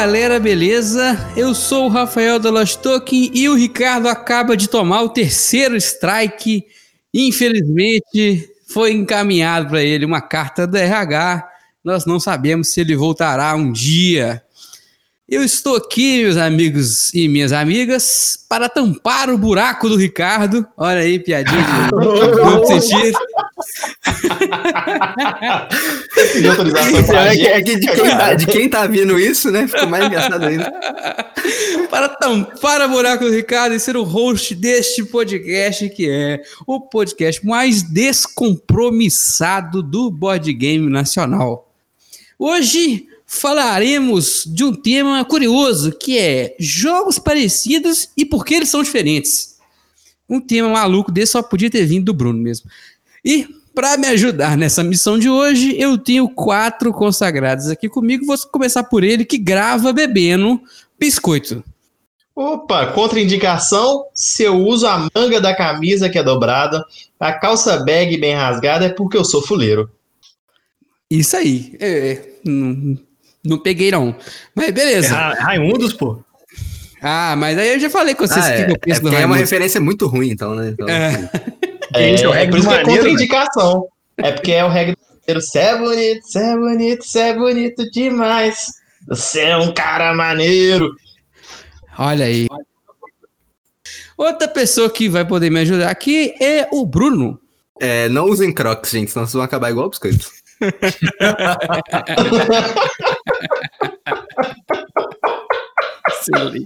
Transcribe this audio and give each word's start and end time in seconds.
galera, 0.00 0.40
beleza? 0.40 1.30
Eu 1.36 1.54
sou 1.54 1.84
o 1.84 1.88
Rafael 1.90 2.38
Dalastock 2.38 3.30
e 3.34 3.48
o 3.50 3.54
Ricardo 3.54 4.08
acaba 4.08 4.56
de 4.56 4.66
tomar 4.66 5.02
o 5.02 5.10
terceiro 5.10 5.76
strike. 5.76 6.64
Infelizmente, 7.12 8.48
foi 8.66 8.92
encaminhado 8.92 9.68
para 9.68 9.82
ele 9.82 10.06
uma 10.06 10.22
carta 10.22 10.66
do 10.66 10.74
RH. 10.74 11.46
Nós 11.84 12.06
não 12.06 12.18
sabemos 12.18 12.68
se 12.68 12.80
ele 12.80 12.96
voltará 12.96 13.54
um 13.54 13.70
dia. 13.70 14.42
Eu 15.28 15.44
estou 15.44 15.76
aqui, 15.76 16.22
meus 16.22 16.38
amigos 16.38 17.12
e 17.12 17.28
minhas 17.28 17.52
amigas, 17.52 18.38
para 18.48 18.70
tampar 18.70 19.28
o 19.28 19.36
buraco 19.36 19.86
do 19.86 19.96
Ricardo. 19.96 20.66
Olha 20.78 21.00
aí, 21.00 21.18
piadinha 21.18 21.62
de 21.62 21.90
duplo 21.92 22.66
sentido. 22.66 23.18
É 27.46 27.62
que 27.62 27.76
de, 27.76 27.86
quem 27.86 28.10
tá, 28.10 28.34
de 28.34 28.46
quem 28.46 28.68
tá 28.68 28.86
vindo 28.86 29.18
isso, 29.18 29.50
né? 29.50 29.66
Ficou 29.66 29.88
mais 29.88 30.06
engraçado 30.06 30.44
ainda. 30.44 30.72
Para 31.90 32.08
tampar 32.08 32.82
o 32.82 32.88
buraco 32.88 33.24
do 33.24 33.30
Ricardo 33.30 33.74
e 33.74 33.80
ser 33.80 33.96
o 33.96 34.02
host 34.02 34.54
deste 34.54 35.04
podcast, 35.04 35.88
que 35.90 36.08
é 36.08 36.42
o 36.66 36.80
podcast 36.80 37.44
mais 37.44 37.82
descompromissado 37.82 39.82
do 39.82 40.10
board 40.10 40.52
game 40.52 40.90
nacional. 40.90 41.72
Hoje 42.38 43.06
falaremos 43.26 44.44
de 44.44 44.64
um 44.64 44.74
tema 44.74 45.24
curioso 45.24 45.92
que 45.92 46.18
é 46.18 46.56
jogos 46.58 47.18
parecidos 47.18 48.08
e 48.16 48.24
por 48.24 48.44
que 48.44 48.54
eles 48.54 48.68
são 48.68 48.82
diferentes. 48.82 49.58
Um 50.28 50.40
tema 50.40 50.68
maluco 50.68 51.12
desse 51.12 51.32
só 51.32 51.42
podia 51.42 51.70
ter 51.70 51.84
vindo 51.84 52.06
do 52.06 52.14
Bruno 52.14 52.40
mesmo. 52.40 52.70
E 53.24 53.46
para 53.74 53.96
me 53.96 54.06
ajudar 54.08 54.56
nessa 54.56 54.82
missão 54.82 55.18
de 55.18 55.28
hoje, 55.28 55.74
eu 55.78 55.96
tenho 55.96 56.28
quatro 56.28 56.92
consagrados 56.92 57.68
aqui 57.68 57.88
comigo. 57.88 58.26
Vou 58.26 58.36
começar 58.50 58.84
por 58.84 59.04
ele 59.04 59.24
que 59.24 59.38
grava 59.38 59.92
bebendo 59.92 60.60
biscoito. 60.98 61.62
Opa, 62.34 62.86
contraindicação: 62.86 64.04
se 64.14 64.42
eu 64.42 64.56
uso 64.56 64.86
a 64.86 65.08
manga 65.14 65.40
da 65.40 65.54
camisa 65.54 66.08
que 66.08 66.18
é 66.18 66.22
dobrada, 66.22 66.84
a 67.18 67.32
calça 67.32 67.78
bag 67.84 68.16
bem 68.16 68.34
rasgada 68.34 68.86
é 68.86 68.90
porque 68.90 69.16
eu 69.16 69.24
sou 69.24 69.42
fuleiro. 69.42 69.90
Isso 71.10 71.36
aí. 71.36 71.76
É, 71.80 72.20
não, 72.44 72.98
não 73.44 73.58
peguei, 73.58 73.90
não. 73.90 74.14
Mas 74.54 74.70
beleza. 74.70 75.14
É 75.14 75.42
Raimundos, 75.42 75.92
pô. 75.92 76.22
Ah, 77.02 77.34
mas 77.36 77.56
aí 77.56 77.74
eu 77.74 77.80
já 77.80 77.88
falei 77.88 78.14
com 78.14 78.26
vocês 78.26 78.44
ah, 78.44 78.52
que 78.52 78.62
é, 78.62 78.70
eu 78.70 78.78
penso 78.78 79.08
é, 79.08 79.22
é 79.22 79.26
uma 79.26 79.36
referência 79.36 79.80
muito 79.80 80.06
ruim, 80.06 80.30
então, 80.30 80.54
né? 80.54 80.68
Então, 80.68 80.88
é. 80.88 81.30
É, 81.94 82.14
isso, 82.14 82.32
é, 82.32 82.44
é 82.44 82.48
por 82.48 82.58
isso 82.58 82.68
que 82.68 82.74
é 82.74 82.84
contraindicação. 82.84 83.88
É 84.16 84.32
porque 84.32 84.52
é 84.52 84.64
o 84.64 84.68
reggae 84.68 84.92
do 84.92 85.40
Você 85.40 85.58
é 85.58 85.78
bonito, 85.78 86.22
você 86.22 86.38
é 86.38 86.56
bonito, 86.56 87.04
você 87.04 87.18
é 87.20 87.34
bonito 87.34 87.90
demais. 87.90 88.72
Você 89.08 89.40
é 89.40 89.56
um 89.56 89.72
cara 89.72 90.14
maneiro. 90.14 90.94
Olha 91.98 92.26
aí. 92.26 92.46
Outra 94.16 94.46
pessoa 94.46 94.90
que 94.90 95.08
vai 95.08 95.24
poder 95.24 95.50
me 95.50 95.60
ajudar 95.60 95.90
aqui 95.90 96.34
é 96.40 96.68
o 96.70 96.84
Bruno. 96.84 97.40
É, 97.80 98.08
não 98.10 98.26
usem 98.26 98.52
crocs, 98.52 98.90
gente, 98.90 99.10
senão 99.10 99.24
vocês 99.24 99.32
vão 99.32 99.42
acabar 99.42 99.70
igual 99.70 99.86
o 99.86 99.90
biscoito. 99.90 100.28
Excelente. 106.08 106.62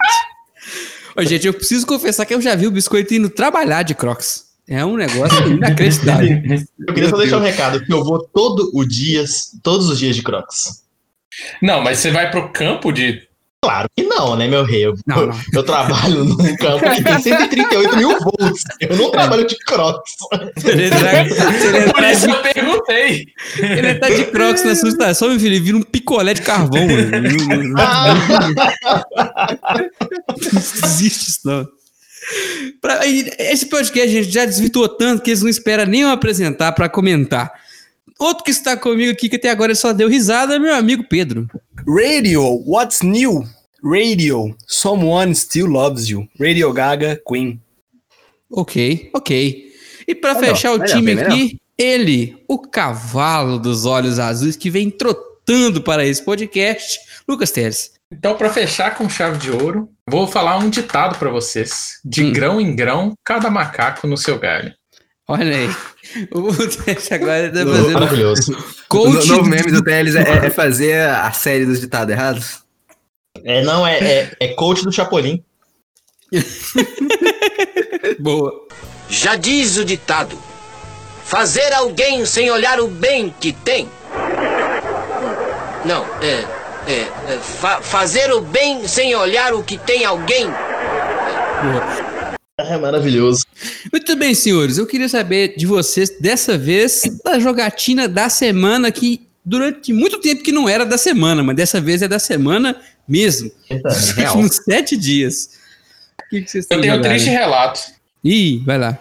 Ô, 1.16 1.22
gente, 1.22 1.46
eu 1.46 1.54
preciso 1.54 1.86
confessar 1.86 2.26
que 2.26 2.34
eu 2.34 2.40
já 2.40 2.56
vi 2.56 2.66
o 2.66 2.72
biscoito 2.72 3.14
indo 3.14 3.30
trabalhar 3.30 3.84
de 3.84 3.94
Crocs. 3.94 4.43
É 4.68 4.84
um 4.84 4.96
negócio 4.96 5.38
inacreditável. 5.48 6.42
eu 6.86 6.94
queria 6.94 7.10
só 7.10 7.16
deixar 7.16 7.38
um 7.38 7.42
recado, 7.42 7.84
que 7.84 7.92
eu 7.92 8.02
vou 8.02 8.22
todo 8.22 8.70
o 8.74 8.84
dias, 8.84 9.58
todos 9.62 9.88
os 9.88 9.98
dias 9.98 10.16
de 10.16 10.22
Crocs. 10.22 10.84
Não, 11.60 11.82
mas 11.82 11.98
você 11.98 12.10
vai 12.10 12.30
pro 12.30 12.52
campo 12.52 12.92
de 12.92 13.26
Claro 13.64 13.88
que 13.96 14.02
não, 14.02 14.36
né, 14.36 14.46
meu 14.46 14.62
rei? 14.62 14.84
Eu, 14.84 14.92
não, 15.06 15.28
não. 15.28 15.40
eu 15.54 15.62
trabalho 15.62 16.22
num 16.22 16.54
campo 16.56 16.80
que 16.80 17.02
tem 17.02 17.18
138 17.18 17.96
mil 17.96 18.10
volts. 18.20 18.62
Eu 18.78 18.94
não 18.94 19.10
trabalho 19.10 19.46
de 19.46 19.56
crocs. 19.56 20.12
Ele 20.66 20.90
tá, 20.90 20.98
Por 21.94 22.04
isso 22.04 22.28
eu 22.28 22.42
perguntei. 22.42 23.24
Ele 23.58 23.94
tá 23.94 24.10
de 24.10 24.24
crocs 24.24 24.62
na 24.66 24.74
sua 24.74 24.90
estação, 24.90 25.30
meu 25.30 25.40
filho. 25.40 25.54
Ele 25.54 25.64
vira 25.64 25.78
um 25.78 25.82
picolé 25.82 26.34
de 26.34 26.42
carvão. 26.42 26.86
não 26.86 26.94
existe 30.84 31.30
isso, 31.30 31.40
não. 31.44 31.66
Pra, 32.80 33.00
esse 33.06 33.66
podcast 33.66 34.08
a 34.08 34.22
gente 34.22 34.32
já 34.32 34.44
desvirtuou 34.44 34.88
tanto 34.88 35.22
que 35.22 35.30
eles 35.30 35.42
não 35.42 35.48
esperam 35.48 35.86
nem 35.86 36.02
eu 36.02 36.08
apresentar 36.08 36.72
para 36.72 36.88
comentar. 36.88 37.52
Outro 38.18 38.44
que 38.44 38.50
está 38.50 38.76
comigo 38.76 39.10
aqui, 39.10 39.28
que 39.28 39.36
até 39.36 39.50
agora 39.50 39.74
só 39.74 39.92
deu 39.92 40.08
risada, 40.08 40.54
é 40.54 40.58
meu 40.58 40.74
amigo 40.74 41.04
Pedro. 41.08 41.48
Radio, 41.86 42.62
what's 42.66 43.02
new? 43.02 43.44
Radio, 43.82 44.56
someone 44.66 45.34
still 45.34 45.66
loves 45.66 46.08
you. 46.08 46.26
Radio 46.40 46.72
Gaga, 46.72 47.20
Queen. 47.28 47.60
Ok, 48.50 49.10
ok. 49.12 49.72
E 50.06 50.14
para 50.14 50.36
fechar 50.36 50.72
o 50.72 50.84
time 50.84 51.12
aqui, 51.12 51.60
ele, 51.76 52.36
o 52.48 52.58
cavalo 52.58 53.58
dos 53.58 53.84
olhos 53.84 54.18
azuis 54.18 54.56
que 54.56 54.70
vem 54.70 54.90
trotando 54.90 55.82
para 55.82 56.06
esse 56.06 56.22
podcast, 56.22 56.98
Lucas 57.28 57.50
Teles. 57.50 57.92
Então, 58.16 58.36
para 58.36 58.48
fechar 58.48 58.94
com 58.94 59.08
chave 59.08 59.38
de 59.38 59.50
ouro, 59.50 59.88
vou 60.08 60.28
falar 60.28 60.58
um 60.58 60.70
ditado 60.70 61.18
para 61.18 61.30
vocês. 61.30 62.00
De 62.04 62.22
hum. 62.22 62.32
grão 62.32 62.60
em 62.60 62.74
grão, 62.74 63.12
cada 63.24 63.50
macaco 63.50 64.06
no 64.06 64.16
seu 64.16 64.38
galho. 64.38 64.72
Olha 65.28 65.56
aí. 65.56 65.68
O 66.30 66.52
Teles 66.52 67.10
agora 67.10 67.50
tá 67.50 67.64
fazendo. 67.64 67.92
Maravilhoso. 67.92 68.64
Coach... 68.88 69.24
O 69.24 69.36
novo 69.36 69.48
meme 69.48 69.72
do 69.72 69.82
Teles 69.82 70.14
é, 70.14 70.46
é, 70.46 70.50
fazer 70.50 71.00
a 71.00 71.32
série 71.32 71.66
dos 71.66 71.80
ditados 71.80 72.12
errados? 72.12 72.58
É, 73.42 73.62
não, 73.62 73.84
é, 73.84 73.98
é, 73.98 74.36
é 74.38 74.48
coach 74.48 74.84
do 74.84 74.92
Chapolin. 74.92 75.42
Boa. 78.20 78.68
Já 79.08 79.34
diz 79.34 79.76
o 79.76 79.84
ditado: 79.84 80.38
fazer 81.24 81.72
alguém 81.72 82.24
sem 82.26 82.50
olhar 82.50 82.78
o 82.78 82.86
bem 82.86 83.34
que 83.40 83.52
tem. 83.52 83.88
Não, 85.84 86.04
é. 86.22 86.63
É, 86.86 87.32
é 87.32 87.38
fa 87.38 87.80
fazer 87.80 88.32
o 88.32 88.40
bem 88.40 88.86
sem 88.86 89.14
olhar 89.14 89.54
o 89.54 89.62
que 89.62 89.78
tem 89.78 90.04
alguém. 90.04 90.46
É 92.58 92.76
maravilhoso. 92.76 93.44
Muito 93.92 94.16
bem, 94.16 94.34
senhores. 94.34 94.78
Eu 94.78 94.86
queria 94.86 95.08
saber 95.08 95.56
de 95.56 95.66
vocês, 95.66 96.10
dessa 96.20 96.56
vez, 96.56 97.02
da 97.24 97.38
jogatina 97.38 98.06
da 98.06 98.28
semana, 98.28 98.92
que 98.92 99.26
durante 99.44 99.92
muito 99.92 100.20
tempo 100.20 100.42
que 100.42 100.52
não 100.52 100.68
era 100.68 100.86
da 100.86 100.96
semana, 100.96 101.42
mas 101.42 101.56
dessa 101.56 101.80
vez 101.80 102.00
é 102.00 102.08
da 102.08 102.18
semana 102.18 102.80
mesmo. 103.08 103.50
Uns 104.36 104.56
sete 104.64 104.96
dias. 104.96 105.50
O 106.26 106.30
que, 106.30 106.42
que 106.42 106.50
vocês 106.50 106.66
Eu 106.70 106.80
tenho 106.80 106.96
um 106.96 107.02
triste 107.02 107.28
relato. 107.28 107.80
Ih, 108.22 108.62
vai 108.64 108.78
lá. 108.78 108.98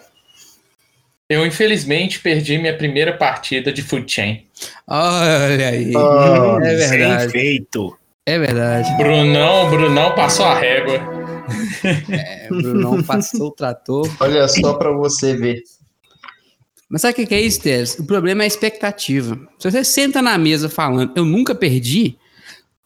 Eu, 1.29 1.45
infelizmente, 1.45 2.19
perdi 2.19 2.57
minha 2.57 2.75
primeira 2.75 3.13
partida 3.17 3.71
de 3.71 3.81
Food 3.81 4.11
Chain. 4.11 4.45
Olha 4.87 5.69
aí. 5.69 5.95
Oh, 5.95 6.59
é 6.59 6.75
verdade. 6.75 7.31
Feito. 7.31 7.97
É 8.25 8.39
verdade. 8.39 8.95
Brunão, 8.97 9.69
Brunão 9.69 10.15
passou 10.15 10.45
a 10.45 10.57
régua. 10.57 10.99
É, 12.09 12.47
Brunão 12.47 13.03
passou 13.03 13.47
o 13.47 13.51
trator. 13.51 14.09
Olha 14.19 14.47
só 14.47 14.73
para 14.75 14.91
você 14.91 15.35
ver. 15.35 15.63
Mas 16.89 17.01
sabe 17.01 17.23
o 17.23 17.27
que 17.27 17.33
é 17.33 17.41
isso, 17.41 17.61
Teres? 17.61 17.97
O 17.97 18.05
problema 18.05 18.43
é 18.43 18.45
a 18.45 18.47
expectativa. 18.47 19.39
Se 19.57 19.69
você 19.69 19.83
senta 19.83 20.21
na 20.21 20.37
mesa 20.37 20.69
falando, 20.69 21.11
eu 21.15 21.25
nunca 21.25 21.55
perdi, 21.55 22.17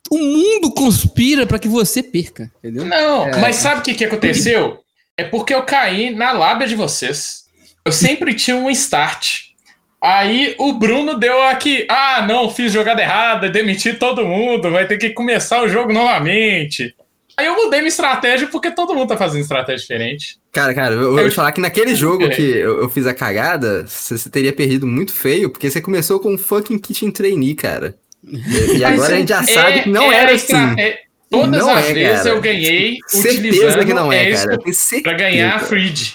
o 0.10 0.18
mundo 0.18 0.72
conspira 0.72 1.46
para 1.46 1.60
que 1.60 1.68
você 1.68 2.02
perca, 2.02 2.52
entendeu? 2.60 2.86
Não, 2.86 3.28
é... 3.28 3.40
mas 3.40 3.58
sabe 3.58 3.82
o 3.82 3.84
que, 3.84 3.94
que 3.94 4.06
aconteceu? 4.06 4.80
É 5.18 5.24
porque 5.24 5.54
eu 5.54 5.64
caí 5.64 6.16
na 6.16 6.32
lábia 6.32 6.68
de 6.68 6.76
vocês. 6.76 7.47
Eu 7.88 7.92
sempre 7.92 8.34
tinha 8.34 8.56
um 8.56 8.70
start. 8.70 9.48
Aí 10.02 10.56
o 10.60 10.74
Bruno 10.74 11.18
deu 11.18 11.42
aqui, 11.44 11.88
ah, 11.90 12.26
não, 12.28 12.50
fiz 12.50 12.72
jogada 12.72 13.02
errada, 13.02 13.50
demiti 13.50 13.94
todo 13.94 14.26
mundo, 14.26 14.70
vai 14.70 14.86
ter 14.86 14.98
que 14.98 15.10
começar 15.10 15.64
o 15.64 15.70
jogo 15.70 15.92
novamente. 15.92 16.94
Aí 17.36 17.46
eu 17.46 17.56
mudei 17.56 17.80
minha 17.80 17.90
estratégia 17.90 18.48
porque 18.48 18.72
todo 18.72 18.94
mundo 18.94 19.10
tá 19.10 19.18
fazendo 19.18 19.42
estratégia 19.42 19.82
diferente. 19.82 20.38
Cara, 20.52 20.74
cara, 20.74 20.96
eu, 20.96 21.14
vou 21.14 21.30
te 21.30 21.36
falar 21.36 21.52
que 21.52 21.62
naquele 21.62 21.96
jogo 21.96 22.30
que 22.30 22.42
eu, 22.42 22.82
eu, 22.82 22.90
fiz 22.90 23.06
a 23.06 23.14
cagada, 23.14 23.86
você 23.88 24.30
teria 24.30 24.52
perdido 24.52 24.88
muito 24.88 25.14
feio, 25.14 25.50
porque 25.50 25.70
você 25.70 25.80
começou 25.80 26.20
com 26.20 26.34
um 26.34 26.38
fucking 26.38 26.80
kitchen 26.80 27.12
trainee, 27.12 27.56
cara. 27.56 27.96
E, 28.24 28.78
e 28.78 28.84
agora 28.84 29.14
a 29.14 29.20
gente 29.20 29.30
já 29.30 29.44
sabe 29.44 29.84
que 29.84 29.90
não 29.90 30.12
é, 30.12 30.18
era 30.18 30.32
assim. 30.34 30.54
É, 31.30 31.42
Todas 31.42 31.60
não 31.60 31.70
as 31.70 31.86
é, 31.86 31.94
vezes 31.94 32.18
cara. 32.24 32.30
eu 32.30 32.42
ganhei 32.42 32.98
certeza 33.08 33.86
que 33.86 33.94
não 33.94 34.12
é, 34.12 34.32
cara. 34.32 34.58
Pra 35.04 35.14
ganhar 35.14 35.56
a 35.56 35.60
Freed. 35.60 36.14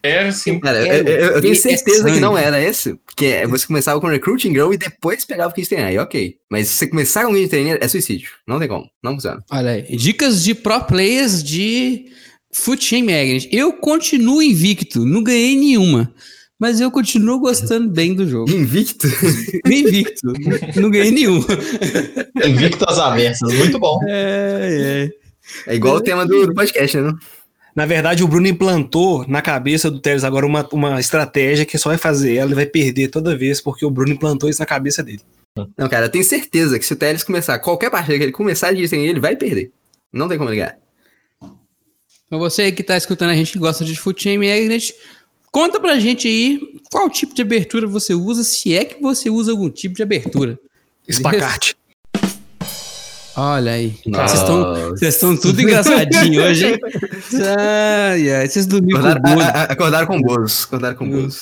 Era 0.00 0.28
assim. 0.28 0.60
Cara, 0.60 0.86
eu, 0.86 1.04
eu, 1.04 1.30
eu 1.32 1.40
tenho 1.40 1.56
certeza 1.56 2.08
que 2.08 2.20
não 2.20 2.38
era 2.38 2.60
esse. 2.60 2.94
Porque 3.04 3.26
é, 3.26 3.46
você 3.46 3.66
começava 3.66 4.00
com 4.00 4.06
Recruiting 4.06 4.52
Girl 4.52 4.72
e 4.72 4.78
depois 4.78 5.24
pegava 5.24 5.50
o 5.50 5.54
Kid 5.54 5.68
Trainer. 5.68 5.88
Aí, 5.88 5.98
ok. 5.98 6.36
Mas 6.48 6.68
se 6.68 6.76
você 6.76 6.86
começar 6.86 7.24
com 7.24 7.32
o 7.32 7.34
Kid 7.34 7.48
Trainer, 7.48 7.78
é 7.80 7.88
suicídio. 7.88 8.30
Não 8.46 8.60
tem 8.60 8.68
como. 8.68 8.88
Não 9.02 9.14
funciona. 9.14 9.42
Olha 9.50 9.72
aí. 9.72 9.96
Dicas 9.96 10.44
de 10.44 10.54
pro 10.54 10.80
players 10.84 11.42
de 11.42 12.06
Foot 12.52 12.84
Chain 12.84 13.02
Magnet. 13.02 13.48
Eu 13.50 13.72
continuo 13.72 14.40
invicto. 14.40 15.04
Não 15.04 15.24
ganhei 15.24 15.56
nenhuma. 15.56 16.14
Mas 16.62 16.80
eu 16.80 16.92
continuo 16.92 17.40
gostando 17.40 17.90
bem 17.90 18.14
do 18.14 18.24
jogo. 18.24 18.48
Invicto? 18.48 19.08
Invicto. 19.66 20.32
Não 20.80 20.92
ganhei 20.92 21.10
nenhum. 21.10 21.44
Invicto 22.36 22.84
às 22.88 23.00
avessas, 23.00 23.52
muito 23.54 23.80
bom. 23.80 23.98
É, 24.06 25.10
é. 25.66 25.72
É 25.72 25.74
igual 25.74 25.96
o 25.96 26.00
tema 26.00 26.24
do, 26.24 26.46
do 26.46 26.54
podcast, 26.54 26.96
né? 26.98 27.12
Na 27.74 27.84
verdade, 27.84 28.22
o 28.22 28.28
Bruno 28.28 28.46
implantou 28.46 29.26
na 29.26 29.42
cabeça 29.42 29.90
do 29.90 29.98
Teles 29.98 30.22
agora 30.22 30.46
uma, 30.46 30.64
uma 30.70 31.00
estratégia 31.00 31.66
que 31.66 31.76
só 31.76 31.88
vai 31.88 31.98
fazer 31.98 32.36
ela 32.36 32.54
vai 32.54 32.66
perder 32.66 33.08
toda 33.08 33.36
vez, 33.36 33.60
porque 33.60 33.84
o 33.84 33.90
Bruno 33.90 34.12
implantou 34.12 34.48
isso 34.48 34.60
na 34.60 34.66
cabeça 34.66 35.02
dele. 35.02 35.22
Não, 35.76 35.88
cara, 35.88 36.06
eu 36.06 36.10
tenho 36.10 36.24
certeza 36.24 36.78
que 36.78 36.86
se 36.86 36.92
o 36.92 36.96
Teles 36.96 37.24
começar, 37.24 37.58
qualquer 37.58 37.90
partida 37.90 38.16
que 38.18 38.22
ele 38.22 38.30
começar 38.30 38.68
a 38.68 38.72
dizer 38.72 38.98
ele 38.98 39.18
vai 39.18 39.34
perder. 39.34 39.72
Não 40.12 40.28
tem 40.28 40.38
como 40.38 40.48
ligar. 40.48 40.78
Pra 42.30 42.38
você 42.38 42.70
que 42.70 42.84
tá 42.84 42.96
escutando 42.96 43.30
a 43.30 43.34
gente 43.34 43.50
que 43.50 43.58
gosta 43.58 43.84
de 43.84 43.98
Foot 43.98 44.38
Magnet, 44.38 44.94
conta 45.52 45.78
pra 45.78 46.00
gente 46.00 46.26
aí 46.26 46.60
qual 46.90 47.08
tipo 47.08 47.34
de 47.34 47.42
abertura 47.42 47.86
você 47.86 48.14
usa, 48.14 48.42
se 48.42 48.74
é 48.74 48.84
que 48.84 49.00
você 49.00 49.30
usa 49.30 49.52
algum 49.52 49.70
tipo 49.70 49.94
de 49.94 50.02
abertura. 50.02 50.58
Espacate. 51.06 51.76
Olha 53.36 53.72
aí. 53.72 53.94
Vocês 54.04 55.14
estão 55.14 55.36
tudo 55.36 55.60
engraçadinho 55.62 56.42
hoje, 56.42 56.66
hein? 56.66 56.78
Ai, 57.58 58.30
ai, 58.30 58.46
vocês 58.46 58.66
dormiram 58.66 59.00
acordaram, 59.00 59.22
com 59.22 59.34
Bozo. 59.34 59.50
Acordaram 59.72 60.06
com 60.06 60.20
Bozo. 60.20 60.64
Acordaram 60.64 60.96
com 60.96 61.10
Bozo. 61.10 61.40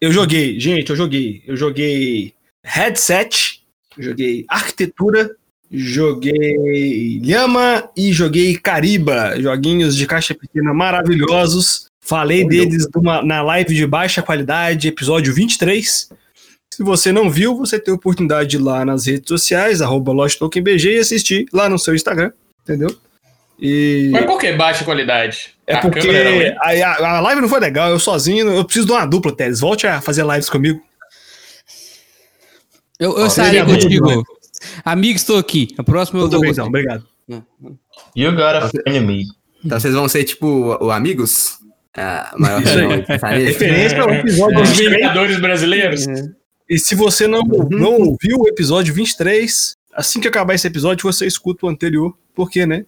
Eu 0.00 0.12
joguei, 0.12 0.60
gente, 0.60 0.90
eu 0.90 0.96
joguei. 0.96 1.42
Eu 1.46 1.56
joguei 1.56 2.34
headset, 2.62 3.62
joguei 3.98 4.44
arquitetura, 4.48 5.34
joguei 5.70 7.20
Lhama 7.22 7.88
e 7.96 8.12
joguei 8.12 8.56
Cariba, 8.58 9.40
joguinhos 9.40 9.96
de 9.96 10.06
caixa 10.06 10.34
pequena 10.34 10.74
maravilhosos. 10.74 11.89
Falei 12.00 12.46
deles 12.46 12.88
numa, 12.94 13.22
na 13.22 13.42
live 13.42 13.74
de 13.74 13.86
baixa 13.86 14.22
qualidade, 14.22 14.88
episódio 14.88 15.34
23. 15.34 16.08
Se 16.72 16.82
você 16.82 17.12
não 17.12 17.28
viu, 17.28 17.56
você 17.56 17.78
tem 17.78 17.92
a 17.92 17.96
oportunidade 17.96 18.50
de 18.50 18.56
ir 18.56 18.60
lá 18.60 18.84
nas 18.84 19.06
redes 19.06 19.28
sociais, 19.28 19.82
arroba 19.82 20.12
LostTokenBG 20.12 20.96
e 20.96 20.98
assistir 20.98 21.46
lá 21.52 21.68
no 21.68 21.78
seu 21.78 21.94
Instagram, 21.94 22.32
entendeu? 22.62 22.96
E... 23.60 24.08
Mas 24.12 24.24
por 24.24 24.38
que 24.38 24.52
baixa 24.52 24.84
qualidade? 24.84 25.54
É 25.66 25.74
a 25.74 25.80
porque 25.80 26.00
a, 26.58 27.16
a, 27.16 27.20
live 27.20 27.42
não 27.42 27.48
foi 27.48 27.60
legal, 27.60 27.90
eu 27.90 28.00
sozinho, 28.00 28.48
eu 28.48 28.64
preciso 28.64 28.86
de 28.86 28.92
uma 28.92 29.04
dupla, 29.04 29.36
Teles. 29.36 29.60
Volte 29.60 29.86
a 29.86 30.00
fazer 30.00 30.24
lives 30.24 30.48
comigo. 30.48 30.80
Eu, 32.98 33.18
eu 33.18 33.26
estarei 33.26 33.62
contigo. 33.62 34.24
Amigo, 34.84 35.16
estou 35.16 35.38
aqui. 35.38 35.74
A 35.76 35.84
próxima 35.84 36.20
eu 36.20 36.28
dou. 36.28 36.40
Bem, 36.40 36.50
então, 36.50 36.66
obrigado. 36.66 37.06
You 38.16 38.32
got 38.32 38.56
a 38.56 38.70
enemy. 38.86 39.24
Então 39.64 39.78
vocês 39.78 39.94
vão 39.94 40.08
ser 40.08 40.24
tipo 40.24 40.46
o, 40.46 40.86
o 40.86 40.90
Amigos? 40.90 41.59
A 41.96 42.34
maior 42.38 42.62
referência 42.62 44.00
ao 44.00 44.10
episódio 44.10 44.58
dos 44.60 44.70
Vingadores 44.70 45.40
brasileiros. 45.40 46.06
E 46.68 46.78
se 46.78 46.94
você 46.94 47.26
não, 47.26 47.40
uhum. 47.40 47.68
não 47.68 47.94
ouviu 47.94 48.38
o 48.38 48.48
episódio 48.48 48.94
23, 48.94 49.76
assim 49.92 50.20
que 50.20 50.28
acabar 50.28 50.54
esse 50.54 50.68
episódio, 50.68 51.02
você 51.02 51.26
escuta 51.26 51.66
o 51.66 51.68
anterior. 51.68 52.16
Por 52.32 52.48
quê, 52.48 52.64
né? 52.64 52.84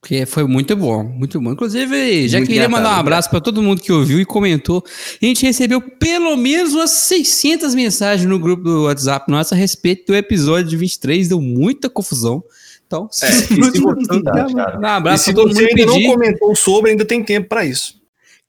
Porque 0.00 0.26
foi 0.26 0.42
muito 0.42 0.74
bom, 0.74 1.04
muito 1.04 1.40
bom. 1.40 1.52
Inclusive, 1.52 2.26
já 2.26 2.38
muito 2.38 2.50
queria 2.50 2.68
mandar 2.68 2.96
um 2.96 2.98
abraço 2.98 3.30
para 3.30 3.40
todo 3.40 3.62
mundo 3.62 3.80
que 3.80 3.92
ouviu 3.92 4.20
e 4.20 4.24
comentou. 4.24 4.82
A 5.22 5.24
gente 5.24 5.46
recebeu 5.46 5.80
pelo 5.80 6.36
menos 6.36 6.74
umas 6.74 6.90
600 6.90 7.72
mensagens 7.76 8.28
no 8.28 8.36
grupo 8.36 8.64
do 8.64 8.84
WhatsApp 8.86 9.30
nosso 9.30 9.54
a 9.54 9.56
respeito 9.56 10.06
do 10.08 10.16
episódio 10.16 10.76
23. 10.76 11.28
Deu 11.28 11.40
muita 11.40 11.88
confusão. 11.88 12.42
Então, 12.84 13.08
é, 13.22 13.30
se 13.30 13.54
você, 13.54 13.78
um 13.80 14.84
abraço 14.84 15.22
e 15.22 15.24
se 15.26 15.32
você 15.32 15.60
ainda 15.60 15.74
pedir. 15.74 15.86
não 15.86 16.14
comentou 16.14 16.56
sobre, 16.56 16.90
ainda 16.90 17.04
tem 17.04 17.22
tempo 17.22 17.48
para 17.48 17.64
isso. 17.64 18.01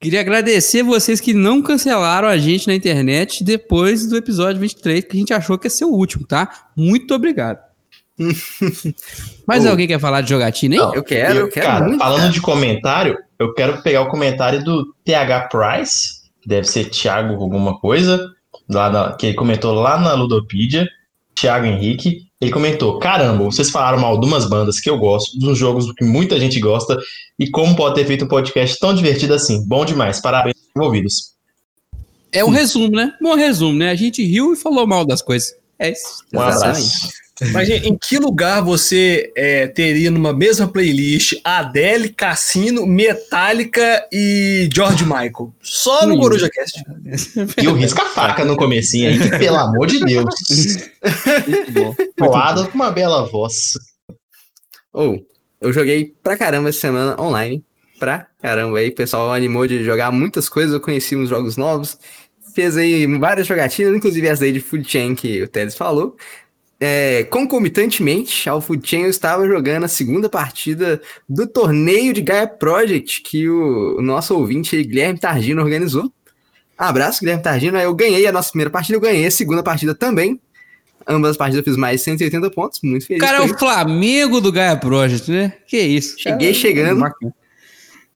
Queria 0.03 0.19
agradecer 0.19 0.83
vocês 0.83 1.21
que 1.21 1.33
não 1.33 1.61
cancelaram 1.61 2.27
a 2.27 2.37
gente 2.37 2.67
na 2.67 2.75
internet 2.75 3.41
depois 3.41 4.05
do 4.05 4.17
episódio 4.17 4.59
23, 4.59 5.05
que 5.05 5.15
a 5.15 5.19
gente 5.19 5.33
achou 5.33 5.57
que 5.57 5.67
ia 5.67 5.69
ser 5.69 5.85
o 5.85 5.93
último, 5.93 6.27
tá? 6.27 6.67
Muito 6.75 7.15
obrigado. 7.15 7.59
Mas 9.47 9.65
alguém 9.65 9.87
quer 9.87 10.01
falar 10.01 10.19
de 10.19 10.29
jogatina, 10.31 10.75
hein? 10.75 10.81
Não, 10.81 10.93
eu 10.93 11.03
quero, 11.03 11.39
eu, 11.39 11.45
eu 11.45 11.49
quero. 11.49 11.65
Cara, 11.65 11.97
falando 11.97 12.33
de 12.33 12.41
comentário, 12.41 13.17
eu 13.39 13.53
quero 13.53 13.81
pegar 13.81 14.01
o 14.01 14.09
comentário 14.09 14.61
do 14.61 14.93
TH 15.05 15.47
Price, 15.47 16.23
deve 16.45 16.67
ser 16.67 16.89
Thiago 16.89 17.41
alguma 17.41 17.79
coisa, 17.79 18.29
lá 18.69 18.89
na, 18.89 19.15
que 19.15 19.27
ele 19.27 19.35
comentou 19.35 19.73
lá 19.73 19.97
na 19.97 20.15
Ludopedia, 20.15 20.85
Thiago 21.33 21.65
Henrique. 21.65 22.27
Ele 22.43 22.51
comentou: 22.51 22.99
Caramba, 22.99 23.45
vocês 23.45 23.69
falaram 23.69 23.99
mal 23.99 24.19
de 24.19 24.27
umas 24.27 24.45
bandas 24.45 24.77
que 24.81 24.89
eu 24.89 24.97
gosto, 24.97 25.39
dos 25.39 25.57
jogos 25.57 25.89
que 25.93 26.03
muita 26.03 26.37
gente 26.37 26.59
gosta, 26.59 26.97
e 27.39 27.49
como 27.49 27.73
pode 27.73 27.95
ter 27.95 28.05
feito 28.05 28.25
um 28.25 28.27
podcast 28.27 28.77
tão 28.79 28.93
divertido 28.93 29.33
assim? 29.33 29.65
Bom 29.65 29.85
demais, 29.85 30.19
parabéns 30.19 30.57
envolvidos. 30.75 31.31
É 32.33 32.43
um 32.43 32.49
resumo, 32.49 32.89
né? 32.89 33.13
Bom 33.21 33.35
resumo, 33.35 33.79
né? 33.79 33.91
A 33.91 33.95
gente 33.95 34.21
riu 34.21 34.51
e 34.51 34.57
falou 34.57 34.85
mal 34.85 35.05
das 35.05 35.21
coisas. 35.21 35.55
É 35.79 35.91
isso. 35.91 36.21
Um 36.33 36.41
abraço. 36.41 37.13
Mas 37.51 37.69
em 37.69 37.97
que 37.97 38.17
lugar 38.17 38.61
você 38.61 39.31
é, 39.35 39.67
teria 39.67 40.09
numa 40.09 40.33
mesma 40.33 40.67
playlist 40.67 41.33
Adele, 41.43 42.09
Cassino, 42.09 42.85
Metallica 42.85 44.07
e 44.11 44.69
George 44.73 45.03
Michael? 45.03 45.53
Só 45.61 46.05
no 46.05 46.17
Coruja 46.17 46.49
Cast. 46.49 46.83
E 47.61 47.67
o 47.67 47.73
risca-faca 47.73 48.45
no 48.45 48.55
comecinho 48.55 49.09
aí, 49.09 49.19
que, 49.19 49.37
pelo 49.37 49.57
amor 49.57 49.87
de 49.87 49.99
Deus. 50.03 50.33
Colado 52.17 52.67
com 52.67 52.75
uma 52.75 52.91
bela 52.91 53.25
voz. 53.25 53.73
Ou, 54.91 55.15
oh, 55.15 55.25
eu 55.59 55.73
joguei 55.73 56.13
pra 56.21 56.37
caramba 56.37 56.69
essa 56.69 56.79
semana 56.79 57.19
online. 57.19 57.63
Pra 57.99 58.27
caramba 58.41 58.79
aí, 58.79 58.89
o 58.89 58.95
pessoal 58.95 59.31
animou 59.31 59.65
de 59.65 59.83
jogar 59.83 60.11
muitas 60.11 60.49
coisas, 60.49 60.73
eu 60.73 60.81
conheci 60.81 61.15
uns 61.15 61.29
jogos 61.29 61.57
novos. 61.57 61.97
Fez 62.53 62.77
aí 62.77 63.07
várias 63.17 63.47
jogatinas, 63.47 63.95
inclusive 63.95 64.27
essa 64.27 64.43
aí 64.43 64.51
de 64.51 64.59
Food 64.59 64.87
Chain 64.87 65.15
que 65.15 65.41
o 65.41 65.47
Teles 65.47 65.75
falou 65.75 66.15
é, 66.85 67.23
concomitantemente 67.23 68.49
ao 68.49 68.59
Food 68.59 68.85
Chain, 68.85 69.03
eu 69.03 69.09
estava 69.09 69.47
jogando 69.47 69.85
a 69.85 69.87
segunda 69.87 70.27
partida 70.27 71.01
do 71.29 71.47
torneio 71.47 72.11
de 72.11 72.21
Gaia 72.21 72.45
Project 72.45 73.21
que 73.21 73.47
o, 73.47 73.99
o 73.99 74.01
nosso 74.01 74.35
ouvinte 74.35 74.75
aí, 74.75 74.83
Guilherme 74.83 75.17
Targino 75.17 75.61
organizou. 75.61 76.11
Abraço, 76.77 77.21
Guilherme 77.21 77.41
Targino. 77.41 77.77
Eu 77.77 77.95
ganhei 77.95 78.27
a 78.27 78.33
nossa 78.33 78.49
primeira 78.49 78.69
partida, 78.69 78.97
eu 78.97 79.01
ganhei 79.01 79.25
a 79.25 79.31
segunda 79.31 79.63
partida 79.63 79.95
também. 79.95 80.41
Ambas 81.07 81.31
as 81.31 81.37
partidas 81.37 81.65
eu 81.65 81.71
fiz 81.71 81.77
mais 81.77 82.01
de 82.01 82.03
180 82.03 82.51
pontos, 82.51 82.81
muito 82.83 83.07
feliz. 83.07 83.23
Cara, 83.23 83.37
é 83.37 83.41
o 83.41 83.57
Flamengo 83.57 84.41
do 84.41 84.51
Gaia 84.51 84.75
Project, 84.75 85.31
né? 85.31 85.53
Que 85.65 85.79
isso. 85.79 86.19
Cheguei 86.19 86.49
é, 86.49 86.53
chegando. 86.53 87.01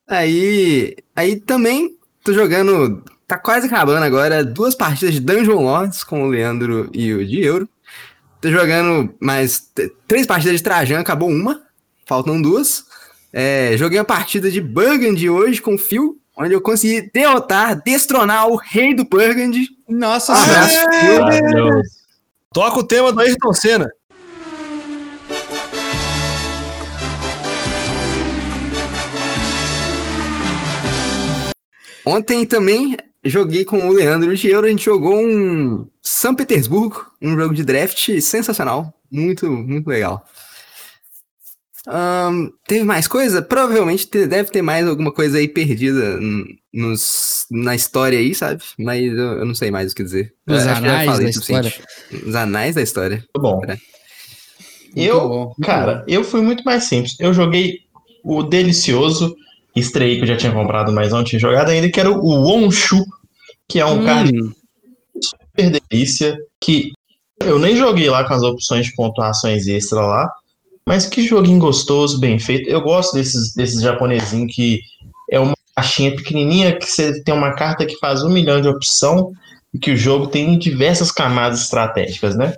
Aí, 0.06 0.94
aí 1.16 1.38
também 1.38 1.96
tô 2.22 2.34
jogando, 2.34 3.02
tá 3.26 3.38
quase 3.38 3.68
acabando 3.68 4.04
agora, 4.04 4.44
duas 4.44 4.76
partidas 4.76 5.14
de 5.14 5.22
Dungeon 5.22 5.64
Lords 5.64 6.04
com 6.04 6.24
o 6.24 6.28
Leandro 6.28 6.90
e 6.94 7.14
o 7.14 7.26
Diego. 7.26 7.66
Tô 8.40 8.52
jogando 8.52 9.16
mais 9.20 9.72
três 10.08 10.28
partidas 10.28 10.58
de 10.58 10.64
Trajan, 10.64 11.00
acabou 11.00 11.30
uma, 11.30 11.64
faltam 12.06 12.40
duas. 12.40 12.86
É, 13.34 13.76
joguei 13.78 13.98
uma 13.98 14.06
partida 14.06 14.52
de 14.52 14.62
Burgundy 14.62 15.28
hoje 15.28 15.60
com 15.60 15.74
o 15.74 15.78
Phil, 15.78 16.22
onde 16.38 16.54
eu 16.54 16.62
consegui 16.62 17.10
derrotar, 17.12 17.82
destronar 17.84 18.48
o 18.48 18.56
rei 18.56 18.94
do 18.94 19.06
Burgundy. 19.06 19.68
Nossa 19.90 20.36
Senhora! 20.36 21.82
Toca 22.54 22.80
o 22.80 22.84
tema 22.84 23.12
do 23.12 23.20
Ayrton 23.20 23.54
Senna. 23.54 23.92
Ontem 32.06 32.46
também 32.46 32.96
joguei 33.30 33.66
com 33.66 33.88
o 33.88 33.94
Leandro 33.94 34.32
e 34.32 34.34
o 34.34 34.38
Diego, 34.38 34.66
a 34.66 34.70
gente 34.70 34.86
jogou 34.86 35.20
um 35.20 35.88
São 36.02 36.36
Petersburgo, 36.36 37.06
um 37.22 37.36
jogo 37.36 37.54
de 37.54 37.64
draft 37.64 38.20
sensacional, 38.22 38.94
muito, 39.12 39.50
muito 39.50 39.88
legal. 39.88 40.26
Um, 41.88 42.52
teve 42.68 42.84
mais 42.84 43.08
coisa? 43.08 43.42
Provavelmente 43.42 44.10
deve 44.28 44.52
ter 44.52 44.62
mais 44.62 44.86
alguma 44.86 45.12
coisa 45.12 45.38
aí 45.38 45.48
perdida 45.48 46.20
nos, 46.74 47.46
na 47.50 47.76
história 47.76 48.20
aí, 48.20 48.36
sabe? 48.36 48.62
Mas 48.78 49.06
eu, 49.06 49.40
eu 49.40 49.46
não 49.46 49.56
sei 49.56 49.72
mais 49.72 49.94
o 49.94 49.96
que 49.96 50.04
dizer. 50.04 50.34
Os 50.46 50.68
anais 50.68 51.20
da 51.20 51.30
história. 51.30 51.74
Os 52.26 52.36
anais 52.36 52.76
da 52.76 52.82
história. 52.82 53.24
Muito 53.34 53.40
bom. 53.40 53.62
Eu, 54.96 55.30
bom, 55.30 55.56
cara, 55.64 56.04
eu 56.08 56.24
fui 56.24 56.42
muito 56.42 56.64
mais 56.64 56.84
simples. 56.84 57.16
Eu 57.20 57.34
joguei 57.34 57.82
o 58.24 58.44
delicioso 58.44 59.36
estreia 59.76 60.16
que 60.16 60.24
eu 60.24 60.28
já 60.28 60.36
tinha 60.36 60.52
comprado, 60.52 60.92
mas 60.92 61.12
não 61.12 61.24
tinha 61.24 61.40
jogado 61.40 61.70
ainda, 61.70 61.90
que 61.90 62.00
era 62.00 62.12
o 62.12 62.26
Wonshu, 62.26 63.06
que 63.68 63.80
é 63.80 63.86
um 63.86 64.00
hum. 64.00 64.54
super 65.22 65.72
delícia, 65.72 66.38
que 66.60 66.92
eu 67.40 67.60
nem 67.60 67.76
joguei 67.76 68.10
lá 68.10 68.24
com 68.24 68.34
as 68.34 68.44
opções 68.44 68.86
de 68.86 68.96
pontuações 68.96 69.68
extra 69.68 70.02
lá, 70.02 70.32
mas 70.86 71.06
que 71.06 71.28
joguinho 71.28 71.60
gostoso, 71.60 72.20
bem 72.20 72.40
feito. 72.40 72.70
Eu 72.70 72.82
gosto 72.82 73.14
desses, 73.14 73.54
desses 73.54 73.82
japonesinhos 73.82 74.56
que 74.56 74.80
é 75.30 75.40
uma 75.40 75.56
caixinha 75.76 76.16
pequenininha 76.16 76.78
que 76.78 76.86
você 76.86 77.22
tem 77.24 77.34
uma 77.34 77.54
carta 77.54 77.86
que 77.86 77.98
faz 77.98 78.24
um 78.24 78.30
milhão 78.30 78.62
de 78.62 78.68
opção 78.68 79.32
e 79.74 79.78
que 79.78 79.92
o 79.92 79.98
jogo 79.98 80.28
tem 80.28 80.58
diversas 80.58 81.12
camadas 81.12 81.62
estratégicas, 81.62 82.36
né? 82.36 82.56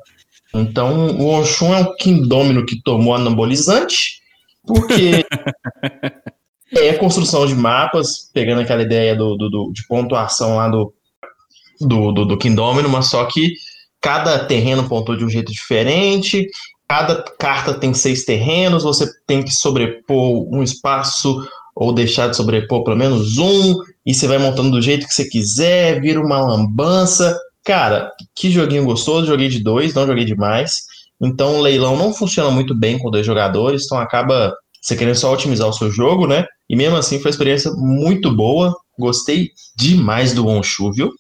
Então, 0.54 1.16
o 1.18 1.30
Onshun 1.30 1.74
é 1.74 1.80
um 1.80 1.96
Kingdomino 1.96 2.66
que 2.66 2.82
tomou 2.82 3.14
anabolizante, 3.14 4.22
porque 4.66 5.26
é 6.74 6.94
construção 6.94 7.46
de 7.46 7.56
mapas, 7.56 8.30
pegando 8.34 8.62
aquela 8.62 8.82
ideia 8.82 9.16
do, 9.16 9.36
do, 9.36 9.50
do 9.50 9.72
de 9.74 9.86
pontuação 9.88 10.56
lá 10.56 10.70
do, 10.70 10.94
do, 11.80 12.12
do, 12.12 12.26
do 12.26 12.38
Kingdomino, 12.38 12.90
mas 12.90 13.10
só 13.10 13.26
que 13.26 13.54
cada 14.02 14.40
terreno 14.40 14.88
pontua 14.88 15.18
de 15.18 15.26
um 15.26 15.30
jeito 15.30 15.52
diferente, 15.52 16.48
cada 16.88 17.24
carta 17.38 17.74
tem 17.74 17.94
seis 17.94 18.26
terrenos, 18.26 18.84
você 18.84 19.08
tem 19.28 19.44
que 19.44 19.54
sobrepor 19.54 20.48
um 20.54 20.64
espaço 20.64 21.46
ou 21.76 21.94
deixar 21.94 22.28
de 22.28 22.36
sobrepor 22.36 22.84
pelo 22.84 22.98
menos 22.98 23.38
um, 23.38 23.76
e 24.06 24.14
você 24.14 24.28
vai 24.28 24.38
montando 24.38 24.72
do 24.72 24.82
jeito 24.82 25.08
que 25.08 25.14
você 25.14 25.26
quiser, 25.26 26.02
vira 26.02 26.20
uma 26.20 26.40
lambança. 26.40 27.38
Cara, 27.64 28.12
que 28.36 28.50
joguinho 28.50 28.86
gostoso, 28.86 29.28
joguei 29.28 29.48
de 29.48 29.60
dois, 29.60 29.94
não 29.94 30.08
joguei 30.08 30.26
demais. 30.26 30.74
Então 31.22 31.58
o 31.58 31.62
leilão 31.62 31.96
não 31.96 32.14
funciona 32.14 32.50
muito 32.50 32.76
bem 32.76 32.98
com 32.98 33.12
dois 33.12 33.26
jogadores, 33.26 33.86
então 33.86 33.98
acaba 33.98 34.56
você 34.82 34.96
querendo 34.96 35.16
só 35.16 35.34
otimizar 35.34 35.68
o 35.68 35.74
seu 35.74 35.92
jogo, 35.92 36.26
né? 36.26 36.46
E 36.70 36.76
mesmo 36.76 36.98
assim 36.98 37.18
foi 37.18 37.26
uma 37.26 37.34
experiência 37.34 37.72
muito 37.72 38.34
boa. 38.34 38.74
Gostei 38.98 39.50
demais 39.78 40.34
do 40.34 40.48
Onshu, 40.48 40.92
viu? 40.92 41.12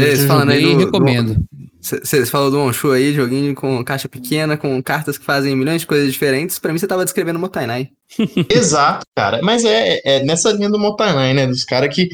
Vocês 0.00 0.24
falando 0.24 0.50
aí 0.50 0.62
do, 0.62 0.78
recomendo. 0.78 1.44
Você 1.80 2.24
falou 2.26 2.50
do 2.50 2.60
Onshu 2.60 2.92
aí, 2.92 3.12
joguinho 3.12 3.54
com 3.54 3.82
caixa 3.82 4.08
pequena, 4.08 4.56
com 4.56 4.80
cartas 4.80 5.18
que 5.18 5.24
fazem 5.24 5.56
milhões 5.56 5.80
de 5.80 5.86
coisas 5.86 6.12
diferentes. 6.12 6.58
Pra 6.58 6.72
mim, 6.72 6.78
você 6.78 6.86
tava 6.86 7.04
descrevendo 7.04 7.36
o 7.36 7.40
Motainai. 7.40 7.90
Exato, 8.48 9.04
cara. 9.16 9.40
Mas 9.42 9.64
é, 9.64 10.00
é 10.04 10.24
nessa 10.24 10.52
linha 10.52 10.70
do 10.70 10.78
Motainai, 10.78 11.34
né? 11.34 11.46
Dos 11.46 11.64
caras 11.64 11.92
que 11.92 12.08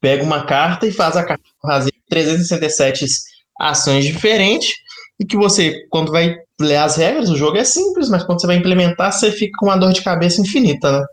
pega 0.00 0.24
uma 0.24 0.44
carta 0.44 0.86
e 0.86 0.92
faz 0.92 1.16
a 1.16 1.24
carta 1.24 1.44
fazer 1.62 1.92
367 2.08 3.06
ações 3.60 4.04
diferentes. 4.04 4.74
E 5.20 5.24
que 5.24 5.36
você, 5.36 5.86
quando 5.88 6.10
vai 6.10 6.36
ler 6.60 6.78
as 6.78 6.96
regras, 6.96 7.30
o 7.30 7.36
jogo 7.36 7.56
é 7.58 7.64
simples, 7.64 8.08
mas 8.08 8.24
quando 8.24 8.40
você 8.40 8.46
vai 8.48 8.56
implementar, 8.56 9.12
você 9.12 9.30
fica 9.30 9.56
com 9.58 9.66
uma 9.66 9.76
dor 9.76 9.92
de 9.92 10.02
cabeça 10.02 10.40
infinita, 10.40 10.90
né? 10.90 11.06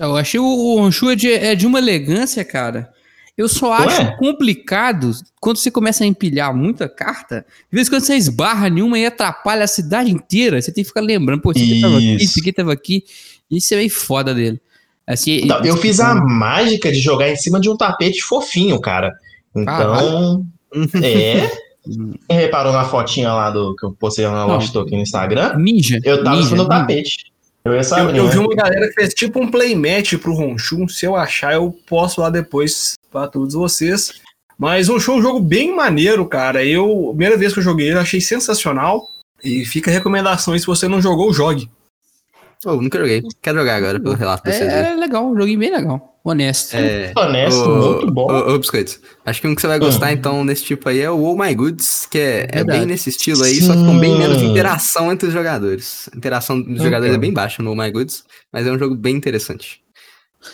Eu 0.00 0.16
achei 0.16 0.40
o 0.40 0.78
Onshu 0.80 1.10
é 1.10 1.14
de, 1.14 1.32
é 1.32 1.54
de 1.54 1.66
uma 1.66 1.78
elegância, 1.78 2.44
cara. 2.44 2.92
Eu 3.36 3.48
só 3.48 3.72
acho 3.72 4.00
Ué? 4.00 4.16
complicado 4.16 5.10
quando 5.40 5.56
você 5.56 5.70
começa 5.70 6.04
a 6.04 6.06
empilhar 6.06 6.54
muita 6.54 6.88
carta. 6.88 7.44
De 7.70 7.74
vez 7.76 7.88
em 7.88 7.90
quando 7.90 8.02
você 8.02 8.14
esbarra 8.14 8.70
nenhuma 8.70 8.98
e 8.98 9.06
atrapalha 9.06 9.64
a 9.64 9.68
cidade 9.68 10.10
inteira. 10.10 10.62
Você 10.62 10.70
tem 10.70 10.84
que 10.84 10.88
ficar 10.88 11.00
lembrando, 11.00 11.40
pô, 11.40 11.50
esse 11.50 11.64
aqui 11.64 11.80
tava 11.80 11.96
aqui, 11.96 12.14
esse 12.14 12.40
aqui 12.40 12.52
tava 12.52 12.72
aqui. 12.72 13.04
Isso 13.50 13.74
é 13.74 13.76
meio 13.78 13.90
foda 13.90 14.32
dele. 14.32 14.60
Assim, 15.06 15.42
então, 15.42 15.62
eu 15.64 15.76
fiz 15.76 16.00
a 16.00 16.14
mágica 16.14 16.90
de 16.90 16.98
jogar 16.98 17.28
em 17.28 17.36
cima 17.36 17.60
de 17.60 17.68
um 17.68 17.76
tapete 17.76 18.22
fofinho, 18.22 18.80
cara. 18.80 19.12
Então, 19.54 20.46
é. 21.02 21.50
Quem 21.84 22.38
reparou 22.38 22.72
na 22.72 22.84
fotinha 22.84 23.30
lá 23.32 23.50
do 23.50 23.76
que 23.76 23.84
eu 23.84 23.92
postei 23.92 24.24
na 24.26 24.46
Lost 24.46 24.72
Token 24.72 24.96
no 24.96 25.02
Instagram? 25.02 25.54
Ninja. 25.58 26.00
Eu 26.02 26.24
tava 26.24 26.36
ninja, 26.36 26.56
no 26.56 26.66
tapete. 26.66 27.33
Eu, 27.64 27.72
eu, 27.72 28.16
eu 28.16 28.28
vi 28.28 28.38
uma 28.38 28.54
galera 28.54 28.88
que 28.88 28.94
fez 28.94 29.14
tipo 29.14 29.40
um 29.40 29.50
playmatch 29.50 30.18
pro 30.18 30.34
Ronchun. 30.34 30.86
Se 30.86 31.06
eu 31.06 31.16
achar, 31.16 31.54
eu 31.54 31.72
posto 31.86 32.20
lá 32.20 32.28
depois 32.28 32.94
para 33.10 33.26
todos 33.26 33.54
vocês. 33.54 34.20
Mas 34.58 34.90
o 34.90 35.00
show 35.00 35.16
é 35.16 35.18
um 35.18 35.22
jogo 35.22 35.40
bem 35.40 35.74
maneiro, 35.74 36.26
cara. 36.26 36.64
Eu, 36.64 37.06
primeira 37.08 37.38
vez 37.38 37.54
que 37.54 37.60
eu 37.60 37.64
joguei 37.64 37.88
ele, 37.88 37.98
achei 37.98 38.20
sensacional. 38.20 39.08
E 39.42 39.64
fica 39.64 39.90
a 39.90 39.94
recomendação 39.94 40.52
aí, 40.52 40.60
se 40.60 40.66
você 40.66 40.86
não 40.86 41.00
jogou, 41.00 41.32
jogue. 41.32 41.70
Oh, 42.64 42.80
nunca 42.80 42.98
joguei. 42.98 43.22
Quero 43.42 43.58
jogar 43.58 43.76
agora, 43.76 44.00
pelo 44.00 44.14
relato 44.14 44.42
pra 44.42 44.52
vocês. 44.52 44.72
É, 44.72 44.92
é 44.92 44.94
legal, 44.94 45.30
um 45.30 45.36
joguinho 45.36 45.58
bem 45.58 45.70
legal. 45.70 46.18
Honesto. 46.24 46.74
É, 46.74 47.12
Honesto, 47.14 47.68
o, 47.68 47.92
muito 47.92 48.10
bom. 48.10 48.26
Ô, 48.30 48.58
Biscoitos, 48.58 48.98
acho 49.26 49.40
que 49.42 49.46
um 49.46 49.54
que 49.54 49.60
você 49.60 49.66
vai 49.66 49.78
gostar, 49.78 50.06
uhum. 50.06 50.12
então, 50.12 50.44
nesse 50.44 50.64
tipo 50.64 50.88
aí 50.88 51.00
é 51.00 51.10
o 51.10 51.22
Oh 51.22 51.36
My 51.36 51.54
Goods, 51.54 52.06
que 52.06 52.18
é, 52.18 52.48
é 52.50 52.64
bem 52.64 52.86
nesse 52.86 53.10
estilo 53.10 53.44
aí, 53.44 53.56
Sim. 53.56 53.66
só 53.66 53.72
que 53.74 53.84
com 53.84 53.98
bem 53.98 54.16
menos 54.16 54.40
interação 54.40 55.12
entre 55.12 55.28
os 55.28 55.34
jogadores. 55.34 56.08
A 56.12 56.16
interação 56.16 56.58
dos 56.58 56.72
okay. 56.72 56.84
jogadores 56.84 57.14
é 57.14 57.18
bem 57.18 57.32
baixa 57.32 57.62
no 57.62 57.72
Oh 57.72 57.76
My 57.76 57.90
Goods, 57.90 58.24
mas 58.50 58.66
é 58.66 58.72
um 58.72 58.78
jogo 58.78 58.94
bem 58.94 59.14
interessante. 59.14 59.84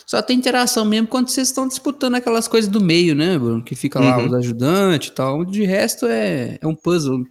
Só 0.07 0.21
tem 0.23 0.37
interação 0.37 0.85
mesmo 0.85 1.07
quando 1.07 1.29
vocês 1.29 1.49
estão 1.49 1.67
disputando 1.67 2.15
aquelas 2.17 2.49
coisas 2.49 2.71
do 2.71 2.81
meio, 2.81 3.15
né, 3.15 3.39
Bruno? 3.39 3.63
Que 3.63 3.75
fica 3.75 4.01
lá 4.01 4.19
uhum. 4.19 4.27
os 4.27 4.35
ajudantes 4.35 5.09
e 5.09 5.13
tal. 5.13 5.45
De 5.45 5.65
resto 5.65 6.07
é, 6.07 6.59
é 6.61 6.67
um 6.67 6.75
puzzle, 6.75 7.25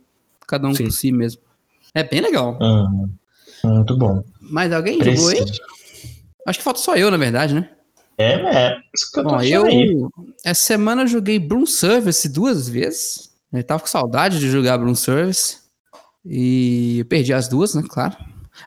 cada 0.48 0.68
um 0.68 0.74
Sim. 0.74 0.86
por 0.86 0.92
si 0.92 1.12
mesmo. 1.12 1.42
É 1.94 2.04
bem 2.04 2.22
legal. 2.22 2.58
Uhum. 2.62 3.10
Muito 3.64 3.98
bom. 3.98 4.24
Mais 4.50 4.72
alguém 4.72 4.98
Preciso. 4.98 5.30
jogou 5.30 5.46
aí? 5.46 5.52
Acho 6.48 6.60
que 6.60 6.64
falta 6.64 6.80
só 6.80 6.96
eu, 6.96 7.12
na 7.12 7.18
verdade, 7.18 7.54
né? 7.54 7.70
É, 8.18 8.34
é. 8.34 8.78
Isso 8.94 9.12
que 9.12 9.20
eu, 9.20 9.24
Bom, 9.24 9.42
eu 9.42 10.12
essa 10.44 10.62
semana 10.62 11.04
eu 11.04 11.08
joguei 11.08 11.40
Broom 11.40 11.66
Service 11.66 12.28
duas 12.28 12.68
vezes. 12.68 13.30
Eu 13.52 13.64
tava 13.64 13.82
com 13.82 13.88
saudade 13.88 14.40
de 14.40 14.50
jogar 14.50 14.78
Broom 14.78 14.96
Service. 14.96 15.58
E 16.26 17.00
eu 17.00 17.06
perdi 17.06 17.34
as 17.34 17.48
duas, 17.48 17.74
né? 17.76 17.84
Claro. 17.88 18.16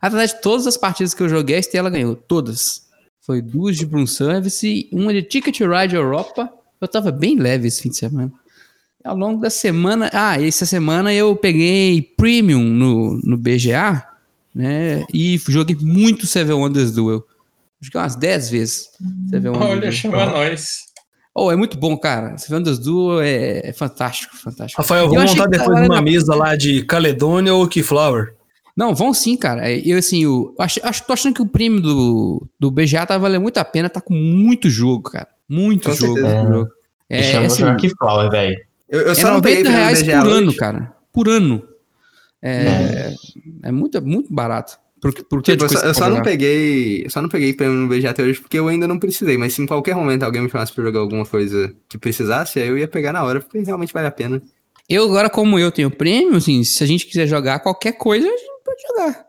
Na 0.03 0.09
verdade, 0.09 0.41
todas 0.41 0.67
as 0.67 0.77
partidas 0.77 1.13
que 1.13 1.23
eu 1.23 1.29
joguei, 1.29 1.57
a 1.57 1.59
Estela 1.59 1.91
ganhou. 1.91 2.17
Todas. 2.17 2.87
Foi 3.21 3.43
duas 3.43 3.77
de 3.77 3.85
Broom 3.85 4.07
Service 4.07 4.67
e 4.67 4.89
uma 4.91 5.13
de 5.13 5.23
Ticket 5.23 5.61
Ride 5.61 5.95
Europa. 5.95 6.53
Eu 6.81 6.89
tava 6.89 7.13
bem 7.13 7.37
leve 7.37 7.69
esse 7.69 7.83
fim 7.83 7.91
de 7.91 7.97
semana. 7.97 8.33
Ao 9.05 9.17
longo 9.17 9.41
da 9.41 9.51
semana. 9.51 10.11
Ah, 10.13 10.41
essa 10.43 10.65
semana 10.65 11.13
eu 11.13 11.37
peguei 11.37 12.03
Premium 12.03 12.65
no, 12.65 13.19
no 13.23 13.37
BGA, 13.37 14.03
né? 14.55 15.05
E 15.13 15.39
joguei 15.49 15.77
muito 15.81 16.27
Seven 16.27 16.55
Wonders 16.55 16.93
Duel. 16.93 17.25
Joguei 17.81 18.01
umas 18.01 18.17
10 18.17 18.51
vezes. 18.51 18.91
Seven 19.31 19.51
Wonders 19.53 19.71
Olha, 19.71 19.93
chama 19.93 20.27
nós. 20.27 20.67
Oh, 21.35 21.51
é 21.51 21.57
muito 21.57 21.79
bom, 21.79 21.97
cara. 21.97 22.37
Seven 22.39 22.59
Wonders 22.59 22.79
Duel 22.79 23.21
é, 23.23 23.69
é 23.69 23.73
fantástico, 23.73 24.37
fantástico. 24.37 24.81
Rafael, 24.81 25.09
vamos 25.09 25.31
montar 25.31 25.47
depois 25.47 25.89
uma 25.89 26.03
mesa 26.03 26.35
lá 26.35 26.55
de 26.55 26.83
Caledonia 26.85 27.55
ou 27.55 27.67
Keyflower. 27.67 28.35
Não, 28.77 28.95
vão 28.95 29.13
sim, 29.13 29.37
cara. 29.37 29.71
É, 29.71 29.81
eu, 29.85 29.99
assim, 29.99 30.25
eu 30.25 30.55
acho, 30.59 30.81
acho, 30.83 31.05
tô 31.05 31.13
achando 31.13 31.35
que 31.35 31.43
o 31.43 31.49
prêmio 31.49 31.81
do, 31.81 32.49
do 32.59 32.71
BGA 32.71 33.05
tá 33.05 33.19
valendo 33.19 33.43
muito 33.43 33.59
a 33.59 33.65
pena, 33.65 33.89
tá 33.89 34.01
com 34.01 34.15
muito 34.15 34.71
jogo, 34.71 35.11
cara. 35.11 35.29
Muito 35.49 35.91
com 35.91 35.95
jogo. 35.95 36.19
jogo. 36.19 36.69
É, 37.09 37.33
é 37.33 37.45
assim, 37.45 37.77
Keyflower, 37.77 38.31
velho. 38.31 38.59
Eu, 38.89 39.01
eu 39.01 39.15
só 39.15 39.29
é 39.29 39.33
90 39.33 39.71
reais 39.71 40.03
por 40.03 40.13
ano, 40.13 40.49
hoje. 40.49 40.57
cara. 40.57 40.93
Por 41.13 41.29
ano. 41.29 41.63
É, 42.43 42.51
é. 42.51 43.15
é 43.65 43.73
muito, 43.73 44.03
muito 44.03 44.33
barato. 44.33 44.79
Por, 45.01 45.13
por 45.25 45.43
tipo, 45.43 45.65
eu 45.65 45.69
só, 45.69 45.79
eu 45.81 45.95
só 45.95 46.09
não 46.09 46.23
peguei. 46.23 47.09
Só 47.09 47.21
não 47.21 47.29
peguei 47.29 47.53
prêmio 47.53 47.75
no 47.77 47.89
BGA 47.89 48.11
até 48.11 48.23
hoje 48.23 48.41
porque 48.41 48.59
eu 48.59 48.69
ainda 48.69 48.87
não 48.87 48.99
precisei. 48.99 49.37
Mas 49.37 49.53
se 49.53 49.61
em 49.61 49.67
qualquer 49.67 49.97
momento 49.97 50.23
alguém 50.23 50.43
me 50.43 50.49
chamasse 50.49 50.73
pra 50.73 50.85
jogar 50.85 51.01
alguma 51.01 51.27
coisa 51.27 51.75
que 51.89 51.99
precisasse, 51.99 52.61
aí 52.61 52.69
eu 52.69 52.79
ia 52.79 52.87
pegar 52.87 53.13
na 53.13 53.25
hora, 53.25 53.41
porque 53.41 53.59
realmente 53.59 53.93
vale 53.93 54.07
a 54.07 54.13
pena. 54.13 54.41
Eu, 54.89 55.05
agora, 55.05 55.29
como 55.29 55.59
eu 55.59 55.73
tenho 55.73 55.91
prêmio, 55.91 56.37
assim, 56.37 56.63
se 56.63 56.85
a 56.85 56.87
gente 56.87 57.07
quiser 57.07 57.27
jogar 57.27 57.59
qualquer 57.61 57.93
coisa, 57.93 58.27
a 58.27 58.31
gente 58.31 58.51
pode 58.65 58.83
jogar. 58.83 59.25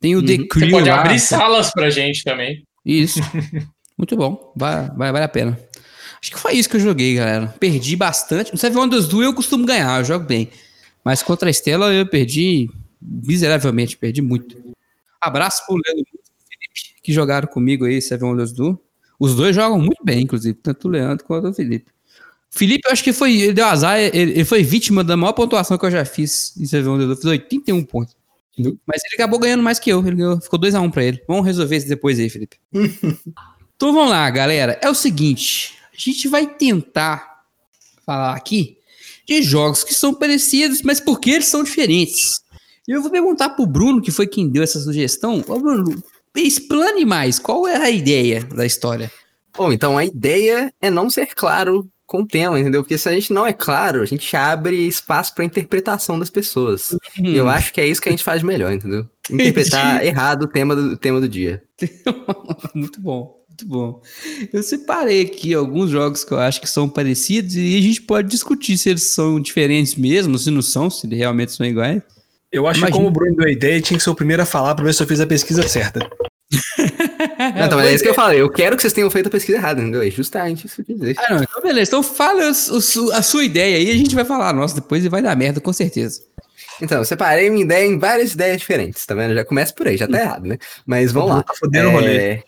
Tem 0.00 0.14
o 0.16 0.20
uhum. 0.20 0.24
The 0.24 0.36
Crew. 0.48 0.66
Você 0.66 0.70
pode 0.70 0.88
lá, 0.88 1.00
abrir 1.00 1.18
salas 1.18 1.70
pra 1.72 1.90
gente 1.90 2.24
também. 2.24 2.64
Isso. 2.84 3.20
Muito 3.98 4.16
bom. 4.16 4.52
Vai, 4.56 4.88
vai, 4.96 5.12
vale 5.12 5.24
a 5.24 5.28
pena. 5.28 5.58
Acho 6.22 6.32
que 6.32 6.38
foi 6.38 6.54
isso 6.54 6.70
que 6.70 6.76
eu 6.76 6.80
joguei, 6.80 7.14
galera. 7.14 7.54
Perdi 7.60 7.96
bastante. 7.96 8.50
No 8.50 8.58
Seven 8.58 8.78
Wonders 8.78 9.06
Duel 9.06 9.30
eu 9.30 9.34
costumo 9.34 9.66
ganhar, 9.66 10.00
eu 10.00 10.04
jogo 10.04 10.24
bem. 10.24 10.48
Mas 11.08 11.22
contra 11.22 11.48
a 11.48 11.50
Estela 11.50 11.90
eu 11.94 12.06
perdi 12.06 12.68
miseravelmente, 13.00 13.96
perdi 13.96 14.20
muito. 14.20 14.62
Abraço 15.18 15.64
pro 15.64 15.76
Leandro 15.76 16.04
e 16.04 16.20
Felipe, 16.20 17.02
que 17.02 17.14
jogaram 17.14 17.48
comigo 17.48 17.86
aí, 17.86 18.02
Seven 18.02 18.28
Wonders 18.28 18.52
Duel. 18.52 18.78
Os 19.18 19.34
dois 19.34 19.56
jogam 19.56 19.78
muito 19.80 20.04
bem, 20.04 20.24
inclusive, 20.24 20.58
tanto 20.62 20.86
o 20.86 20.90
Leandro 20.90 21.24
quanto 21.24 21.48
o 21.48 21.54
Felipe. 21.54 21.90
Felipe, 22.50 22.86
eu 22.86 22.92
acho 22.92 23.02
que 23.02 23.14
foi, 23.14 23.40
ele 23.40 23.54
deu 23.54 23.64
azar, 23.64 23.98
ele, 23.98 24.32
ele, 24.32 24.44
foi 24.44 24.62
vítima 24.62 25.02
da 25.02 25.16
maior 25.16 25.32
pontuação 25.32 25.78
que 25.78 25.86
eu 25.86 25.90
já 25.90 26.04
fiz 26.04 26.54
em 26.58 26.66
Seven 26.66 26.90
Wonders 26.90 27.06
Duel. 27.06 27.16
Fiz 27.16 27.24
81 27.24 27.84
pontos. 27.84 28.14
Mas 28.86 29.02
ele 29.06 29.14
acabou 29.14 29.38
ganhando 29.38 29.62
mais 29.62 29.78
que 29.78 29.90
eu. 29.90 30.06
Ele 30.06 30.16
ganhou, 30.16 30.38
ficou 30.42 30.60
2x1 30.60 30.82
um 30.82 30.90
pra 30.90 31.04
ele. 31.04 31.24
Vamos 31.26 31.46
resolver 31.46 31.74
isso 31.74 31.88
depois 31.88 32.20
aí, 32.20 32.28
Felipe. 32.28 32.58
então 32.70 33.94
vamos 33.94 34.10
lá, 34.10 34.28
galera. 34.28 34.78
É 34.82 34.90
o 34.90 34.94
seguinte: 34.94 35.78
a 35.90 35.96
gente 35.96 36.28
vai 36.28 36.46
tentar 36.46 37.44
falar 38.04 38.36
aqui 38.36 38.77
de 39.28 39.42
jogos 39.42 39.84
que 39.84 39.94
são 39.94 40.14
parecidos, 40.14 40.80
mas 40.80 40.98
porque 40.98 41.30
eles 41.30 41.46
são 41.46 41.62
diferentes. 41.62 42.40
E 42.88 42.92
eu 42.92 43.02
vou 43.02 43.10
perguntar 43.10 43.50
pro 43.50 43.66
Bruno, 43.66 44.00
que 44.00 44.10
foi 44.10 44.26
quem 44.26 44.48
deu 44.48 44.62
essa 44.62 44.80
sugestão. 44.80 45.44
Ô, 45.46 45.58
Bruno, 45.58 46.02
explane 46.34 47.04
mais. 47.04 47.38
Qual 47.38 47.68
é 47.68 47.76
a 47.76 47.90
ideia 47.90 48.42
da 48.44 48.64
história? 48.64 49.12
Bom, 49.54 49.70
então 49.70 49.98
a 49.98 50.04
ideia 50.04 50.72
é 50.80 50.88
não 50.88 51.10
ser 51.10 51.34
claro 51.34 51.86
com 52.06 52.22
o 52.22 52.26
tema, 52.26 52.58
entendeu? 52.58 52.82
Porque 52.82 52.96
se 52.96 53.06
a 53.06 53.12
gente 53.12 53.34
não 53.34 53.46
é 53.46 53.52
claro, 53.52 54.00
a 54.00 54.06
gente 54.06 54.34
abre 54.34 54.74
espaço 54.88 55.34
para 55.34 55.44
interpretação 55.44 56.18
das 56.18 56.30
pessoas. 56.30 56.92
Hum. 57.20 57.26
E 57.26 57.36
eu 57.36 57.46
acho 57.46 57.70
que 57.70 57.82
é 57.82 57.86
isso 57.86 58.00
que 58.00 58.08
a 58.08 58.12
gente 58.12 58.24
faz 58.24 58.42
melhor, 58.42 58.72
entendeu? 58.72 59.06
Interpretar 59.30 60.02
errado 60.06 60.44
o 60.44 60.48
tema 60.48 60.74
do, 60.74 60.96
tema 60.96 61.20
do 61.20 61.28
dia. 61.28 61.62
muito 62.74 62.98
bom, 62.98 63.37
muito 63.58 63.66
bom. 63.66 64.02
Eu 64.52 64.62
separei 64.62 65.22
aqui 65.22 65.52
alguns 65.52 65.90
jogos 65.90 66.24
que 66.24 66.32
eu 66.32 66.38
acho 66.38 66.60
que 66.60 66.68
são 66.68 66.88
parecidos 66.88 67.56
e 67.56 67.76
a 67.76 67.80
gente 67.80 68.02
pode 68.02 68.28
discutir 68.28 68.78
se 68.78 68.90
eles 68.90 69.02
são 69.02 69.40
diferentes 69.40 69.96
mesmo, 69.96 70.38
se 70.38 70.50
não 70.50 70.62
são, 70.62 70.88
se 70.88 71.06
realmente 71.08 71.52
são 71.52 71.66
iguais. 71.66 72.02
Eu 72.52 72.66
acho 72.66 72.78
Imagina. 72.78 72.86
que 72.86 72.92
como 72.92 73.08
o 73.08 73.10
Bruno 73.10 73.36
deu 73.36 73.46
a 73.46 73.50
ideia, 73.50 73.80
tinha 73.80 73.98
que 73.98 74.04
ser 74.04 74.10
o 74.10 74.14
primeiro 74.14 74.42
a 74.42 74.46
falar 74.46 74.74
para 74.74 74.84
ver 74.84 74.94
se 74.94 75.02
eu 75.02 75.06
fiz 75.06 75.20
a 75.20 75.26
pesquisa 75.26 75.66
certa. 75.66 76.00
não, 77.56 77.66
então, 77.66 77.80
é 77.80 77.92
isso 77.92 78.02
que 78.02 78.08
eu 78.08 78.14
falei. 78.14 78.40
Eu 78.40 78.48
quero 78.48 78.76
que 78.76 78.82
vocês 78.82 78.92
tenham 78.92 79.10
feito 79.10 79.26
a 79.26 79.30
pesquisa 79.30 79.58
errada, 79.58 79.82
entendeu? 79.82 80.02
É 80.02 80.10
justamente 80.10 80.66
isso 80.66 80.82
que 80.82 80.92
eu 80.92 80.96
dizer. 80.96 81.16
Ah, 81.18 81.34
não. 81.34 81.42
Então, 81.42 81.62
beleza. 81.62 81.90
Então, 81.90 82.02
fala 82.02 82.48
a 82.48 83.22
sua 83.22 83.44
ideia 83.44 83.76
aí, 83.76 83.90
a 83.90 83.96
gente 83.96 84.14
vai 84.14 84.24
falar 84.24 84.54
nossa 84.54 84.76
depois 84.76 85.04
e 85.04 85.08
vai 85.08 85.20
dar 85.20 85.36
merda, 85.36 85.60
com 85.60 85.72
certeza. 85.72 86.22
Então, 86.80 86.98
eu 86.98 87.04
separei 87.04 87.50
minha 87.50 87.64
ideia 87.64 87.86
em 87.86 87.98
várias 87.98 88.32
ideias 88.32 88.58
diferentes, 88.58 89.04
tá 89.04 89.14
vendo? 89.14 89.34
Já 89.34 89.44
começa 89.44 89.74
por 89.74 89.88
aí, 89.88 89.96
já 89.96 90.06
tá 90.06 90.18
errado, 90.18 90.46
né? 90.46 90.58
Mas 90.86 91.12
vamos 91.12 91.30
lá. 91.30 91.42
Tá 91.42 91.52
fodendo 91.54 91.88
é... 91.88 91.88
o 91.88 91.92
rolê. 91.92 92.42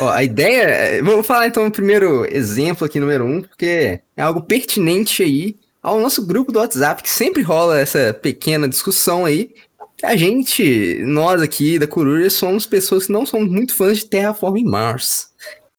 Ó, 0.00 0.08
a 0.08 0.24
ideia. 0.24 1.02
Vou 1.02 1.22
falar 1.22 1.46
então 1.46 1.66
o 1.66 1.70
primeiro 1.70 2.26
exemplo 2.30 2.86
aqui, 2.86 2.98
número 2.98 3.24
um, 3.24 3.42
porque 3.42 4.00
é 4.16 4.22
algo 4.22 4.42
pertinente 4.42 5.22
aí 5.22 5.56
ao 5.82 6.00
nosso 6.00 6.26
grupo 6.26 6.52
do 6.52 6.58
WhatsApp, 6.58 7.02
que 7.02 7.10
sempre 7.10 7.42
rola 7.42 7.78
essa 7.78 8.12
pequena 8.14 8.68
discussão 8.68 9.24
aí. 9.24 9.54
A 10.02 10.16
gente, 10.16 11.02
nós 11.04 11.42
aqui 11.42 11.78
da 11.78 11.86
Coruja, 11.86 12.30
somos 12.30 12.66
pessoas 12.66 13.06
que 13.06 13.12
não 13.12 13.26
somos 13.26 13.50
muito 13.50 13.74
fãs 13.74 13.98
de 13.98 14.06
Terraform 14.06 14.62
Mars. 14.64 15.28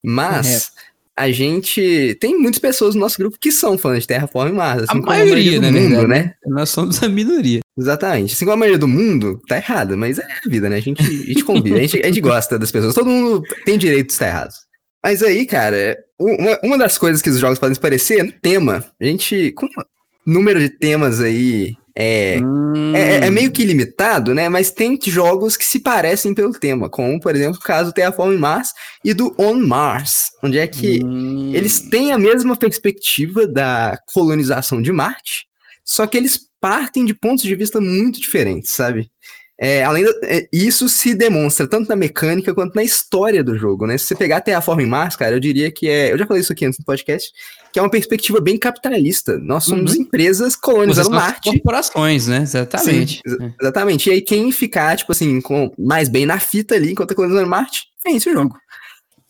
Mas 0.04 0.72
a 1.20 1.30
gente 1.34 2.18
tem 2.22 2.40
muitas 2.40 2.62
pessoas 2.62 2.96
no 2.96 3.02
nosso 3.02 3.18
grupo 3.18 3.38
que 3.38 3.52
são 3.52 3.78
fãs 3.78 4.00
de 4.00 4.08
Terraform 4.08 4.54
Mars. 4.54 4.84
Assim 4.84 5.00
a, 5.00 5.02
maioria, 5.02 5.60
do 5.60 5.62
né, 5.64 5.72
mundo, 5.72 5.90
verdade, 5.90 6.08
né? 6.08 6.34
Nós 6.46 6.70
somos 6.70 7.04
a 7.04 7.10
minoria. 7.10 7.60
Exatamente. 7.78 8.34
Assim 8.34 8.46
como 8.46 8.54
a 8.54 8.58
maioria 8.58 8.80
do 8.80 8.88
mundo, 8.88 9.42
tá 9.46 9.58
errado, 9.58 9.98
mas 9.98 10.18
é 10.18 10.24
a 10.24 10.50
vida, 10.50 10.70
né? 10.70 10.78
A 10.78 10.80
gente, 10.80 11.02
a 11.02 11.06
gente 11.06 11.44
convive, 11.44 11.76
a 11.76 11.82
gente, 11.82 12.02
a 12.02 12.08
gente 12.08 12.22
gosta 12.22 12.58
das 12.58 12.72
pessoas. 12.72 12.96
Todo 12.96 13.10
mundo 13.10 13.44
tem 13.66 13.78
direito 13.78 14.08
de 14.08 14.14
estar 14.14 14.28
errado. 14.28 14.54
Mas 15.04 15.22
aí, 15.22 15.46
cara, 15.46 15.98
uma, 16.18 16.58
uma 16.64 16.78
das 16.78 16.98
coisas 16.98 17.22
que 17.22 17.30
os 17.30 17.38
jogos 17.38 17.60
podem 17.60 17.78
parecer 17.78 18.20
é 18.20 18.24
no 18.24 18.32
tema. 18.32 18.86
A 19.02 19.06
gente, 19.06 19.52
com 19.52 19.66
o 19.66 19.70
número 20.26 20.58
de 20.58 20.70
temas 20.70 21.20
aí 21.20 21.76
é, 22.02 22.40
Hum. 22.42 22.96
é, 22.96 23.28
é 23.28 23.30
meio 23.30 23.52
que 23.52 23.66
limitado, 23.66 24.34
né? 24.34 24.48
Mas 24.48 24.72
tem 24.72 24.98
jogos 25.06 25.58
que 25.58 25.66
se 25.66 25.80
parecem 25.82 26.34
pelo 26.34 26.54
tema, 26.54 26.90
como, 26.90 27.20
por 27.20 27.36
exemplo, 27.36 27.58
o 27.60 27.64
caso 27.64 27.90
do 27.90 27.94
Terraform 27.94 28.38
Mars 28.38 28.72
e 29.04 29.14
do 29.14 29.36
On 29.38 29.56
Mars, 29.56 30.28
onde 30.42 30.58
é 30.58 30.66
que 30.66 31.04
Hum. 31.04 31.52
eles 31.54 31.82
têm 31.82 32.14
a 32.14 32.18
mesma 32.18 32.56
perspectiva 32.56 33.46
da 33.46 34.00
colonização 34.14 34.82
de 34.82 34.94
Marte, 34.94 35.46
só 35.84 36.08
que 36.08 36.16
eles 36.18 36.40
partem 36.62 37.04
de 37.04 37.14
pontos 37.14 37.44
de 37.44 37.54
vista 37.56 37.82
muito 37.82 38.20
diferentes, 38.22 38.70
sabe? 38.72 39.10
É, 39.62 39.84
além 39.84 40.06
da- 40.06 40.14
é, 40.24 40.48
isso 40.54 40.88
se 40.88 41.14
demonstra 41.14 41.68
tanto 41.68 41.90
na 41.90 41.96
mecânica 41.98 42.54
quanto 42.54 42.76
na 42.76 42.84
história 42.84 43.44
do 43.44 43.58
jogo, 43.58 43.86
né? 43.86 43.98
Se 43.98 44.06
você 44.06 44.16
pegar 44.16 44.40
Terraform 44.40 44.86
Mars, 44.86 45.18
cara, 45.18 45.36
eu 45.36 45.40
diria 45.40 45.70
que 45.70 45.90
é. 45.90 46.14
Eu 46.14 46.18
já 46.18 46.26
falei 46.26 46.42
isso 46.42 46.54
aqui 46.54 46.66
antes 46.66 46.80
no 46.80 46.86
podcast, 46.86 47.30
que 47.72 47.80
é 47.80 47.82
uma 47.82 47.90
perspectiva 47.90 48.40
bem 48.42 48.58
capitalista. 48.58 49.38
Nós 49.40 49.64
somos 49.66 49.94
Uhum. 49.96 50.02
empresas 50.02 50.56
colonizando 50.56 51.12
Marte. 51.12 51.52
corporações, 51.52 52.28
né? 52.28 52.42
Exatamente. 52.42 53.16
Sim, 53.16 53.22
exa- 53.26 53.54
exatamente. 53.62 54.10
E 54.10 54.14
aí, 54.14 54.22
quem 54.22 54.52
ficar, 54.52 54.98
tipo 54.98 55.12
assim, 55.12 55.40
com 55.42 55.72
mais 55.78 56.10
bem 56.10 56.26
na 56.26 56.40
fita 56.40 56.76
ali, 56.76 56.92
enquanto 56.92 57.10
tá 57.10 57.16
colonizando 57.16 57.48
Marte, 57.50 57.84
é 58.06 58.12
esse 58.12 58.30
o 58.30 58.34
jogo. 58.34 58.58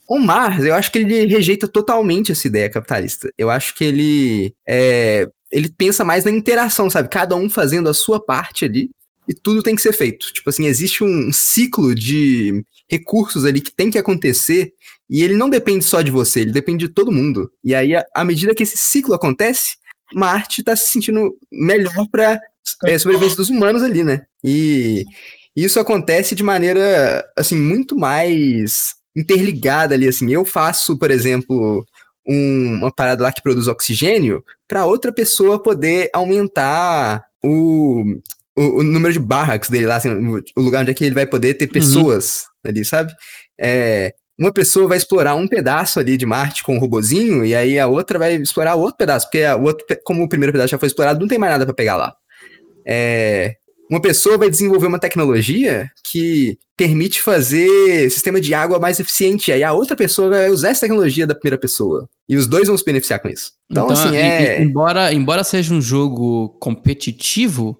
O 0.08 0.18
Mars, 0.20 0.64
eu 0.64 0.74
acho 0.74 0.92
que 0.92 1.00
ele 1.00 1.26
rejeita 1.26 1.68
totalmente 1.68 2.32
essa 2.32 2.48
ideia 2.48 2.70
capitalista. 2.70 3.32
Eu 3.38 3.50
acho 3.50 3.76
que 3.76 3.84
ele 3.84 4.54
é, 4.68 5.28
ele 5.52 5.70
pensa 5.70 6.04
mais 6.04 6.24
na 6.26 6.32
interação, 6.32 6.90
sabe? 6.90 7.10
Cada 7.10 7.36
um 7.36 7.48
fazendo 7.50 7.88
a 7.90 7.94
sua 7.94 8.20
parte 8.24 8.66
ali 8.66 8.90
e 9.28 9.34
tudo 9.36 9.62
tem 9.62 9.76
que 9.76 9.82
ser 9.84 9.94
feito. 9.94 10.34
Tipo 10.34 10.50
assim, 10.50 10.66
existe 10.66 11.04
um 11.04 11.32
ciclo 11.32 11.94
de 11.94 12.64
recursos 12.90 13.46
ali 13.46 13.62
que 13.62 13.72
tem 13.76 13.90
que 13.92 13.98
acontecer 13.98 14.74
e 15.10 15.24
ele 15.24 15.36
não 15.36 15.50
depende 15.50 15.84
só 15.86 16.02
de 16.02 16.12
você, 16.12 16.42
ele 16.42 16.52
depende 16.52 16.88
de 16.88 16.94
todo 16.94 17.12
mundo. 17.12 17.52
E 17.64 17.74
aí, 17.76 17.94
à- 17.96 18.24
medida 18.26 18.54
que 18.56 18.64
esse 18.64 18.78
ciclo 18.78 19.14
acontece, 19.14 19.78
Marte 20.14 20.64
tá 20.64 20.76
se 20.76 20.88
sentindo 20.90 21.38
melhor 21.52 22.08
pra 22.12 22.40
é, 22.86 22.98
sobrevivência 22.98 23.38
dos 23.38 23.50
humanos 23.50 23.82
ali, 23.84 24.04
né? 24.04 24.22
E 24.44 25.06
isso 25.56 25.80
acontece 25.80 26.36
de 26.36 26.44
maneira, 26.44 27.26
assim, 27.38 27.56
muito 27.56 27.96
mais 27.98 28.96
interligada 29.16 29.94
ali, 29.96 30.08
assim. 30.08 30.32
Eu 30.32 30.46
faço, 30.46 30.98
por 30.98 31.12
exemplo, 31.12 31.86
um- 32.28 32.76
uma 32.76 32.92
parada 32.94 33.24
lá 33.24 33.32
que 33.32 33.42
produz 33.42 33.68
oxigênio 33.68 34.44
para 34.68 34.86
outra 34.86 35.12
pessoa 35.12 35.62
poder 35.62 36.10
aumentar 36.14 37.24
o, 37.44 38.04
o, 38.62 38.80
o 38.80 38.84
número 38.84 39.14
de 39.14 39.20
barracks 39.20 39.70
dele 39.70 39.86
lá, 39.86 39.96
assim, 39.98 40.10
o, 40.10 40.44
o 40.58 40.62
lugar 40.62 40.82
onde 40.82 40.92
é 40.92 40.94
que 40.94 41.04
ele 41.06 41.16
vai 41.16 41.26
poder 41.26 41.54
ter 41.56 41.68
pessoas 41.68 42.44
ali, 42.66 42.84
sabe? 42.84 43.12
É, 43.60 44.14
uma 44.38 44.52
pessoa 44.54 44.88
vai 44.88 44.98
explorar 44.98 45.36
um 45.36 45.48
pedaço 45.48 46.00
ali 46.00 46.16
de 46.18 46.26
Marte 46.26 46.64
com 46.64 46.76
um 46.76 46.80
robozinho, 46.80 47.44
e 47.46 47.54
aí 47.56 47.78
a 47.80 47.88
outra 47.88 48.18
vai 48.18 48.36
explorar 48.36 48.76
outro 48.76 48.98
pedaço, 48.98 49.26
porque 49.28 49.44
a- 49.44 49.56
o 49.56 49.64
outro, 49.64 49.86
como 50.06 50.24
o 50.24 50.30
primeiro 50.30 50.54
pedaço 50.54 50.72
já 50.72 50.78
foi 50.80 50.88
explorado, 50.88 51.20
não 51.20 51.28
tem 51.28 51.38
mais 51.38 51.52
nada 51.52 51.66
para 51.66 51.74
pegar 51.74 51.98
lá. 51.98 52.14
É, 52.86 53.56
uma 53.90 54.02
pessoa 54.02 54.38
vai 54.38 54.50
desenvolver 54.50 54.88
uma 54.88 55.00
tecnologia 55.00 55.90
que 56.10 56.58
permite 56.78 57.22
fazer 57.22 58.10
sistema 58.10 58.40
de 58.40 58.54
água 58.54 58.80
mais 58.80 59.00
eficiente, 59.00 59.52
aí 59.52 59.64
a 59.64 59.74
outra 59.74 59.96
pessoa 59.96 60.30
vai 60.30 60.50
usar 60.50 60.70
essa 60.70 60.82
tecnologia 60.82 61.28
da 61.28 61.36
primeira 61.36 61.58
pessoa. 61.58 62.08
E 62.28 62.38
os 62.38 62.48
dois 62.48 62.68
vão 62.68 62.78
se 62.78 62.86
beneficiar 62.86 63.20
com 63.20 63.28
isso. 63.28 63.52
Então, 63.70 63.90
assim, 63.90 64.16
e- 64.16 64.18
é. 64.18 64.62
embora, 64.62 65.12
embora 65.14 65.44
seja 65.44 65.74
um 65.74 65.82
jogo 65.82 66.50
competitivo, 66.60 67.78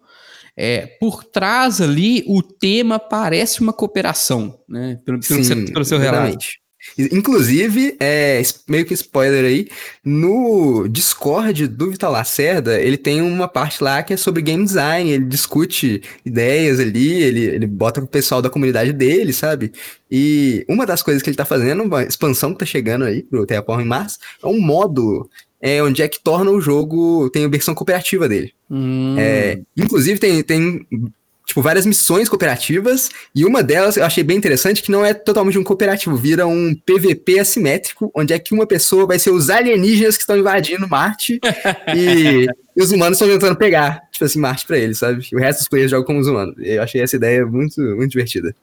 é, 0.62 0.86
por 1.00 1.24
trás 1.24 1.80
ali 1.80 2.22
o 2.28 2.44
tema 2.44 3.00
parece 3.00 3.62
uma 3.62 3.72
cooperação, 3.72 4.60
né? 4.68 5.00
Pelo, 5.06 5.18
pelo, 5.22 5.42
seu, 5.42 5.66
pelo 5.66 5.86
seu 5.86 5.98
relato. 5.98 6.38
Inclusive, 6.98 7.96
é, 7.98 8.42
meio 8.68 8.86
que 8.86 8.94
spoiler 8.94 9.46
aí, 9.46 9.70
no 10.04 10.86
Discord 10.90 11.66
do 11.68 11.92
Vital 11.92 12.12
Lacerda, 12.12 12.78
ele 12.80 12.98
tem 12.98 13.22
uma 13.22 13.48
parte 13.48 13.82
lá 13.82 14.04
que 14.04 14.14
é 14.14 14.18
sobre 14.18 14.42
game 14.42 14.64
design, 14.64 15.10
ele 15.10 15.26
discute 15.26 16.02
ideias 16.26 16.80
ali, 16.80 17.22
ele, 17.22 17.42
ele 17.42 17.68
bota 17.68 18.02
pro 18.02 18.10
pessoal 18.10 18.42
da 18.42 18.50
comunidade 18.50 18.92
dele, 18.92 19.32
sabe? 19.32 19.72
E 20.12 20.66
uma 20.68 20.86
das 20.86 21.02
coisas 21.02 21.24
que 21.24 21.30
ele 21.30 21.38
tá 21.38 21.46
fazendo, 21.46 21.84
uma 21.84 22.04
expansão 22.04 22.52
que 22.52 22.60
tá 22.60 22.66
chegando 22.66 23.06
aí 23.06 23.24
pro 23.24 23.46
Terraform 23.46 23.86
Mars, 23.86 24.20
é 24.44 24.48
um 24.48 24.60
módulo 24.60 25.30
é, 25.62 25.82
onde 25.84 26.02
é 26.02 26.08
que 26.08 26.22
torna 26.22 26.52
o 26.52 26.62
jogo, 26.62 27.30
tem 27.30 27.46
a 27.46 27.50
versão 27.50 27.76
cooperativa 27.76 28.28
dele. 28.30 28.54
Hum, 28.70 29.16
É, 29.18 29.60
inclusive, 29.76 30.20
tem, 30.20 30.42
tem 30.42 30.86
tipo, 31.50 31.62
várias 31.62 31.86
missões 31.86 32.30
cooperativas, 32.30 33.10
e 33.36 33.44
uma 33.44 33.64
delas 33.64 33.98
eu 33.98 34.06
achei 34.06 34.24
bem 34.24 34.38
interessante, 34.38 34.84
que 34.84 34.92
não 34.92 35.04
é 35.04 35.14
totalmente 35.14 35.58
um 35.58 35.64
cooperativo, 35.64 36.16
vira 36.16 36.46
um 36.46 36.76
PVP 36.76 37.40
assimétrico, 37.40 38.12
onde 38.16 38.34
é 38.34 38.40
que 38.40 38.54
uma 38.54 38.68
pessoa 38.68 39.08
vai 39.08 39.18
ser 39.18 39.32
os 39.32 39.50
alienígenas 39.50 40.16
que 40.16 40.22
estão 40.22 40.38
invadindo 40.38 40.88
Marte, 40.88 41.40
e, 41.96 42.46
e 42.78 42.82
os 42.82 42.92
humanos 42.92 43.18
estão 43.18 43.28
tentando 43.28 43.58
pegar, 43.58 44.00
tipo 44.12 44.24
assim, 44.24 44.40
Marte 44.40 44.66
pra 44.66 44.78
eles, 44.78 45.00
sabe? 45.00 45.28
O 45.34 45.40
resto 45.40 45.60
dos 45.60 45.68
players 45.68 45.92
jogam 45.92 46.06
como 46.06 46.20
os 46.20 46.28
humanos. 46.28 46.56
Eu 46.60 46.82
achei 46.84 47.02
essa 47.02 47.16
ideia 47.16 47.46
muito, 47.46 47.82
muito 47.82 48.12
divertida. 48.12 48.56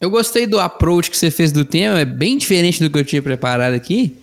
Eu 0.00 0.10
gostei 0.10 0.46
do 0.46 0.58
approach 0.58 1.10
que 1.10 1.16
você 1.16 1.30
fez 1.30 1.52
do 1.52 1.64
tema, 1.64 2.00
é 2.00 2.04
bem 2.04 2.36
diferente 2.36 2.82
do 2.82 2.90
que 2.90 2.98
eu 2.98 3.04
tinha 3.04 3.22
preparado 3.22 3.72
aqui. 3.72 4.16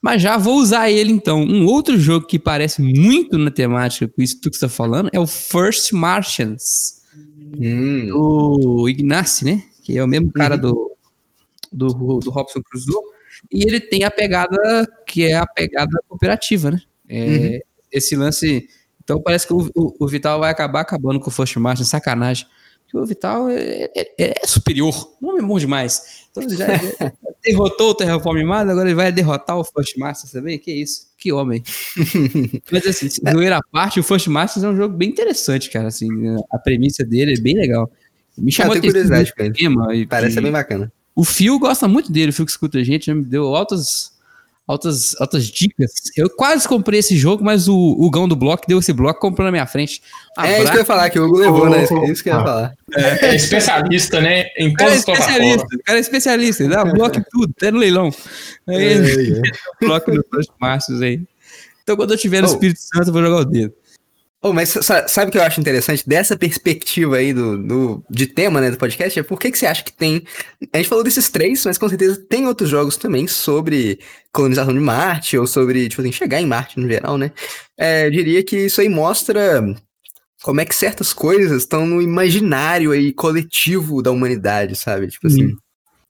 Mas 0.00 0.22
já 0.22 0.36
vou 0.38 0.58
usar 0.58 0.90
ele 0.90 1.10
então. 1.12 1.42
Um 1.42 1.66
outro 1.66 1.98
jogo 1.98 2.26
que 2.26 2.38
parece 2.38 2.80
muito 2.80 3.36
na 3.36 3.50
temática 3.50 4.06
com 4.08 4.22
isso 4.22 4.36
que 4.40 4.42
você 4.44 4.48
está 4.50 4.68
falando 4.68 5.10
é 5.12 5.18
o 5.18 5.26
First 5.26 5.92
Martians, 5.92 6.98
Hum, 7.60 8.06
do 8.08 8.88
Ignacy, 8.88 9.44
né? 9.44 9.62
Que 9.82 9.96
é 9.98 10.04
o 10.04 10.06
mesmo 10.06 10.30
cara 10.32 10.56
do, 10.56 10.92
do, 11.72 11.88
do 12.20 12.30
Robson 12.30 12.60
Crusoe. 12.62 12.94
E 13.50 13.62
ele 13.66 13.80
tem 13.80 14.04
a 14.04 14.10
pegada 14.10 14.86
que 15.06 15.24
é 15.24 15.34
a 15.36 15.46
pegada 15.46 15.98
cooperativa, 16.08 16.70
né? 16.70 16.82
É, 17.08 17.62
Esse 17.90 18.14
lance. 18.16 18.68
Então 19.02 19.20
parece 19.22 19.46
que 19.46 19.54
o, 19.54 19.70
o- 19.74 19.94
o 19.98 20.06
Vital 20.06 20.38
vai 20.40 20.50
acabar 20.50 20.80
acabando 20.82 21.18
com 21.18 21.28
o 21.28 21.32
First 21.32 21.56
Martians, 21.56 21.88
sacanagem. 21.88 22.46
Porque 22.90 22.96
o 22.96 23.04
Vital 23.06 23.50
é, 23.50 23.90
é- 23.94 24.14
é 24.42 24.46
superior, 24.46 25.14
não 25.20 25.36
é 25.38 25.42
bom 25.42 25.58
demais. 25.58 26.24
Então 26.30 26.42
ele 26.42 26.56
já, 26.56 26.66
já 26.74 27.12
derrotou 27.44 27.90
o 27.90 27.94
Terraform 27.94 28.42
Mars, 28.44 28.70
agora 28.70 28.88
ele 28.88 28.94
vai 28.96 29.12
derrotar 29.12 29.58
o 29.58 29.64
First 29.64 29.96
Masters 29.98 30.32
também? 30.32 30.58
Que 30.58 30.72
isso? 30.72 31.08
Que 31.18 31.30
homem. 31.32 31.62
Mas 32.72 32.86
assim, 32.86 33.08
zoeira 33.30 33.58
à 33.58 33.60
parte, 33.70 34.00
o 34.00 34.02
First 34.02 34.28
Masters 34.28 34.64
é 34.64 34.68
um 34.68 34.76
jogo 34.76 34.96
bem 34.96 35.08
interessante, 35.10 35.68
cara. 35.70 35.88
Assim, 35.88 36.08
a 36.50 36.58
premissa 36.58 37.04
dele 37.04 37.34
é 37.34 37.40
bem 37.40 37.54
legal. 37.56 37.90
Me 38.36 38.50
chamou 38.52 38.74
eu 38.74 38.80
tenho 38.80 38.92
atenção 38.92 39.08
curiosidade 39.10 39.34
com 39.36 39.42
ele. 39.42 39.52
tema 39.52 40.06
Parece 40.08 40.38
e- 40.38 40.42
bem 40.42 40.52
bacana. 40.52 40.92
o 41.14 41.24
Fio 41.24 41.58
gosta 41.58 41.86
muito 41.88 42.10
dele, 42.10 42.30
o 42.30 42.32
Fio 42.32 42.44
que 42.46 42.50
escuta 42.52 42.78
a 42.78 42.84
gente, 42.84 43.06
já 43.06 43.14
me 43.14 43.24
deu 43.24 43.54
altas, 43.54 44.12
altas, 44.68 45.16
altas 45.18 45.46
dicas. 45.46 45.90
Eu 46.14 46.28
quase 46.28 46.68
comprei 46.68 47.00
esse 47.00 47.16
jogo, 47.16 47.42
mas 47.42 47.66
o, 47.66 47.74
o 47.74 48.10
Gão 48.10 48.28
do 48.28 48.36
bloco 48.36 48.64
deu 48.68 48.78
esse 48.78 48.92
bloco 48.92 49.18
e 49.18 49.20
comprou 49.20 49.46
na 49.46 49.50
minha 49.50 49.66
frente. 49.66 50.02
É 50.38 50.58
isso 50.58 50.70
que 50.70 50.76
eu 50.76 50.80
ia 50.80 50.84
falar, 50.84 51.08
que 51.08 51.18
o 51.18 51.24
Hugo 51.24 51.38
levou, 51.38 51.70
né? 51.70 51.82
Isso, 51.82 52.04
isso 52.04 52.22
que 52.22 52.28
eu 52.28 52.36
ia 52.36 52.44
falar. 52.44 52.74
É 52.94 53.34
especialista, 53.34 54.20
né? 54.20 54.48
Em 54.58 54.68
é 54.68 54.76
todas 54.76 54.92
as 54.92 54.98
especialista, 54.98 55.66
o 55.74 55.82
cara 55.82 55.98
é 55.98 56.00
especialista, 56.00 56.62
ele 56.62 56.74
dá 56.74 56.84
bloco 56.92 57.18
em 57.18 57.24
tudo, 57.30 57.54
até 57.56 57.70
no 57.70 57.78
leilão. 57.78 58.10
Aí 58.68 58.76
ele 58.76 59.40
dá 59.40 59.50
bloco 59.80 60.12
First 60.30 60.50
Masters 60.60 61.00
aí. 61.00 61.22
Então 61.82 61.96
quando 61.96 62.12
eu 62.12 62.18
tiver 62.18 62.42
no 62.42 62.48
Oh. 62.48 62.52
Espírito 62.52 62.80
Santo, 62.80 63.08
eu 63.08 63.12
vou 63.14 63.22
jogar 63.22 63.36
o 63.38 63.44
dedo. 63.46 63.72
Oh, 64.40 64.52
mas 64.52 64.68
sa- 64.68 65.08
sabe 65.08 65.28
o 65.28 65.32
que 65.32 65.38
eu 65.38 65.42
acho 65.42 65.60
interessante 65.60 66.08
dessa 66.08 66.36
perspectiva 66.36 67.16
aí 67.16 67.32
do, 67.34 67.58
do- 67.58 68.04
de 68.08 68.26
tema 68.26 68.60
né, 68.60 68.70
do 68.70 68.76
podcast? 68.78 69.18
É 69.18 69.22
por 69.24 69.38
que, 69.38 69.50
que 69.50 69.58
você 69.58 69.66
acha 69.66 69.82
que 69.82 69.92
tem. 69.92 70.22
A 70.72 70.76
gente 70.78 70.88
falou 70.88 71.02
desses 71.02 71.28
três, 71.28 71.64
mas 71.66 71.76
com 71.76 71.88
certeza 71.88 72.24
tem 72.28 72.46
outros 72.46 72.70
jogos 72.70 72.96
também 72.96 73.26
sobre 73.26 73.98
colonização 74.32 74.72
de 74.72 74.78
Marte, 74.78 75.36
ou 75.36 75.44
sobre, 75.46 75.88
tipo 75.88 76.00
assim, 76.02 76.12
chegar 76.12 76.40
em 76.40 76.46
Marte 76.46 76.78
no 76.78 76.88
geral, 76.88 77.18
né? 77.18 77.32
É, 77.76 78.06
eu 78.06 78.10
diria 78.12 78.44
que 78.44 78.56
isso 78.66 78.80
aí 78.80 78.88
mostra 78.88 79.60
como 80.42 80.60
é 80.60 80.64
que 80.64 80.74
certas 80.74 81.12
coisas 81.12 81.62
estão 81.62 81.84
no 81.84 82.00
imaginário 82.00 82.92
aí 82.92 83.12
coletivo 83.12 84.00
da 84.02 84.12
humanidade, 84.12 84.76
sabe? 84.76 85.08
Tipo 85.08 85.26
assim. 85.26 85.52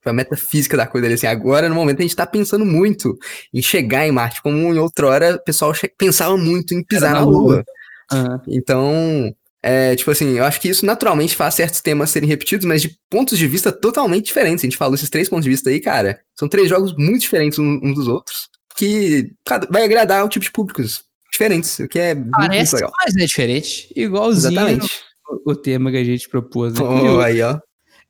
A 0.05 0.13
metafísica 0.13 0.77
da 0.77 0.87
coisa 0.87 1.05
ali, 1.05 1.15
assim, 1.15 1.27
agora 1.27 1.67
no 1.67 1.75
momento 1.75 1.99
a 1.99 2.01
gente 2.03 2.15
tá 2.15 2.25
pensando 2.25 2.65
muito 2.65 3.17
em 3.53 3.61
chegar 3.61 4.07
em 4.07 4.11
Marte, 4.11 4.41
como 4.41 4.57
em 4.57 4.77
outrora 4.79 5.35
o 5.35 5.43
pessoal 5.43 5.73
pensava 5.97 6.37
muito 6.37 6.73
em 6.73 6.81
pisar 6.83 7.11
na 7.13 7.19
na 7.19 7.25
Lua. 7.25 7.55
Lua. 7.55 7.65
Ah, 8.11 8.39
Então, 8.47 9.33
É, 9.61 9.93
tipo 9.93 10.09
assim, 10.09 10.37
eu 10.37 10.45
acho 10.45 10.61
que 10.61 10.69
isso 10.69 10.85
naturalmente 10.85 11.35
faz 11.35 11.55
certos 11.55 11.81
temas 11.81 12.09
serem 12.09 12.29
repetidos, 12.29 12.65
mas 12.65 12.81
de 12.81 12.97
pontos 13.09 13.37
de 13.37 13.45
vista 13.45 13.73
totalmente 13.73 14.27
diferentes. 14.27 14.63
A 14.63 14.67
gente 14.67 14.77
falou 14.77 14.95
esses 14.95 15.09
três 15.09 15.27
pontos 15.27 15.43
de 15.43 15.49
vista 15.49 15.69
aí, 15.69 15.81
cara. 15.81 16.21
São 16.33 16.47
três 16.47 16.69
jogos 16.69 16.95
muito 16.95 17.19
diferentes 17.23 17.59
uns 17.59 17.93
dos 17.93 18.07
outros, 18.07 18.47
que 18.77 19.33
vai 19.69 19.83
agradar 19.83 20.23
o 20.23 20.29
tipo 20.29 20.45
de 20.45 20.51
públicos 20.51 21.03
diferentes, 21.29 21.77
o 21.79 21.89
que 21.89 21.99
é 21.99 22.15
Parece, 22.15 22.71
muito 22.71 22.75
legal. 22.75 22.91
mas 23.05 23.15
é 23.17 23.25
diferente. 23.25 23.93
Igualzinho 23.93 24.53
Exatamente. 24.53 25.01
O, 25.27 25.51
o 25.51 25.55
tema 25.57 25.91
que 25.91 25.97
a 25.97 26.03
gente 26.05 26.29
propôs. 26.29 26.73
Né? 26.73 26.81
Oh, 26.81 27.19
aí, 27.19 27.41
ó. 27.41 27.59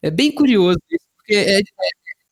É 0.03 0.11
bem 0.11 0.31
curioso 0.31 0.77
isso, 0.91 1.05
porque 1.17 1.33
é, 1.33 1.57
é, 1.57 1.61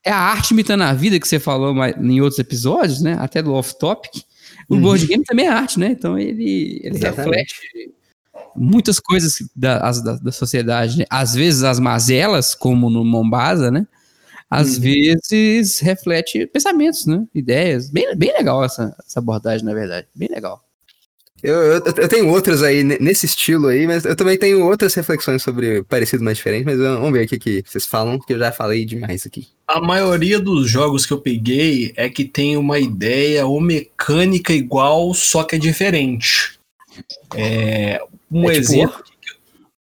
é, 0.05 0.11
a 0.11 0.17
arte 0.17 0.51
imitando 0.51 0.83
a 0.83 0.93
vida 0.93 1.19
que 1.19 1.27
você 1.27 1.39
falou 1.39 1.75
em 1.99 2.21
outros 2.21 2.37
episódios, 2.39 3.01
né? 3.01 3.17
Até 3.19 3.41
do 3.41 3.53
off-topic. 3.55 4.21
O 4.69 4.75
uhum. 4.75 4.81
board 4.81 5.05
game 5.05 5.23
também 5.23 5.45
é 5.45 5.49
arte, 5.49 5.79
né? 5.79 5.87
Então 5.91 6.17
ele, 6.17 6.81
ele 6.83 6.97
reflete 6.97 7.55
muitas 8.55 8.99
coisas 8.99 9.37
da, 9.55 9.79
da, 9.91 10.15
da 10.15 10.31
sociedade. 10.31 10.99
Né? 10.99 11.05
Às 11.09 11.33
vezes 11.33 11.63
as 11.63 11.79
mazelas, 11.79 12.53
como 12.53 12.89
no 12.89 13.05
Mombasa, 13.05 13.71
né? 13.71 13.87
Às 14.49 14.75
uhum. 14.75 14.81
vezes 14.81 15.79
reflete 15.79 16.47
pensamentos, 16.47 17.05
né? 17.05 17.25
Ideias. 17.33 17.89
Bem, 17.89 18.15
bem 18.15 18.31
legal 18.33 18.63
essa, 18.63 18.95
essa 19.05 19.19
abordagem, 19.19 19.65
na 19.65 19.73
verdade. 19.73 20.07
Bem 20.15 20.29
legal. 20.29 20.66
Eu, 21.43 21.53
eu, 21.53 21.83
eu, 21.85 22.09
tenho 22.09 22.29
outras 22.29 22.63
aí 22.63 22.83
nesse 22.83 23.27
estilo 23.27 23.67
aí, 23.67 23.85
mas 23.85 24.05
eu 24.05 24.15
também 24.15 24.37
tenho 24.37 24.65
outras 24.65 24.93
reflexões 24.95 25.43
sobre 25.43 25.83
parecido 25.83 26.23
mais 26.23 26.37
diferente, 26.37 26.65
mas 26.65 26.79
vamos 26.79 27.11
ver 27.11 27.25
o 27.25 27.27
que, 27.27 27.37
que 27.37 27.63
vocês 27.65 27.85
falam, 27.85 28.19
que 28.19 28.33
eu 28.33 28.39
já 28.39 28.51
falei 28.51 28.83
demais 28.85 29.25
aqui. 29.25 29.47
A 29.67 29.79
maioria 29.79 30.39
dos 30.39 30.67
jogos 30.69 31.05
que 31.05 31.13
eu 31.13 31.21
peguei 31.21 31.93
é 31.95 32.09
que 32.09 32.25
tem 32.25 32.57
uma 32.57 32.79
ideia 32.79 33.45
ou 33.45 33.61
mecânica 33.61 34.51
igual, 34.51 35.13
só 35.13 35.43
que 35.43 35.55
é 35.55 35.59
diferente. 35.59 36.57
É, 37.35 38.01
um 38.31 38.49
é 38.49 38.53
tipo 38.53 38.59
exemplo. 38.59 39.03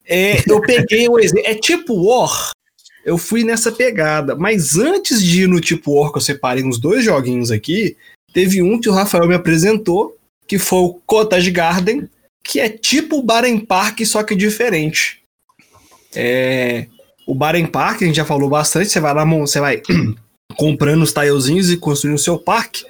É, 0.07 0.43
eu 0.49 0.61
peguei 0.61 1.09
um 1.09 1.19
exemplo. 1.19 1.43
É 1.47 1.55
tipo 1.55 1.95
War. 1.95 2.51
Eu 3.05 3.17
fui 3.17 3.45
nessa 3.45 3.73
pegada. 3.73 4.35
Mas 4.37 4.77
antes 4.77 5.23
de 5.23 5.43
ir 5.43 5.49
no 5.49 5.61
tipo 5.61 5.99
War, 5.99 6.13
que 6.13 6.19
eu 6.19 6.23
separei 6.23 6.65
uns 6.65 6.79
dois 6.79 7.05
joguinhos 7.05 7.51
aqui, 7.51 7.97
teve 8.33 8.63
um 8.63 8.81
que 8.81 8.89
o 8.89 8.93
Rafael 8.93 9.27
me 9.27 9.35
apresentou, 9.35 10.16
que 10.47 10.59
foi 10.59 10.79
o 10.79 10.95
Cottage 11.07 11.51
Garden, 11.51 12.09
que 12.43 12.61
é 12.61 12.69
tipo 12.69 13.19
o 13.19 13.23
Baren 13.23 13.59
Park, 13.59 14.01
só 14.05 14.23
que 14.23 14.35
diferente. 14.35 15.21
É, 16.15 16.87
o 17.27 17.35
Baren 17.35 17.67
Park, 17.67 18.03
a 18.03 18.07
gente 18.07 18.17
já 18.17 18.25
falou 18.25 18.49
bastante, 18.49 18.89
você 18.89 19.01
vai 19.01 19.13
lá, 19.13 19.25
você 19.25 19.61
vai 19.61 19.83
comprando 20.57 21.03
os 21.03 21.13
tilezinhos 21.13 21.71
e 21.71 21.77
construindo 21.77 22.17
o 22.17 22.21
seu 22.21 22.39
parque. 22.39 22.85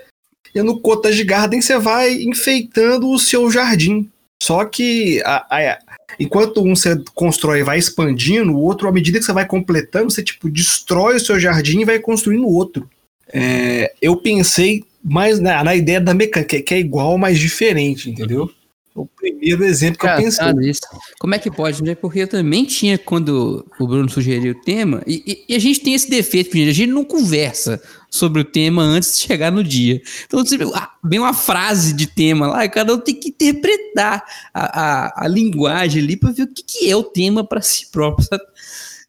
E 0.54 0.62
no 0.62 0.80
Cottage 0.80 1.24
Garden 1.24 1.60
você 1.60 1.78
vai 1.78 2.12
enfeitando 2.14 3.10
o 3.10 3.18
seu 3.18 3.50
jardim. 3.50 4.10
Só 4.42 4.64
que 4.64 5.22
a, 5.24 5.46
a, 5.50 5.78
enquanto 6.20 6.62
um 6.62 6.76
você 6.76 7.02
constrói 7.14 7.60
e 7.60 7.64
vai 7.64 7.78
expandindo, 7.78 8.52
o 8.52 8.60
outro, 8.60 8.88
à 8.88 8.92
medida 8.92 9.18
que 9.18 9.24
você 9.24 9.32
vai 9.32 9.46
completando, 9.46 10.10
você 10.10 10.22
tipo 10.22 10.48
destrói 10.48 11.16
o 11.16 11.20
seu 11.20 11.38
jardim 11.40 11.80
e 11.80 11.84
vai 11.84 11.98
construindo 11.98 12.46
outro. 12.46 12.88
É, 13.32 13.92
eu 14.00 14.16
pensei 14.16 14.84
mais 15.06 15.38
na, 15.38 15.62
na, 15.62 15.74
ideia 15.74 16.00
da 16.00 16.12
mecânica, 16.12 16.60
que 16.60 16.74
é 16.74 16.78
igual, 16.78 17.16
mas 17.16 17.38
diferente, 17.38 18.10
entendeu? 18.10 18.50
O 18.92 19.06
primeiro 19.06 19.62
exemplo 19.62 19.98
que 19.98 20.06
Cara, 20.06 20.20
eu 20.20 20.24
pensei. 20.24 20.70
Isso. 20.70 20.80
Como 21.20 21.34
é 21.34 21.38
que 21.38 21.50
pode, 21.50 21.84
né? 21.84 21.94
Porque 21.94 22.20
eu 22.20 22.26
também 22.26 22.64
tinha, 22.64 22.96
quando 22.96 23.66
o 23.78 23.86
Bruno 23.86 24.08
sugeriu 24.08 24.52
o 24.52 24.60
tema, 24.62 25.02
e, 25.06 25.22
e, 25.26 25.52
e 25.52 25.54
a 25.54 25.58
gente 25.58 25.80
tem 25.80 25.92
esse 25.92 26.08
defeito, 26.08 26.56
a 26.56 26.72
gente 26.72 26.86
não 26.86 27.04
conversa 27.04 27.80
sobre 28.08 28.40
o 28.40 28.44
tema 28.44 28.82
antes 28.82 29.14
de 29.14 29.26
chegar 29.26 29.52
no 29.52 29.62
dia. 29.62 30.00
Então, 30.26 30.42
você 30.42 30.56
vem 31.04 31.20
uma 31.20 31.34
frase 31.34 31.92
de 31.92 32.06
tema 32.06 32.46
lá, 32.46 32.64
e 32.64 32.70
cada 32.70 32.94
um 32.94 32.98
tem 32.98 33.14
que 33.14 33.28
interpretar 33.28 34.24
a, 34.54 34.80
a, 34.80 35.24
a 35.24 35.28
linguagem 35.28 36.02
ali 36.02 36.16
para 36.16 36.32
ver 36.32 36.44
o 36.44 36.48
que, 36.48 36.62
que, 36.62 36.90
é 36.90 36.96
o 36.96 37.04
tema 37.04 37.44
para 37.46 37.60
si 37.60 37.90
próprio. 37.90 38.26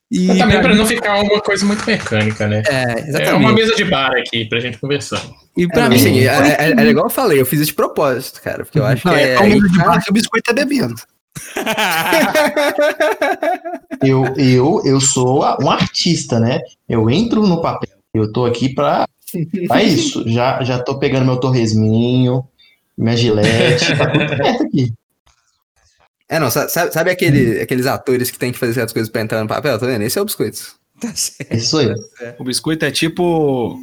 E 0.09 0.27
também 0.37 0.61
para 0.61 0.73
não 0.73 0.85
ficar 0.85 1.21
uma 1.21 1.41
coisa 1.41 1.65
muito 1.65 1.85
mecânica, 1.85 2.47
né? 2.47 2.63
É, 2.65 2.99
exatamente. 2.99 3.29
É 3.29 3.33
uma 3.33 3.51
mesa 3.51 3.75
de 3.75 3.83
bar 3.83 4.11
aqui 4.11 4.45
pra 4.45 4.59
gente 4.59 4.77
conversar. 4.77 5.21
E 5.55 5.67
pra 5.67 5.85
é, 5.85 5.89
mim. 5.89 5.97
Sim, 5.97 6.19
é, 6.19 6.25
é, 6.25 6.73
é, 6.77 6.89
igual 6.89 7.07
eu 7.07 7.09
falei, 7.09 7.41
eu 7.41 7.45
fiz 7.45 7.59
isso 7.59 7.71
de 7.71 7.75
propósito, 7.75 8.41
cara, 8.41 8.63
porque 8.63 8.79
eu 8.79 8.85
acho 8.85 9.05
não, 9.05 9.13
que 9.13 9.19
é. 9.19 9.33
É 9.33 9.39
uma 9.39 9.49
mesa 9.49 9.69
de 9.69 9.77
bar 9.77 10.03
que 10.03 10.09
o 10.09 10.13
biscoito 10.13 10.45
tá 10.45 10.53
bebendo. 10.53 10.95
eu, 14.01 14.23
eu, 14.37 14.81
eu 14.85 15.01
sou 15.01 15.43
um 15.61 15.69
artista, 15.69 16.39
né? 16.39 16.59
Eu 16.87 17.09
entro 17.09 17.45
no 17.45 17.61
papel 17.61 17.97
eu 18.17 18.31
tô 18.31 18.45
aqui 18.45 18.73
pra, 18.73 19.07
pra 19.67 19.83
isso. 19.83 20.27
Já, 20.27 20.63
já 20.63 20.79
tô 20.79 20.97
pegando 20.97 21.25
meu 21.25 21.39
torresminho, 21.39 22.43
minha 22.97 23.15
gilete, 23.15 23.95
tá 23.95 24.09
tudo 24.09 24.27
certo 24.27 24.63
aqui. 24.63 24.93
É, 26.29 26.39
não, 26.39 26.51
sabe, 26.51 26.69
sabe 26.69 27.09
aquele, 27.09 27.61
aqueles 27.61 27.85
atores 27.85 28.29
que 28.29 28.37
tem 28.37 28.51
que 28.51 28.59
fazer 28.59 28.73
certas 28.73 28.91
coisas 28.91 29.09
pra 29.09 29.21
entrar 29.21 29.41
no 29.41 29.47
papel? 29.47 29.79
Tá 29.79 29.85
vendo? 29.85 30.01
Esse 30.01 30.19
é 30.19 30.21
o 30.21 30.25
biscoito. 30.25 30.77
Tá 30.99 31.13
certo. 31.13 31.53
Isso 31.53 31.77
aí. 31.77 31.93
O 32.39 32.43
biscoito 32.43 32.83
é 32.83 32.89
tipo. 32.89 33.79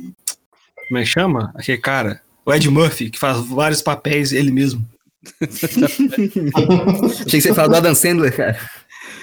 Como 0.88 0.98
é 0.98 1.02
que 1.02 1.06
chama? 1.06 1.52
Aquele 1.54 1.78
cara. 1.78 2.20
O 2.44 2.52
Ed 2.52 2.68
Murphy, 2.68 3.08
que 3.08 3.20
faz 3.20 3.38
vários 3.38 3.80
papéis 3.80 4.32
ele 4.32 4.50
mesmo. 4.50 4.84
Achei 5.40 7.24
que 7.24 7.40
você 7.40 7.54
falou 7.54 7.70
do 7.70 7.76
Adam 7.76 7.94
Sandler, 7.94 8.36
cara. 8.36 8.58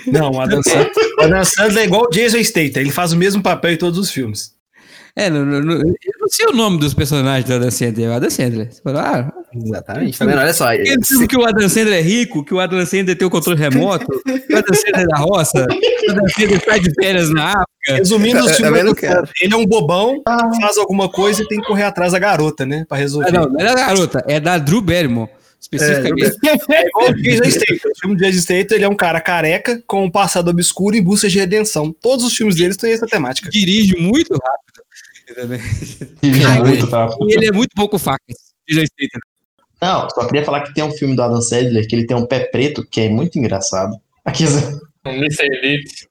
Não, 0.08 0.32
o 0.32 0.40
Adam 0.40 0.64
Sandler, 0.64 0.92
o 1.18 1.22
Adam 1.22 1.44
Sandler 1.44 1.84
é 1.84 1.86
igual 1.86 2.04
o 2.04 2.10
Jason 2.10 2.42
Statham, 2.42 2.82
ele 2.82 2.92
faz 2.92 3.12
o 3.12 3.18
mesmo 3.18 3.44
papel 3.44 3.74
em 3.74 3.78
todos 3.78 4.00
os 4.00 4.10
filmes. 4.10 4.56
É, 5.16 5.30
no, 5.30 5.46
no, 5.46 5.60
no, 5.60 5.74
eu 5.74 6.14
não 6.20 6.30
sei 6.30 6.48
o 6.48 6.54
nome 6.54 6.80
dos 6.80 6.94
personagens 6.94 7.46
do 7.46 7.54
Adam 7.54 7.70
Sandler. 7.70 8.10
O 8.10 8.14
Adam 8.14 8.30
Sandler. 8.30 8.72
Você 8.72 8.82
fala, 8.82 9.02
ah, 9.02 9.41
Exatamente. 9.54 10.18
Tá 10.18 10.26
vendo? 10.26 10.40
Olha 10.40 10.54
só. 10.54 10.74
Esse... 10.74 11.28
que 11.28 11.38
o 11.38 11.46
Adam 11.46 11.68
Sandler 11.68 12.00
é 12.00 12.02
rico, 12.02 12.44
que 12.44 12.54
o 12.54 12.60
Adam 12.60 12.86
Sandler 12.86 13.18
tem 13.18 13.28
o 13.28 13.32
controle 13.32 13.60
remoto, 13.60 14.06
que 14.24 14.54
o 14.54 14.58
Adam 14.58 14.74
Sandler 14.74 15.02
é 15.02 15.08
da 15.08 15.18
roça, 15.18 15.68
que 15.68 16.08
o 16.08 16.12
Adam 16.12 16.28
Sandler 16.30 16.64
sai 16.64 16.80
de 16.80 16.94
férias 16.94 17.30
na 17.30 17.48
África. 17.48 17.68
Resumindo, 17.88 18.46
o 18.46 18.50
é, 18.50 18.54
filme, 18.54 18.80
é, 18.80 19.24
ele 19.42 19.54
é 19.54 19.58
um 19.58 19.66
bobão, 19.66 20.22
faz 20.62 20.78
alguma 20.78 21.10
coisa 21.10 21.42
e 21.42 21.48
tem 21.48 21.60
que 21.60 21.66
correr 21.66 21.84
atrás 21.84 22.14
da 22.14 22.20
garota, 22.20 22.66
né? 22.66 22.86
Pra 22.88 22.98
resolver. 22.98 23.30
Ah, 23.30 23.32
não, 23.32 23.50
não 23.50 23.60
é 23.60 23.64
da 23.64 23.74
garota, 23.74 24.24
é 24.28 24.40
da 24.40 24.58
Drew 24.58 24.82
Barrymore. 24.82 25.30
Especificamente. 25.60 26.38
É, 26.46 26.74
é 26.74 26.88
igual 26.88 27.10
o 27.10 27.14
Jason 27.14 27.50
Statham. 27.50 27.92
O 27.92 28.00
filme 28.00 28.16
do 28.16 28.24
Jason 28.24 28.42
Statham, 28.42 28.76
ele 28.76 28.86
é 28.86 28.90
um 28.90 28.96
cara 28.96 29.22
careca 29.22 29.82
com 29.86 30.06
um 30.06 30.10
passado 30.10 30.50
obscuro 30.50 30.96
em 30.96 31.04
busca 31.04 31.30
de 31.30 31.40
redenção. 31.40 31.94
Todos 31.94 32.26
os 32.26 32.36
filmes 32.36 32.56
deles 32.56 32.78
têm 32.78 32.94
essa 32.94 33.06
temática. 33.06 33.50
Dirige 33.50 33.96
muito 33.96 34.34
rápido. 34.34 34.72
E 36.24 37.34
ele 37.34 37.46
é 37.46 37.52
muito 37.52 37.76
pouco 37.76 38.00
facas. 38.00 38.36
Não, 39.82 40.08
só 40.10 40.26
queria 40.26 40.46
falar 40.46 40.62
que 40.62 40.74
tem 40.74 40.84
um 40.84 40.92
filme 40.92 41.16
do 41.16 41.24
Adam 41.24 41.42
Sandler 41.42 41.88
que 41.88 41.96
ele 41.96 42.06
tem 42.06 42.16
um 42.16 42.26
pé 42.26 42.42
preto 42.42 42.86
que 42.86 43.02
é 43.02 43.10
muito 43.10 43.40
engraçado. 43.40 43.98
Aqui. 44.24 44.46
Elite. 45.06 46.08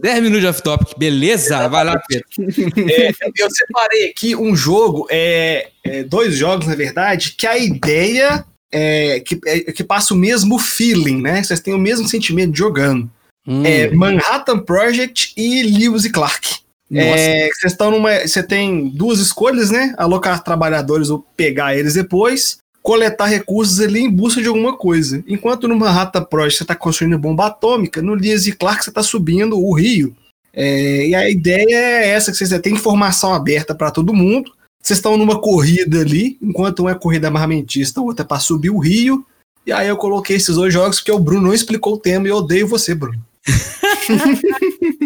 10 0.00 0.22
minutos 0.22 0.40
de 0.42 0.46
off-topic, 0.46 0.98
beleza? 0.98 1.66
Vai 1.68 1.84
lá, 1.84 2.00
Pedro. 2.06 2.26
É, 2.90 3.10
eu 3.36 3.50
separei 3.50 4.10
aqui 4.10 4.36
um 4.36 4.54
jogo, 4.54 5.06
é, 5.10 5.70
é, 5.82 6.02
dois 6.04 6.36
jogos, 6.36 6.66
na 6.66 6.74
verdade, 6.74 7.32
que 7.32 7.46
a 7.46 7.56
ideia 7.56 8.44
é 8.70 9.20
que, 9.20 9.40
é, 9.46 9.72
que 9.72 9.82
passa 9.82 10.12
o 10.12 10.16
mesmo 10.16 10.58
feeling, 10.58 11.22
né? 11.22 11.42
Vocês 11.42 11.60
têm 11.60 11.74
o 11.74 11.78
mesmo 11.78 12.06
sentimento 12.06 12.56
jogando. 12.56 13.10
Hum. 13.46 13.64
É 13.64 13.90
Manhattan 13.90 14.58
Project 14.58 15.32
e 15.36 15.62
Lewis 15.62 16.04
e 16.04 16.10
Clark. 16.10 16.58
É, 16.92 17.48
vocês 17.48 17.72
estão 17.72 17.90
numa. 17.90 18.26
Você 18.26 18.42
tem 18.42 18.88
duas 18.88 19.18
escolhas, 19.20 19.70
né? 19.70 19.94
Alocar 19.96 20.42
trabalhadores 20.42 21.10
ou 21.10 21.20
pegar 21.36 21.76
eles 21.76 21.94
depois, 21.94 22.58
coletar 22.82 23.26
recursos 23.26 23.80
ali 23.80 24.00
em 24.00 24.10
busca 24.10 24.40
de 24.40 24.48
alguma 24.48 24.76
coisa. 24.76 25.22
Enquanto 25.26 25.68
no 25.68 25.76
Manhattan 25.76 26.24
Project 26.24 26.58
você 26.58 26.64
está 26.64 26.74
construindo 26.74 27.18
bomba 27.18 27.46
atômica, 27.46 28.00
no 28.00 28.14
Lewis 28.14 28.46
e 28.46 28.52
Clark 28.52 28.84
você 28.84 28.90
está 28.90 29.02
subindo 29.02 29.58
o 29.58 29.72
rio. 29.74 30.16
É, 30.52 31.06
e 31.08 31.14
a 31.14 31.28
ideia 31.28 31.76
é 31.76 32.08
essa: 32.08 32.32
que 32.32 32.38
vocês 32.38 32.60
têm 32.60 32.74
informação 32.74 33.34
aberta 33.34 33.74
para 33.74 33.90
todo 33.90 34.14
mundo. 34.14 34.52
Vocês 34.82 34.98
estão 34.98 35.16
numa 35.16 35.40
corrida 35.40 36.00
ali, 36.00 36.38
enquanto 36.40 36.84
um 36.84 36.88
é 36.88 36.94
corrida 36.94 37.26
armamentista, 37.26 38.00
o 38.00 38.06
outro 38.06 38.22
é 38.22 38.26
para 38.26 38.38
subir 38.38 38.70
o 38.70 38.78
rio. 38.78 39.26
E 39.66 39.72
aí 39.72 39.86
eu 39.86 39.96
coloquei 39.96 40.36
esses 40.36 40.54
dois 40.54 40.72
jogos 40.72 40.98
porque 40.98 41.12
o 41.12 41.18
Bruno 41.18 41.48
não 41.48 41.52
explicou 41.52 41.94
o 41.94 41.98
tema 41.98 42.26
e 42.26 42.30
eu 42.30 42.36
odeio 42.36 42.66
você, 42.66 42.94
Bruno. 42.94 43.22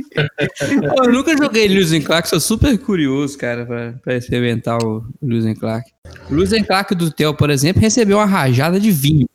eu 1.04 1.12
nunca 1.12 1.36
joguei 1.36 1.68
Lewis 1.68 2.04
Clark, 2.04 2.28
sou 2.28 2.40
super 2.40 2.76
curioso, 2.78 3.36
cara, 3.38 3.64
pra, 3.64 3.94
pra 4.02 4.16
experimentar 4.16 4.78
o 4.82 5.04
Lewis 5.22 5.58
Clark. 5.58 5.90
O 6.30 6.34
Lewis 6.34 6.50
Clark 6.66 6.94
do 6.94 7.10
Theo, 7.10 7.34
por 7.34 7.50
exemplo, 7.50 7.80
recebeu 7.80 8.18
uma 8.18 8.26
rajada 8.26 8.78
de 8.78 8.90
vinho. 8.90 9.28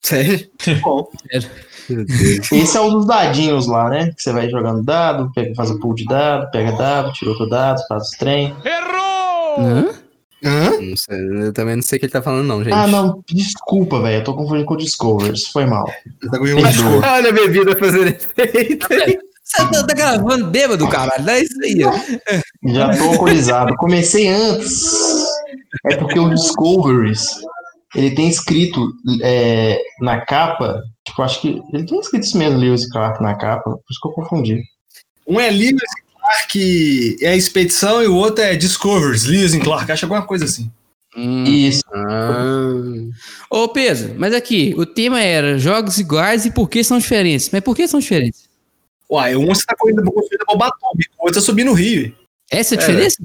Sério? 0.00 0.48
Bom. 0.82 1.08
Sério. 1.30 1.50
Esse 2.52 2.76
é 2.76 2.80
um 2.80 2.90
dos 2.90 3.06
dadinhos 3.06 3.66
lá, 3.66 3.88
né? 3.88 4.12
Que 4.16 4.22
você 4.22 4.32
vai 4.32 4.48
jogando 4.48 4.82
dado, 4.82 5.30
pega, 5.34 5.54
faz 5.54 5.70
o 5.70 5.78
pool 5.78 5.94
de 5.94 6.04
dado, 6.04 6.50
pega 6.50 6.72
dado, 6.72 7.12
tira 7.12 7.30
outro 7.30 7.48
dado, 7.48 7.80
faz 7.88 8.04
os 8.04 8.10
trem. 8.10 8.54
Errou! 8.64 9.60
Hã? 9.60 9.88
Hã? 10.42 10.80
Não 10.80 10.96
sei, 10.96 11.46
eu 11.46 11.52
também 11.52 11.76
não 11.76 11.82
sei 11.82 11.96
o 11.96 12.00
que 12.00 12.06
ele 12.06 12.12
tá 12.12 12.22
falando, 12.22 12.46
não, 12.46 12.64
gente. 12.64 12.72
Ah, 12.72 12.86
não, 12.86 13.22
desculpa, 13.28 14.00
velho. 14.00 14.20
Eu 14.20 14.24
tô 14.24 14.34
confundindo 14.34 14.66
com 14.66 14.74
o 14.74 14.76
Discovers. 14.76 15.46
Foi 15.48 15.66
mal. 15.66 15.84
Tá 15.84 16.38
Olha 17.12 17.28
a 17.28 17.32
bebida 17.32 17.76
fazendo 17.76 18.08
efeito. 18.08 18.86
Você 19.50 19.64
tá, 19.68 19.86
tá 19.86 19.94
gravando 19.94 20.46
bêbado, 20.46 20.88
caralho. 20.88 21.28
É 21.28 21.40
isso 21.40 21.56
aí. 21.62 21.80
Já 22.72 22.96
tô 22.96 23.04
alcoolizado. 23.04 23.74
Comecei 23.76 24.28
antes. 24.28 24.92
É 25.86 25.96
porque 25.96 26.18
o 26.18 26.30
Discoveries 26.30 27.26
ele 27.94 28.12
tem 28.12 28.28
escrito 28.28 28.92
é, 29.22 29.80
na 30.00 30.20
capa, 30.20 30.82
tipo, 31.04 31.22
acho 31.22 31.40
que 31.40 31.60
ele 31.72 31.84
tem 31.84 31.98
escrito 31.98 32.24
isso 32.24 32.38
mesmo, 32.38 32.58
Lewis 32.58 32.88
Clark, 32.88 33.20
na 33.22 33.34
capa, 33.34 33.70
por 33.70 33.84
isso 33.90 34.00
que 34.00 34.08
eu 34.08 34.12
confundi. 34.12 34.62
Um 35.26 35.40
é 35.40 35.50
Lewis 35.50 35.82
Clark 36.14 37.16
é 37.20 37.28
a 37.30 37.36
expedição 37.36 38.02
e 38.02 38.06
o 38.06 38.14
outro 38.14 38.44
é 38.44 38.54
Discoveries, 38.54 39.24
Lewis 39.24 39.56
Clark, 39.56 39.90
acho 39.90 40.04
alguma 40.04 40.22
coisa 40.22 40.44
assim. 40.44 40.70
Hum. 41.16 41.42
Isso. 41.42 41.82
Ah. 41.92 42.84
Ô 43.50 43.68
Pedro, 43.68 44.14
mas 44.16 44.32
aqui, 44.32 44.72
o 44.76 44.86
tema 44.86 45.20
era 45.20 45.58
jogos 45.58 45.98
iguais 45.98 46.46
e 46.46 46.52
por 46.52 46.70
que 46.70 46.84
são 46.84 46.98
diferentes? 46.98 47.50
Mas 47.50 47.60
por 47.62 47.74
que 47.74 47.88
são 47.88 47.98
diferentes? 47.98 48.49
Uai, 49.10 49.34
um 49.34 49.46
você 49.46 49.64
tá 49.66 49.74
correndo 49.76 50.02
pra 50.02 50.54
Ubatuba, 50.54 50.86
o 51.18 51.24
outro 51.24 51.40
tá 51.40 51.40
subindo 51.40 51.72
o 51.72 51.74
Rio. 51.74 52.14
Essa 52.50 52.74
é 52.74 52.78
a 52.78 52.80
diferença? 52.80 53.16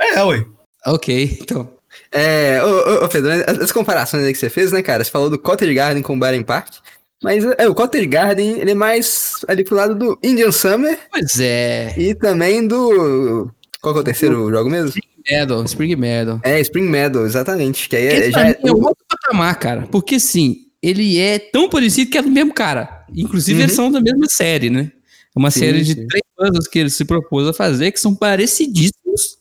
É, 0.00 0.18
é 0.18 0.24
ué. 0.24 0.44
Ok, 0.86 1.38
então. 1.40 1.68
É, 2.12 2.60
ô, 2.62 3.04
ô, 3.04 3.08
Pedro, 3.08 3.30
as 3.62 3.72
comparações 3.72 4.24
aí 4.24 4.32
que 4.32 4.38
você 4.38 4.50
fez, 4.50 4.70
né, 4.70 4.82
cara? 4.82 5.02
Você 5.02 5.10
falou 5.10 5.30
do 5.30 5.38
Cottage 5.38 5.74
Garden 5.74 6.02
com 6.02 6.14
o 6.14 6.18
Baren 6.18 6.42
Park. 6.42 6.74
Mas 7.22 7.44
é, 7.58 7.68
o 7.68 7.74
Cottage 7.74 8.06
Garden, 8.06 8.60
ele 8.60 8.72
é 8.72 8.74
mais 8.74 9.36
ali 9.48 9.64
pro 9.64 9.76
lado 9.76 9.94
do 9.94 10.18
Indian 10.22 10.52
Summer. 10.52 10.98
Pois 11.10 11.40
é. 11.40 11.94
E 11.96 12.14
também 12.14 12.66
do. 12.66 13.50
Qual 13.80 13.94
que 13.94 13.98
é 13.98 14.02
o 14.02 14.04
terceiro 14.04 14.50
jogo 14.50 14.68
mesmo? 14.68 14.88
Spring 14.88 15.08
Meadow, 15.30 15.64
Spring 15.64 15.96
Meadow. 15.96 16.40
É, 16.44 16.60
Spring 16.60 16.88
Meadow, 16.88 17.24
exatamente. 17.24 17.88
Que 17.88 17.96
aí 17.96 18.06
é, 18.06 18.30
já 18.30 18.48
é, 18.48 18.58
é 18.62 18.72
outro 18.72 19.04
patamar, 19.08 19.58
cara. 19.58 19.88
Porque 19.90 20.20
sim, 20.20 20.66
ele 20.82 21.18
é 21.18 21.38
tão 21.38 21.68
parecido 21.68 22.10
que 22.10 22.18
é 22.18 22.22
do 22.22 22.30
mesmo 22.30 22.52
cara. 22.52 23.06
Inclusive, 23.14 23.58
uhum. 23.58 23.64
eles 23.64 23.74
são 23.74 23.90
da 23.90 24.00
mesma 24.00 24.26
série, 24.28 24.68
né? 24.68 24.90
É 25.34 25.38
uma 25.38 25.50
sim, 25.50 25.60
série 25.60 25.82
de 25.82 25.94
sim. 25.94 26.06
três 26.06 26.24
anos 26.38 26.68
que 26.68 26.78
ele 26.78 26.90
se 26.90 27.04
propôs 27.04 27.48
a 27.48 27.52
fazer, 27.52 27.90
que 27.92 28.00
são 28.00 28.14
parecidíssimos 28.14 29.38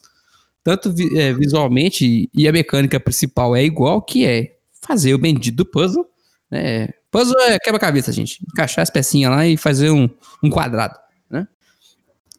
tanto 0.64 0.94
é, 1.16 1.34
visualmente 1.34 2.30
e 2.34 2.48
a 2.48 2.52
mecânica 2.52 3.00
principal 3.00 3.56
é 3.56 3.64
igual, 3.64 4.02
que 4.02 4.26
é 4.26 4.56
fazer 4.82 5.14
o 5.14 5.18
bendito 5.18 5.66
puzzle. 5.66 6.08
Né? 6.50 6.88
Puzzle 7.12 7.40
é 7.42 7.60
quebra-cabeça, 7.60 8.12
gente. 8.12 8.42
Encaixar 8.48 8.82
as 8.82 8.90
pecinhas 8.90 9.32
lá 9.32 9.46
e 9.46 9.58
fazer 9.58 9.92
um, 9.92 10.10
um 10.42 10.50
quadrado. 10.50 10.98
Né? 11.30 11.46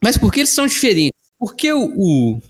Mas 0.02 0.16
por 0.16 0.32
que 0.32 0.40
eles 0.40 0.50
são 0.50 0.66
diferentes? 0.66 1.12
Porque 1.38 1.70
o, 1.70 1.92
o, 1.94 2.42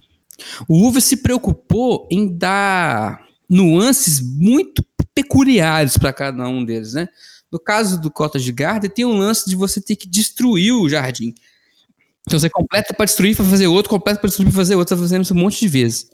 o 0.68 0.86
Uva 0.86 1.00
se 1.00 1.16
preocupou 1.16 2.06
em 2.10 2.28
dar 2.36 3.26
nuances 3.50 4.20
muito 4.20 4.84
peculiares 5.12 5.98
para 5.98 6.12
cada 6.12 6.46
um 6.48 6.64
deles, 6.64 6.94
né? 6.94 7.08
No 7.54 7.60
caso 7.60 8.00
do 8.00 8.10
Cottage 8.10 8.50
Garden, 8.50 8.90
tem 8.90 9.04
um 9.04 9.16
lance 9.16 9.48
de 9.48 9.54
você 9.54 9.80
ter 9.80 9.94
que 9.94 10.08
destruir 10.08 10.72
o 10.72 10.88
jardim. 10.88 11.32
Então 12.26 12.36
você 12.36 12.50
completa 12.50 12.92
para 12.92 13.04
destruir 13.04 13.36
para 13.36 13.44
fazer 13.44 13.68
outro, 13.68 13.88
completa 13.88 14.18
para 14.18 14.26
destruir 14.26 14.48
para 14.48 14.56
fazer 14.56 14.74
outro, 14.74 14.96
tá 14.96 15.00
fazendo 15.00 15.22
isso 15.22 15.32
um 15.32 15.36
monte 15.38 15.60
de 15.60 15.68
vezes. 15.68 16.10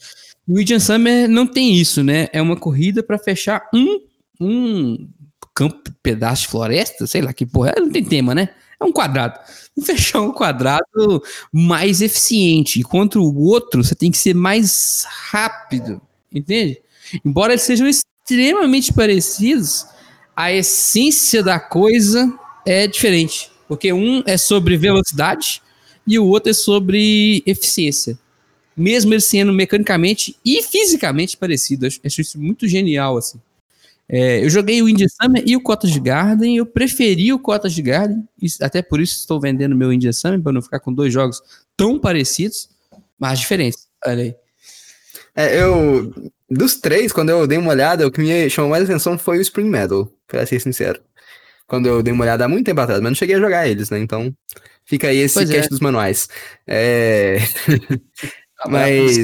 O 0.46 0.61
Indian 0.61 0.79
Summer 0.79 1.26
não 1.31 1.46
tem 1.46 1.72
isso, 1.74 2.05
né? 2.05 2.29
É 2.31 2.42
uma 2.42 2.59
corrida 2.59 3.03
para 3.03 3.18
fechar 3.18 3.66
um, 3.72 4.00
um 4.38 5.09
campo, 5.55 5.90
pedaço 6.03 6.42
de 6.42 6.48
floresta, 6.48 7.07
sei 7.07 7.22
lá 7.22 7.33
que 7.33 7.46
porra, 7.46 7.72
não 7.79 7.90
tem 7.90 8.05
tema, 8.05 8.35
né? 8.35 8.50
É 8.79 8.85
um 8.85 8.92
quadrado. 8.92 9.40
Fechar 9.83 10.20
um 10.20 10.33
quadrado 10.33 11.22
mais 11.50 12.03
eficiente. 12.03 12.81
Enquanto 12.81 13.18
o 13.18 13.40
outro, 13.40 13.83
você 13.83 13.94
tem 13.94 14.11
que 14.11 14.18
ser 14.18 14.35
mais 14.35 15.07
rápido, 15.09 16.03
entende? 16.31 16.83
Embora 17.24 17.55
eles 17.55 17.62
sejam 17.62 17.88
extremamente 17.88 18.92
parecidos, 18.92 19.87
a 20.40 20.53
essência 20.53 21.42
da 21.42 21.61
coisa 21.61 22.33
é 22.64 22.87
diferente. 22.87 23.50
Porque 23.68 23.92
um 23.92 24.22
é 24.26 24.38
sobre 24.38 24.76
velocidade, 24.76 25.62
e 26.07 26.18
o 26.18 26.26
outro 26.26 26.50
é 26.50 26.55
sobre 26.55 27.42
eficiência. 27.46 28.18
Mesmo 28.76 29.12
ele 29.12 29.20
sendo 29.20 29.53
mecanicamente 29.53 30.35
e 30.44 30.62
fisicamente 30.62 31.37
parecido. 31.37 31.87
Acho, 31.87 32.00
acho 32.05 32.20
isso 32.22 32.40
muito 32.40 32.66
genial, 32.66 33.18
assim. 33.18 33.38
É, 34.09 34.42
eu 34.42 34.50
joguei 34.50 34.83
o 34.83 34.88
Indie 34.88 35.09
Summer 35.09 35.42
e 35.46 35.55
o 35.55 35.61
Cottage 35.61 36.00
Garden, 36.00 36.57
eu 36.57 36.66
preferi 36.66 37.33
o 37.33 37.38
Cottage 37.38 37.81
Garden, 37.81 38.26
até 38.61 38.83
por 38.83 39.00
isso 39.00 39.18
estou 39.18 39.38
vendendo 39.38 39.76
meu 39.76 39.92
Indie 39.92 40.12
Summer, 40.12 40.40
para 40.40 40.53
não 40.53 40.62
ficar 40.62 40.81
com 40.81 40.92
dois 40.92 41.12
jogos 41.12 41.40
tão 41.76 41.96
parecidos, 41.96 42.68
mas 43.18 43.38
diferentes. 43.38 43.87
Olha 44.05 44.22
aí. 44.22 44.35
É, 45.37 45.62
eu. 45.62 46.12
Dos 46.50 46.74
três, 46.74 47.12
quando 47.12 47.29
eu 47.29 47.46
dei 47.46 47.59
uma 47.59 47.70
olhada, 47.70 48.05
o 48.05 48.11
que 48.11 48.20
me 48.20 48.50
chamou 48.50 48.70
mais 48.70 48.83
atenção 48.83 49.16
foi 49.16 49.38
o 49.38 49.42
Spring 49.42 49.68
Metal, 49.68 50.11
pra 50.30 50.46
ser 50.46 50.60
sincero. 50.60 51.00
Quando 51.66 51.86
eu 51.86 52.02
dei 52.02 52.12
uma 52.12 52.24
olhada 52.24 52.44
há 52.44 52.48
muito 52.48 52.66
tempo 52.66 52.80
atrás, 52.80 53.00
mas 53.00 53.10
não 53.10 53.16
cheguei 53.16 53.36
a 53.36 53.40
jogar 53.40 53.68
eles, 53.68 53.90
né? 53.90 53.98
Então, 53.98 54.34
Fica 54.90 55.06
aí 55.06 55.18
esse 55.18 55.34
pois 55.34 55.48
cast 55.48 55.66
é. 55.66 55.68
dos 55.68 55.78
manuais. 55.78 56.28
É... 56.66 57.38
Mas. 58.66 59.22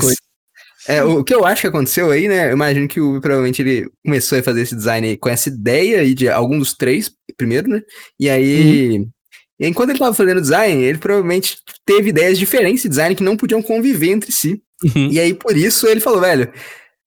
É, 0.89 1.03
o 1.03 1.25
que 1.25 1.35
eu 1.35 1.45
acho 1.45 1.63
que 1.63 1.67
aconteceu 1.67 2.13
aí, 2.13 2.29
né? 2.29 2.49
Eu 2.49 2.53
imagino 2.53 2.87
que 2.87 3.01
o, 3.01 3.21
provavelmente 3.21 3.61
ele 3.61 3.91
começou 4.05 4.39
a 4.39 4.43
fazer 4.45 4.63
esse 4.63 4.77
design 4.77 5.09
aí 5.09 5.17
com 5.17 5.29
essa 5.29 5.49
ideia 5.49 6.01
aí 6.01 6.15
de 6.15 6.29
algum 6.29 6.57
dos 6.57 6.73
três 6.73 7.11
primeiro, 7.37 7.69
né? 7.69 7.83
E 8.19 8.31
aí. 8.31 8.99
Uhum. 8.99 9.11
Enquanto 9.59 9.89
ele 9.89 9.97
estava 9.97 10.15
fazendo 10.15 10.41
design, 10.41 10.85
ele 10.85 10.99
provavelmente 10.99 11.59
teve 11.85 12.11
ideias 12.11 12.39
diferentes 12.39 12.83
de 12.83 12.91
design 12.91 13.17
que 13.17 13.25
não 13.25 13.37
podiam 13.37 13.63
conviver 13.63 14.11
entre 14.11 14.31
si. 14.31 14.63
Uhum. 14.85 15.09
E 15.11 15.19
aí, 15.19 15.35
por 15.35 15.57
isso, 15.57 15.89
ele 15.89 15.99
falou, 15.99 16.21
velho, 16.21 16.53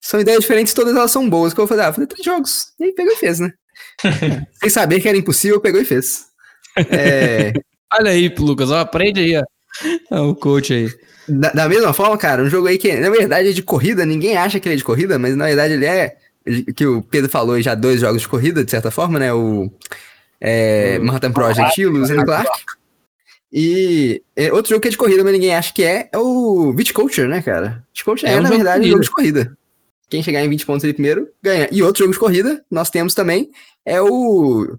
são 0.01 0.19
ideias 0.19 0.41
diferentes, 0.41 0.73
todas 0.73 0.95
elas 0.95 1.11
são 1.11 1.29
boas. 1.29 1.53
Que 1.53 1.59
eu 1.59 1.67
vou 1.67 1.77
fazer? 1.77 1.87
Ah, 1.87 1.93
fazer 1.93 2.07
três 2.07 2.25
jogos. 2.25 2.73
E 2.79 2.85
aí 2.85 2.91
pegou 2.91 3.13
e 3.13 3.17
fez, 3.17 3.39
né? 3.39 3.53
Sem 4.59 4.69
saber 4.69 4.99
que 4.99 5.07
era 5.07 5.17
impossível, 5.17 5.59
pegou 5.59 5.81
e 5.81 5.85
fez. 5.85 6.25
É, 6.77 7.53
Olha 7.91 8.11
aí, 8.11 8.33
Lucas, 8.37 8.69
ó, 8.69 8.79
aprende 8.79 9.19
aí, 9.19 9.37
ó. 9.37 9.43
É 10.15 10.19
o 10.19 10.35
coach 10.35 10.73
aí. 10.73 10.89
Da, 11.27 11.51
da, 11.51 11.69
mesma 11.69 11.93
forma, 11.93 12.17
cara, 12.17 12.43
um 12.43 12.49
jogo 12.49 12.67
aí 12.67 12.77
que, 12.77 12.93
na 12.93 13.09
verdade, 13.09 13.49
é 13.49 13.51
de 13.51 13.63
corrida, 13.63 14.05
ninguém 14.05 14.37
acha 14.37 14.59
que 14.59 14.67
ele 14.67 14.75
é 14.75 14.77
de 14.77 14.83
corrida, 14.83 15.17
mas 15.17 15.35
na 15.35 15.45
verdade 15.45 15.73
ele 15.73 15.85
é. 15.85 16.17
Que 16.75 16.85
o 16.85 17.01
Pedro 17.03 17.29
falou 17.29 17.61
já 17.61 17.75
dois 17.75 18.01
jogos 18.01 18.21
de 18.21 18.27
corrida, 18.27 18.63
de 18.63 18.71
certa 18.71 18.89
forma, 18.89 19.19
né? 19.19 19.33
O 19.33 19.71
é, 20.41 20.97
Manhattan 20.99 21.31
Project 21.31 21.79
e 21.79 21.85
o 21.85 21.91
Losing 21.91 22.23
Clark. 22.23 22.49
E 23.51 24.23
é, 24.35 24.51
outro 24.53 24.69
jogo 24.69 24.81
que 24.81 24.87
é 24.87 24.91
de 24.91 24.97
corrida, 24.97 25.23
mas 25.23 25.33
ninguém 25.33 25.53
acha 25.53 25.73
que 25.73 25.83
é, 25.83 26.09
é 26.11 26.17
o 26.17 26.71
Viticulture, 26.73 27.27
né, 27.27 27.41
cara? 27.41 27.83
Viticulture 27.89 28.31
é, 28.31 28.35
é 28.35 28.39
um 28.39 28.43
na 28.43 28.49
verdade, 28.49 28.87
um 28.87 28.91
jogo 28.91 29.01
de 29.01 29.11
corrida. 29.11 29.57
Quem 30.09 30.23
chegar 30.23 30.43
em 30.43 30.49
20 30.49 30.65
pontos 30.65 30.83
ali 30.83 30.93
primeiro, 30.93 31.27
ganha. 31.41 31.69
E 31.71 31.83
outro 31.83 31.99
jogo 31.99 32.13
de 32.13 32.19
corrida, 32.19 32.65
nós 32.69 32.89
temos 32.89 33.13
também, 33.13 33.49
é 33.85 34.01
o. 34.01 34.75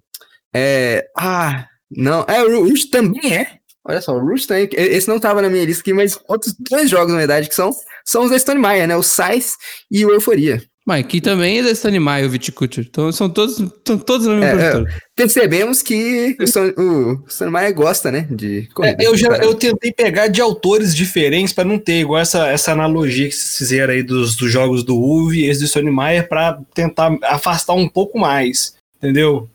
É, 0.52 1.08
ah, 1.16 1.66
não, 1.90 2.24
é, 2.28 2.42
o 2.42 2.64
Rouge 2.64 2.88
também 2.88 3.32
é. 3.32 3.58
Olha 3.84 4.00
só, 4.00 4.14
o 4.14 4.20
Rouge 4.20 4.46
também. 4.46 4.68
Esse 4.72 5.08
não 5.08 5.18
tava 5.18 5.42
na 5.42 5.48
minha 5.48 5.64
lista 5.64 5.82
aqui, 5.82 5.92
mas 5.92 6.18
outros 6.28 6.54
dois 6.58 6.90
jogos, 6.90 7.12
na 7.12 7.18
verdade, 7.18 7.48
que 7.48 7.54
são, 7.54 7.70
são 8.04 8.24
os 8.24 8.30
da 8.30 8.38
Stone 8.38 8.60
Meyer, 8.60 8.86
né? 8.86 8.96
O 8.96 9.02
Sais 9.02 9.56
e 9.90 10.04
o 10.04 10.12
Euforia. 10.12 10.62
Mas 10.86 11.06
que 11.06 11.20
também 11.20 11.58
é 11.58 11.62
da 11.62 11.74
Stone 11.74 12.00
Meyer, 12.00 12.26
o 12.26 12.30
Viticulture. 12.30 12.86
Então 12.88 13.12
são 13.12 13.28
todos, 13.28 13.62
são 13.86 13.98
todos 13.98 14.26
na 14.26 14.34
mesma 14.34 14.62
é, 14.62 14.82
é, 14.82 14.98
Percebemos 15.14 15.82
que 15.82 16.36
o 16.76 17.50
Meyer 17.50 17.74
gosta, 17.74 18.10
né? 18.10 18.26
De 18.30 18.66
corrida. 18.74 19.02
É, 19.02 19.06
eu, 19.06 19.16
já, 19.16 19.28
eu 19.36 19.54
tentei 19.54 19.92
pegar 19.92 20.28
de 20.28 20.40
autores 20.40 20.94
diferentes 20.94 21.52
para 21.52 21.64
não 21.64 21.78
ter 21.78 22.00
igual 22.00 22.20
essa, 22.20 22.48
essa 22.48 22.72
analogia 22.72 23.28
que 23.28 23.34
vocês 23.34 23.58
fizeram 23.58 23.92
aí 23.92 24.02
dos, 24.02 24.34
dos 24.34 24.50
jogos 24.50 24.82
do 24.82 24.96
UV 24.96 25.36
e 25.36 25.50
esse 25.50 25.60
do 25.60 25.66
Stone 25.66 25.94
Meyer 25.94 26.28
para 26.28 26.58
tentar 26.74 27.16
afastar 27.24 27.74
um 27.74 27.88
pouco 27.88 28.18
mais. 28.18 28.74
Entendeu? 28.96 29.48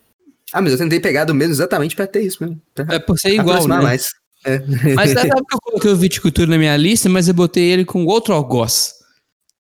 Ah, 0.54 0.62
mas 0.62 0.72
eu 0.72 0.78
tentei 0.78 1.00
pegar 1.00 1.26
do 1.26 1.34
mesmo 1.34 1.54
exatamente 1.54 1.96
pra 1.96 2.08
ter 2.08 2.22
isso 2.22 2.44
mesmo. 2.44 2.62
é 2.90 3.00
por 3.00 3.20
ser 3.20 3.34
igual, 3.34 3.68
né? 3.68 3.82
Mais. 3.82 4.10
É. 4.46 4.62
Mas 4.96 5.12
sabe 5.12 5.30
que 5.30 5.56
eu 5.56 5.60
coloquei 5.62 5.92
o 5.92 5.98
Viticultura 5.98 6.48
na 6.48 6.58
minha 6.58 6.78
lista, 6.78 7.10
mas 7.10 7.28
eu 7.28 7.34
botei 7.34 7.64
ele 7.64 7.84
com 7.84 8.06
outro 8.06 8.34
algoz. 8.34 8.95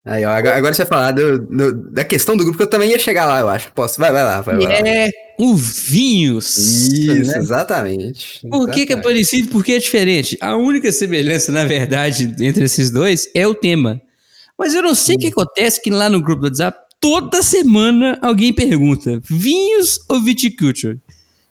Aí, 0.05 0.23
ó, 0.23 0.29
agora, 0.29 0.55
agora 0.55 0.73
você 0.73 0.83
vai 0.83 0.87
falar 0.87 1.11
do, 1.11 1.39
do, 1.39 1.73
da 1.89 2.03
questão 2.03 2.37
do 2.37 2.43
grupo, 2.43 2.57
que 2.57 2.63
eu 2.63 2.69
também 2.69 2.91
ia 2.91 2.99
chegar 2.99 3.25
lá, 3.25 3.39
eu 3.39 3.49
acho. 3.49 3.71
Posso? 3.73 3.99
Vai, 3.99 4.11
vai 4.11 4.23
lá, 4.23 4.39
vai, 4.41 4.55
vai 4.55 4.81
lá. 4.81 4.87
É 4.87 5.09
o 5.39 5.55
Vinhos. 5.55 6.55
Isso, 6.57 7.31
né? 7.31 7.37
exatamente. 7.39 8.47
Por 8.47 8.69
que, 8.69 8.85
que 8.85 8.93
é 8.93 8.97
parecido? 8.97 9.49
Porque 9.49 9.73
é 9.73 9.79
diferente. 9.79 10.37
A 10.39 10.55
única 10.55 10.91
semelhança, 10.91 11.51
na 11.51 11.65
verdade, 11.65 12.35
entre 12.39 12.65
esses 12.65 12.91
dois 12.91 13.27
é 13.33 13.47
o 13.47 13.55
tema. 13.55 13.99
Mas 14.57 14.75
eu 14.75 14.83
não 14.83 14.93
sei 14.93 15.15
o 15.15 15.19
que 15.19 15.27
acontece 15.27 15.81
que 15.81 15.89
lá 15.89 16.07
no 16.07 16.21
grupo 16.21 16.41
do 16.41 16.47
WhatsApp 16.47 16.77
toda 16.99 17.41
semana 17.41 18.17
alguém 18.21 18.53
pergunta: 18.53 19.19
vinhos 19.27 19.99
ou 20.07 20.21
viticulture? 20.21 20.99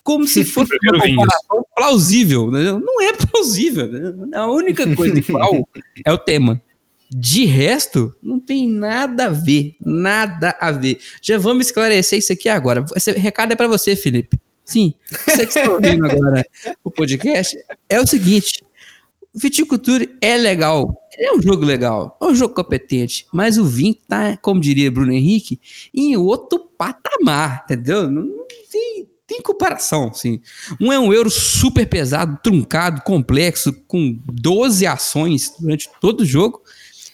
Como 0.03 0.29
se 0.29 0.45
fosse 0.45 0.71
uma 0.85 1.01
comparação 1.01 1.67
plausível. 1.75 2.51
Né? 2.51 2.73
Não 2.73 3.01
é 3.03 3.13
plausível. 3.13 3.89
Né? 3.89 4.37
A 4.37 4.47
única 4.47 4.95
coisa 4.95 5.19
igual 5.19 5.69
é 6.07 6.13
o 6.13 6.19
tema. 6.19 6.63
De 7.17 7.45
resto, 7.45 8.13
não 8.21 8.41
tem 8.41 8.69
nada 8.69 9.27
a 9.27 9.29
ver. 9.29 9.77
Nada 9.81 10.57
a 10.59 10.73
ver. 10.73 10.99
Já 11.23 11.39
vamos 11.39 11.67
esclarecer 11.67 12.19
isso 12.19 12.33
aqui 12.33 12.49
agora. 12.49 12.85
Esse 12.97 13.13
recado 13.13 13.53
é 13.53 13.57
para 13.57 13.69
você, 13.69 13.95
Felipe. 13.95 14.37
Sim, 14.65 14.95
você 15.25 15.47
que 15.47 15.57
está 15.57 15.71
ouvindo 15.71 16.05
agora 16.11 16.45
o 16.83 16.91
podcast. 16.91 17.57
É 17.89 18.01
o 18.01 18.07
seguinte: 18.07 18.65
Viticulture 19.33 20.17
é 20.21 20.37
legal. 20.37 20.93
É 21.17 21.33
um 21.33 21.41
jogo 21.41 21.65
legal, 21.65 22.19
é 22.21 22.25
um 22.25 22.35
jogo 22.35 22.53
competente, 22.53 23.27
mas 23.33 23.59
o 23.59 23.65
Vim 23.65 23.97
tá, 24.09 24.37
como 24.39 24.61
diria 24.61 24.91
Bruno 24.91 25.13
Henrique, 25.13 25.61
em 25.95 26.17
outro 26.17 26.59
patamar, 26.59 27.63
entendeu? 27.65 28.11
Não, 28.11 28.27
tem, 28.73 29.09
tem 29.25 29.41
comparação, 29.41 30.09
assim. 30.09 30.41
Um 30.81 30.93
é 30.93 30.99
um 30.99 31.13
euro 31.13 31.31
super 31.31 31.89
pesado, 31.89 32.37
truncado, 32.43 33.03
complexo, 33.03 33.73
com 33.87 34.19
12 34.27 34.85
ações 34.85 35.55
durante 35.61 35.89
todo 36.01 36.23
o 36.23 36.27
jogo, 36.27 36.61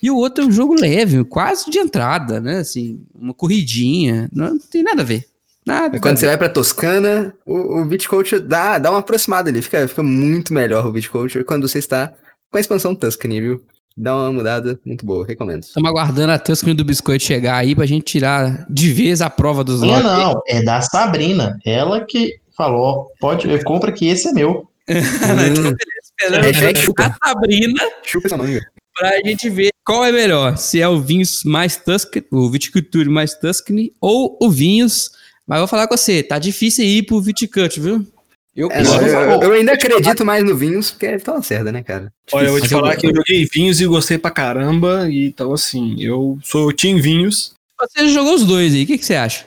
E 0.03 0.11
o 0.11 0.17
outro 0.17 0.45
é 0.45 0.47
um 0.47 0.53
jogo 0.53 0.75
leve, 0.75 1.23
quase 1.25 1.71
de 1.71 1.79
entrada, 1.79 2.41
né? 2.41 2.59
Assim, 2.59 3.01
uma 3.15 3.35
corridinha. 3.35 4.29
Não, 4.33 4.59
tem 4.59 4.83
nada 4.83 5.03
a 5.03 5.05
ver. 5.05 5.27
Nada. 5.67 6.01
Quando 6.01 6.17
você 6.17 6.27
vai 6.27 6.39
pra 6.39 6.49
Toscana, 6.49 7.35
o, 7.45 7.81
o 7.81 7.85
Viticulture 7.85 8.41
dá, 8.41 8.79
dá 8.79 8.91
uma 8.91 9.01
aproximada 9.01 9.51
ali. 9.51 9.61
Fica, 9.61 9.87
fica 9.87 10.03
muito 10.03 10.55
melhor 10.55 10.87
o 10.87 10.93
Viticulture 10.93 11.45
quando 11.45 11.69
você 11.69 11.79
está 11.79 12.13
com 12.51 12.57
a 12.57 12.61
expansão 12.61 12.95
Tuscany, 12.95 13.41
viu? 13.41 13.63
Dá 13.97 14.17
uma 14.17 14.33
mudada 14.33 14.81
muito 14.85 15.05
boa, 15.05 15.27
recomendo. 15.27 15.63
Estamos 15.63 15.91
aguardando 15.91 16.33
a 16.33 16.39
Tuscany 16.39 16.75
do 16.75 16.85
Biscoito 16.85 17.23
chegar 17.23 17.57
aí 17.57 17.75
pra 17.75 17.85
gente 17.85 18.05
tirar 18.05 18.67
de 18.71 18.93
vez 18.93 19.21
a 19.21 19.29
prova 19.29 19.63
dos 19.63 19.83
Não, 19.83 20.03
não, 20.03 20.43
é 20.47 20.63
da 20.63 20.81
Sabrina. 20.81 21.59
Ela 21.65 22.05
que 22.05 22.41
falou, 22.57 23.09
pode, 23.21 23.63
compra 23.65 23.93
que 23.93 24.09
esse 24.09 24.29
é 24.29 24.33
meu. 24.33 24.69
hum. 24.89 25.75
esperando 26.21 26.45
é, 26.45 27.05
a 27.05 27.29
Sabrina 27.29 27.83
chupa 28.03 28.29
essa 28.29 28.37
manga. 28.37 28.61
Pra 28.97 29.21
gente 29.25 29.49
ver 29.49 29.71
qual 29.85 30.05
é 30.05 30.13
melhor. 30.13 30.57
Se 30.57 30.81
é 30.81 30.89
o 30.89 31.01
Vinhos 31.01 31.45
mais 31.45 31.77
Tuscany, 31.77 32.27
o 32.31 32.51
Viticulture 32.51 33.09
mais 33.09 33.35
Tuscany 33.35 33.93
ou 34.01 34.39
o 34.41 34.51
Vinhos. 34.51 35.11
Mas 35.47 35.59
vou 35.59 35.69
falar 35.69 35.89
com 35.89 35.97
você, 35.97 36.23
tá 36.23 36.39
difícil 36.39 36.85
ir 36.85 37.05
pro 37.05 37.21
Viticut, 37.21 37.81
viu? 37.81 38.07
Eu, 38.55 38.71
é, 38.71 38.83
eu, 38.83 39.07
eu, 39.07 39.43
eu, 39.43 39.53
ainda 39.53 39.73
acredito 39.73 40.25
mais 40.25 40.45
no 40.45 40.57
Vinhos, 40.57 40.91
porque 40.91 41.07
é 41.07 41.19
tão 41.19 41.41
certa, 41.43 41.71
né, 41.71 41.83
cara? 41.83 42.13
Olha, 42.33 42.47
eu 42.47 42.53
vou 42.53 42.61
te 42.61 42.69
falar 42.69 42.97
que 42.97 43.07
eu 43.07 43.15
joguei 43.15 43.49
Vinhos 43.51 43.81
e 43.81 43.87
gostei 43.87 44.19
pra 44.19 44.31
caramba, 44.31 45.09
e 45.09 45.27
então 45.27 45.53
assim, 45.53 45.97
eu 45.99 46.39
sou 46.43 46.69
o 46.69 46.73
Team 46.73 47.01
Vinhos. 47.01 47.55
Você 47.79 48.09
jogou 48.09 48.35
os 48.35 48.45
dois 48.45 48.75
aí, 48.75 48.83
o 48.83 48.87
que, 48.87 48.99
que 48.99 49.05
você 49.05 49.15
acha? 49.15 49.47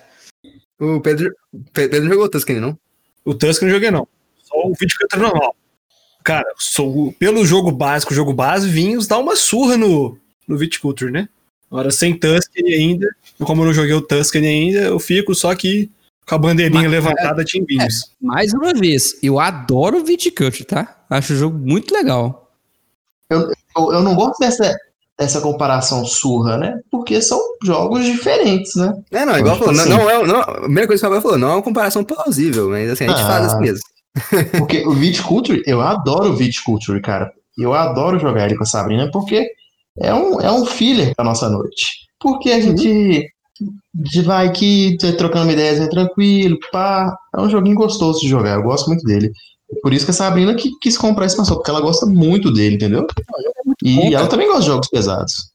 O 0.79 0.99
Pedro, 1.01 1.33
Pedro 1.71 2.07
jogou 2.07 2.25
o 2.25 2.29
Tuscany, 2.29 2.59
não? 2.59 2.77
O 3.23 3.33
Tuscany 3.33 3.71
não 3.71 3.77
joguei, 3.77 3.91
não. 3.91 4.07
Só 4.43 4.55
o 4.67 4.73
Viticulture 4.73 5.21
normal. 5.21 5.55
Cara, 6.23 6.47
sou, 6.57 7.11
pelo 7.13 7.45
jogo 7.45 7.71
básico, 7.71 8.13
jogo 8.13 8.33
base, 8.33 8.69
Vinhos 8.69 9.07
dá 9.07 9.17
uma 9.17 9.35
surra 9.35 9.75
no, 9.75 10.17
no 10.47 10.57
Viticulture, 10.57 11.11
né? 11.11 11.27
Agora, 11.69 11.91
sem 11.91 12.17
Tuscany 12.17 12.73
ainda, 12.73 13.07
como 13.39 13.63
eu 13.63 13.65
não 13.67 13.73
joguei 13.73 13.93
o 13.93 14.01
Tuscany 14.01 14.47
ainda, 14.47 14.79
eu 14.79 14.99
fico 14.99 15.33
só 15.33 15.53
que 15.55 15.89
com 16.27 16.35
a 16.35 16.37
bandeirinha 16.37 16.83
Mas, 16.83 16.91
levantada 16.91 17.41
é, 17.41 17.45
Team 17.45 17.65
Vinhos. 17.67 18.03
É, 18.03 18.25
mais 18.25 18.53
uma 18.53 18.73
vez, 18.73 19.17
eu 19.21 19.39
adoro 19.39 19.99
o 19.99 20.05
Viticulture, 20.05 20.63
tá? 20.63 21.03
Acho 21.09 21.33
o 21.33 21.35
jogo 21.35 21.57
muito 21.57 21.93
legal. 21.93 22.51
Eu, 23.29 23.51
eu, 23.75 23.93
eu 23.93 24.03
não 24.03 24.15
gosto 24.15 24.39
dessa, 24.39 24.77
dessa 25.17 25.41
comparação 25.41 26.05
surra, 26.05 26.57
né? 26.57 26.79
Porque 26.89 27.21
são 27.21 27.39
jogos 27.63 28.05
diferentes, 28.05 28.75
né? 28.75 28.93
É, 29.11 29.25
não, 29.25 29.37
igual 29.37 29.57
falou, 29.57 29.73
assim, 29.73 29.89
não, 29.89 29.97
não, 29.97 30.09
é, 30.09 30.27
não, 30.27 30.39
a 30.39 30.61
primeira 30.61 30.87
coisa 30.87 31.01
que 31.01 31.05
o 31.05 31.09
Gabriel 31.09 31.21
falou, 31.21 31.37
não 31.37 31.49
é 31.49 31.55
uma 31.55 31.61
comparação 31.63 32.03
plausível, 32.03 32.69
mas 32.69 32.91
assim, 32.91 33.05
a 33.05 33.09
gente 33.09 33.21
ah, 33.21 33.27
faz 33.27 33.45
assim 33.45 33.59
mesmo. 33.59 33.92
Porque 34.57 34.85
o 34.85 34.91
Viticulture, 34.91 35.63
eu 35.65 35.81
adoro 35.81 36.31
o 36.31 36.35
Viticulture, 36.35 37.01
cara. 37.01 37.31
Eu 37.57 37.73
adoro 37.73 38.19
jogar 38.19 38.45
ele 38.45 38.57
com 38.57 38.63
a 38.63 38.67
Sabrina 38.67 39.09
porque 39.11 39.47
é 39.99 40.13
um, 40.13 40.41
é 40.41 40.51
um 40.51 40.65
filler 40.65 41.15
pra 41.15 41.25
nossa 41.25 41.49
noite. 41.49 41.87
Porque 42.19 42.51
a 42.51 42.59
gente, 42.59 43.27
a 43.61 44.05
gente 44.05 44.21
vai 44.21 44.47
aqui 44.47 44.97
trocando 45.17 45.51
ideias 45.51 45.79
é 45.79 45.87
tranquilo, 45.87 46.57
pá. 46.71 47.15
É 47.35 47.41
um 47.41 47.49
joguinho 47.49 47.75
gostoso 47.75 48.21
de 48.21 48.27
jogar, 48.27 48.55
eu 48.55 48.63
gosto 48.63 48.87
muito 48.87 49.03
dele. 49.03 49.31
Por 49.81 49.93
isso 49.93 50.05
que 50.05 50.11
a 50.11 50.13
Sabrina 50.13 50.53
que, 50.55 50.69
quis 50.81 50.97
comprar 50.97 51.25
esse 51.25 51.33
expansão, 51.33 51.55
porque 51.55 51.69
ela 51.69 51.81
gosta 51.81 52.05
muito 52.05 52.51
dele, 52.51 52.75
entendeu? 52.75 53.07
É 53.17 53.63
e 53.83 53.95
bom, 53.95 54.13
ela 54.13 54.27
também 54.27 54.47
gosta 54.47 54.61
de 54.61 54.67
jogos 54.67 54.87
pesados. 54.87 55.52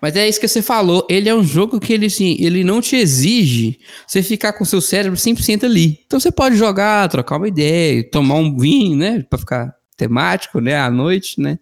Mas 0.00 0.16
é 0.16 0.28
isso 0.28 0.40
que 0.40 0.48
você 0.48 0.62
falou, 0.62 1.06
ele 1.10 1.28
é 1.28 1.34
um 1.34 1.44
jogo 1.44 1.78
que 1.78 1.92
ele, 1.92 2.06
assim, 2.06 2.36
ele 2.40 2.64
não 2.64 2.80
te 2.80 2.96
exige 2.96 3.78
você 4.06 4.22
ficar 4.22 4.52
com 4.54 4.64
seu 4.64 4.80
cérebro 4.80 5.18
100% 5.18 5.64
ali. 5.64 6.00
Então 6.06 6.18
você 6.18 6.30
pode 6.30 6.56
jogar, 6.56 7.08
trocar 7.08 7.36
uma 7.36 7.48
ideia, 7.48 8.08
tomar 8.10 8.36
um 8.36 8.56
vinho, 8.56 8.96
né, 8.96 9.22
pra 9.28 9.38
ficar 9.38 9.74
temático, 9.96 10.60
né, 10.60 10.76
à 10.76 10.90
noite, 10.90 11.40
né. 11.40 11.58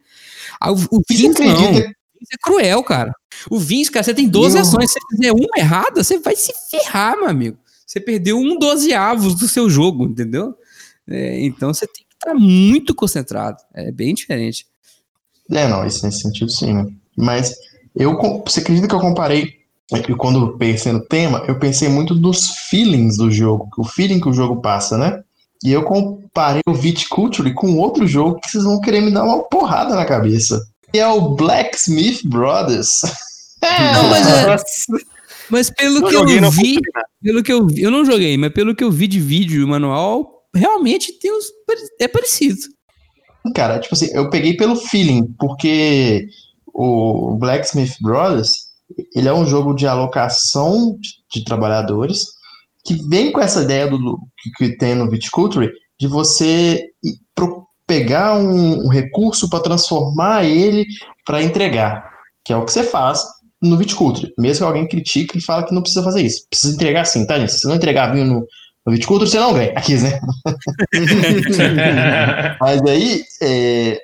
Ah, 0.61 0.73
o, 0.73 0.77
o 0.77 1.03
não, 1.41 1.79
é 1.79 2.37
cruel, 2.41 2.83
cara. 2.85 3.13
O 3.51 3.59
vinho, 3.59 3.91
cara, 3.91 4.05
você 4.05 4.15
tem 4.15 4.29
12 4.29 4.57
eu... 4.57 4.63
ações, 4.63 4.93
se 4.93 5.01
você 5.01 5.17
fizer 5.17 5.33
uma 5.33 5.59
errada, 5.59 6.03
você 6.03 6.19
vai 6.19 6.37
se 6.37 6.53
ferrar, 6.71 7.17
meu 7.17 7.29
amigo. 7.29 7.59
Você 7.87 8.01
perdeu 8.01 8.39
um 8.39 8.59
dozeavos 8.59 9.35
do 9.35 9.49
seu 9.49 9.69
jogo, 9.69 10.05
entendeu? 10.05 10.55
É, 11.09 11.41
então 11.41 11.75
você 11.75 11.87
tem 11.87 12.05
que 12.09 12.15
estar 12.15 12.35
muito 12.35 12.95
concentrado. 12.95 13.59
É 13.75 13.91
bem 13.91 14.15
diferente. 14.15 14.67
É, 15.51 15.69
não, 15.69 15.85
isso 15.85 16.07
nesse 16.07 16.21
sentido 16.21 16.51
sim, 16.51 16.73
né? 16.73 16.87
Mas 17.17 17.55
eu, 17.95 18.19
você 18.45 18.61
acredita 18.61 18.89
que 18.89 18.95
eu 18.95 19.01
comparei, 19.01 19.63
é 19.93 20.01
que 20.01 20.15
quando 20.15 20.57
pensei 20.57 20.93
no 20.93 21.01
tema, 21.01 21.45
eu 21.47 21.59
pensei 21.59 21.89
muito 21.89 22.15
dos 22.15 22.49
feelings 22.71 23.17
do 23.17 23.31
jogo, 23.31 23.69
o 23.77 23.85
feeling 23.85 24.21
que 24.21 24.29
o 24.29 24.33
jogo 24.33 24.61
passa, 24.61 24.97
né? 24.97 25.23
E 25.65 25.71
eu 25.71 25.85
comparei 25.85 26.63
o 26.67 26.75
Viticulture 26.75 27.53
com 27.55 27.79
outro 27.79 28.07
jogo 28.07 28.41
que 28.41 28.51
vocês 28.51 28.65
vão 28.65 28.81
querer 28.81 29.01
me 29.01 29.13
dar 29.13 29.25
uma 29.25 29.43
porrada 29.45 29.95
na 29.95 30.05
cabeça. 30.05 30.61
E 30.93 30.99
é 30.99 31.07
o 31.07 31.31
Blacksmith 31.31 32.23
Brothers. 32.25 33.03
Não, 33.63 34.09
mas, 34.09 34.29
é, 34.29 35.05
mas 35.49 35.71
pelo 35.71 36.01
não 36.01 36.09
que 36.09 36.15
eu 36.17 36.51
vi, 36.51 36.81
pelo 37.23 37.43
que 37.43 37.53
eu 37.53 37.67
vi, 37.67 37.83
eu 37.83 37.91
não 37.93 38.05
joguei, 38.05 38.37
mas 38.37 38.53
pelo 38.53 38.75
que 38.75 38.83
eu 38.83 38.91
vi 38.91 39.07
de 39.07 39.21
vídeo 39.21 39.63
e 39.63 39.67
manual, 39.67 40.43
realmente 40.53 41.13
tem 41.13 41.33
uns, 41.33 41.47
é 42.01 42.09
parecido. 42.09 42.61
Cara, 43.55 43.79
tipo 43.79 43.95
assim, 43.95 44.09
eu 44.13 44.31
peguei 44.31 44.57
pelo 44.57 44.75
feeling, 44.75 45.33
porque 45.39 46.29
o 46.73 47.37
Blacksmith 47.39 47.97
Brothers, 48.01 48.53
ele 49.15 49.29
é 49.29 49.33
um 49.33 49.47
jogo 49.47 49.75
de 49.75 49.87
alocação 49.87 50.97
de, 51.31 51.45
trabalhadores 51.45 52.27
que 52.85 52.95
vem 53.09 53.33
com 53.33 53.41
essa 53.41 53.63
ideia 53.63 53.89
do, 53.89 53.99
do 53.99 54.19
que 54.57 54.77
tem 54.77 54.95
no 54.95 55.09
Viticulture 55.09 55.71
de 55.99 56.07
você 56.09 56.85
pro, 57.35 57.67
pegar 57.87 58.37
um, 58.37 58.87
um 58.87 58.89
recurso 58.89 59.49
para 59.49 59.63
transformar 59.63 60.45
ele 60.45 60.85
para 61.25 61.43
entregar, 61.43 62.11
que 62.45 62.53
é 62.53 62.57
o 62.57 62.65
que 62.65 62.73
você 62.73 62.83
faz 62.83 63.23
no 63.63 63.77
Viticulture. 63.77 64.33
Mesmo 64.39 64.65
que 64.65 64.69
alguém 64.69 64.89
critique 64.89 65.39
e 65.39 65.43
fala 65.43 65.65
que 65.65 65.75
não 65.75 65.83
precisa 65.83 66.03
fazer 66.03 66.23
isso. 66.23 66.47
Precisa 66.51 66.75
entregar 66.75 67.05
sim, 67.05 67.25
tá, 67.27 67.39
gente? 67.39 67.53
Se 67.53 67.69
não 67.69 67.77
entregar 67.77 68.13
vinho 68.13 68.25
no, 68.25 68.47
no 68.85 68.93
Viticulture, 68.93 69.31
você 69.31 69.39
não 69.39 69.55
ganha. 69.55 69.73
Aqui, 69.77 69.97
né? 69.99 70.19
Mas 72.61 72.83
aí, 72.83 73.23
é, 73.41 74.01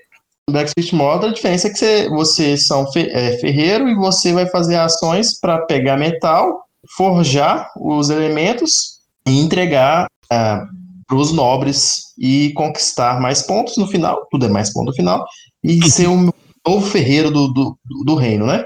Backstreet 0.50 0.92
Model, 0.92 1.30
a 1.30 1.32
diferença 1.32 1.68
é 1.68 1.70
que 1.70 1.78
você, 1.78 2.08
você 2.08 2.56
são 2.56 2.90
fe, 2.92 3.08
é, 3.10 3.38
ferreiro 3.38 3.88
e 3.88 3.94
você 3.94 4.32
vai 4.32 4.46
fazer 4.46 4.76
ações 4.76 5.38
para 5.38 5.58
pegar 5.66 5.96
metal, 5.96 6.64
forjar 6.96 7.70
os 7.76 8.10
elementos 8.10 8.98
e 9.26 9.38
entregar 9.38 10.06
é, 10.32 10.60
para 11.06 11.16
os 11.16 11.32
nobres 11.32 12.14
e 12.18 12.52
conquistar 12.52 13.20
mais 13.20 13.42
pontos 13.42 13.76
no 13.76 13.86
final, 13.86 14.26
tudo 14.30 14.46
é 14.46 14.48
mais 14.48 14.72
ponto 14.72 14.86
no 14.86 14.94
final, 14.94 15.24
e 15.64 15.88
ser 15.88 16.08
um 16.08 16.30
novo 16.66 16.86
ferreiro 16.86 17.30
do, 17.30 17.48
do, 17.48 17.78
do 18.04 18.14
reino, 18.14 18.46
né? 18.46 18.64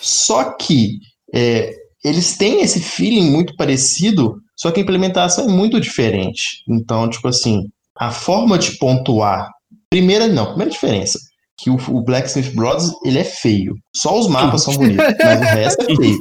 Só 0.00 0.52
que 0.52 0.98
é, 1.34 1.74
eles 2.04 2.36
têm 2.36 2.62
esse 2.62 2.80
feeling 2.80 3.30
muito 3.30 3.56
parecido, 3.56 4.36
só 4.56 4.70
que 4.70 4.80
a 4.80 4.82
implementação 4.82 5.44
é 5.44 5.48
muito 5.48 5.80
diferente. 5.80 6.62
Então, 6.68 7.08
tipo 7.10 7.26
assim, 7.28 7.68
a 7.96 8.10
forma 8.10 8.58
de 8.58 8.78
pontuar 8.78 9.50
Primeira, 9.90 10.26
não, 10.28 10.46
primeira 10.46 10.70
diferença. 10.70 11.18
Que 11.56 11.70
o, 11.70 11.76
o 11.88 12.02
Blacksmith 12.02 12.54
Brothers, 12.54 12.92
ele 13.04 13.18
é 13.18 13.24
feio. 13.24 13.74
Só 13.94 14.18
os 14.18 14.28
mapas 14.28 14.62
são 14.62 14.74
bonitos, 14.74 15.04
mas 15.24 15.40
o 15.40 15.44
resto 15.44 15.82
é 15.82 15.96
feio. 15.96 16.18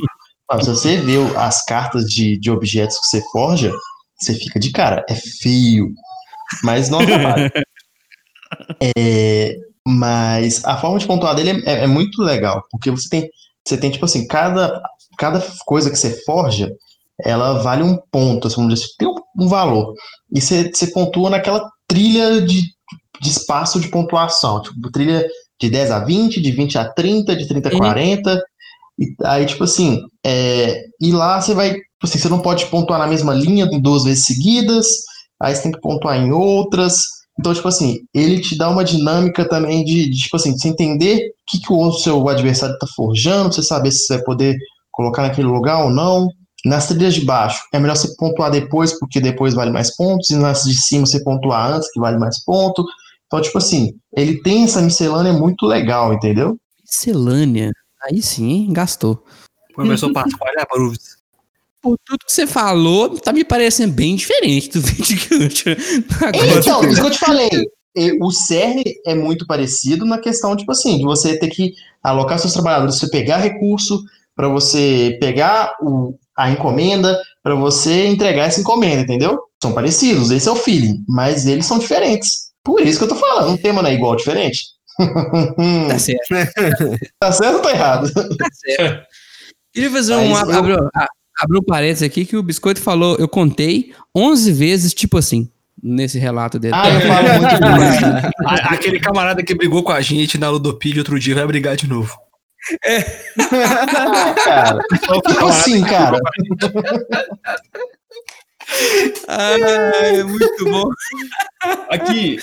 Mas 0.49 0.65
se 0.65 0.69
você 0.69 0.97
vê 0.97 1.17
as 1.35 1.63
cartas 1.65 2.05
de, 2.05 2.39
de 2.39 2.49
objetos 2.49 2.97
que 2.99 3.07
você 3.07 3.21
forja, 3.31 3.71
você 4.19 4.33
fica 4.33 4.59
de 4.59 4.71
cara, 4.71 5.05
é 5.09 5.15
feio. 5.15 5.89
Mas 6.63 6.89
não 6.89 7.05
trabalha. 7.05 7.51
é, 8.97 9.55
mas 9.85 10.63
a 10.65 10.77
forma 10.77 10.97
de 10.97 11.05
pontuar 11.05 11.35
dele 11.35 11.63
é, 11.65 11.83
é, 11.83 11.87
muito 11.87 12.21
legal, 12.21 12.63
porque 12.71 12.89
você 12.89 13.09
tem, 13.09 13.29
você 13.65 13.77
tem 13.77 13.91
tipo 13.91 14.05
assim, 14.05 14.25
cada, 14.25 14.81
cada 15.17 15.45
coisa 15.65 15.89
que 15.89 15.97
você 15.97 16.23
forja, 16.23 16.71
ela 17.23 17.61
vale 17.61 17.83
um 17.83 17.97
ponto, 18.11 18.47
assim, 18.47 18.57
vamos 18.57 18.73
dizer, 18.73 18.85
assim, 18.85 18.95
tem 18.97 19.07
um, 19.07 19.45
um 19.45 19.47
valor. 19.47 19.93
E 20.33 20.39
você, 20.39 20.71
você 20.73 20.87
pontua 20.87 21.29
naquela 21.29 21.69
trilha 21.87 22.41
de 22.41 22.61
de 23.21 23.29
espaço 23.29 23.79
de 23.79 23.89
pontuação. 23.89 24.61
Tipo, 24.61 24.91
trilha 24.91 25.25
de 25.59 25.69
10 25.69 25.91
a 25.91 25.99
20, 25.99 26.41
de 26.41 26.51
20 26.51 26.77
a 26.77 26.85
30, 26.85 27.35
de 27.35 27.47
30 27.47 27.69
a 27.69 27.71
40. 27.71 28.41
E 28.99 29.15
aí, 29.23 29.45
tipo 29.45 29.63
assim, 29.63 30.01
é, 30.25 30.85
e 30.99 31.11
lá 31.11 31.39
você 31.39 31.53
vai. 31.53 31.73
Tipo 31.73 32.03
assim, 32.03 32.19
você 32.19 32.29
não 32.29 32.39
pode 32.39 32.65
pontuar 32.67 32.99
na 32.99 33.07
mesma 33.07 33.33
linha 33.33 33.67
duas 33.81 34.03
vezes 34.03 34.25
seguidas, 34.25 34.87
aí 35.41 35.55
você 35.55 35.63
tem 35.63 35.71
que 35.71 35.81
pontuar 35.81 36.17
em 36.17 36.31
outras. 36.31 37.01
Então, 37.39 37.53
tipo 37.53 37.67
assim, 37.67 37.99
ele 38.13 38.41
te 38.41 38.57
dá 38.57 38.69
uma 38.69 38.83
dinâmica 38.83 39.47
também 39.47 39.83
de, 39.83 40.09
de 40.09 40.17
tipo 40.17 40.35
assim, 40.35 40.57
você 40.57 40.69
entender 40.69 41.17
o 41.17 41.31
que, 41.47 41.59
que 41.59 41.71
o 41.71 41.91
seu 41.91 42.27
adversário 42.29 42.73
está 42.73 42.87
forjando, 42.95 43.53
você 43.53 43.61
saber 43.61 43.91
se 43.91 44.05
você 44.05 44.15
vai 44.15 44.23
poder 44.23 44.57
colocar 44.91 45.21
naquele 45.21 45.47
lugar 45.47 45.83
ou 45.83 45.89
não. 45.89 46.27
Nas 46.65 46.87
trilhas 46.87 47.13
de 47.13 47.23
baixo, 47.23 47.61
é 47.71 47.79
melhor 47.79 47.95
você 47.95 48.13
pontuar 48.17 48.49
depois, 48.51 48.97
porque 48.99 49.21
depois 49.21 49.53
vale 49.53 49.71
mais 49.71 49.95
pontos, 49.95 50.31
e 50.31 50.35
nas 50.35 50.63
de 50.63 50.75
cima 50.75 51.05
você 51.05 51.23
pontuar 51.23 51.71
antes, 51.71 51.91
que 51.91 51.99
vale 51.99 52.17
mais 52.17 52.43
ponto. 52.43 52.83
Então, 53.27 53.41
tipo 53.41 53.57
assim, 53.57 53.93
ele 54.15 54.41
tem 54.41 54.63
essa 54.63 54.81
miscelânea 54.81 55.33
muito 55.33 55.65
legal, 55.65 56.13
entendeu? 56.13 56.57
Miscelânea? 56.81 57.71
Aí 58.03 58.21
sim, 58.21 58.71
gastou. 58.71 59.23
Professor 59.75 60.11
Pascoal, 60.11 60.49
olha 60.49 60.65
para 60.65 60.79
Por 61.81 61.97
tudo 62.03 62.25
que 62.25 62.31
você 62.31 62.47
falou, 62.47 63.17
tá 63.19 63.31
me 63.31 63.43
parecendo 63.43 63.93
bem 63.93 64.15
diferente 64.15 64.69
do 64.69 64.81
Viticulture. 64.81 65.77
Então, 66.57 66.83
isso 66.89 67.01
que 67.01 67.07
eu 67.07 67.11
te 67.11 67.19
falei. 67.19 67.49
O 68.21 68.31
CERN 68.31 68.83
é 69.05 69.15
muito 69.15 69.45
parecido 69.45 70.05
na 70.05 70.19
questão, 70.19 70.55
tipo 70.55 70.71
assim, 70.71 70.97
de 70.97 71.03
você 71.03 71.37
ter 71.37 71.47
que 71.47 71.73
alocar 72.03 72.39
seus 72.39 72.53
trabalhadores, 72.53 72.95
você 72.95 73.09
pegar 73.09 73.37
recurso, 73.37 74.03
para 74.35 74.47
você 74.47 75.17
pegar 75.19 75.75
o, 75.81 76.13
a 76.37 76.51
encomenda, 76.51 77.19
para 77.41 77.55
você 77.55 78.05
entregar 78.05 78.45
essa 78.45 78.61
encomenda, 78.61 79.01
entendeu? 79.01 79.39
São 79.61 79.73
parecidos, 79.73 80.29
esse 80.29 80.47
é 80.47 80.51
o 80.51 80.55
feeling, 80.55 81.03
mas 81.07 81.47
eles 81.47 81.65
são 81.65 81.79
diferentes. 81.79 82.46
Por 82.67 82.81
isso 82.81 82.97
que 82.99 83.05
eu 83.05 83.09
tô 83.09 83.15
falando, 83.15 83.49
um 83.51 83.57
tema 83.57 83.81
não 83.81 83.89
é 83.89 83.93
igual, 83.93 84.13
diferente. 84.17 84.65
Tá 85.87 85.97
certo. 85.97 86.27
tá 87.17 87.31
certo 87.31 87.55
ou 87.55 87.61
tá 87.61 87.71
errado? 87.71 88.11
Tá 88.13 88.47
certo. 88.51 89.05
Queria 89.73 89.89
fazer 89.89 90.15
um. 90.15 90.31
Eu- 90.31 90.89
abre 91.39 91.57
um 91.59 91.63
parênteses 91.63 92.03
aqui 92.03 92.25
que 92.25 92.35
o 92.35 92.43
Biscoito 92.43 92.81
falou, 92.81 93.15
eu 93.17 93.27
contei 93.27 93.93
11 94.15 94.51
vezes, 94.51 94.93
tipo 94.93 95.17
assim, 95.17 95.49
nesse 95.81 96.19
relato 96.19 96.59
dele. 96.59 96.73
Ah, 96.75 96.89
eu 96.89 97.01
falo 97.01 97.41
muito 97.41 97.55
demais. 97.63 98.65
Aquele 98.71 98.99
camarada 98.99 99.41
que 99.43 99.55
brigou 99.55 99.81
com 99.83 99.91
a 99.93 100.01
gente 100.01 100.37
na 100.37 100.49
Ludopedia 100.49 100.99
outro 101.01 101.17
dia 101.19 101.35
vai 101.35 101.45
brigar 101.47 101.75
de 101.77 101.87
novo. 101.87 102.17
cara. 104.43 104.79
Como 105.07 105.47
assim, 105.47 105.83
cara? 105.85 106.19
Ah, 109.27 109.55
é 110.03 110.23
muito 110.23 110.65
bom. 110.65 110.89
Aqui, 111.89 112.37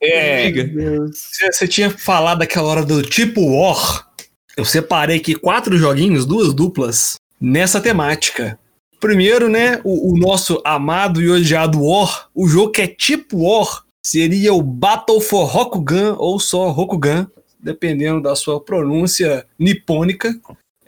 é, 0.00 0.50
você 0.50 1.52
você 1.52 1.68
tinha 1.68 1.90
falado 1.90 2.38
daquela 2.40 2.68
hora 2.68 2.84
do 2.84 3.02
tipo 3.02 3.40
War. 3.58 4.08
Eu 4.56 4.64
separei 4.64 5.16
aqui 5.16 5.34
quatro 5.34 5.76
joguinhos, 5.78 6.26
duas 6.26 6.52
duplas, 6.52 7.16
nessa 7.40 7.80
temática. 7.80 8.58
Primeiro, 9.00 9.48
né, 9.48 9.80
o, 9.82 10.12
o 10.12 10.16
nosso 10.16 10.60
amado 10.64 11.20
e 11.20 11.28
odiado 11.28 11.82
War, 11.82 12.28
o 12.34 12.46
jogo 12.46 12.70
que 12.70 12.82
é 12.82 12.86
tipo 12.86 13.48
War, 13.48 13.82
seria 14.02 14.52
o 14.52 14.62
Battle 14.62 15.20
for 15.20 15.44
Rokugan 15.44 16.16
ou 16.18 16.38
só 16.38 16.70
Rokugan, 16.70 17.26
dependendo 17.58 18.20
da 18.20 18.36
sua 18.36 18.60
pronúncia 18.60 19.46
nipônica. 19.58 20.38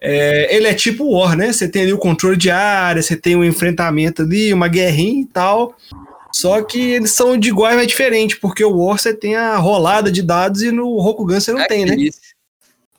É, 0.07 0.55
ele 0.55 0.67
é 0.67 0.75
tipo 0.75 1.11
War, 1.11 1.35
né? 1.35 1.51
Você 1.51 1.67
tem 1.67 1.81
ali 1.81 1.93
o 1.95 1.99
controle 1.99 2.37
de 2.37 2.51
área, 2.51 3.01
você 3.01 3.17
tem 3.17 3.35
um 3.35 3.43
enfrentamento 3.43 4.21
ali, 4.21 4.53
uma 4.53 4.69
guerrinha 4.69 5.23
e 5.23 5.27
tal. 5.27 5.75
Só 6.31 6.63
que 6.63 6.79
eles 6.79 7.13
são 7.13 7.39
de 7.39 7.49
igual, 7.49 7.73
mas 7.75 7.87
diferente, 7.87 8.37
porque 8.37 8.63
o 8.63 8.77
War 8.77 8.99
você 8.99 9.15
tem 9.15 9.35
a 9.35 9.57
rolada 9.57 10.13
de 10.13 10.21
dados 10.21 10.61
e 10.61 10.71
no 10.71 10.99
Rokugan 10.99 11.41
você 11.41 11.53
não 11.53 11.67
tem, 11.67 11.87
né? 11.87 11.97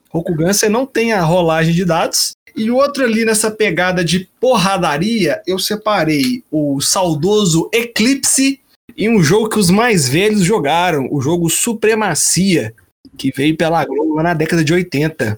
Rokugan 0.09 0.51
você 0.51 0.67
não 0.67 0.83
tem 0.83 1.13
a 1.13 1.21
rolagem 1.21 1.75
de 1.75 1.85
dados. 1.85 2.31
E 2.55 2.71
outro 2.71 3.03
ali 3.03 3.23
nessa 3.23 3.51
pegada 3.51 4.03
de 4.03 4.27
porradaria, 4.39 5.43
eu 5.45 5.59
separei 5.59 6.43
o 6.49 6.81
saudoso 6.81 7.69
Eclipse 7.71 8.59
e 8.97 9.07
um 9.07 9.21
jogo 9.21 9.49
que 9.49 9.59
os 9.59 9.69
mais 9.69 10.09
velhos 10.09 10.41
jogaram, 10.41 11.07
o 11.11 11.21
jogo 11.21 11.51
Supremacia, 11.51 12.73
que 13.15 13.31
veio 13.35 13.55
pela 13.55 13.85
Globo 13.85 14.23
na 14.23 14.33
década 14.33 14.63
de 14.63 14.73
80. 14.73 15.37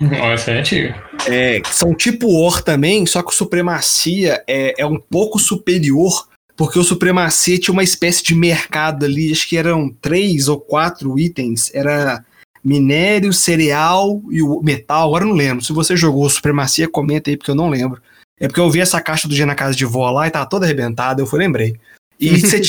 Essa 0.00 0.52
é 0.52 0.58
antiga. 0.58 1.02
É, 1.28 1.60
são 1.70 1.94
tipo 1.94 2.26
War 2.26 2.62
também, 2.62 3.04
só 3.04 3.22
que 3.22 3.28
o 3.28 3.34
Supremacia 3.34 4.42
é, 4.46 4.74
é 4.78 4.86
um 4.86 4.98
pouco 4.98 5.38
superior, 5.38 6.26
porque 6.56 6.78
o 6.78 6.84
Supremacia 6.84 7.58
tinha 7.58 7.72
uma 7.72 7.84
espécie 7.84 8.22
de 8.22 8.34
mercado 8.34 9.04
ali, 9.04 9.30
acho 9.30 9.48
que 9.48 9.56
eram 9.56 9.94
três 10.00 10.48
ou 10.48 10.58
quatro 10.58 11.18
itens. 11.18 11.70
Era 11.74 12.24
minério, 12.62 13.32
cereal 13.32 14.22
e 14.30 14.42
o 14.42 14.60
metal, 14.62 15.08
agora 15.08 15.24
eu 15.24 15.28
não 15.28 15.36
lembro. 15.36 15.64
Se 15.64 15.72
você 15.72 15.96
jogou 15.96 16.24
o 16.24 16.30
Supremacia, 16.30 16.88
comenta 16.88 17.30
aí, 17.30 17.36
porque 17.36 17.50
eu 17.50 17.54
não 17.54 17.68
lembro. 17.68 18.00
É 18.38 18.46
porque 18.46 18.60
eu 18.60 18.70
vi 18.70 18.80
essa 18.80 19.00
caixa 19.02 19.28
do 19.28 19.34
dia 19.34 19.44
na 19.44 19.54
casa 19.54 19.76
de 19.76 19.84
vó 19.84 20.10
lá 20.10 20.26
e 20.26 20.30
tava 20.30 20.46
toda 20.46 20.64
arrebentada, 20.64 21.20
eu 21.20 21.26
fui 21.26 21.38
lembrei. 21.38 21.76
E 22.18 22.36
você 22.40 22.60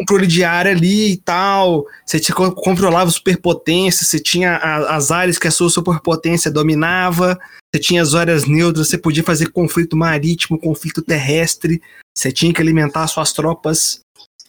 controle 0.00 0.26
de 0.26 0.42
área 0.42 0.72
ali 0.72 1.12
e 1.12 1.16
tal, 1.18 1.84
você 2.04 2.18
tinha, 2.18 2.34
controlava 2.34 3.10
superpotência, 3.10 4.04
você 4.06 4.18
tinha 4.18 4.52
a- 4.56 4.96
as 4.96 5.10
áreas 5.10 5.38
que 5.38 5.46
a 5.46 5.50
sua 5.50 5.68
superpotência 5.68 6.50
dominava, 6.50 7.38
você 7.72 7.80
tinha 7.80 8.00
as 8.02 8.14
áreas 8.14 8.46
neutras, 8.46 8.88
você 8.88 8.96
podia 8.96 9.22
fazer 9.22 9.50
conflito 9.50 9.96
marítimo, 9.96 10.58
conflito 10.58 11.02
terrestre, 11.02 11.82
você 12.16 12.32
tinha 12.32 12.52
que 12.52 12.60
alimentar 12.60 13.06
suas 13.06 13.32
tropas. 13.32 14.00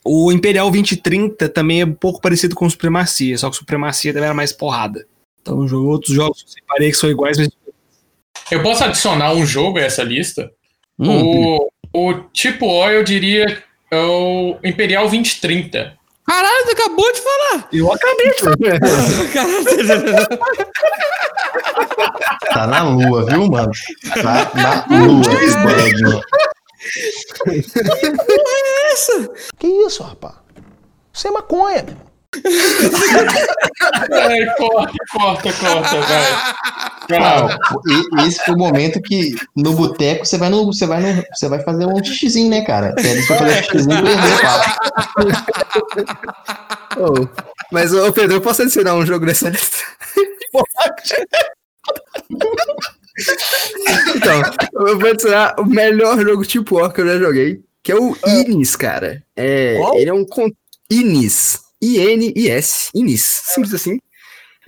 O 0.03 0.31
Imperial 0.31 0.71
2030 0.71 1.49
também 1.49 1.81
é 1.81 1.85
um 1.85 1.93
pouco 1.93 2.21
parecido 2.21 2.55
com 2.55 2.65
o 2.65 2.71
Supremacia, 2.71 3.37
só 3.37 3.49
que 3.49 3.55
o 3.55 3.59
Supremacia 3.59 4.13
também 4.13 4.25
era 4.25 4.33
mais 4.33 4.51
porrada. 4.51 5.05
Então, 5.41 5.59
outros 5.85 6.15
jogos 6.15 6.43
que 6.43 6.49
eu 6.49 6.53
separei 6.53 6.91
que 6.91 6.97
são 6.97 7.09
iguais, 7.09 7.37
mas 7.37 7.49
Eu 8.49 8.63
posso 8.63 8.83
adicionar 8.83 9.33
um 9.33 9.45
jogo 9.45 9.77
a 9.79 9.81
essa 9.81 10.03
lista? 10.03 10.51
Hum. 10.99 11.59
O, 11.93 12.09
o 12.09 12.13
tipo 12.33 12.65
O, 12.65 12.89
eu 12.89 13.03
diria, 13.03 13.63
é 13.91 13.99
o 14.01 14.57
Imperial 14.63 15.03
2030. 15.03 15.93
Caralho, 16.25 16.65
você 16.65 16.71
acabou 16.71 17.11
de 17.11 17.19
falar. 17.21 17.67
eu 17.73 17.91
acabei 17.91 18.31
de 18.31 18.39
falar. 18.39 18.55
Tá 22.53 22.67
na 22.67 22.83
lua, 22.83 23.25
viu, 23.25 23.47
mano? 23.47 23.71
Tá 24.21 24.51
na 24.55 24.85
lua, 24.97 25.43
esse 25.43 25.57
bonequinho. 25.57 26.21
Que 29.57 29.67
isso, 29.67 30.03
rapaz? 30.03 30.35
Isso 31.13 31.27
é 31.27 31.31
maconha, 31.31 31.83
meu. 31.83 32.11
Ai, 34.11 34.45
corta, 34.57 34.93
corta, 35.11 35.53
corta, 35.53 35.99
vai. 37.09 37.47
Esse 38.25 38.39
foi 38.45 38.55
o 38.55 38.57
momento 38.57 39.01
que 39.01 39.36
no 39.55 39.73
boteco 39.73 40.25
você 40.25 40.38
vai 40.38 40.49
no, 40.49 40.65
você 40.65 40.86
vai 40.86 41.01
no, 41.01 41.23
você 41.34 41.47
vai 41.49 41.61
fazer 41.61 41.86
um 41.86 42.01
xixizinho, 42.03 42.49
né, 42.49 42.63
cara? 42.63 42.93
Pra 42.93 43.03
fazer 43.38 43.51
um 43.51 43.63
xixizinho 43.63 44.03
perder, 44.03 44.39
mas, 47.71 47.93
ô 47.93 48.11
Pedro, 48.13 48.38
eu 48.38 48.41
posso 48.41 48.61
adicionar 48.61 48.95
um 48.95 49.05
jogo 49.05 49.25
nessa 49.25 49.49
lista? 49.49 49.77
então, 54.15 54.41
eu 54.88 54.99
vou 54.99 55.09
adicionar 55.09 55.55
o 55.59 55.65
melhor 55.65 56.19
jogo 56.19 56.45
tipo 56.45 56.75
War 56.75 56.91
que 56.93 57.01
eu 57.01 57.07
já 57.07 57.17
joguei, 57.19 57.61
que 57.84 57.91
é 57.91 57.95
o 57.95 58.15
Inis, 58.25 58.75
cara. 58.75 59.23
É, 59.36 59.75
Qual? 59.77 59.97
ele 59.97 60.09
é 60.09 60.13
um 60.13 60.25
con- 60.25 60.51
Inis. 60.89 61.59
I-N-I-S. 61.82 62.89
Inis. 62.93 63.41
Simples 63.45 63.73
assim. 63.73 63.99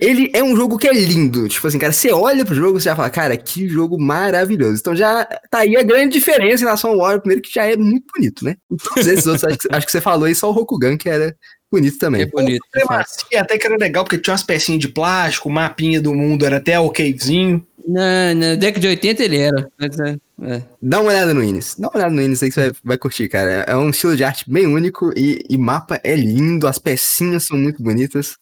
Ele 0.00 0.28
é 0.34 0.42
um 0.42 0.56
jogo 0.56 0.76
que 0.76 0.88
é 0.88 0.92
lindo. 0.92 1.48
Tipo 1.48 1.66
assim, 1.66 1.78
cara, 1.78 1.92
você 1.92 2.12
olha 2.12 2.44
pro 2.44 2.54
jogo 2.54 2.78
e 2.78 2.80
você 2.80 2.88
já 2.88 2.96
fala, 2.96 3.10
cara, 3.10 3.36
que 3.36 3.68
jogo 3.68 3.98
maravilhoso. 3.98 4.78
Então 4.80 4.94
já 4.94 5.24
tá 5.48 5.58
aí 5.58 5.76
a 5.76 5.82
grande 5.82 6.14
diferença 6.14 6.62
em 6.62 6.66
relação 6.66 6.90
ao 6.90 6.98
War, 6.98 7.20
primeiro 7.20 7.40
que 7.40 7.52
já 7.52 7.64
é 7.64 7.76
muito 7.76 8.06
bonito, 8.14 8.44
né? 8.44 8.56
E 8.70 8.76
todos 8.76 9.06
esses 9.06 9.26
outros, 9.26 9.44
acho 9.44 9.58
que, 9.58 9.68
acho 9.70 9.86
que 9.86 9.92
você 9.92 10.00
falou 10.00 10.24
aí, 10.24 10.34
só 10.34 10.48
o 10.48 10.52
Rokugan, 10.52 10.96
que 10.96 11.08
era 11.08 11.34
bonito 11.70 11.98
também. 11.98 12.22
É 12.22 12.26
bonito. 12.26 12.64
Supremacia 12.64 13.40
até 13.40 13.56
que 13.56 13.66
era 13.66 13.76
legal, 13.76 14.04
porque 14.04 14.18
tinha 14.18 14.32
umas 14.32 14.42
pecinhas 14.42 14.80
de 14.80 14.88
plástico, 14.88 15.48
o 15.48 15.52
mapinha 15.52 16.00
do 16.00 16.12
mundo 16.12 16.44
era 16.44 16.56
até 16.56 16.78
okzinho. 16.78 17.64
Na, 17.86 18.34
na 18.34 18.54
década 18.56 18.80
de 18.80 18.88
80 18.88 19.24
ele 19.24 19.38
era. 19.38 19.70
mas, 19.78 19.98
é, 20.00 20.16
é. 20.42 20.62
Dá 20.82 21.00
uma 21.00 21.10
olhada 21.10 21.32
no 21.32 21.42
Ines. 21.42 21.76
Dá 21.78 21.88
uma 21.88 21.96
olhada 21.96 22.14
no 22.14 22.22
Ines 22.22 22.42
aí 22.42 22.48
que 22.48 22.54
você 22.54 22.70
vai, 22.70 22.72
vai 22.84 22.98
curtir, 22.98 23.28
cara. 23.28 23.64
É 23.68 23.76
um 23.76 23.90
estilo 23.90 24.16
de 24.16 24.24
arte 24.24 24.50
bem 24.50 24.66
único 24.66 25.12
e, 25.16 25.44
e 25.48 25.56
mapa 25.56 26.00
é 26.02 26.14
lindo, 26.16 26.66
as 26.66 26.78
pecinhas 26.78 27.44
são 27.44 27.56
muito 27.56 27.82
bonitas. 27.82 28.36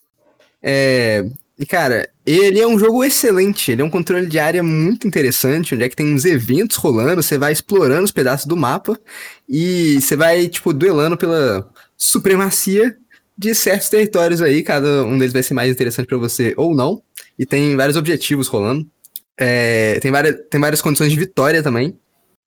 É, 0.62 1.24
e, 1.58 1.66
cara, 1.66 2.08
ele 2.24 2.60
é 2.60 2.66
um 2.66 2.78
jogo 2.78 3.04
excelente. 3.04 3.70
Ele 3.70 3.82
é 3.82 3.84
um 3.84 3.90
controle 3.90 4.26
de 4.26 4.38
área 4.38 4.62
muito 4.62 5.06
interessante, 5.06 5.74
onde 5.74 5.84
é 5.84 5.88
que 5.88 5.96
tem 5.96 6.14
uns 6.14 6.24
eventos 6.24 6.76
rolando, 6.76 7.22
você 7.22 7.36
vai 7.36 7.52
explorando 7.52 8.04
os 8.04 8.12
pedaços 8.12 8.46
do 8.46 8.56
mapa 8.56 8.98
e 9.48 10.00
você 10.00 10.16
vai, 10.16 10.48
tipo, 10.48 10.72
duelando 10.72 11.16
pela 11.16 11.70
supremacia 11.96 12.96
de 13.36 13.54
certos 13.54 13.88
territórios 13.88 14.40
aí. 14.40 14.62
Cada 14.62 15.04
um 15.04 15.18
deles 15.18 15.32
vai 15.32 15.42
ser 15.42 15.54
mais 15.54 15.70
interessante 15.70 16.06
pra 16.06 16.18
você 16.18 16.54
ou 16.56 16.74
não. 16.74 17.02
E 17.38 17.44
tem 17.44 17.76
vários 17.76 17.96
objetivos 17.96 18.48
rolando. 18.48 18.86
É, 19.38 19.98
tem, 20.00 20.10
várias, 20.10 20.36
tem 20.50 20.60
várias 20.60 20.82
condições 20.82 21.10
de 21.12 21.18
vitória 21.18 21.62
também. 21.62 21.96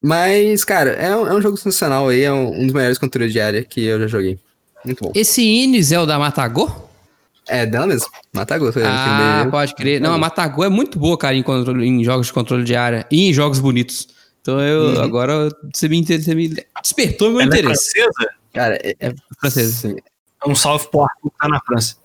Mas, 0.01 0.63
cara, 0.63 0.91
é 0.91 1.15
um, 1.15 1.27
é 1.27 1.33
um 1.33 1.41
jogo 1.41 1.57
sensacional 1.57 2.07
aí, 2.09 2.21
é 2.21 2.31
um, 2.31 2.61
um 2.61 2.65
dos 2.65 2.73
melhores 2.73 2.97
controles 2.97 3.31
de 3.33 3.39
área 3.39 3.63
que 3.63 3.83
eu 3.83 3.99
já 4.01 4.07
joguei. 4.07 4.39
Muito 4.83 5.03
bom. 5.03 5.11
Esse 5.15 5.41
Inis 5.41 5.91
é 5.91 5.99
o 5.99 6.05
da 6.05 6.19
Matagô? 6.19 6.69
É 7.47 7.65
dela 7.65 7.87
mesmo, 7.87 8.07
Matagô. 8.33 8.71
foi 8.71 8.83
Ah, 8.85 9.47
pode 9.51 9.73
crer. 9.75 9.99
Não, 10.01 10.13
a 10.13 10.17
Matagô 10.17 10.63
é 10.63 10.69
muito 10.69 10.97
boa, 10.99 11.17
cara, 11.17 11.35
em, 11.35 11.43
controle- 11.43 11.85
em 11.87 12.03
jogos 12.03 12.27
de 12.27 12.33
controle 12.33 12.63
de 12.63 12.75
área 12.75 13.05
e 13.11 13.29
em 13.29 13.33
jogos 13.33 13.59
bonitos. 13.59 14.07
Então 14.41 14.59
eu 14.61 15.01
agora 15.01 15.49
você 15.73 15.87
me, 15.89 15.97
inter- 15.97 16.21
você 16.23 16.35
me 16.35 16.49
despertou 16.81 17.31
meu 17.31 17.41
Ela 17.41 17.55
é 17.55 17.59
interesse. 17.59 17.91
francesa? 17.93 18.29
Cara, 18.53 18.75
é, 18.83 18.95
É 18.99 19.13
francesa. 19.39 19.71
sim. 19.89 19.95
É 20.43 20.49
um 20.49 20.55
salve 20.55 20.87
pro 20.89 21.01
Arthur 21.03 21.31
que 21.31 21.37
tá 21.39 21.47
na 21.47 21.59
França. 21.61 21.95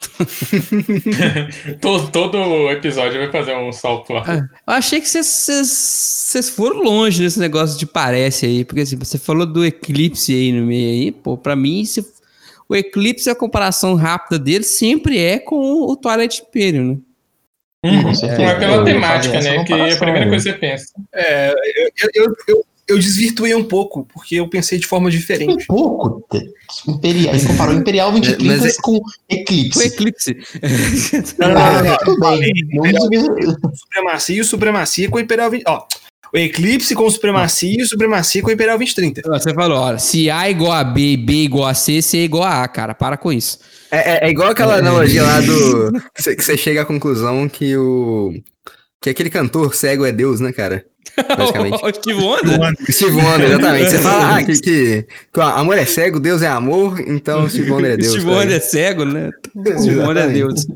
todo, 1.80 2.10
todo 2.10 2.70
episódio 2.70 3.18
vai 3.20 3.30
fazer 3.32 3.56
um 3.56 3.72
salto 3.72 4.12
lá. 4.12 4.22
Ah, 4.26 4.38
eu 4.72 4.74
achei 4.74 5.00
que 5.00 5.08
vocês- 5.08 6.50
foram 6.50 6.82
longe 6.82 7.22
nesse 7.22 7.38
negócio 7.40 7.78
de 7.78 7.86
parece 7.86 8.46
aí, 8.46 8.64
porque 8.64 8.82
assim, 8.82 8.96
você 8.96 9.18
falou 9.18 9.46
do 9.46 9.64
Eclipse 9.64 10.32
aí 10.32 10.52
no 10.52 10.66
meio 10.66 10.90
aí, 10.90 11.12
pô, 11.12 11.36
pra 11.36 11.56
mim, 11.56 11.84
se- 11.84 12.04
o 12.68 12.76
Eclipse, 12.76 13.30
a 13.30 13.34
comparação 13.34 13.94
rápida 13.94 14.38
dele 14.38 14.64
sempre 14.64 15.18
é 15.18 15.38
com 15.38 15.56
o 15.56 15.96
Twilight 15.96 16.42
Imperium, 16.42 17.02
né? 17.84 18.14
Certeza. 18.14 18.38
Não 18.42 18.48
é 18.50 18.54
pela 18.58 18.84
temática, 18.84 19.40
né? 19.40 19.64
Que 19.64 19.72
é 19.72 19.92
a 19.92 19.96
primeira 19.96 20.24
aí. 20.24 20.28
coisa 20.28 20.52
que 20.52 20.58
você 20.58 20.58
pensa. 20.58 20.92
É, 21.14 21.50
eu, 21.76 21.90
eu, 22.14 22.36
eu, 22.48 22.64
eu 22.88 22.98
desvirtuei 22.98 23.54
um 23.54 23.64
pouco, 23.64 24.06
porque 24.12 24.36
eu 24.36 24.48
pensei 24.48 24.78
de 24.78 24.86
forma 24.86 25.10
diferente. 25.10 25.64
Um 25.64 25.66
pouco? 25.66 26.24
Imperial, 26.86 27.34
ele 27.34 27.46
comparou 27.46 27.74
Imperial 27.74 28.10
2030 28.12 28.44
Mas 28.62 28.76
é- 28.76 28.80
com 28.82 29.00
Eclipse. 29.28 29.78
O 29.78 29.82
Eclipse. 29.82 30.36
Não, 31.38 31.48
não, 31.48 31.84
não, 31.84 31.96
tudo 31.98 32.38
bem. 32.38 32.52
Supremacia 33.74 34.40
e 34.40 34.44
Supremacia 34.44 35.08
com 35.10 35.16
o 35.16 35.20
Imperial 35.20 35.50
20. 35.50 35.62
Ó, 35.66 35.82
o 36.34 36.36
Eclipse 36.38 36.94
com 36.94 37.08
Supremacia 37.10 37.82
e 37.82 37.86
Supremacia 37.86 38.42
com 38.42 38.48
o 38.48 38.52
Imperial 38.52 38.76
2030. 38.78 39.22
Você 39.24 39.54
falou, 39.54 39.78
olha, 39.78 39.98
se 39.98 40.30
A 40.30 40.46
é 40.46 40.50
igual 40.50 40.72
a 40.72 40.84
B 40.84 41.12
e 41.12 41.16
B 41.16 41.32
igual 41.44 41.66
a 41.66 41.74
C, 41.74 42.02
C 42.02 42.18
é 42.18 42.22
igual 42.24 42.44
a 42.44 42.62
A, 42.64 42.68
cara. 42.68 42.94
Para 42.94 43.16
com 43.16 43.32
isso. 43.32 43.58
É, 43.90 44.26
é- 44.26 44.26
é 44.26 44.30
igual 44.30 44.50
aquela 44.50 44.76
analogia 44.76 45.22
lá 45.22 45.40
do. 45.40 45.92
Que 46.14 46.42
você 46.42 46.56
chega 46.56 46.82
à 46.82 46.84
conclusão 46.84 47.48
que 47.48 47.76
o. 47.76 48.34
Que 49.00 49.10
aquele 49.10 49.30
cantor 49.30 49.74
cego 49.74 50.04
é 50.04 50.12
Deus, 50.12 50.40
né, 50.40 50.52
cara? 50.52 50.84
Basicamente. 51.36 51.84
O 51.84 51.94
Steve 51.94 52.20
Wonder? 52.20 52.74
Steve 52.90 53.16
Wonder, 53.16 53.48
exatamente. 53.50 53.90
Você 53.90 53.98
fala 53.98 54.36
ah, 54.36 54.44
que, 54.44 54.60
que, 54.60 55.06
que 55.32 55.38
o 55.38 55.42
amor 55.42 55.78
é 55.78 55.84
cego, 55.84 56.20
Deus 56.20 56.42
é 56.42 56.48
amor, 56.48 57.00
então 57.00 57.48
Steve 57.48 57.70
Wonder 57.70 57.92
é 57.92 57.96
Deus. 57.96 58.12
Steve 58.12 58.26
tá 58.26 58.32
Wonder 58.32 58.56
é 58.56 58.60
cego, 58.60 59.04
né? 59.04 59.30
Steve 59.78 59.98
Wonder 60.00 60.24
é 60.24 60.28
Deus. 60.28 60.66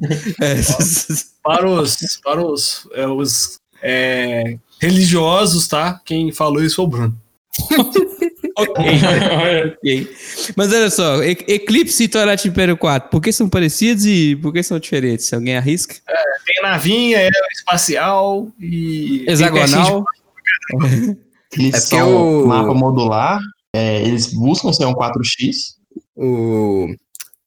É. 0.40 0.54
Para 1.42 1.68
os, 1.68 1.96
para 2.22 2.40
os, 2.40 2.88
é, 2.94 3.04
os 3.04 3.58
é, 3.82 4.56
religiosos, 4.80 5.66
tá? 5.66 6.00
Quem 6.04 6.30
falou 6.30 6.62
isso 6.62 6.76
foi 6.76 6.84
o 6.84 6.88
Bruno. 6.88 7.18
ok, 8.56 8.84
ok. 9.76 10.10
Mas 10.54 10.72
olha 10.72 10.88
só, 10.88 11.22
E- 11.22 11.36
Eclipse 11.48 12.04
e 12.04 12.08
Twilight 12.08 12.46
Imperium 12.46 12.76
4, 12.76 13.10
por 13.10 13.20
que 13.20 13.32
são 13.32 13.48
parecidos 13.48 14.06
e 14.06 14.36
por 14.36 14.52
que 14.52 14.62
são 14.62 14.78
diferentes? 14.78 15.32
Alguém 15.32 15.56
arrisca? 15.56 15.96
Tem 16.46 16.62
navinha, 16.62 17.18
é 17.18 17.30
espacial 17.52 18.48
e. 18.60 19.24
Hexagonal? 19.28 20.04
Eles 21.52 21.74
É 21.74 21.80
são 21.80 22.42
o- 22.42 22.46
mapa 22.48 22.72
modular, 22.74 23.38
é, 23.74 24.02
eles 24.02 24.32
buscam 24.32 24.72
ser 24.72 24.86
um 24.86 24.94
4x, 24.94 25.76
O, 26.16 26.88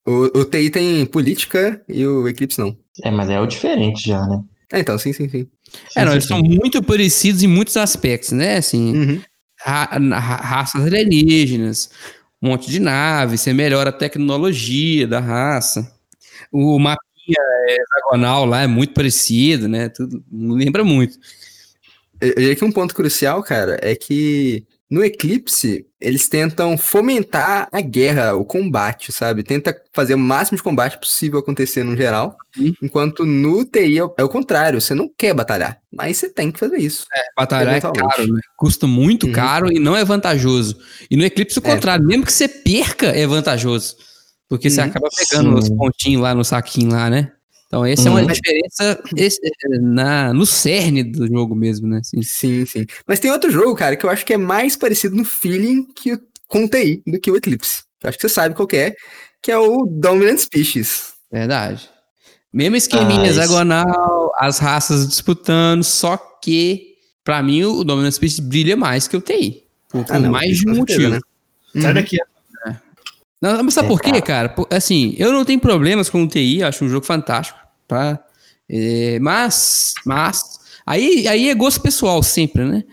o, 0.06 0.40
o 0.40 0.46
TI 0.46 0.70
tem 0.70 1.06
política 1.06 1.84
e 1.90 2.06
o 2.06 2.28
Eclipse 2.28 2.60
não. 2.60 2.78
é, 3.04 3.10
mas 3.12 3.30
é 3.30 3.40
o 3.40 3.48
diferente 3.48 4.08
já, 4.10 4.24
né? 4.28 4.44
É, 4.72 4.80
então, 4.80 4.98
sim, 5.00 5.12
sim, 5.14 5.28
sim. 5.30 5.48
É, 5.96 6.04
não, 6.06 6.12
Sim, 6.12 6.16
eles 6.18 6.24
sim, 6.24 6.30
são 6.30 6.40
sim. 6.40 6.50
muito 6.50 6.82
parecidos 6.84 7.42
em 7.44 7.48
muitos 7.48 7.78
aspectos, 7.78 8.32
né? 8.32 8.58
Assim, 8.58 8.96
Uhum. 8.96 9.22
ra- 9.60 9.86
ra- 9.86 10.36
raças 10.38 10.86
alienígenas, 10.86 11.90
um 12.42 12.50
monte 12.50 12.70
de 12.70 12.80
nave, 12.80 13.38
você 13.38 13.54
melhora 13.54 13.90
a 13.90 13.94
tecnologia 13.94 15.08
da 15.08 15.20
raça. 15.20 15.92
O 16.52 16.78
mapinha 16.80 17.42
hexagonal 17.70 18.46
lá 18.46 18.62
é 18.62 18.68
muito 18.68 18.94
parecido, 18.94 19.68
né? 19.68 19.90
Tudo 19.90 20.24
lembra 20.32 20.84
muito. 20.84 21.18
Eu 22.30 22.36
diria 22.36 22.56
que 22.56 22.66
um 22.66 22.72
ponto 22.72 22.94
crucial, 22.96 23.42
cara, 23.44 23.78
é 23.82 23.96
que 23.96 24.66
no 24.90 25.04
Eclipse 25.04 25.86
eles 26.00 26.30
tentam 26.30 26.78
fomentar 26.78 27.68
a 27.72 27.82
guerra, 27.82 28.36
o 28.36 28.46
combate, 28.46 29.12
sabe? 29.12 29.42
Tenta 29.44 29.76
fazer 29.92 30.14
o 30.14 30.20
máximo 30.20 30.58
de 30.58 30.64
combate 30.64 31.00
possível 31.00 31.40
acontecer 31.40 31.84
no 31.84 31.98
geral, 31.98 32.38
Sim. 32.56 32.74
enquanto 32.82 33.26
no 33.26 33.66
TI 33.66 33.98
é 33.98 34.04
o, 34.04 34.14
é 34.18 34.24
o 34.24 34.30
contrário, 34.30 34.80
você 34.80 34.94
não 34.94 35.10
quer 35.18 35.34
batalhar, 35.34 35.80
mas 35.92 36.18
você 36.18 36.30
tem 36.30 36.52
que 36.52 36.60
fazer 36.60 36.78
isso. 36.78 37.06
Batalhar 37.36 37.76
é 37.78 37.82
caro, 37.82 38.28
né? 38.32 38.40
Custa 38.56 38.86
muito 38.86 39.26
Uhum. 39.26 39.34
caro 39.34 39.72
e 39.72 39.80
não 39.80 39.96
é 39.98 40.06
vantajoso. 40.06 40.78
E 41.10 41.18
no 41.18 41.26
Eclipse, 41.26 41.58
o 41.60 41.66
É. 41.66 41.74
contrário, 41.74 42.06
mesmo 42.06 42.24
que 42.26 42.32
você 42.32 42.48
perca, 42.48 43.08
é 43.08 43.26
vantajoso. 43.26 43.96
Porque 44.48 44.70
você 44.70 44.82
Uhum. 44.82 44.88
acaba 44.88 45.08
pegando 45.18 45.50
Sim. 45.50 45.58
os 45.58 45.70
pontinhos 45.78 46.22
lá 46.22 46.36
no 46.36 46.46
saquinho 46.46 46.92
lá, 46.92 47.10
né? 47.10 47.32
Então, 47.76 47.86
essa 47.86 48.08
é 48.08 48.12
uma 48.12 48.22
Uhum. 48.22 48.28
diferença 48.28 49.04
esse- 49.18 49.42
na, 49.82 50.32
no 50.34 50.46
cerne 50.46 51.04
do 51.04 51.28
jogo 51.28 51.54
mesmo, 51.54 51.86
né? 51.88 51.98
Assim, 51.98 52.22
Sim, 52.22 52.66
sim. 52.66 52.86
Mas 53.06 53.20
tem 53.20 53.30
outro 53.30 53.52
jogo, 53.52 53.76
cara, 53.76 53.98
que 53.98 54.06
eu 54.06 54.10
acho 54.10 54.26
que 54.26 54.34
é 54.34 54.38
mais 54.38 54.78
parecido 54.78 55.14
no 55.14 55.26
feeling 55.26 55.86
que 55.94 56.14
o, 56.14 56.22
com 56.48 56.64
o 56.64 56.70
TI 56.70 57.04
do 57.06 57.20
que 57.20 57.30
o 57.30 57.36
Eclipse. 57.36 57.84
Eu 58.02 58.08
acho 58.10 58.18
que 58.18 58.22
você 58.30 58.34
sabe 58.34 58.56
qual 58.56 58.66
que 58.66 58.78
é, 58.78 58.96
que 59.42 59.52
é 59.52 59.58
o 59.58 59.86
Dominant 59.86 60.38
Species. 60.40 61.16
verdade. 61.30 61.90
Mesmo 62.54 62.78
esqueminha 62.78 63.24
Ah, 63.24 63.28
hexagonal, 63.28 64.32
as 64.40 64.58
raças 64.60 65.06
disputando, 65.10 65.84
só 65.84 66.16
que, 66.42 66.94
pra 67.26 67.44
mim, 67.44 67.66
o 67.66 67.84
Dominant 67.84 68.14
Species 68.14 68.40
brilha 68.40 68.78
mais 68.78 69.06
que 69.06 69.18
o 69.18 69.22
TI. 69.22 69.64
Por, 69.90 70.06
Ah, 70.08 70.18
não, 70.18 70.32
mais 70.32 70.60
de 70.60 70.70
um 70.70 70.76
motivo. 70.76 71.10
né? 71.10 71.20
Sai 71.74 71.88
Uhum. 71.88 71.94
daqui. 71.94 72.18
Não, 73.42 73.62
mas 73.64 73.74
sabe 73.74 73.88
É, 73.88 73.90
por 73.90 74.02
quê, 74.02 74.22
cara. 74.22 74.56
Assim, 74.72 75.14
eu 75.18 75.34
não 75.34 75.44
tenho 75.44 75.60
problemas 75.60 76.10
com 76.10 76.24
o 76.24 76.28
TI, 76.28 76.64
acho 76.64 76.86
um 76.86 76.90
jogo 76.90 77.06
fantástico, 77.06 77.60
tá? 77.88 78.20
É, 78.70 79.20
mas, 79.20 79.94
mas, 80.06 80.60
aí, 80.86 81.28
aí 81.28 81.50
é 81.50 81.56
gosto 81.56 81.82
pessoal 81.82 82.22
sempre, 82.24 82.66
né? 82.66 82.84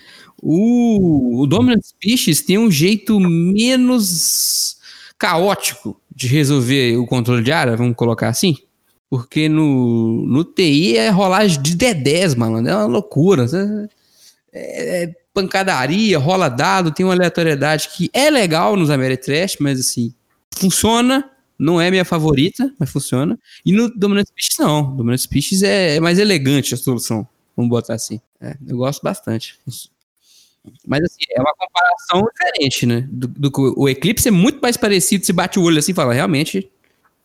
O, 0.42 1.42
o 1.42 1.46
Dominant 1.46 1.82
Species 1.82 2.42
tem 2.42 2.58
um 2.58 2.70
jeito 2.70 3.18
menos 3.20 4.76
caótico 5.18 6.00
de 6.14 6.26
resolver 6.26 6.96
o 6.96 7.06
controle 7.06 7.42
de 7.42 7.52
área, 7.52 7.76
vamos 7.76 7.96
colocar 7.96 8.28
assim. 8.28 8.56
Porque 9.08 9.48
no, 9.48 10.26
no 10.26 10.42
TI 10.42 10.96
é 10.96 11.10
rolagem 11.10 11.60
de 11.60 11.76
D10, 11.76 12.36
mano. 12.36 12.66
É 12.66 12.74
uma 12.74 12.86
loucura. 12.86 13.46
É, 14.52 15.04
é 15.04 15.14
pancadaria, 15.34 16.18
rola 16.18 16.48
dado, 16.48 16.90
tem 16.90 17.06
uma 17.06 17.14
aleatoriedade 17.14 17.88
que 17.90 18.10
é 18.12 18.30
legal 18.30 18.76
nos 18.76 18.90
Ameritrash, 18.90 19.56
mas 19.60 19.80
assim, 19.80 20.14
funciona. 20.54 21.30
Não 21.62 21.80
é 21.80 21.92
minha 21.92 22.04
favorita, 22.04 22.74
mas 22.76 22.90
funciona. 22.90 23.38
E 23.64 23.70
no 23.70 23.88
Dominant 23.88 24.26
Species, 24.26 24.58
não. 24.58 24.96
Dominant 24.96 25.20
Species 25.20 25.62
é, 25.62 25.94
é 25.94 26.00
mais 26.00 26.18
elegante 26.18 26.74
a 26.74 26.76
solução. 26.76 27.26
Vamos 27.56 27.70
botar 27.70 27.94
assim. 27.94 28.20
É, 28.40 28.56
eu 28.66 28.76
gosto 28.76 29.00
bastante. 29.00 29.60
Mas 30.84 31.04
assim, 31.04 31.20
é 31.30 31.40
uma 31.40 31.54
comparação 31.54 32.28
diferente, 32.32 32.84
né? 32.84 33.06
Do, 33.08 33.28
do 33.28 33.74
o 33.76 33.88
Eclipse 33.88 34.26
é 34.26 34.32
muito 34.32 34.58
mais 34.60 34.76
parecido. 34.76 35.24
Você 35.24 35.32
bate 35.32 35.60
o 35.60 35.62
olho 35.62 35.78
assim 35.78 35.92
e 35.92 35.94
fala, 35.94 36.12
realmente. 36.12 36.68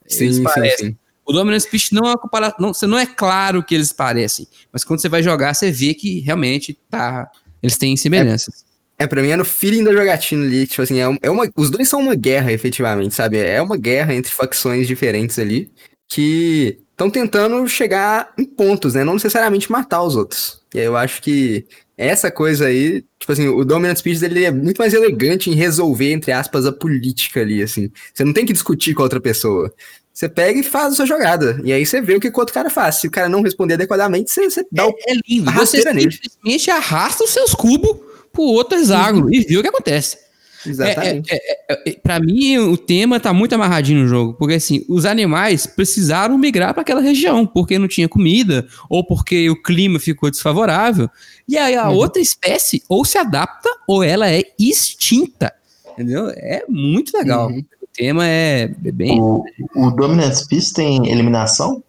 Sim, 0.05 0.25
eles 0.25 0.35
sim, 0.35 0.43
parecem. 0.43 0.89
sim. 0.89 0.97
O 1.25 1.33
Dominant 1.33 1.61
Species 1.61 1.89
não 1.91 2.03
é 2.05 2.09
uma 2.11 2.17
comparação. 2.19 2.57
Não, 2.59 2.73
você 2.75 2.85
não 2.85 2.99
é 2.99 3.07
claro 3.07 3.63
que 3.63 3.73
eles 3.73 3.91
parecem. 3.91 4.47
Mas 4.71 4.83
quando 4.83 5.01
você 5.01 5.09
vai 5.09 5.23
jogar, 5.23 5.55
você 5.55 5.71
vê 5.71 5.95
que 5.95 6.19
realmente 6.19 6.77
tá. 6.91 7.27
Eles 7.63 7.75
têm 7.75 7.97
semelhanças. 7.97 8.66
É, 8.99 9.05
pra 9.05 9.21
mim 9.21 9.29
é 9.29 9.35
no 9.35 9.45
feeling 9.45 9.83
da 9.83 9.91
jogatina 9.93 10.43
ali, 10.43 10.65
tipo 10.65 10.81
assim, 10.81 10.99
é, 10.99 11.07
um- 11.07 11.17
é 11.21 11.29
uma, 11.29 11.47
os 11.55 11.69
dois 11.69 11.87
são 11.87 11.99
uma 12.01 12.15
guerra, 12.15 12.51
efetivamente, 12.51 13.13
sabe? 13.13 13.37
É 13.37 13.61
uma 13.61 13.77
guerra 13.77 14.13
entre 14.15 14.31
facções 14.31 14.87
diferentes 14.87 15.37
ali, 15.37 15.71
que 16.09 16.79
estão 16.91 17.09
tentando 17.09 17.67
chegar 17.67 18.33
em 18.37 18.45
pontos, 18.45 18.95
né? 18.95 19.03
Não 19.03 19.13
necessariamente 19.13 19.71
matar 19.71 20.01
os 20.01 20.15
outros. 20.15 20.61
E 20.73 20.79
aí 20.79 20.85
eu 20.85 20.97
acho 20.97 21.21
que 21.21 21.65
essa 21.95 22.31
coisa 22.31 22.65
aí, 22.67 23.03
tipo 23.19 23.31
assim, 23.31 23.47
o 23.47 23.63
Dominant 23.63 23.97
Species, 23.97 24.23
ele 24.23 24.43
é 24.43 24.51
muito 24.51 24.77
mais 24.77 24.93
elegante 24.95 25.49
em 25.49 25.53
resolver, 25.53 26.11
entre 26.11 26.31
aspas, 26.31 26.65
a 26.65 26.71
política 26.71 27.41
ali, 27.41 27.61
assim. 27.61 27.91
Você 28.13 28.23
não 28.23 28.33
tem 28.33 28.45
que 28.45 28.53
discutir 28.53 28.95
com 28.95 29.01
a 29.01 29.05
outra 29.05 29.19
pessoa. 29.21 29.71
Você 30.11 30.27
pega 30.27 30.59
e 30.59 30.63
faz 30.63 30.93
a 30.93 30.95
sua 30.95 31.05
jogada. 31.05 31.61
E 31.63 31.71
aí 31.71 31.85
você 31.85 32.01
vê 32.01 32.15
o 32.15 32.19
que 32.19 32.29
o 32.29 32.33
outro 32.35 32.53
cara 32.53 32.71
faz. 32.71 32.95
Se 32.95 33.07
o 33.07 33.11
cara 33.11 33.29
não 33.29 33.43
responder 33.43 33.75
adequadamente, 33.75 34.31
você, 34.31 34.49
você 34.49 34.65
dá 34.71 34.87
o 34.87 34.93
É 35.07 35.13
lindo. 35.27 35.51
Você 35.51 35.77
simplesmente 36.11 36.71
arrasta 36.71 37.23
os 37.23 37.29
seus 37.29 37.53
cubos 37.53 37.97
pro 38.37 38.43
outro 38.45 38.77
hexágono 38.77 39.33
e 39.33 39.41
vê 39.41 39.57
o 39.57 39.61
que 39.63 39.67
acontece. 39.67 40.17
Exatamente. 40.65 41.31
É, 41.31 41.35
é, 41.35 41.65
é, 41.69 41.89
é, 41.89 41.91
pra 41.93 42.19
mim, 42.19 42.57
o 42.57 42.77
tema 42.77 43.19
tá 43.19 43.33
muito 43.33 43.53
amarradinho 43.55 44.01
no 44.01 44.07
jogo, 44.07 44.33
porque 44.33 44.55
assim, 44.55 44.83
os 44.87 45.05
animais 45.05 45.65
precisaram 45.65 46.37
migrar 46.37 46.73
para 46.73 46.81
aquela 46.81 47.01
região, 47.01 47.45
porque 47.45 47.79
não 47.79 47.87
tinha 47.87 48.07
comida, 48.07 48.67
ou 48.89 49.03
porque 49.03 49.49
o 49.49 49.61
clima 49.61 49.99
ficou 49.99 50.29
desfavorável. 50.29 51.09
E 51.47 51.57
aí 51.57 51.75
a 51.75 51.89
Uhum. 51.89 51.95
outra 51.95 52.21
espécie 52.21 52.83
ou 52.87 53.03
se 53.05 53.17
adapta, 53.17 53.69
ou 53.87 54.03
ela 54.03 54.29
é 54.29 54.43
extinta. 54.59 55.51
Entendeu? 55.93 56.29
É 56.29 56.63
muito 56.69 57.17
legal. 57.17 57.49
Uhum. 57.49 57.59
O 57.81 57.87
tema 57.93 58.27
é 58.27 58.67
bem. 58.67 59.19
O, 59.19 59.43
o 59.75 59.91
Dominant 59.91 60.33
Species 60.33 60.71
tem 60.71 61.09
eliminação? 61.09 61.83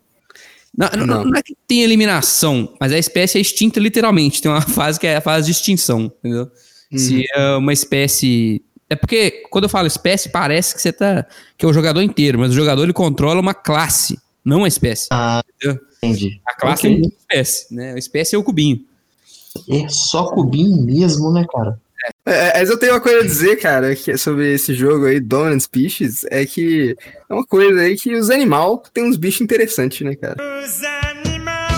Não, 0.78 1.06
não- 1.06 1.24
Não. 1.24 1.36
é 1.36 1.42
que 1.42 1.56
tem 1.66 1.82
eliminação, 1.82 2.72
mas 2.80 2.92
a 2.92 2.98
espécie 2.98 3.36
é 3.36 3.40
extinta 3.40 3.80
literalmente. 3.80 4.40
Tem 4.40 4.48
uma 4.50 4.60
fase 4.62 4.98
que 5.00 5.06
é 5.08 5.16
a 5.16 5.20
fase 5.20 5.46
de 5.46 5.52
extinção, 5.52 6.04
entendeu? 6.20 6.48
Se 6.96 7.24
é 7.34 7.56
uma 7.56 7.72
espécie. 7.72 8.62
É 8.88 8.94
porque 8.96 9.42
quando 9.50 9.64
eu 9.64 9.68
falo 9.68 9.86
espécie, 9.86 10.30
parece 10.30 10.74
que 10.74 10.80
você 10.80 10.92
tá. 10.92 11.26
que 11.58 11.66
é 11.66 11.68
o 11.68 11.72
jogador 11.74 12.00
inteiro, 12.00 12.38
mas 12.38 12.52
o 12.52 12.54
jogador 12.54 12.84
ele 12.84 12.92
controla 12.94 13.40
uma 13.40 13.52
classe, 13.52 14.18
não 14.44 14.58
uma 14.58 14.68
espécie. 14.68 15.08
Ah, 15.10 15.42
Entendeu? 15.56 15.80
entendi. 16.02 16.40
A 16.46 16.54
classe 16.54 16.86
Ok. 16.86 16.94
é 16.96 16.98
uma 16.98 17.08
espécie, 17.18 17.74
né? 17.74 17.92
A 17.94 17.98
espécie 17.98 18.36
é 18.36 18.38
o 18.38 18.44
cubinho. 18.44 18.80
É 19.68 19.88
só 19.88 20.30
cubinho 20.30 20.80
mesmo, 20.82 21.30
né, 21.32 21.44
cara? 21.52 21.78
É, 22.30 22.58
mas 22.60 22.68
eu 22.68 22.78
tenho 22.78 22.92
uma 22.92 23.00
coisa 23.00 23.20
a 23.20 23.22
dizer, 23.26 23.56
cara, 23.56 23.94
que 23.96 24.10
é 24.10 24.16
sobre 24.18 24.52
esse 24.52 24.74
jogo 24.74 25.06
aí, 25.06 25.18
Dominant 25.18 25.60
Species, 25.60 26.24
é 26.30 26.44
que 26.44 26.94
é 27.28 27.32
uma 27.32 27.46
coisa 27.46 27.80
aí 27.80 27.96
que 27.96 28.14
os 28.14 28.28
animais 28.28 28.80
tem 28.92 29.04
uns 29.04 29.16
bichos 29.16 29.40
interessantes, 29.40 30.02
né, 30.06 30.14
cara? 30.14 30.36
Os 30.62 30.82
animais 30.84 31.74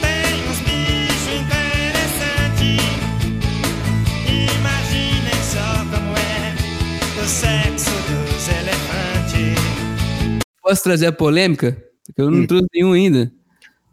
têm 0.00 0.50
uns 0.50 0.58
bichos 0.58 1.28
interessantes. 1.38 2.84
Imaginem 4.58 5.42
só 5.42 5.84
como 5.84 6.16
é 6.16 7.22
o 7.22 7.26
sexo 7.28 7.90
dos 7.90 8.48
elefantes. 8.48 9.58
Posso 10.62 10.82
trazer 10.82 11.06
a 11.06 11.12
polêmica? 11.12 11.76
Porque 12.06 12.20
eu 12.22 12.30
não 12.30 12.40
Hum. 12.40 12.46
trouxe 12.46 12.66
nenhum 12.74 12.92
ainda. 12.92 13.30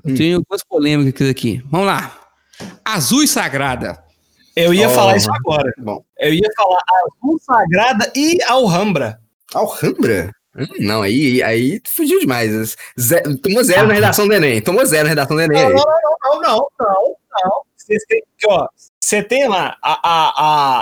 Eu 0.04 0.12
Hum. 0.12 0.16
tenho 0.16 0.38
algumas 0.38 0.64
polêmicas 0.64 1.30
aqui. 1.30 1.62
Vamos 1.70 1.86
lá. 1.86 2.18
Azul 2.84 3.22
e 3.24 3.28
Sagrada. 3.28 4.00
Eu 4.56 4.74
ia 4.74 4.88
Oh, 4.88 4.92
falar 4.94 5.16
isso 5.18 5.32
agora. 5.32 5.72
Bom. 5.78 6.04
Eu 6.20 6.34
ia 6.34 6.50
falar 6.56 6.80
Azul 7.06 7.40
Sagrada 7.42 8.12
e 8.16 8.38
Alhambra. 8.44 9.20
Alhambra? 9.54 10.32
Hum, 10.58 10.66
não, 10.80 11.02
aí, 11.02 11.42
aí 11.44 11.80
tu 11.80 11.90
fugiu 11.94 12.20
demais. 12.20 12.76
Zé- 13.00 13.24
tomou 13.42 13.64
zero 13.64 13.88
na 13.88 13.94
redação 13.94 14.28
do 14.28 14.34
Enem. 14.34 14.62
Tomou 14.62 14.86
zero 14.86 15.04
na 15.04 15.10
redação 15.10 15.36
do 15.38 15.42
Enem. 15.42 15.62
Não, 15.62 15.68
aí. 15.70 15.74
não, 15.76 15.86
não, 16.22 16.42
não, 16.42 16.68
não, 16.80 17.16
não. 17.46 17.62
Você 17.78 17.98
tem, 18.08 18.20
aqui, 18.20 18.48
ó, 18.48 18.68
você 19.00 19.24
tem 19.24 19.48
lá 19.48 19.78
a, 19.82 20.00
a, 20.04 20.30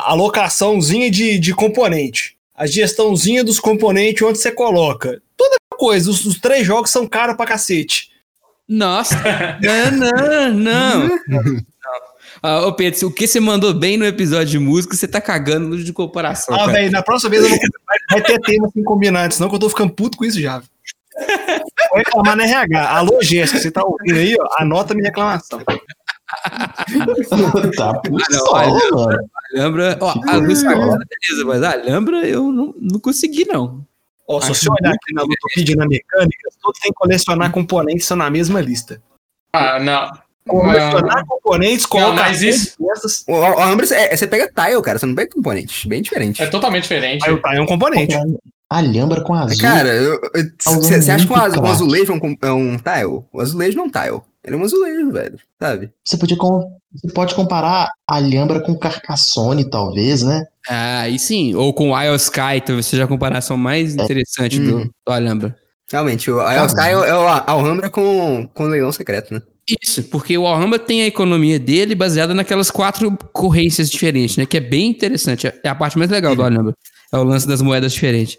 a 0.08 0.12
alocaçãozinha 0.12 1.10
de, 1.10 1.40
de 1.40 1.54
componente, 1.54 2.36
a 2.56 2.66
gestãozinha 2.66 3.44
dos 3.44 3.60
componentes 3.60 4.22
onde 4.24 4.38
você 4.40 4.52
coloca. 4.52 5.22
Toda 5.38 5.56
coisa, 5.78 6.10
os, 6.10 6.26
os 6.26 6.40
três 6.40 6.66
jogos 6.66 6.90
são 6.92 7.08
caros 7.08 7.36
pra 7.38 7.46
cacete. 7.46 8.10
Nossa, 8.68 9.16
não, 9.62 10.54
não, 10.54 10.54
não. 10.54 11.10
Ah, 12.42 12.66
ô 12.66 12.74
Pedro, 12.74 13.08
o 13.08 13.12
que 13.12 13.28
você 13.28 13.40
mandou 13.40 13.74
bem 13.74 13.98
no 13.98 14.06
episódio 14.06 14.48
de 14.48 14.60
música, 14.60 14.96
você 14.96 15.08
tá 15.08 15.20
cagando 15.20 15.70
no 15.70 15.84
de 15.84 15.92
comparação. 15.92 16.56
Ah, 16.56 16.68
velho, 16.68 16.92
na 16.92 17.04
próxima 17.04 17.32
vez 17.32 17.44
eu 17.44 17.50
vou, 17.50 17.60
vai, 18.12 18.22
ter 18.22 18.40
tema 18.40 18.68
assim 18.68 18.84
combinado, 18.84 19.34
senão 19.34 19.50
que 19.50 19.56
eu 19.56 19.60
tô 19.60 19.70
ficando 19.70 19.94
puto 19.94 20.18
com 20.18 20.26
isso 20.26 20.40
já. 20.40 20.60
Vou 21.90 21.98
reclamar 21.98 22.38
na 22.38 22.46
RH. 22.46 22.90
Alô, 22.90 23.22
Jéssica, 23.22 23.60
você 23.60 23.70
tá 23.70 23.84
ouvindo 23.84 24.18
aí, 24.18 24.38
ó? 24.40 24.48
Anota 24.62 24.94
minha 24.94 25.08
reclamação. 25.08 25.60
tá 25.64 25.76
Ah, 27.90 28.02
não, 28.30 28.46
olha, 28.52 28.92
mano. 28.92 29.30
Alhambra, 29.52 29.98
ó, 30.00 30.14
a 30.28 30.36
luz 30.36 30.60
sagrada, 30.60 31.06
beleza, 31.10 31.46
mas 31.46 31.64
a 31.64 31.72
Alhambra 31.72 32.28
eu 32.28 32.52
não, 32.52 32.74
não 32.80 33.00
consegui, 33.00 33.46
não. 33.46 33.86
Ó, 34.28 34.40
se 34.40 34.50
você 34.50 34.70
olhar 34.70 34.94
aqui 34.94 35.14
na 35.14 35.24
Lutopedia 35.24 35.76
na 35.76 35.88
mecânica, 35.88 36.50
todos 36.62 36.80
têm 36.80 36.92
que 36.92 36.98
colecionar 36.98 37.52
componentes 37.52 38.06
são 38.06 38.16
na 38.16 38.30
mesma 38.30 38.62
lista. 38.62 39.02
Ah, 39.52 39.80
não. 39.80 40.29
Colecionar 40.50 41.26
componentes, 41.26 41.86
coloca 41.86 42.14
mas 42.14 42.42
isso- 42.42 42.76
O, 43.28 43.34
o 43.34 43.44
Alhambra, 43.44 43.86
é, 43.96 44.16
você 44.16 44.28
pega 44.28 44.48
tile, 44.48 44.82
cara. 44.82 44.98
Você 45.00 45.06
não 45.06 45.16
pega 45.16 45.32
componente. 45.32 45.88
Bem 45.88 46.02
diferente. 46.02 46.42
É 46.42 46.48
totalmente 46.48 46.84
diferente. 46.84 47.26
Aí 47.28 47.34
o 47.34 47.42
tá 47.42 47.56
é 47.56 47.62
um 47.62 47.66
componente. 47.66 48.16
Alhambra 48.70 49.22
com 49.22 49.34
azul. 49.34 49.58
Cara, 49.60 49.90
você 50.68 51.12
acha 51.12 51.26
que 51.26 51.34
muito 51.34 51.34
azu- 51.44 51.58
um 51.58 51.62
crack. 51.62 51.70
azulejo 51.72 52.14
é 52.14 52.16
um, 52.16 52.38
é 52.44 52.52
um 52.52 52.78
tile? 52.78 53.24
O 53.34 53.42
azulejo 53.42 53.78
não 53.78 53.86
é 53.86 53.88
um 53.88 53.92
tile. 53.92 54.22
Ele 54.44 54.56
é 54.56 54.60
um 54.60 54.64
azulejo, 54.64 55.12
velho. 55.12 55.40
Sabe? 55.60 55.90
Você, 56.04 56.18
podia 56.18 56.38
com- 56.38 56.72
você 56.94 57.12
pode 57.14 57.34
comparar 57.36 57.90
Alhambra 58.08 58.60
com 58.62 58.78
Carcassonne, 58.78 59.70
talvez, 59.70 60.22
né? 60.24 60.46
Ah, 60.70 61.02
aí 61.02 61.18
sim. 61.18 61.56
Ou 61.56 61.74
com 61.74 61.92
o 61.92 62.02
Isle 62.02 62.16
Sky, 62.16 62.62
talvez 62.66 62.86
seja 62.86 63.04
a 63.06 63.08
comparação 63.08 63.58
mais 63.58 63.96
interessante 63.96 64.60
do, 64.60 64.76
Uhum. 64.78 64.90
do 65.06 65.12
Alhambra. 65.14 65.56
Realmente, 65.92 66.30
o 66.30 66.38
Tá 66.38 66.56
Isle 66.56 66.68
Sky 66.68 66.90
é 66.92 66.98
o- 66.98 67.04
é 67.06 67.16
o 67.18 67.28
Alhambra 67.28 67.90
com, 67.90 68.48
com 68.54 68.64
leilão 68.66 68.92
secreto, 68.92 69.34
né? 69.34 69.42
Isso, 69.82 70.04
porque 70.06 70.38
o 70.38 70.48
Alhambra 70.48 70.80
tem 70.80 71.02
a 71.02 71.08
economia 71.08 71.60
dele 71.60 71.96
baseada 71.96 72.34
naquelas 72.34 72.72
quatro 72.72 73.16
corrências 73.34 73.90
diferentes, 73.90 74.38
né? 74.38 74.46
Que 74.46 74.58
é 74.58 74.62
bem 74.62 74.90
interessante. 74.90 75.48
É 75.48 75.70
a 75.70 75.76
parte 75.76 75.98
mais 75.98 76.10
legal 76.10 76.36
do 76.36 76.44
Alhambra. 76.44 76.74
É 77.12 77.18
o 77.18 77.24
lance 77.24 77.48
das 77.48 77.62
moedas 77.62 77.94
diferentes. 77.94 78.38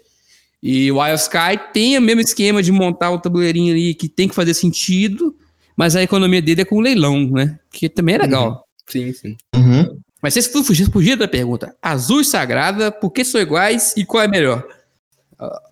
E 0.61 0.91
o 0.91 0.99
Wild 0.99 1.19
Sky 1.19 1.59
tem 1.73 1.97
o 1.97 2.01
mesmo 2.01 2.21
esquema 2.21 2.61
de 2.61 2.71
montar 2.71 3.11
o 3.11 3.19
tabuleirinho 3.19 3.73
ali 3.73 3.93
que 3.93 4.07
tem 4.07 4.27
que 4.27 4.35
fazer 4.35 4.53
sentido, 4.53 5.35
mas 5.75 5.95
a 5.95 6.03
economia 6.03 6.41
dele 6.41 6.61
é 6.61 6.65
com 6.65 6.79
leilão, 6.79 7.29
né? 7.29 7.59
Que 7.71 7.89
também 7.89 8.15
é 8.15 8.19
legal. 8.19 8.65
Sim, 8.87 9.11
sim. 9.13 9.35
Uhum. 9.55 9.97
Mas 10.21 10.33
vocês 10.35 10.47
tudo 10.49 10.63
fugir, 10.65 10.89
fugir 10.91 11.15
da 11.15 11.27
pergunta. 11.27 11.75
Azul 11.81 12.21
e 12.21 12.25
sagrada, 12.25 12.91
por 12.91 13.09
que 13.09 13.25
são 13.25 13.41
iguais 13.41 13.95
e 13.97 14.05
qual 14.05 14.23
é 14.23 14.27
melhor? 14.27 14.63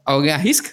Alguém 0.04 0.32
arrisca? 0.32 0.72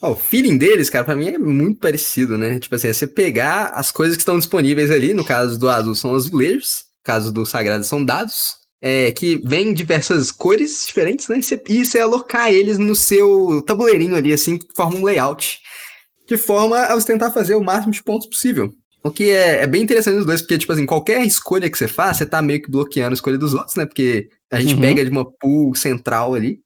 Ó, 0.00 0.12
o 0.12 0.16
feeling 0.16 0.56
deles, 0.56 0.88
cara, 0.88 1.04
pra 1.04 1.16
mim 1.16 1.28
é 1.28 1.38
muito 1.38 1.80
parecido, 1.80 2.38
né? 2.38 2.58
Tipo 2.58 2.74
assim, 2.76 2.88
é 2.88 2.92
você 2.92 3.06
pegar 3.06 3.66
as 3.74 3.90
coisas 3.90 4.16
que 4.16 4.20
estão 4.22 4.38
disponíveis 4.38 4.90
ali, 4.90 5.12
no 5.12 5.24
caso 5.24 5.58
do 5.58 5.68
azul 5.68 5.94
são 5.94 6.14
azulejos, 6.14 6.84
no 6.98 7.04
caso 7.04 7.32
do 7.32 7.44
sagrado 7.44 7.84
são 7.84 8.04
dados, 8.04 8.56
é, 8.80 9.10
que 9.10 9.40
vêm 9.44 9.70
em 9.70 9.74
diversas 9.74 10.30
cores 10.30 10.86
diferentes, 10.86 11.26
né? 11.28 11.38
E 11.38 11.42
você, 11.42 11.62
e 11.68 11.84
você 11.84 11.98
alocar 11.98 12.52
eles 12.52 12.78
no 12.78 12.94
seu 12.94 13.60
tabuleirinho 13.66 14.14
ali, 14.14 14.32
assim, 14.32 14.56
que 14.56 14.66
forma 14.76 14.96
um 14.98 15.04
layout, 15.04 15.58
de 16.28 16.36
forma 16.36 16.78
a 16.78 16.94
você 16.94 17.06
tentar 17.06 17.32
fazer 17.32 17.56
o 17.56 17.64
máximo 17.64 17.92
de 17.92 18.02
pontos 18.02 18.28
possível. 18.28 18.72
O 19.02 19.10
que 19.10 19.30
é, 19.30 19.62
é 19.62 19.66
bem 19.66 19.82
interessante 19.82 20.16
nos 20.16 20.26
dois, 20.26 20.42
porque, 20.42 20.58
tipo 20.58 20.72
assim, 20.72 20.84
qualquer 20.86 21.24
escolha 21.24 21.70
que 21.70 21.78
você 21.78 21.88
faz, 21.88 22.18
você 22.18 22.26
tá 22.26 22.40
meio 22.42 22.60
que 22.62 22.70
bloqueando 22.70 23.12
a 23.12 23.14
escolha 23.14 23.38
dos 23.38 23.54
outros, 23.54 23.74
né? 23.76 23.86
Porque 23.86 24.28
a 24.50 24.60
gente 24.60 24.74
Uhum. 24.74 24.80
pega 24.80 25.04
de 25.04 25.10
uma 25.10 25.24
pool 25.24 25.74
central 25.74 26.34
ali. 26.34 26.60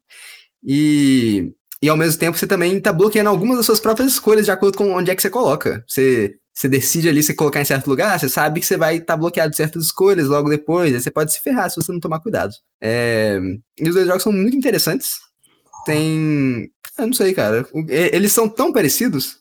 E, 0.67 1.53
e 1.83 1.89
ao 1.89 1.97
mesmo 1.97 2.19
tempo 2.19 2.39
você 2.39 2.47
também 2.47 2.81
tá 2.81 2.93
bloqueando 2.93 3.29
algumas 3.29 3.57
das 3.57 3.67
suas 3.67 3.81
próprias 3.81 4.13
escolhas 4.13 4.45
de 4.45 4.53
acordo 4.53 4.79
com 4.79 4.93
onde 4.93 5.11
é 5.11 5.17
que 5.17 5.21
você 5.21 5.29
coloca. 5.29 5.85
Você, 5.89 6.37
você 6.55 6.69
decide 6.69 7.09
ali 7.09 7.23
se 7.23 7.35
colocar 7.35 7.61
em 7.61 7.65
certo 7.65 7.89
lugar, 7.89 8.19
você 8.19 8.29
sabe 8.29 8.61
que 8.61 8.67
você 8.67 8.77
vai 8.77 8.99
estar 8.99 9.17
bloqueado 9.17 9.51
de 9.51 9.57
certas 9.57 9.87
escolhas 9.87 10.29
logo 10.29 10.49
depois, 10.49 10.95
aí 10.95 11.01
você 11.01 11.11
pode 11.11 11.33
se 11.33 11.41
ferrar 11.41 11.69
se 11.69 11.77
você 11.77 11.91
não 11.91 11.99
tomar 11.99 12.21
cuidado. 12.21 12.53
É, 12.81 13.41
E 13.81 13.89
os 13.89 13.95
dois 13.95 14.07
jogos 14.07 14.23
são 14.23 14.33
muito 14.33 14.57
interessantes. 14.57 15.15
Tem. 15.85 16.71
Eu 16.97 17.07
não 17.07 17.13
sei, 17.13 17.35
cara. 17.35 17.67
Eles 17.89 18.33
são 18.33 18.49
tão 18.49 18.73
parecidos 18.73 19.39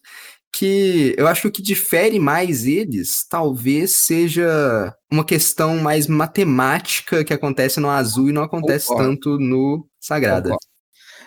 que 0.51 1.13
eu 1.17 1.27
acho 1.27 1.43
que 1.43 1.47
o 1.47 1.51
que 1.51 1.61
difere 1.61 2.19
mais 2.19 2.65
eles 2.65 3.25
talvez 3.29 3.95
seja 3.95 4.93
uma 5.09 5.23
questão 5.23 5.77
mais 5.77 6.07
matemática 6.07 7.23
que 7.23 7.33
acontece 7.33 7.79
no 7.79 7.89
azul 7.89 8.29
e 8.29 8.33
não 8.33 8.43
acontece 8.43 8.87
Concordo. 8.87 9.09
tanto 9.09 9.39
no 9.39 9.87
sagrada. 9.99 10.49
Concordo. 10.49 10.70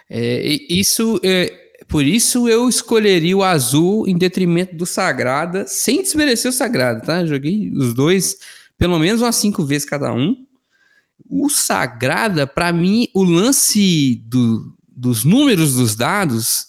É, 0.09 0.59
isso, 0.69 1.19
é, 1.25 1.53
por 1.89 2.05
isso 2.05 2.49
eu 2.49 2.69
escolheria 2.69 3.37
o 3.37 3.43
azul 3.43 4.07
em 4.07 4.17
detrimento 4.17 4.77
do 4.77 4.87
Sagrada, 4.87 5.67
sem 5.67 6.03
desmerecer 6.03 6.51
o 6.51 6.55
Sagrada, 6.55 7.01
tá? 7.01 7.25
Joguei 7.25 7.71
os 7.73 7.95
dois 7.95 8.37
pelo 8.77 8.99
menos 8.99 9.23
umas 9.23 9.37
cinco 9.37 9.65
vezes 9.65 9.89
cada 9.89 10.13
um. 10.13 10.45
O 11.29 11.49
Sagrada, 11.49 12.47
pra 12.47 12.73
mim, 12.73 13.09
o 13.15 13.23
lance 13.23 14.17
do- 14.27 14.75
dos 14.89 15.25
números 15.25 15.75
dos 15.77 15.95
dados 15.97 16.67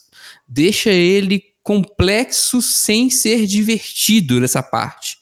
deixa 0.47 0.91
ele 0.91 1.43
complexo 1.63 2.61
sem 2.61 3.09
ser 3.09 3.45
divertido 3.47 4.39
nessa 4.39 4.61
parte. 4.61 5.17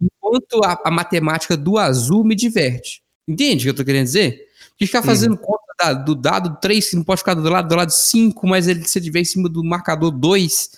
Enquanto 0.00 0.64
a, 0.64 0.80
a 0.84 0.90
matemática 0.90 1.56
do 1.56 1.78
azul 1.78 2.24
me 2.24 2.34
diverte. 2.34 3.02
Entende 3.28 3.62
o 3.62 3.64
que 3.66 3.70
eu 3.70 3.74
tô 3.74 3.84
querendo 3.84 4.04
dizer? 4.04 4.48
Porque 4.70 4.86
ficar 4.86 5.02
fazendo 5.02 5.36
conta 5.36 5.61
da- 5.78 5.92
do 5.94 6.14
dado 6.14 6.58
3, 6.60 6.90
que 6.90 6.96
não 6.96 7.04
pode 7.04 7.20
ficar 7.20 7.34
do 7.34 7.48
lado 7.48 7.68
do 7.68 7.74
lado 7.74 7.90
5, 7.92 8.46
mas 8.46 8.66
ele 8.68 8.84
se 8.86 9.00
tiver 9.00 9.20
em 9.20 9.24
cima 9.24 9.48
do 9.48 9.62
marcador 9.64 10.10
2, 10.10 10.70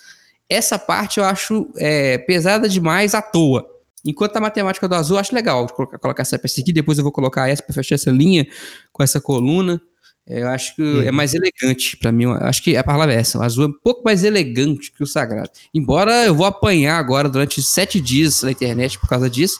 essa 0.49 0.77
parte 0.77 1.19
eu 1.19 1.25
acho 1.25 1.69
é, 1.77 2.17
pesada 2.19 2.67
demais 2.69 3.13
à 3.15 3.21
toa. 3.21 3.65
Enquanto 4.03 4.37
a 4.37 4.41
matemática 4.41 4.87
do 4.87 4.93
azul 4.95 5.17
eu 5.17 5.21
acho 5.21 5.33
legal 5.33 5.67
colocar, 5.69 5.97
colocar 5.97 6.21
essa 6.21 6.37
peça 6.37 6.61
aqui, 6.61 6.71
depois 6.71 6.97
eu 6.97 7.03
vou 7.03 7.11
colocar 7.11 7.49
essa 7.49 7.63
para 7.63 7.73
fechar 7.73 7.95
essa 7.95 8.11
linha 8.11 8.45
com 8.93 9.01
essa 9.01 9.19
coluna. 9.19 9.81
É, 10.27 10.41
eu 10.41 10.47
acho 10.49 10.75
que 10.75 11.07
é 11.07 11.11
mais 11.11 11.33
elegante 11.33 11.97
para 11.97 12.11
mim. 12.11 12.23
Eu 12.25 12.33
acho 12.33 12.61
que 12.63 12.75
a 12.77 12.83
palavra 12.83 13.13
é 13.13 13.17
essa. 13.17 13.39
O 13.39 13.43
azul 13.43 13.65
é 13.65 13.67
um 13.67 13.73
pouco 13.73 14.03
mais 14.03 14.23
elegante 14.23 14.91
que 14.91 15.03
o 15.03 15.07
sagrado. 15.07 15.49
Embora 15.73 16.25
eu 16.25 16.33
vou 16.35 16.45
apanhar 16.45 16.97
agora 16.97 17.27
durante 17.29 17.61
sete 17.63 17.99
dias 17.99 18.41
na 18.43 18.51
internet 18.51 18.99
por 18.99 19.07
causa 19.09 19.29
disso, 19.29 19.59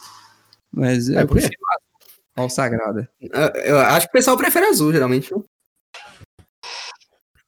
mas 0.72 1.08
É, 1.08 1.22
eu 1.22 1.26
prefiro 1.28 1.54
o 2.44 2.48
sagrado. 2.48 3.06
Eu, 3.20 3.40
eu 3.64 3.78
acho 3.78 4.06
que 4.06 4.10
o 4.10 4.12
pessoal 4.12 4.36
prefere 4.36 4.66
azul, 4.66 4.92
geralmente. 4.92 5.28
viu? 5.30 5.44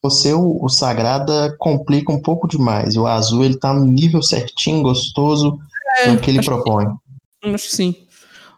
Você, 0.02 0.32
o, 0.32 0.64
o 0.64 0.68
Sagrada, 0.68 1.54
complica 1.58 2.12
um 2.12 2.22
pouco 2.22 2.46
demais. 2.46 2.96
O 2.96 3.06
azul, 3.06 3.44
ele 3.44 3.58
tá 3.58 3.74
no 3.74 3.84
nível 3.84 4.22
certinho, 4.22 4.80
gostoso, 4.82 5.58
É, 5.98 6.12
do 6.12 6.20
que 6.20 6.30
ele 6.30 6.38
acho 6.38 6.48
que- 6.48 6.54
propõe. 6.54 6.86
Hum, 7.44 7.54
Acho 7.54 7.68
que 7.68 7.74
sim. 7.76 7.94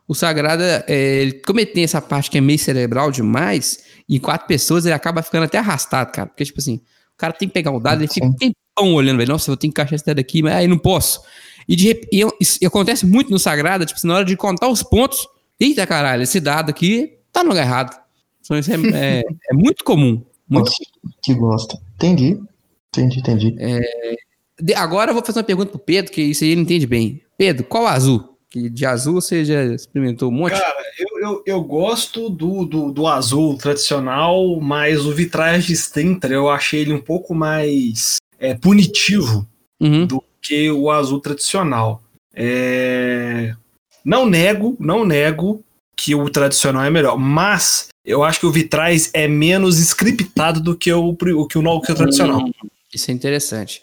O 0.07 0.14
Sagrada, 0.14 0.85
é, 0.87 0.95
ele- 1.22 1.41
como 1.41 1.59
ele 1.61 1.70
tem 1.70 1.85
essa 1.85 2.01
parte 2.01 2.31
que 2.31 2.37
é 2.39 2.41
meio 2.41 2.59
cerebral 2.59 3.11
demais, 3.11 3.78
em 4.09 4.18
quatro 4.18 4.47
pessoas 4.47 4.85
ele 4.85 4.93
acaba 4.95 5.22
ficando 5.22 5.45
até 5.45 5.57
arrastado, 5.59 6.12
cara. 6.12 6.28
Porque, 6.28 6.45
tipo 6.45 6.61
assim, 6.61 6.76
o 6.76 7.16
cara 7.16 7.33
tem 7.33 7.49
que 7.49 7.55
pegar 7.55 7.70
o 7.70 7.81
dado, 7.81 8.03
ele 8.03 8.12
fica 8.12 8.26
um 8.26 8.35
tempão 8.35 8.95
olhando, 8.95 9.16
velho. 9.18 9.31
Nossa, 9.33 9.51
eu 9.51 9.57
tenho 9.57 9.72
que 9.72 9.81
encaixar 9.81 9.95
esse 9.95 10.05
dado 10.05 10.18
aqui, 10.18 10.43
mas 10.43 10.55
aí 10.55 10.66
não 10.66 10.78
posso. 10.78 11.22
E, 11.66 11.74
de, 11.76 12.01
e 12.12 12.20
eu- 12.20 12.37
isso 12.41 12.59
acontece 12.66 13.07
muito 13.07 13.31
no 13.31 13.39
Sagrada, 13.39 13.87
tipo 13.87 13.97
assim, 13.99 14.09
na 14.09 14.16
hora 14.16 14.24
de 14.24 14.37
contar 14.37 14.68
os 14.68 14.83
pontos, 14.83 15.26
eita 15.61 15.86
caralho, 15.86 16.22
esse 16.22 16.40
dado 16.40 16.70
aqui 16.70 17.18
tá 17.32 17.42
no 17.44 17.50
lugar 17.50 17.64
errado. 17.66 17.96
Então, 18.44 18.58
isso 18.58 18.72
é, 18.72 18.76
é- 19.20 19.22
é 19.50 19.54
muito 19.54 19.84
comum. 19.84 20.22
Muito 20.48 20.66
Nossa, 20.66 20.76
que 21.22 21.34
gosta. 21.34 21.78
Entendi. 21.94 22.40
Entendi, 22.88 23.20
entendi. 23.20 23.56
De- 24.61 24.74
agora 24.74 25.11
eu 25.11 25.14
vou 25.14 25.24
fazer 25.24 25.38
uma 25.38 25.44
pergunta 25.44 25.70
pro 25.70 25.78
Pedro, 25.78 26.11
que 26.11 26.20
isso 26.22 26.42
aí 26.42 26.50
ele 26.50 26.62
entende 26.62 26.86
bem. 26.86 27.22
Pedro, 27.38 27.64
qual 27.64 27.86
azul? 27.86 28.36
Que 28.50 28.68
de 28.68 28.84
azul 28.84 29.14
você 29.20 29.44
já 29.44 29.62
experimentou 29.66 30.28
um 30.28 30.32
monte? 30.32 30.52
Cara, 30.61 30.74
eu, 30.98 31.20
eu, 31.22 31.42
eu 31.46 31.62
gosto 31.62 32.28
do, 32.28 32.64
do, 32.64 32.90
do 32.90 33.06
azul 33.06 33.56
tradicional, 33.56 34.61
mas 34.61 35.06
o 35.06 35.14
Vitrage 35.14 35.76
Stentra 35.76 36.34
eu 36.34 36.50
achei 36.50 36.80
ele 36.80 36.92
um 36.92 37.00
pouco 37.00 37.32
mais 37.34 38.16
é, 38.38 38.54
punitivo 38.54 39.46
Uhum. 39.80 40.04
do 40.06 40.22
que 40.42 40.68
o 40.70 40.90
azul 40.90 41.20
tradicional. 41.20 42.02
É, 42.34 43.54
Não 44.11 44.26
nego, 44.26 44.76
não 44.80 45.04
nego 45.04 45.62
que 45.96 46.14
o 46.16 46.28
tradicional 46.28 46.82
é 46.84 46.90
melhor, 46.90 47.16
mas 47.16 47.86
eu 48.04 48.24
acho 48.24 48.40
que 48.40 48.46
o 48.46 48.50
Vitrais 48.50 49.08
é 49.14 49.28
menos 49.28 49.78
scriptado 49.78 50.61
do 50.61 50.76
que 50.76 50.92
o, 50.92 51.11
o 51.11 51.16
que 51.16 51.32
o, 51.32 51.80
que 51.80 51.92
o 51.92 51.94
tradicional. 51.94 52.40
Hum, 52.40 52.50
Isso 52.92 53.08
é 53.11 53.14
interessante. 53.14 53.82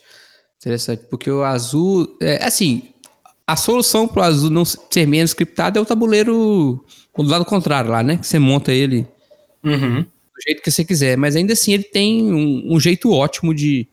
Interessante, 0.60 1.04
porque 1.10 1.30
o 1.32 1.44
azul, 1.44 2.18
é, 2.20 2.44
assim, 2.44 2.84
a 3.46 3.56
solução 3.56 4.06
pro 4.08 4.22
azul 4.22 4.50
não 4.50 4.66
ser 4.66 5.08
menos 5.08 5.32
scriptado 5.32 5.80
é 5.80 5.82
o 5.82 5.86
tabuleiro 5.86 6.84
do 7.16 7.24
lado 7.24 7.46
contrário 7.46 7.90
lá, 7.92 8.04
né? 8.04 8.18
Que 8.18 8.28
você 8.28 8.38
monta 8.38 8.74
ele 8.74 9.08
Uhum. 9.64 10.02
do 10.02 10.42
jeito 10.46 10.62
que 10.62 10.70
você 10.72 10.84
quiser. 10.84 11.16
Mas 11.18 11.36
ainda 11.36 11.54
assim 11.54 11.74
ele 11.74 11.84
tem 11.84 12.34
um, 12.34 12.76
um 12.76 12.80
jeito 12.80 13.12
ótimo 13.12 13.54
de, 13.54 13.88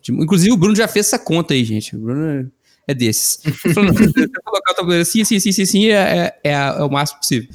de- 0.00 0.12
Inclusive 0.12 0.52
o 0.52 0.56
Bruno 0.56 0.76
já 0.76 0.86
fez 0.86 1.06
essa 1.06 1.18
conta 1.18 1.54
aí, 1.54 1.64
gente. 1.64 1.96
O 1.96 1.98
Bruno 1.98 2.50
é 2.88 2.94
desses. 2.94 3.40
Colocar 4.44 4.72
o 4.72 4.74
tabuleiro 4.74 5.02
assim, 5.02 5.22
assim, 5.22 5.36
assim, 5.36 5.50
assim, 5.50 5.62
assim, 5.62 5.86
é, 5.90 6.34
é, 6.44 6.54
a- 6.54 6.76
é 6.78 6.82
o 6.82 6.90
máximo 6.90 7.20
possível. 7.20 7.48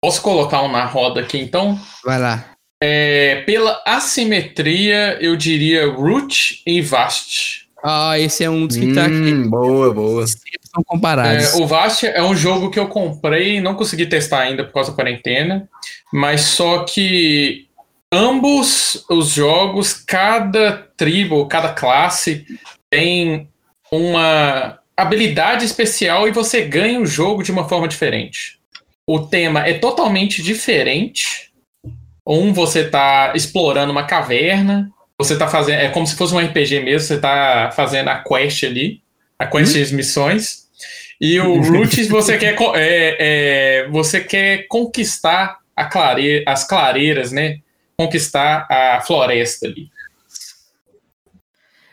Posso 0.00 0.20
colocar 0.22 0.62
um 0.62 0.70
na 0.70 0.84
roda 0.84 1.20
aqui 1.20 1.38
então? 1.38 1.78
Vai 2.04 2.18
lá. 2.18 2.44
É, 2.82 3.42
pela 3.46 3.82
assimetria, 3.86 5.16
eu 5.20 5.34
diria 5.36 5.86
Root 5.90 6.62
e 6.66 6.80
Vast. 6.82 7.66
Ah, 7.82 8.18
esse 8.18 8.42
é 8.44 8.50
um 8.50 8.66
dos 8.66 8.76
que 8.76 8.92
tá 8.92 9.04
aqui. 9.06 9.14
Hum, 9.14 9.48
boa, 9.48 9.92
boa. 9.94 10.26
Sempre 10.26 10.60
são 10.74 10.82
comparados. 10.84 11.54
É, 11.54 11.56
o 11.62 11.66
Vast 11.66 12.06
é 12.06 12.22
um 12.22 12.34
jogo 12.36 12.70
que 12.70 12.78
eu 12.78 12.88
comprei 12.88 13.56
e 13.56 13.60
não 13.60 13.74
consegui 13.74 14.06
testar 14.06 14.40
ainda 14.40 14.64
por 14.64 14.72
causa 14.74 14.90
da 14.90 14.96
quarentena, 14.96 15.68
mas 16.12 16.42
só 16.42 16.84
que 16.84 17.66
ambos 18.12 19.04
os 19.08 19.28
jogos, 19.30 19.92
cada 19.94 20.72
tribo, 20.96 21.46
cada 21.46 21.72
classe 21.72 22.44
tem 22.90 23.48
uma 23.90 24.78
habilidade 24.96 25.64
especial 25.64 26.26
e 26.26 26.32
você 26.32 26.62
ganha 26.62 27.00
o 27.00 27.06
jogo 27.06 27.42
de 27.42 27.52
uma 27.52 27.68
forma 27.68 27.86
diferente. 27.86 28.58
O 29.06 29.20
tema 29.20 29.60
é 29.66 29.74
totalmente 29.74 30.42
diferente. 30.42 31.52
Um 32.26 32.52
você 32.52 32.88
tá 32.88 33.32
explorando 33.36 33.92
uma 33.92 34.04
caverna, 34.04 34.90
você 35.18 35.36
tá 35.38 35.46
fazendo, 35.46 35.80
é 35.80 35.88
como 35.90 36.06
se 36.06 36.16
fosse 36.16 36.34
um 36.34 36.38
RPG 36.38 36.80
mesmo, 36.80 37.06
você 37.06 37.18
tá 37.18 37.70
fazendo 37.74 38.08
a 38.08 38.18
quest 38.22 38.64
ali, 38.64 39.00
a 39.38 39.46
quest 39.46 39.78
das 39.78 39.92
missões. 39.92 40.66
E 41.20 41.38
o 41.40 41.60
Roots 41.62 42.08
você 42.08 42.36
quer 42.36 42.56
é, 42.74 43.16
é, 43.84 43.88
você 43.88 44.20
quer 44.20 44.66
conquistar 44.66 45.58
clare, 45.84 46.42
as 46.46 46.66
clareiras, 46.66 47.30
né? 47.30 47.58
Conquistar 47.96 48.66
a 48.70 49.00
floresta 49.00 49.66
ali. 49.66 49.88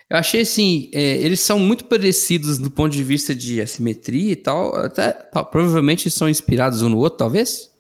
Eu 0.10 0.18
achei 0.18 0.42
assim, 0.42 0.90
é, 0.94 1.18
eles 1.18 1.40
são 1.40 1.58
muito 1.60 1.86
parecidos 1.86 2.58
do 2.58 2.70
ponto 2.70 2.92
de 2.92 3.04
vista 3.04 3.34
de 3.34 3.62
assimetria 3.62 4.32
e 4.32 4.36
tal. 4.36 4.76
Até, 4.76 5.12
provavelmente 5.52 6.10
são 6.12 6.30
inspirados 6.30 6.82
um 6.82 6.90
no 6.90 6.98
outro, 6.98 7.18
talvez. 7.18 7.72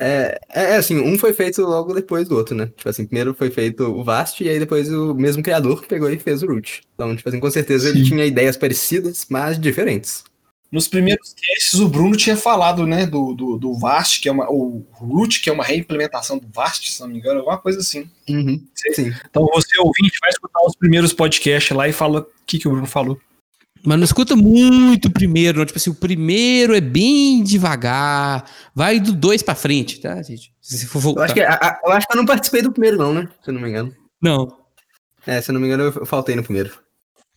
É, 0.00 0.38
é 0.50 0.76
assim, 0.76 1.00
um 1.00 1.18
foi 1.18 1.32
feito 1.32 1.60
logo 1.62 1.92
depois 1.92 2.28
do 2.28 2.36
outro, 2.36 2.54
né? 2.54 2.66
Tipo 2.76 2.88
assim, 2.88 3.04
primeiro 3.04 3.34
foi 3.34 3.50
feito 3.50 3.82
o 3.82 4.04
Vast 4.04 4.42
e 4.42 4.48
aí 4.48 4.58
depois 4.58 4.88
o 4.92 5.12
mesmo 5.12 5.42
criador 5.42 5.84
pegou 5.86 6.08
e 6.08 6.18
fez 6.18 6.42
o 6.42 6.46
Root. 6.46 6.82
Então, 6.94 7.16
tipo 7.16 7.28
assim, 7.28 7.40
com 7.40 7.50
certeza 7.50 7.88
ele 7.88 8.04
tinha 8.04 8.24
ideias 8.24 8.56
parecidas, 8.56 9.26
mas 9.28 9.58
diferentes. 9.58 10.22
Nos 10.70 10.86
primeiros 10.86 11.32
casts, 11.34 11.80
o 11.80 11.88
Bruno 11.88 12.14
tinha 12.14 12.36
falado, 12.36 12.86
né, 12.86 13.06
do, 13.06 13.32
do, 13.32 13.56
do 13.56 13.74
Vast, 13.78 14.20
que 14.20 14.28
é 14.28 14.32
uma. 14.32 14.50
O 14.50 14.84
Root, 14.92 15.40
que 15.40 15.48
é 15.48 15.52
uma 15.52 15.64
reimplementação 15.64 16.36
do 16.36 16.46
Vast, 16.52 16.92
se 16.92 17.00
não 17.00 17.08
me 17.08 17.18
engano, 17.18 17.38
alguma 17.38 17.56
coisa 17.56 17.78
assim. 17.80 18.08
Uhum, 18.28 18.62
sim. 18.94 19.10
Então 19.30 19.46
você, 19.54 19.78
ouvinte, 19.80 20.18
vai 20.20 20.28
escutar 20.30 20.60
os 20.66 20.76
primeiros 20.76 21.14
podcasts 21.14 21.74
lá 21.74 21.88
e 21.88 21.92
fala 21.92 22.20
o 22.20 22.26
que, 22.46 22.58
que 22.58 22.68
o 22.68 22.70
Bruno 22.70 22.86
falou. 22.86 23.18
Mas 23.82 23.96
não 23.96 24.04
escuta 24.04 24.36
muito 24.36 25.06
o 25.06 25.10
primeiro, 25.10 25.58
não. 25.58 25.64
Tipo 25.64 25.78
assim, 25.78 25.88
o 25.90 25.94
primeiro 25.94 26.74
é 26.74 26.80
bem 26.82 27.42
devagar. 27.44 28.44
Vai 28.74 29.00
do 29.00 29.12
dois 29.12 29.42
pra 29.42 29.54
frente, 29.54 30.00
tá, 30.00 30.20
gente? 30.22 30.52
Se 30.60 30.84
for 30.86 30.98
Eu 30.98 31.02
voltar. 31.02 31.24
acho, 31.24 31.34
que, 31.34 31.40
a- 31.40 31.54
a- 31.54 31.80
eu 31.84 31.92
acho 31.92 32.06
que 32.06 32.12
eu 32.12 32.16
não 32.18 32.26
participei 32.26 32.60
do 32.60 32.72
primeiro, 32.72 32.98
não, 32.98 33.14
né? 33.14 33.28
Se 33.42 33.48
eu 33.48 33.54
não 33.54 33.60
me 33.62 33.68
engano. 33.70 33.94
Não. 34.20 34.48
É, 35.26 35.40
se 35.40 35.50
eu 35.50 35.54
não 35.54 35.60
me 35.60 35.66
engano, 35.68 35.84
eu, 35.84 35.92
eu 35.94 36.04
faltei 36.06 36.34
no 36.36 36.42
primeiro. 36.42 36.72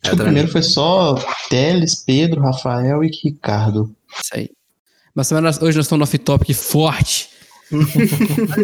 É, 0.04 0.08
Acho 0.08 0.16
que 0.16 0.22
o 0.22 0.26
primeiro 0.26 0.48
foi 0.52 0.62
só 0.64 1.16
Teles, 1.50 1.96
Pedro, 1.96 2.42
Rafael 2.42 3.04
e 3.04 3.08
Ricardo. 3.24 3.96
Isso 4.22 4.32
aí. 4.34 4.50
Mas 5.14 5.32
hoje 5.32 5.78
nós 5.78 5.86
estamos 5.86 6.00
no 6.00 6.04
off-topic 6.04 6.54
forte. 6.56 7.30
Mas 7.72 7.86
o 7.94 7.96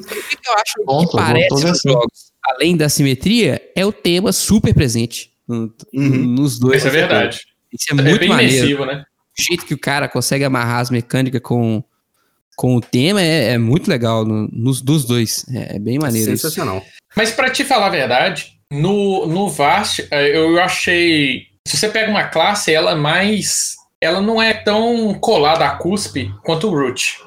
que 0.03 0.49
eu 0.49 0.53
acho 0.55 0.85
Ponto, 0.85 1.11
que 1.11 1.17
parece 1.17 1.49
nos 1.53 1.65
assim. 1.65 1.89
jogos, 1.91 2.31
além 2.43 2.75
da 2.75 2.89
simetria, 2.89 3.61
é 3.75 3.85
o 3.85 3.91
tema 3.91 4.31
super 4.33 4.73
presente 4.73 5.31
no- 5.47 5.73
Uhum. 5.93 6.09
nos 6.35 6.57
dois. 6.59 6.77
Isso 6.77 6.87
é 6.87 6.91
verdade. 6.91 7.41
Isso 7.71 7.85
é 7.89 7.93
É 7.93 7.95
muito 8.01 8.19
bem 8.19 8.29
maneiro. 8.29 8.53
imersivo, 8.55 8.85
né? 8.85 9.03
O 9.39 9.41
jeito 9.43 9.65
que 9.65 9.73
o 9.73 9.77
cara 9.79 10.07
consegue 10.09 10.43
amarrar 10.43 10.79
as 10.79 10.89
mecânicas 10.89 11.41
com, 11.41 11.83
com 12.55 12.75
o 12.75 12.81
tema 12.81 13.21
é, 13.21 13.51
é 13.53 13.57
muito 13.57 13.87
legal 13.89 14.25
no- 14.25 14.47
nos 14.51 14.81
dos 14.81 15.05
dois. 15.05 15.45
É, 15.53 15.75
é 15.75 15.79
bem 15.79 15.99
maneiro 15.99 16.31
isso. 16.33 16.41
Sensacional. 16.43 16.83
Mas 17.15 17.31
pra 17.31 17.49
te 17.49 17.63
falar 17.63 17.87
a 17.87 17.91
verdade, 17.91 18.56
no, 18.71 19.25
no 19.27 19.49
Vast, 19.49 20.07
eh, 20.11 20.37
eu 20.37 20.59
achei. 20.61 21.43
Se 21.67 21.77
você 21.77 21.89
pega 21.89 22.09
uma 22.11 22.25
classe, 22.25 22.73
ela 22.73 22.91
é 22.91 22.95
mais. 22.95 23.75
Ela 24.01 24.21
não 24.21 24.41
é 24.41 24.53
tão 24.53 25.13
colada 25.15 25.65
à 25.65 25.71
cuspe 25.71 26.31
quanto 26.43 26.67
o 26.67 26.71
Root. 26.75 27.17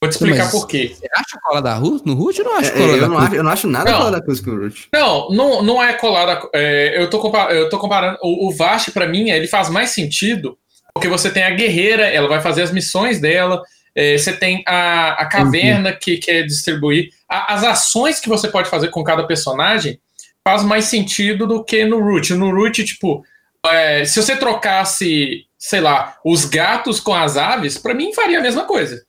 Vou 0.00 0.08
te 0.08 0.12
explicar 0.12 0.44
Mas- 0.44 0.52
por 0.52 0.66
quê. 0.68 0.92
Você 0.94 1.08
acha 1.12 1.38
cola 1.42 1.60
da 1.62 1.74
Root? 1.74 2.06
No 2.06 2.14
Root 2.14 2.38
eu 2.38 2.44
não 2.44 2.56
acho 2.56 2.70
É, 2.70 2.72
cola 2.72 2.92
da 2.92 2.98
eu, 2.98 3.08
não 3.08 3.18
acho, 3.18 3.34
eu 3.34 3.42
não 3.42 3.50
acho 3.50 3.66
nada 3.66 3.90
Não. 3.90 3.98
fora 3.98 4.10
da 4.12 4.22
coisa 4.24 4.42
que 4.42 4.50
o 4.50 4.56
Root. 4.60 4.88
Não, 4.92 5.30
não, 5.30 5.62
não 5.62 5.82
é 5.82 5.92
colada. 5.94 6.40
é, 6.54 7.00
eu, 7.02 7.08
tô 7.10 7.18
compa- 7.18 7.50
eu 7.52 7.68
tô 7.68 7.78
comparando. 7.78 8.18
O, 8.22 8.48
o 8.48 8.52
Vast, 8.54 8.92
pra 8.92 9.06
mim, 9.08 9.30
ele 9.30 9.48
faz 9.48 9.68
mais 9.70 9.90
sentido 9.90 10.56
porque 10.94 11.08
você 11.08 11.30
tem 11.30 11.44
a 11.44 11.50
guerreira, 11.50 12.06
ela 12.08 12.28
vai 12.28 12.40
fazer 12.40 12.62
as 12.62 12.72
missões 12.72 13.20
dela. 13.20 13.62
é, 13.94 14.16
você 14.18 14.32
tem 14.32 14.62
a, 14.66 15.12
a 15.22 15.26
caverna 15.26 15.92
que 15.92 16.18
quer 16.18 16.42
distribuir. 16.44 17.08
A- 17.28 17.54
as 17.54 17.64
ações 17.64 18.20
que 18.20 18.28
você 18.28 18.46
pode 18.48 18.68
fazer 18.68 18.88
com 18.90 19.02
cada 19.02 19.26
personagem 19.26 19.98
faz 20.46 20.62
mais 20.62 20.86
sentido 20.86 21.46
do 21.46 21.64
que 21.64 21.84
no 21.84 22.00
Root. 22.00 22.34
No 22.34 22.50
Root, 22.54 22.84
tipo, 22.84 23.22
é, 23.66 24.04
se 24.04 24.22
você 24.22 24.36
trocasse, 24.36 25.44
sei 25.58 25.80
lá, 25.80 26.16
os 26.24 26.44
gatos 26.44 27.00
com 27.00 27.14
as 27.14 27.36
aves, 27.36 27.78
pra 27.78 27.94
mim 27.94 28.12
faria 28.12 28.38
a 28.38 28.42
mesma 28.42 28.64
coisa. 28.64 29.02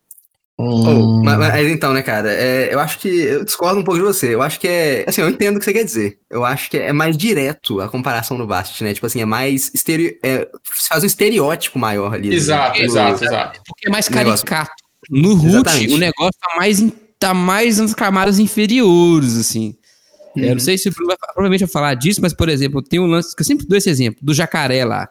Oh, 0.62 0.90
Hum, 0.90 1.22
mas, 1.24 1.38
mas 1.38 1.68
então, 1.72 1.94
né, 1.94 2.02
cara, 2.02 2.34
é, 2.34 2.74
eu 2.74 2.82
acho 2.82 3.00
que 3.00 3.08
eu 3.08 3.46
discordo 3.46 3.80
um 3.80 3.84
pouco 3.84 3.98
de 3.98 4.06
você. 4.06 4.36
Eu 4.36 4.42
acho 4.42 4.60
que 4.60 4.68
é. 4.68 5.06
Assim, 5.08 5.22
eu 5.22 5.30
entendo 5.30 5.56
o 5.56 5.60
que 5.60 5.64
você 5.64 5.72
quer 5.72 5.86
dizer. 5.86 6.20
Eu 6.30 6.44
acho 6.44 6.70
que 6.70 6.78
é 6.78 6.92
mais 6.92 7.16
direto 7.16 7.80
a 7.80 7.88
comparação 7.88 8.38
do 8.38 8.46
Vast, 8.46 8.84
né? 8.84 8.94
Tipo 8.94 9.06
assim, 9.06 9.22
é 9.22 9.26
mais. 9.26 9.72
Estereo, 9.74 10.18
é, 10.22 10.46
faz 10.90 11.02
um 11.02 11.08
estereótipo 11.08 11.80
maior 11.80 12.14
ali. 12.14 12.36
Exato, 12.36 12.78
Do- 12.78 12.84
exato, 12.84 13.24
exato. 13.24 13.62
Porque 13.66 13.88
é 13.88 13.90
mais 13.90 14.10
caricato. 14.10 14.72
No 15.10 15.34
Root, 15.36 15.48
Exatamente. 15.48 15.94
o 15.94 15.98
negócio 15.98 16.34
tá 16.42 16.58
mais, 16.58 16.84
tá 17.18 17.34
mais 17.34 17.78
nas 17.80 17.94
camadas 17.96 18.38
inferiores, 18.38 19.38
assim. 19.38 19.76
É, 20.38 20.50
eu 20.50 20.54
não 20.56 20.60
sei 20.60 20.78
se 20.78 20.90
o 20.90 20.92
Bruno 20.92 21.08
vai, 21.08 21.18
provavelmente 21.18 21.62
vai 21.62 21.70
falar 21.70 21.94
disso, 21.96 22.22
mas, 22.22 22.34
por 22.34 22.50
exemplo, 22.50 22.82
tem 22.82 23.00
um 23.00 23.06
lance 23.08 23.36
que 23.36 23.42
eu 23.42 23.46
sempre 23.46 23.66
dou 23.66 23.78
esse 23.78 23.90
exemplo, 23.90 24.20
do 24.24 24.34
jacaré 24.34 24.86
lá. 24.86 25.10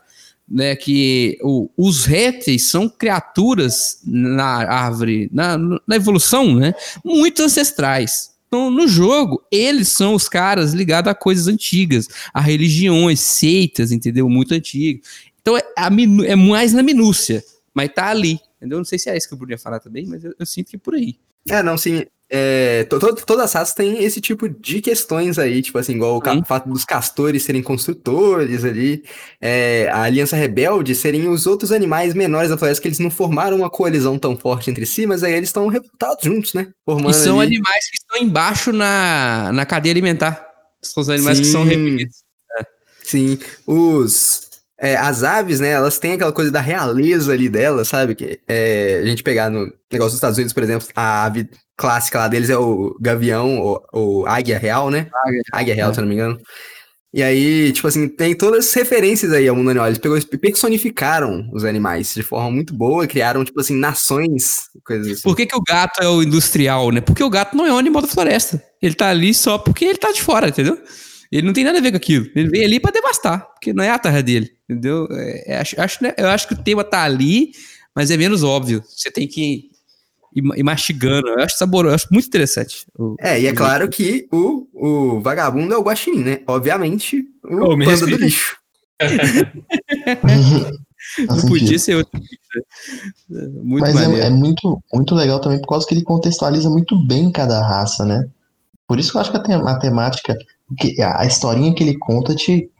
Né, 0.50 0.74
que 0.74 1.36
o- 1.42 1.68
os 1.76 2.06
répteis 2.06 2.70
são 2.70 2.88
criaturas 2.88 4.00
na 4.06 4.46
árvore, 4.66 5.28
na, 5.30 5.58
na 5.58 5.96
evolução, 5.96 6.54
né, 6.54 6.72
muito 7.04 7.42
ancestrais. 7.42 8.30
Então, 8.46 8.70
no 8.70 8.88
jogo, 8.88 9.44
eles 9.52 9.88
são 9.88 10.14
os 10.14 10.26
caras 10.26 10.72
ligados 10.72 11.10
a 11.10 11.14
coisas 11.14 11.48
antigas, 11.48 12.08
a 12.32 12.40
religiões, 12.40 13.20
seitas, 13.20 13.92
entendeu? 13.92 14.26
Muito 14.26 14.54
antigas. 14.54 15.02
Então, 15.42 15.54
é, 15.54 15.62
a 15.76 15.90
é 16.26 16.34
mais 16.34 16.72
na 16.72 16.82
minúcia, 16.82 17.44
mas 17.74 17.90
tá 17.92 18.06
ali. 18.08 18.40
Entendeu? 18.56 18.78
Não 18.78 18.86
sei 18.86 18.98
se 18.98 19.10
é 19.10 19.16
isso 19.18 19.28
que 19.28 19.34
eu 19.34 19.38
podia 19.38 19.58
falar 19.58 19.80
também, 19.80 20.06
mas 20.06 20.24
eu, 20.24 20.34
eu 20.38 20.46
sinto 20.46 20.70
que 20.70 20.76
é 20.76 20.78
por 20.78 20.94
aí. 20.94 21.16
É, 21.50 21.62
não, 21.62 21.76
sim. 21.76 22.06
É, 22.30 22.84
to- 22.84 22.98
to- 22.98 23.14
todas 23.24 23.44
as 23.46 23.52
raças 23.54 23.74
têm 23.74 24.04
esse 24.04 24.20
tipo 24.20 24.48
de 24.48 24.82
questões 24.82 25.38
aí, 25.38 25.62
tipo 25.62 25.78
assim, 25.78 25.94
igual 25.94 26.18
o 26.18 26.30
Sim. 26.30 26.42
fato 26.44 26.68
dos 26.68 26.84
castores 26.84 27.42
serem 27.42 27.62
construtores 27.62 28.64
ali, 28.64 29.02
é, 29.40 29.88
a 29.90 30.02
Aliança 30.02 30.36
Rebelde 30.36 30.94
serem 30.94 31.26
os 31.28 31.46
outros 31.46 31.72
animais 31.72 32.12
menores 32.12 32.50
da 32.50 32.58
floresta, 32.58 32.82
que 32.82 32.88
eles 32.88 32.98
não 32.98 33.10
formaram 33.10 33.56
uma 33.56 33.70
coalizão 33.70 34.18
tão 34.18 34.36
forte 34.36 34.70
entre 34.70 34.84
si, 34.84 35.06
mas 35.06 35.22
aí 35.22 35.32
eles 35.32 35.48
estão 35.48 35.68
revoltados 35.68 36.22
juntos, 36.22 36.52
né? 36.52 36.68
Formando 36.84 37.10
E 37.10 37.14
são 37.14 37.40
ali- 37.40 37.56
animais 37.56 37.88
que 37.90 37.96
estão 37.96 38.18
embaixo 38.18 38.72
na, 38.72 39.50
na 39.52 39.64
cadeia 39.64 39.92
alimentar. 39.94 40.46
São 40.82 41.00
os 41.00 41.08
animais 41.08 41.38
que 41.40 41.46
são 41.46 41.62
Sim. 41.64 41.68
reprimidos. 41.70 42.16
Sim, 43.02 43.38
os 43.66 44.47
é, 44.80 44.96
as 44.96 45.24
aves, 45.24 45.58
né? 45.58 45.70
Elas 45.70 45.98
têm 45.98 46.12
aquela 46.12 46.32
coisa 46.32 46.50
da 46.50 46.60
realeza 46.60 47.32
ali 47.32 47.48
delas, 47.48 47.88
sabe? 47.88 48.14
Que 48.14 48.40
é, 48.46 49.00
a 49.02 49.06
gente 49.06 49.22
pegar 49.24 49.50
no 49.50 49.72
negócio 49.90 50.10
dos 50.10 50.14
Estados 50.14 50.38
Unidos, 50.38 50.52
por 50.52 50.62
exemplo, 50.62 50.86
a 50.94 51.24
ave 51.24 51.48
clássica 51.76 52.18
lá 52.18 52.28
deles 52.28 52.48
é 52.48 52.56
o 52.56 52.96
gavião, 53.00 53.58
ou, 53.58 53.84
ou 53.92 54.26
águia 54.26 54.58
real, 54.58 54.90
né? 54.90 55.08
Águia, 55.52 55.74
real, 55.74 55.92
se 55.92 55.98
eu 55.98 56.02
não 56.02 56.08
me 56.08 56.14
engano. 56.14 56.38
E 57.12 57.22
aí, 57.22 57.72
tipo 57.72 57.88
assim, 57.88 58.06
tem 58.06 58.34
todas 58.34 58.66
as 58.66 58.74
referências 58.74 59.32
aí 59.32 59.48
ao 59.48 59.56
mundo 59.56 59.70
animal. 59.70 59.88
Eles 59.88 59.98
pegou, 59.98 60.20
personificaram 60.38 61.48
os 61.52 61.64
animais 61.64 62.14
de 62.14 62.22
forma 62.22 62.50
muito 62.50 62.74
boa, 62.74 63.06
criaram, 63.06 63.44
tipo 63.44 63.58
assim, 63.60 63.74
nações, 63.74 64.64
coisas 64.84 65.12
assim. 65.12 65.22
Por 65.22 65.34
que, 65.34 65.46
que 65.46 65.56
o 65.56 65.62
gato 65.62 66.02
é 66.02 66.08
o 66.08 66.22
industrial, 66.22 66.90
né? 66.90 67.00
Porque 67.00 67.24
o 67.24 67.30
gato 67.30 67.56
não 67.56 67.66
é 67.66 67.72
um 67.72 67.78
animal 67.78 68.02
da 68.02 68.08
floresta. 68.08 68.62
Ele 68.80 68.94
tá 68.94 69.08
ali 69.08 69.32
só 69.32 69.56
porque 69.56 69.86
ele 69.86 69.98
tá 69.98 70.12
de 70.12 70.22
fora, 70.22 70.48
entendeu? 70.48 70.78
Ele 71.30 71.46
não 71.46 71.52
tem 71.52 71.64
nada 71.64 71.78
a 71.78 71.80
ver 71.80 71.90
com 71.90 71.96
aquilo. 71.96 72.26
Ele 72.34 72.48
veio 72.48 72.64
ali 72.64 72.80
pra 72.80 72.90
devastar, 72.90 73.46
porque 73.52 73.72
não 73.72 73.84
é 73.84 73.90
a 73.90 73.98
terra 73.98 74.22
dele, 74.22 74.50
entendeu? 74.68 75.06
É, 75.10 75.52
é, 75.54 75.58
acho, 75.58 75.80
acho, 75.80 76.02
né, 76.02 76.14
eu 76.16 76.28
acho 76.28 76.48
que 76.48 76.54
o 76.54 76.62
tema 76.62 76.82
tá 76.82 77.02
ali, 77.02 77.52
mas 77.94 78.10
é 78.10 78.16
menos 78.16 78.42
óbvio. 78.42 78.82
Você 78.86 79.10
tem 79.10 79.28
que 79.28 79.70
ir, 80.34 80.42
ir 80.56 80.62
mastigando. 80.62 81.28
Eu 81.28 81.40
acho 81.40 81.56
saboroso, 81.58 81.90
eu 81.92 81.94
acho 81.96 82.08
muito 82.10 82.26
interessante. 82.28 82.86
o- 82.98 83.16
É, 83.20 83.40
e 83.40 83.46
é 83.46 83.52
claro 83.52 83.88
que 83.88 84.26
o, 84.32 84.66
o 84.72 85.20
vagabundo 85.20 85.74
é 85.74 85.78
o 85.78 85.82
guaxinim, 85.82 86.24
né? 86.24 86.40
Obviamente, 86.46 87.22
o 87.44 87.76
me 87.76 87.84
panda 87.84 88.06
do 88.06 88.16
lixo. 88.16 88.56
Não 91.28 91.42
podia 91.42 91.78
ser 91.78 91.96
outra 91.96 92.20
pizza. 92.20 93.42
Muito 93.62 93.82
Mas 93.82 93.94
maneiro. 93.94 94.22
é, 94.22 94.26
é 94.26 94.30
muito, 94.30 94.82
muito 94.92 95.14
legal 95.14 95.40
também 95.40 95.60
por 95.60 95.68
causa 95.68 95.86
que 95.86 95.94
ele 95.94 96.02
contextualiza 96.02 96.68
muito 96.70 96.96
bem 97.06 97.30
cada 97.30 97.60
raça, 97.66 98.04
né? 98.04 98.28
Por 98.86 98.98
isso 98.98 99.10
que 99.12 99.16
eu 99.16 99.20
acho 99.20 99.30
que 99.30 99.36
a, 99.36 99.42
te- 99.42 99.52
a 99.52 99.78
temática, 99.78 100.36
que- 100.76 101.00
a 101.02 101.24
historinha 101.24 101.74
que 101.74 101.82
ele 101.82 101.96
conta 101.98 102.34
te, 102.34 102.70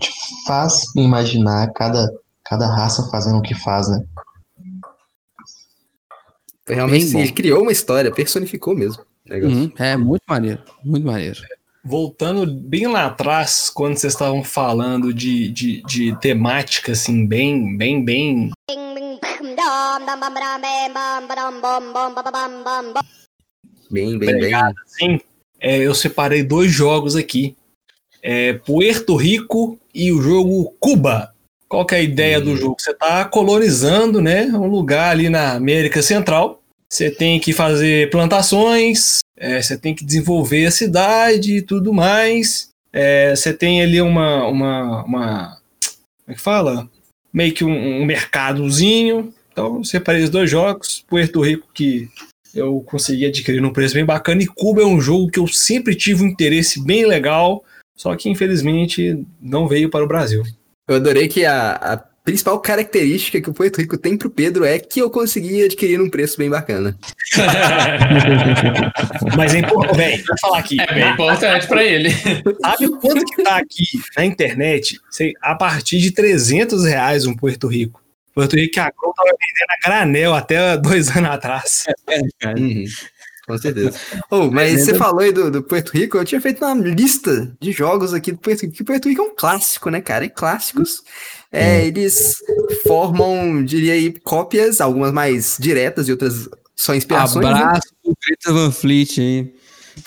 te 0.00 0.10
faz 0.46 0.82
imaginar 0.96 1.72
cada, 1.72 2.10
cada 2.44 2.66
raça 2.66 3.08
fazendo 3.10 3.38
o 3.38 3.42
que 3.42 3.54
faz, 3.54 3.88
né? 3.88 4.04
Realmente, 6.66 7.06
sim, 7.06 7.20
ele 7.20 7.32
criou 7.32 7.62
uma 7.62 7.72
história, 7.72 8.10
personificou 8.10 8.74
mesmo. 8.74 9.04
Uhum, 9.30 9.72
É 9.78 9.96
muito 9.96 10.22
maneiro. 10.28 10.62
Muito 10.84 11.06
maneiro. 11.06 11.40
Voltando 11.84 12.46
bem 12.46 12.86
lá 12.86 13.06
atrás, 13.06 13.68
quando 13.68 13.96
vocês 13.96 14.14
estavam 14.14 14.42
falando 14.42 15.12
de, 15.12 15.50
de, 15.50 15.82
de 15.82 16.16
temática, 16.18 16.92
assim, 16.92 17.26
bem, 17.26 17.76
bem, 17.76 18.02
bem. 18.02 18.50
Bem, 23.90 24.18
bem, 24.18 24.18
bem. 24.18 24.36
Obrigado. 24.36 24.74
Assim, 24.86 25.20
é, 25.64 25.78
eu 25.78 25.94
separei 25.94 26.42
dois 26.42 26.70
jogos 26.70 27.16
aqui: 27.16 27.56
é, 28.22 28.52
Puerto 28.52 29.16
Rico 29.16 29.78
e 29.94 30.12
o 30.12 30.20
jogo 30.20 30.74
Cuba. 30.78 31.32
Qual 31.66 31.86
que 31.86 31.94
é 31.94 31.98
a 31.98 32.02
ideia 32.02 32.38
do 32.38 32.54
jogo? 32.54 32.76
Você 32.78 32.90
está 32.90 33.24
colonizando 33.24 34.20
né, 34.20 34.44
um 34.44 34.66
lugar 34.66 35.10
ali 35.10 35.30
na 35.30 35.54
América 35.54 36.02
Central. 36.02 36.60
Você 36.88 37.10
tem 37.10 37.40
que 37.40 37.54
fazer 37.54 38.10
plantações, 38.10 39.20
é, 39.36 39.60
você 39.60 39.76
tem 39.76 39.94
que 39.94 40.04
desenvolver 40.04 40.66
a 40.66 40.70
cidade 40.70 41.56
e 41.56 41.62
tudo 41.62 41.94
mais. 41.94 42.68
É, 42.92 43.34
você 43.34 43.52
tem 43.52 43.82
ali 43.82 44.02
uma, 44.02 44.46
uma, 44.46 45.04
uma. 45.04 45.58
Como 46.24 46.28
é 46.28 46.34
que 46.34 46.40
fala? 46.40 46.88
Meio 47.32 47.54
que 47.54 47.64
um, 47.64 48.02
um 48.02 48.04
mercadozinho. 48.04 49.32
Então, 49.50 49.78
eu 49.78 49.84
separei 49.84 50.22
os 50.22 50.30
dois 50.30 50.50
jogos. 50.50 51.04
Puerto 51.08 51.40
Rico, 51.40 51.66
que 51.72 52.08
eu 52.54 52.80
consegui 52.80 53.26
adquirir 53.26 53.60
num 53.60 53.72
preço 53.72 53.94
bem 53.94 54.04
bacana. 54.04 54.42
E 54.42 54.46
Cuba 54.46 54.82
é 54.82 54.86
um 54.86 55.00
jogo 55.00 55.30
que 55.30 55.38
eu 55.38 55.46
sempre 55.46 55.94
tive 55.94 56.22
um 56.22 56.28
interesse 56.28 56.84
bem 56.84 57.06
legal, 57.06 57.64
só 57.96 58.14
que 58.16 58.28
infelizmente 58.28 59.24
não 59.40 59.68
veio 59.68 59.90
para 59.90 60.04
o 60.04 60.08
Brasil. 60.08 60.42
Eu 60.88 60.96
adorei 60.96 61.28
que 61.28 61.44
a, 61.44 61.72
a 61.72 61.96
principal 62.24 62.58
característica 62.58 63.40
que 63.40 63.50
o 63.50 63.52
Puerto 63.52 63.80
Rico 63.80 63.98
tem 63.98 64.16
pro 64.16 64.30
Pedro 64.30 64.64
é 64.64 64.78
que 64.78 65.00
eu 65.00 65.10
consegui 65.10 65.62
adquirir 65.62 65.98
num 65.98 66.08
preço 66.08 66.38
bem 66.38 66.48
bacana. 66.48 66.96
Mas 69.36 69.54
é 69.54 69.58
importante, 69.58 69.96
velho, 69.96 70.24
vou 70.26 70.38
falar 70.40 70.58
aqui. 70.58 70.80
É 70.80 70.94
bem 70.94 71.10
importante 71.10 71.66
pra 71.66 71.84
ele. 71.84 72.10
Sabe 72.10 72.88
quanto 72.98 73.24
que 73.26 73.42
tá 73.42 73.56
aqui 73.56 73.84
na 74.16 74.24
internet? 74.24 74.98
Sei, 75.10 75.34
a 75.42 75.54
partir 75.54 75.98
de 75.98 76.12
300 76.12 76.84
reais 76.84 77.26
um 77.26 77.34
Puerto 77.34 77.66
Rico. 77.66 78.02
Puerto 78.34 78.56
Rico 78.56 78.74
que 78.74 78.80
a 78.80 78.90
Grow 78.90 79.12
tava 79.14 79.30
vendendo 79.30 79.70
a 79.70 79.88
granel 79.88 80.34
até 80.34 80.76
dois 80.76 81.08
anos 81.16 81.30
atrás. 81.30 81.84
Uhum, 82.44 82.84
com 83.46 83.58
certeza. 83.58 83.98
Oh, 84.30 84.50
mas 84.50 84.84
você 84.84 84.94
falou 84.94 85.20
aí 85.20 85.32
do, 85.32 85.50
do 85.50 85.62
Puerto 85.62 85.90
Rico, 85.90 86.16
eu 86.16 86.24
tinha 86.24 86.40
feito 86.40 86.64
uma 86.64 86.74
lista 86.74 87.54
de 87.60 87.72
jogos 87.72 88.12
aqui 88.12 88.32
do 88.32 88.38
Puerto 88.38 88.62
Rico, 88.62 88.72
porque 88.72 88.84
Puerto 88.84 89.08
Rico 89.08 89.22
é 89.22 89.24
um 89.24 89.34
clássico, 89.36 89.90
né, 89.90 90.00
cara? 90.00 90.24
E 90.24 90.30
clássicos, 90.30 91.02
é, 91.52 91.86
eles 91.86 92.36
formam, 92.82 93.64
diria 93.64 93.92
aí, 93.92 94.12
cópias, 94.20 94.80
algumas 94.80 95.12
mais 95.12 95.56
diretas 95.60 96.08
e 96.08 96.10
outras 96.10 96.48
só 96.74 96.94
inspirações. 96.94 97.44
né? 97.44 97.52
Abraço 97.52 97.94
pro 98.02 98.16
Greta 98.26 98.52
Van 98.52 98.72
Fleet 98.72 99.20
aí. 99.20 99.54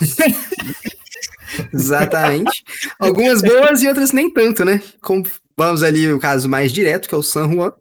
Exatamente. 1.73 2.63
Algumas 2.99 3.41
boas 3.41 3.81
e 3.81 3.87
outras 3.87 4.11
nem 4.11 4.29
tanto, 4.29 4.65
né? 4.65 4.81
Como, 5.01 5.25
vamos 5.55 5.83
ali 5.83 6.11
o 6.11 6.19
caso 6.19 6.49
mais 6.49 6.71
direto, 6.73 7.07
que 7.07 7.15
é 7.15 7.17
o 7.17 7.23
San 7.23 7.49
Juan, 7.51 7.71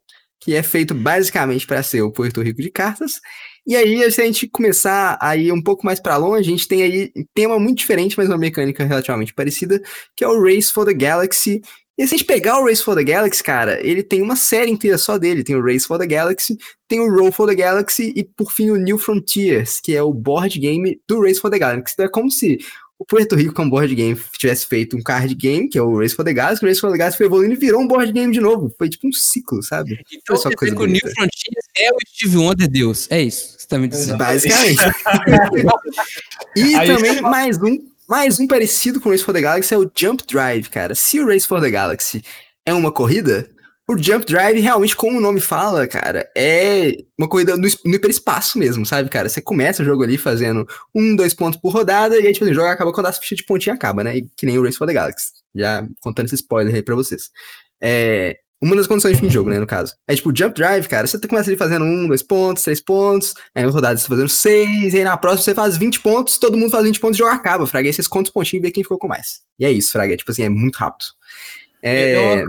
que 0.46 0.54
é 0.54 0.62
feito 0.62 0.94
basicamente 0.94 1.66
para 1.66 1.82
ser 1.82 2.02
o 2.02 2.12
Puerto 2.12 2.40
Rico 2.40 2.62
de 2.62 2.70
cartas. 2.70 3.20
E 3.66 3.74
aí, 3.74 4.08
se 4.12 4.22
a 4.22 4.24
gente 4.24 4.46
começar 4.46 5.18
a 5.20 5.36
ir 5.36 5.50
um 5.50 5.60
pouco 5.60 5.84
mais 5.84 5.98
para 5.98 6.16
longe, 6.16 6.48
a 6.48 6.52
gente 6.52 6.68
tem 6.68 6.84
aí 6.84 7.10
um 7.16 7.24
tema 7.34 7.58
muito 7.58 7.78
diferente, 7.78 8.16
mas 8.16 8.28
uma 8.28 8.38
mecânica 8.38 8.84
relativamente 8.84 9.34
parecida, 9.34 9.82
que 10.16 10.22
é 10.22 10.28
o 10.28 10.40
Race 10.40 10.72
for 10.72 10.86
the 10.86 10.94
Galaxy. 10.94 11.60
E 11.98 12.06
se 12.06 12.14
a 12.14 12.16
gente 12.16 12.26
pegar 12.28 12.60
o 12.60 12.64
Race 12.64 12.80
for 12.80 12.94
the 12.94 13.02
Galaxy, 13.02 13.42
cara, 13.42 13.84
ele 13.84 14.04
tem 14.04 14.22
uma 14.22 14.36
série 14.36 14.70
inteira 14.70 14.96
só 14.98 15.18
dele. 15.18 15.42
Tem 15.42 15.56
o 15.56 15.64
Race 15.64 15.84
for 15.84 15.98
the 15.98 16.06
Galaxy, 16.06 16.56
tem 16.86 17.00
o 17.00 17.12
Roll 17.12 17.32
for 17.32 17.48
the 17.48 17.56
Galaxy 17.56 18.12
e, 18.14 18.22
por 18.22 18.52
fim, 18.52 18.70
o 18.70 18.76
New 18.76 18.98
Frontiers, 18.98 19.80
que 19.80 19.96
é 19.96 20.02
o 20.02 20.14
board 20.14 20.60
game 20.60 21.00
do 21.08 21.20
Race 21.22 21.40
for 21.40 21.50
the 21.50 21.58
Galaxy. 21.58 21.94
Então 21.94 22.06
é 22.06 22.08
como 22.08 22.30
se 22.30 22.58
o 22.98 23.04
Puerto 23.04 23.36
Rico, 23.36 23.52
com 23.52 23.68
board 23.68 23.94
game, 23.94 24.18
tivesse 24.38 24.66
feito 24.66 24.96
um 24.96 25.02
card 25.02 25.34
game, 25.34 25.68
que 25.68 25.76
é 25.76 25.82
o 25.82 25.98
Race 25.98 26.14
for 26.14 26.24
the 26.24 26.32
Galaxy, 26.32 26.64
o 26.64 26.68
Race 26.68 26.80
for 26.80 26.90
the 26.90 26.96
Galaxy 26.96 27.18
foi 27.18 27.26
evoluindo 27.26 27.52
e 27.52 27.56
virou 27.56 27.82
um 27.82 27.86
board 27.86 28.10
game 28.10 28.32
de 28.32 28.40
novo. 28.40 28.74
Foi 28.78 28.88
tipo 28.88 29.06
um 29.06 29.12
ciclo, 29.12 29.62
sabe? 29.62 30.00
Então, 30.12 30.36
só 30.36 30.48
quer 30.48 30.56
coisa 30.56 30.74
que 30.74 30.82
o 30.82 30.86
New. 30.86 31.00
Frontiers 31.00 31.66
é 31.76 31.90
o 31.92 31.96
Steve 32.08 32.36
Wonder 32.38 32.68
Deus. 32.68 33.06
É 33.10 33.20
isso. 33.20 33.54
que 33.54 33.62
Você 33.62 33.68
tá 33.68 33.78
me 33.78 33.88
dizendo. 33.88 34.16
Basicamente. 34.18 34.80
e 36.56 36.74
Aí- 36.74 36.86
também 36.86 37.20
mais 37.20 37.58
um, 37.62 37.78
mais 38.08 38.40
um 38.40 38.46
parecido 38.46 39.00
com 39.00 39.10
o 39.10 39.12
Race 39.12 39.24
for 39.24 39.34
the 39.34 39.42
Galaxy 39.42 39.74
é 39.74 39.78
o 39.78 39.90
Jump 39.94 40.24
Drive, 40.26 40.68
cara. 40.70 40.94
Se 40.94 41.20
o 41.20 41.26
Race 41.26 41.46
for 41.46 41.60
the 41.60 41.70
Galaxy 41.70 42.22
é 42.64 42.72
uma 42.72 42.90
corrida, 42.90 43.48
o 43.88 43.96
Jump 43.96 44.26
Drive, 44.26 44.58
realmente, 44.58 44.96
como 44.96 45.18
o 45.18 45.20
nome 45.20 45.40
fala, 45.40 45.86
cara, 45.86 46.28
é 46.36 46.92
uma 47.16 47.28
corrida 47.28 47.56
no, 47.56 47.68
no 47.84 47.94
hiperespaço 47.94 48.58
mesmo, 48.58 48.84
sabe, 48.84 49.08
cara? 49.08 49.28
Você 49.28 49.40
começa 49.40 49.82
o 49.82 49.86
jogo 49.86 50.02
ali 50.02 50.18
fazendo 50.18 50.66
um, 50.92 51.14
dois 51.14 51.32
pontos 51.32 51.60
por 51.60 51.72
rodada, 51.72 52.18
e 52.18 52.26
aí, 52.26 52.32
tipo, 52.32 52.44
o 52.44 52.54
jogo 52.54 52.66
acaba 52.66 52.92
quando 52.92 53.06
a 53.06 53.12
ficha 53.12 53.36
de 53.36 53.44
pontinho 53.44 53.76
acaba, 53.76 54.02
né? 54.02 54.16
E 54.16 54.28
que 54.36 54.44
nem 54.44 54.58
o 54.58 54.64
Race 54.64 54.76
for 54.76 54.88
the 54.88 54.92
Galaxy. 54.92 55.28
Já 55.54 55.86
contando 56.00 56.26
esse 56.26 56.34
spoiler 56.34 56.74
aí 56.74 56.82
pra 56.82 56.96
vocês. 56.96 57.30
É, 57.80 58.36
uma 58.60 58.74
das 58.74 58.88
condições 58.88 59.14
de 59.14 59.20
fim 59.20 59.28
de 59.28 59.34
jogo, 59.34 59.50
né, 59.50 59.60
no 59.60 59.66
caso. 59.68 59.94
É 60.08 60.16
tipo, 60.16 60.36
Jump 60.36 60.56
Drive, 60.56 60.88
cara, 60.88 61.06
você 61.06 61.20
começa 61.20 61.48
ali 61.48 61.56
fazendo 61.56 61.84
um, 61.84 62.08
dois 62.08 62.24
pontos, 62.24 62.64
três 62.64 62.80
pontos, 62.80 63.34
aí 63.54 63.64
na 63.64 63.70
rodada 63.70 63.96
você 63.96 64.02
tá 64.02 64.08
fazendo 64.08 64.28
seis, 64.28 64.94
e 64.94 64.98
aí 64.98 65.04
na 65.04 65.16
próxima 65.16 65.44
você 65.44 65.54
faz 65.54 65.76
20 65.76 66.00
pontos, 66.00 66.38
todo 66.38 66.56
mundo 66.56 66.70
faz 66.72 66.84
20 66.84 66.98
pontos 66.98 67.18
e 67.18 67.22
o 67.22 67.24
jogo 67.24 67.36
acaba, 67.36 67.66
Fraga. 67.68 67.88
Aí 67.88 67.92
vocês 67.92 68.08
contam 68.08 68.30
os 68.30 68.32
pontinhos 68.32 68.64
e 68.64 68.66
vê 68.66 68.72
quem 68.72 68.82
ficou 68.82 68.98
com 68.98 69.06
mais. 69.06 69.42
E 69.60 69.64
é 69.64 69.70
isso, 69.70 69.92
Fraga. 69.92 70.16
Tipo 70.16 70.32
assim, 70.32 70.42
é 70.42 70.48
muito 70.48 70.74
rápido. 70.76 71.04
É... 71.80 72.40
Eu 72.40 72.48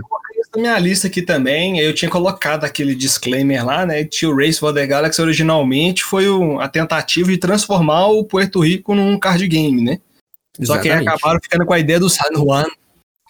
na 0.54 0.60
minha 0.60 0.78
lista 0.78 1.06
aqui 1.06 1.22
também. 1.22 1.78
Eu 1.80 1.94
tinha 1.94 2.10
colocado 2.10 2.64
aquele 2.64 2.94
disclaimer 2.94 3.64
lá, 3.64 3.84
né? 3.86 4.04
Que 4.04 4.26
o 4.26 4.34
Race 4.36 4.58
for 4.58 4.72
the 4.72 4.86
Galaxy 4.86 5.20
originalmente 5.20 6.02
foi 6.04 6.28
um- 6.30 6.58
a 6.60 6.68
tentativa 6.68 7.28
de 7.30 7.38
transformar 7.38 8.06
o 8.08 8.24
Puerto 8.24 8.60
Rico 8.60 8.94
num 8.94 9.18
card 9.18 9.46
game, 9.48 9.82
né? 9.82 9.98
Só 10.62 10.74
que 10.78 10.88
aí 10.88 10.96
Exatamente. 10.96 11.08
acabaram 11.08 11.40
ficando 11.42 11.64
com 11.66 11.72
a 11.72 11.78
ideia 11.78 12.00
do 12.00 12.08
San 12.10 12.34
Juan. 12.34 12.64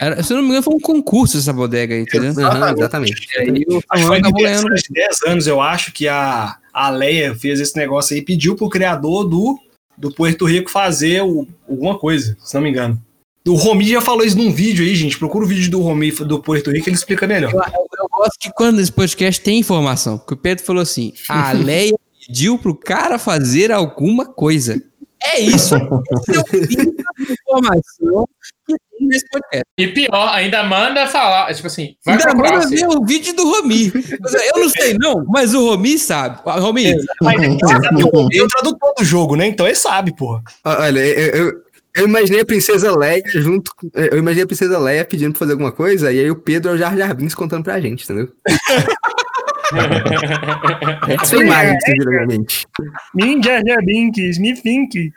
Era, 0.01 0.23
se 0.23 0.33
eu 0.33 0.37
não 0.37 0.45
me 0.45 0.51
engano, 0.51 0.63
foi 0.63 0.75
um 0.75 0.81
concurso 0.81 1.37
essa 1.37 1.53
bodega 1.53 1.95
aí, 1.95 2.03
entendeu? 2.03 2.31
Exatamente. 2.31 3.27
E 3.37 3.41
aí 3.41 3.51
o 3.69 3.79
Acho 3.79 3.81
que 3.81 3.97
San 3.99 3.99
Juan 3.99 4.07
foi 4.09 4.19
acabou 4.19 4.43
ganhando. 4.43 4.69
10 4.91 5.23
anos, 5.27 5.47
eu 5.47 5.61
acho 5.61 5.93
que 5.93 6.07
a, 6.07 6.57
a 6.73 6.89
Leia 6.91 7.35
fez 7.35 7.59
esse 7.61 7.77
negócio 7.77 8.15
aí, 8.15 8.23
pediu 8.23 8.55
pro 8.55 8.69
criador 8.69 9.25
do, 9.25 9.59
do 9.97 10.11
Puerto 10.15 10.45
Rico 10.47 10.71
fazer 10.71 11.23
o- 11.23 11.47
alguma 11.69 11.99
coisa, 11.99 12.37
se 12.43 12.55
não 12.55 12.63
me 12.63 12.71
engano. 12.71 13.03
O 13.49 13.55
Romi 13.55 13.89
já 13.89 14.01
falou 14.01 14.25
isso 14.25 14.37
num 14.37 14.53
vídeo 14.53 14.85
aí, 14.85 14.95
gente. 14.95 15.19
Procura 15.19 15.45
o 15.45 15.49
vídeo 15.49 15.71
do 15.71 15.81
Romi 15.81 16.11
do 16.13 16.41
Puerto 16.43 16.71
Rico, 16.71 16.89
ele 16.89 16.97
explica 16.97 17.27
melhor. 17.27 17.53
Eu, 17.53 17.61
eu- 17.61 18.09
gosto 18.11 18.37
que 18.41 18.53
quando 18.53 18.81
esse 18.81 18.91
podcast 18.93 19.41
tem 19.41 19.59
informação, 19.59 20.19
que 20.19 20.35
o 20.35 20.37
Pedro 20.37 20.65
falou 20.65 20.83
assim: 20.83 21.13
a 21.29 21.53
Leia 21.53 21.95
pediu 22.27 22.59
pro 22.59 22.75
cara 22.75 23.19
fazer 23.19 23.71
alguma 23.73 24.27
coisa. 24.27 24.83
É 25.21 25.41
isso. 25.41 25.75
É 25.75 25.79
o 25.79 26.03
nível 26.29 26.95
de 27.27 27.33
informação 27.33 28.29
que 28.67 28.75
tem 28.99 29.09
nesse 29.09 29.29
podcast. 29.29 29.65
E 29.77 29.89
pior, 29.89 30.29
ainda 30.33 30.63
manda 30.63 31.07
falar. 31.09 31.53
Tipo 31.55 31.67
assim, 31.67 31.97
vai 32.05 32.15
Ainda 32.15 32.25
procurar. 32.27 32.53
manda 32.53 32.65
assim. 32.67 32.77
ver 32.77 32.87
o 32.87 33.05
vídeo 33.05 33.35
do 33.35 33.45
Romi. 33.51 33.93
Eu 34.55 34.63
não 34.63 34.69
sei, 34.69 34.95
não, 34.95 35.25
mas 35.27 35.55
o 35.55 35.71
Romi 35.71 35.99
sabe. 35.99 36.39
O 36.45 36.51
Romi, 36.61 36.95
Mas 37.21 37.41
sabe 37.61 37.89
que 37.89 38.05
o 38.05 38.09
Romi 38.11 38.37
é 38.39 38.43
o 38.43 38.47
tradutor 38.49 38.95
do 38.97 39.05
jogo, 39.05 39.35
né? 39.37 39.47
Então 39.49 39.67
ele 39.67 39.75
sabe, 39.75 40.15
porra. 40.15 40.41
Olha, 40.65 41.01
eu, 41.01 41.35
eu, 41.47 41.53
eu 41.99 42.07
imaginei 42.07 42.41
a 42.41 42.45
princesa 42.47 42.97
Leia 42.97 43.23
junto. 43.35 43.73
com- 43.77 43.91
Eu 43.95 44.19
imaginei 44.19 44.45
a 44.45 44.47
princesa 44.47 44.79
Leia 44.79 45.05
pedindo 45.05 45.33
pra 45.33 45.41
fazer 45.41 45.53
alguma 45.53 45.73
coisa, 45.73 46.13
e 46.13 46.21
aí 46.21 46.31
o 46.31 46.37
Pedro 46.37 46.71
é 46.71 46.75
o 46.75 46.79
Jar 46.79 46.97
Jar 46.97 47.15
Binks 47.15 47.35
contando 47.35 47.65
pra 47.65 47.81
gente, 47.81 48.05
entendeu? 48.05 48.33
Essa 51.09 51.37
é 51.37 51.41
imagem 51.41 51.79
que 51.79 51.85
você 51.85 51.93
vira 51.93 52.11
na 52.21 52.27
mente. 52.27 52.67
Ninja 53.15 53.61
Binks, 53.85 54.39
me 54.39 54.55
think. 54.61 55.13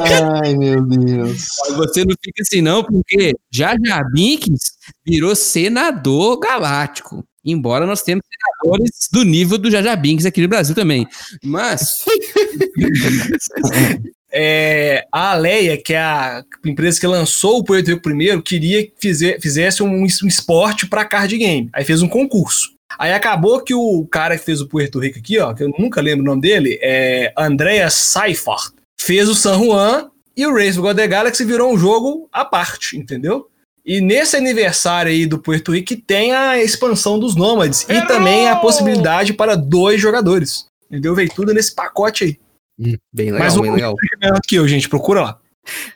Ai, 0.00 0.54
meu 0.56 0.82
Deus. 0.82 1.46
você 1.76 2.04
não 2.04 2.14
fica 2.22 2.42
assim, 2.42 2.60
não, 2.60 2.82
porque 2.82 3.34
Jar 3.52 3.76
Jar 3.84 4.10
Binks 4.10 4.72
virou 5.06 5.36
senador 5.36 6.38
galáctico. 6.40 7.24
Embora 7.44 7.86
nós 7.86 8.02
temos 8.02 8.24
senadores 8.26 8.90
do 9.12 9.22
nível 9.22 9.58
do 9.58 9.70
Jar 9.70 9.82
Jar 9.82 10.00
Binks 10.00 10.24
aqui 10.24 10.40
no 10.40 10.48
Brasil 10.48 10.74
também. 10.74 11.06
Mas. 11.44 12.02
É, 14.36 15.06
a 15.12 15.30
Aleia, 15.30 15.76
que 15.80 15.94
é 15.94 16.00
a 16.00 16.42
empresa 16.64 16.98
que 16.98 17.06
lançou 17.06 17.58
o 17.58 17.64
Puerto 17.64 17.88
Rico 17.88 18.02
primeiro, 18.02 18.42
queria 18.42 18.84
que 18.84 18.92
fize- 18.98 19.38
fizesse 19.40 19.82
um, 19.82 20.02
um 20.02 20.04
esporte 20.26 20.86
para 20.88 21.04
card 21.04 21.38
game. 21.38 21.70
Aí 21.72 21.84
fez 21.84 22.02
um 22.02 22.08
concurso. 22.08 22.74
Aí 22.98 23.12
acabou 23.12 23.62
que 23.62 23.74
o 23.74 24.06
cara 24.10 24.36
que 24.36 24.44
fez 24.44 24.60
o 24.60 24.68
Puerto 24.68 24.98
Rico 24.98 25.18
aqui, 25.18 25.38
ó, 25.38 25.52
que 25.54 25.62
eu 25.62 25.72
nunca 25.78 26.00
lembro 26.00 26.22
o 26.22 26.26
nome 26.26 26.42
dele, 26.42 26.78
é 26.82 27.32
Andreas 27.38 27.94
Seifert, 27.94 28.72
fez 29.00 29.28
o 29.28 29.34
San 29.34 29.58
Juan 29.58 30.10
e 30.36 30.44
o 30.46 30.54
Race 30.54 30.74
for 30.74 30.94
the 30.94 31.06
Galaxy 31.06 31.44
virou 31.44 31.72
um 31.72 31.78
jogo 31.78 32.28
à 32.32 32.44
parte, 32.44 32.96
entendeu? 32.96 33.48
E 33.86 34.00
nesse 34.00 34.36
aniversário 34.36 35.12
aí 35.12 35.26
do 35.26 35.38
Puerto 35.38 35.72
Rico 35.72 35.94
tem 36.06 36.32
a 36.32 36.60
expansão 36.62 37.18
dos 37.18 37.36
Nômades 37.36 37.82
e 37.88 38.00
também 38.06 38.48
a 38.48 38.56
possibilidade 38.56 39.32
para 39.32 39.56
dois 39.56 40.00
jogadores. 40.00 40.66
Entendeu? 40.90 41.14
Veio 41.14 41.30
tudo 41.34 41.52
nesse 41.52 41.74
pacote 41.74 42.24
aí. 42.24 42.38
Hum, 42.78 42.94
bem 43.12 43.26
legal, 43.32 43.38
Mas 43.40 43.56
o 43.56 43.62
bem 43.62 43.72
legal. 43.72 43.94
é 44.14 44.26
melhor 44.26 44.40
que 44.46 44.56
eu, 44.56 44.66
gente. 44.66 44.88
Procura 44.88 45.20
lá. 45.22 45.40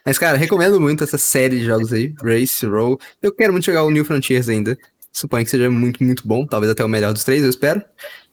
Mas, 0.05 0.17
cara, 0.17 0.37
recomendo 0.37 0.79
muito 0.79 1.03
essa 1.03 1.17
série 1.17 1.59
de 1.59 1.65
jogos 1.65 1.93
aí, 1.93 2.13
Race, 2.23 2.65
Roll. 2.65 2.99
Eu 3.21 3.31
quero 3.33 3.51
muito 3.53 3.65
jogar 3.65 3.83
o 3.83 3.91
New 3.91 4.03
Frontiers 4.05 4.49
ainda. 4.49 4.77
Suponho 5.11 5.43
que 5.45 5.51
seja 5.51 5.69
muito, 5.69 6.03
muito 6.03 6.27
bom. 6.27 6.45
Talvez 6.45 6.71
até 6.71 6.83
o 6.83 6.87
melhor 6.89 7.13
dos 7.13 7.23
três, 7.23 7.43
eu 7.43 7.49
espero. 7.49 7.81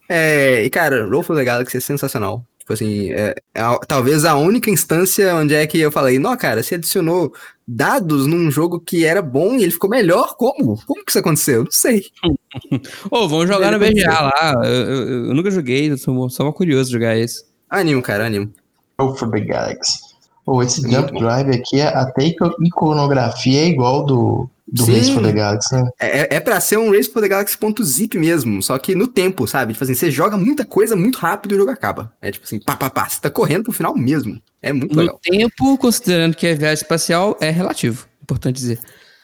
É, 0.08 0.62
e, 0.64 0.70
cara, 0.70 1.04
Roll 1.06 1.22
for 1.22 1.36
the 1.36 1.44
Galaxy 1.44 1.76
é 1.76 1.80
sensacional. 1.80 2.46
Tipo 2.60 2.72
assim, 2.72 3.10
é, 3.12 3.34
é 3.54 3.60
a- 3.60 3.78
talvez 3.78 4.24
a 4.24 4.34
única 4.36 4.70
instância 4.70 5.34
onde 5.36 5.54
é 5.54 5.66
que 5.66 5.78
eu 5.78 5.92
falei, 5.92 6.18
não, 6.18 6.36
cara, 6.36 6.62
você 6.62 6.74
adicionou 6.74 7.32
dados 7.66 8.26
num 8.26 8.50
jogo 8.50 8.80
que 8.80 9.04
era 9.04 9.22
bom 9.22 9.54
e 9.54 9.62
ele 9.62 9.70
ficou 9.72 9.88
melhor? 9.90 10.34
Como? 10.36 10.80
Como 10.84 11.04
que 11.04 11.10
isso 11.10 11.18
aconteceu? 11.18 11.62
Não 11.64 11.70
sei. 11.70 12.06
Ô, 13.10 13.28
vamos 13.28 13.46
jogar 13.48 13.70
no 13.72 13.78
BGA 13.78 14.20
lá. 14.20 14.62
Eu, 14.64 14.72
eu- 14.72 15.08
eu 15.26 15.34
nunca 15.34 15.50
joguei, 15.50 15.90
eu 15.90 15.98
sou 15.98 16.28
só 16.30 16.50
curioso 16.52 16.86
de 16.88 16.94
jogar 16.94 17.16
esse. 17.16 17.44
Animo, 17.70 18.02
cara, 18.02 18.26
animo. 18.26 18.52
Go 18.98 19.14
for 19.16 19.30
the 19.30 19.40
Galaxy. 19.40 19.98
Pô, 20.44 20.62
esse 20.62 20.80
Jump. 20.82 21.18
Drive 21.18 21.50
aqui, 21.50 21.80
é- 21.80 21.88
até 21.88 22.32
iconografia 22.60 23.62
é 23.62 23.66
igual 23.66 24.06
do, 24.06 24.48
do 24.68 24.84
Sim. 24.84 24.92
Race 24.96 25.12
for 25.12 25.22
the 25.22 25.32
Galaxy, 25.32 25.74
né? 25.74 25.90
É, 25.98 26.18
é- 26.20 26.28
é 26.36 26.40
pra 26.40 26.60
ser 26.60 26.78
um 26.78 26.90
Race 26.92 27.10
for 27.12 27.20
the 27.20 27.28
Galaxy.zip 27.28 28.16
mesmo, 28.16 28.62
só 28.62 28.78
que 28.78 28.94
no 28.94 29.08
tempo, 29.08 29.46
sabe? 29.48 29.72
Tipo 29.72 29.82
assim, 29.84 29.94
você 29.94 30.10
joga 30.10 30.36
muita 30.36 30.64
coisa 30.64 30.94
muito 30.94 31.18
rápido 31.18 31.52
e 31.52 31.54
o 31.56 31.58
jogo 31.58 31.72
acaba. 31.72 32.12
É 32.22 32.30
tipo 32.30 32.44
assim, 32.44 32.60
pá, 32.60 32.76
pá, 32.76 32.88
pá, 32.88 33.08
você 33.08 33.20
tá 33.20 33.28
correndo 33.28 33.64
pro 33.64 33.72
final 33.72 33.96
mesmo. 33.96 34.40
É 34.62 34.72
muito 34.72 34.94
No 34.94 35.02
legal. 35.02 35.18
tempo, 35.20 35.76
considerando 35.78 36.36
que 36.36 36.46
é 36.46 36.54
viagem 36.54 36.82
espacial, 36.82 37.36
é 37.40 37.50
relativo. 37.50 38.06
Importante 38.22 38.54
dizer. 38.56 38.78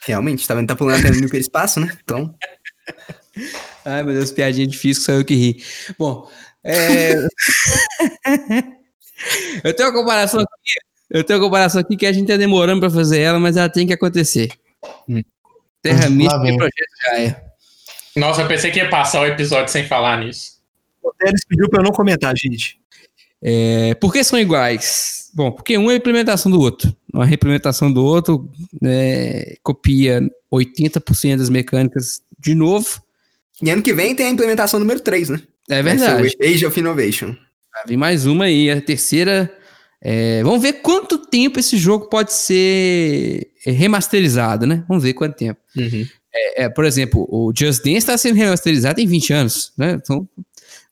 Realmente, 0.05 0.47
tá 0.47 0.55
vendo? 0.57 0.67
Tá 0.67 0.75
pulando 0.75 0.99
até 1.07 1.11
no 1.17 1.25
hiperespaço, 1.27 1.79
né? 1.79 1.97
Então, 2.03 2.35
Ai, 3.85 4.03
meu 4.03 4.15
Deus, 4.15 4.31
piadinha 4.31 4.67
difícil, 4.67 5.05
só 5.05 5.13
eu 5.13 5.25
que 5.25 5.35
ri. 5.35 5.63
Bom, 5.99 6.29
é... 6.65 7.15
eu 9.65 9.75
tenho 9.75 9.91
uma 9.91 9.99
comparação 9.99 10.41
aqui. 10.41 10.81
Eu 11.11 11.23
tenho 11.23 11.39
uma 11.39 11.47
comparação 11.47 11.81
aqui 11.81 11.97
que 11.97 12.07
a 12.07 12.13
gente 12.13 12.29
tá 12.29 12.37
demorando 12.37 12.81
pra 12.81 12.91
fazer 12.91 13.21
ela, 13.21 13.39
mas 13.39 13.57
ela 13.57 13.69
tem 13.69 13.87
que 13.87 13.93
acontecer. 13.93 14.51
Hum. 15.09 15.23
Terra 15.83 16.09
Mística 16.09 16.49
e. 16.49 16.57
Projeto 16.57 16.75
Gaia. 17.05 17.43
Nossa, 18.17 18.43
eu 18.43 18.49
pensei 18.49 18.71
que 18.71 18.79
ia 18.79 18.89
passar 18.89 19.21
o 19.21 19.27
episódio 19.27 19.71
sem 19.71 19.87
falar 19.87 20.19
nisso. 20.19 20.61
O 21.03 21.13
Teles 21.13 21.45
pediu 21.45 21.69
pra 21.69 21.81
eu 21.81 21.85
não 21.85 21.93
comentar, 21.93 22.35
gente. 22.37 22.79
É, 23.43 23.95
por 23.95 24.13
que 24.13 24.23
são 24.23 24.39
iguais? 24.39 25.31
Bom, 25.35 25.51
porque 25.51 25.77
um 25.77 25.91
é 25.91 25.95
a 25.95 25.97
implementação 25.97 26.51
do 26.51 26.61
outro. 26.61 26.95
Uma 27.13 27.25
reimplementação 27.25 27.93
do 27.93 28.05
outro 28.05 28.49
é, 28.85 29.57
copia 29.63 30.21
80% 30.53 31.39
das 31.39 31.51
mecânicas 31.51 32.23
de 32.39 32.55
novo. 32.55 33.03
e 33.61 33.71
ano 33.71 33.83
que 33.83 33.93
vem 33.93 34.15
tem 34.15 34.27
a 34.27 34.31
implementação 34.31 34.79
número 34.79 35.01
3, 35.01 35.31
né? 35.31 35.43
É 35.73 35.83
verdade. 35.83 36.37
Age 36.43 36.67
of 36.67 36.79
Innovation. 36.79 37.37
Vai 37.75 37.85
vir 37.87 37.97
mais 37.97 38.27
uma 38.27 38.45
aí, 38.45 38.71
a 38.71 38.81
terceira. 38.81 39.51
é, 40.01 40.43
vamos 40.43 40.61
ver 40.61 40.75
quanto 40.75 41.19
tempo 41.19 41.59
esse 41.59 41.77
jogo 41.77 42.09
pode 42.09 42.33
ser 42.33 43.51
remasterizado, 43.65 44.67
né? 44.67 44.85
Vamos 44.89 45.03
ver 45.03 45.15
quanto 45.15 45.37
tempo. 45.37 45.61
Uhum. 45.77 46.07
É, 46.35 46.65
é, 46.65 46.69
por 46.69 46.85
exemplo, 46.85 47.27
o 47.31 47.53
Just 47.55 47.83
Dance 47.85 47.99
está 47.99 48.17
sendo 48.19 48.37
remasterizado 48.37 49.01
em 49.01 49.07
20 49.07 49.33
anos, 49.33 49.73
né? 49.77 49.93
Então, 50.03 50.29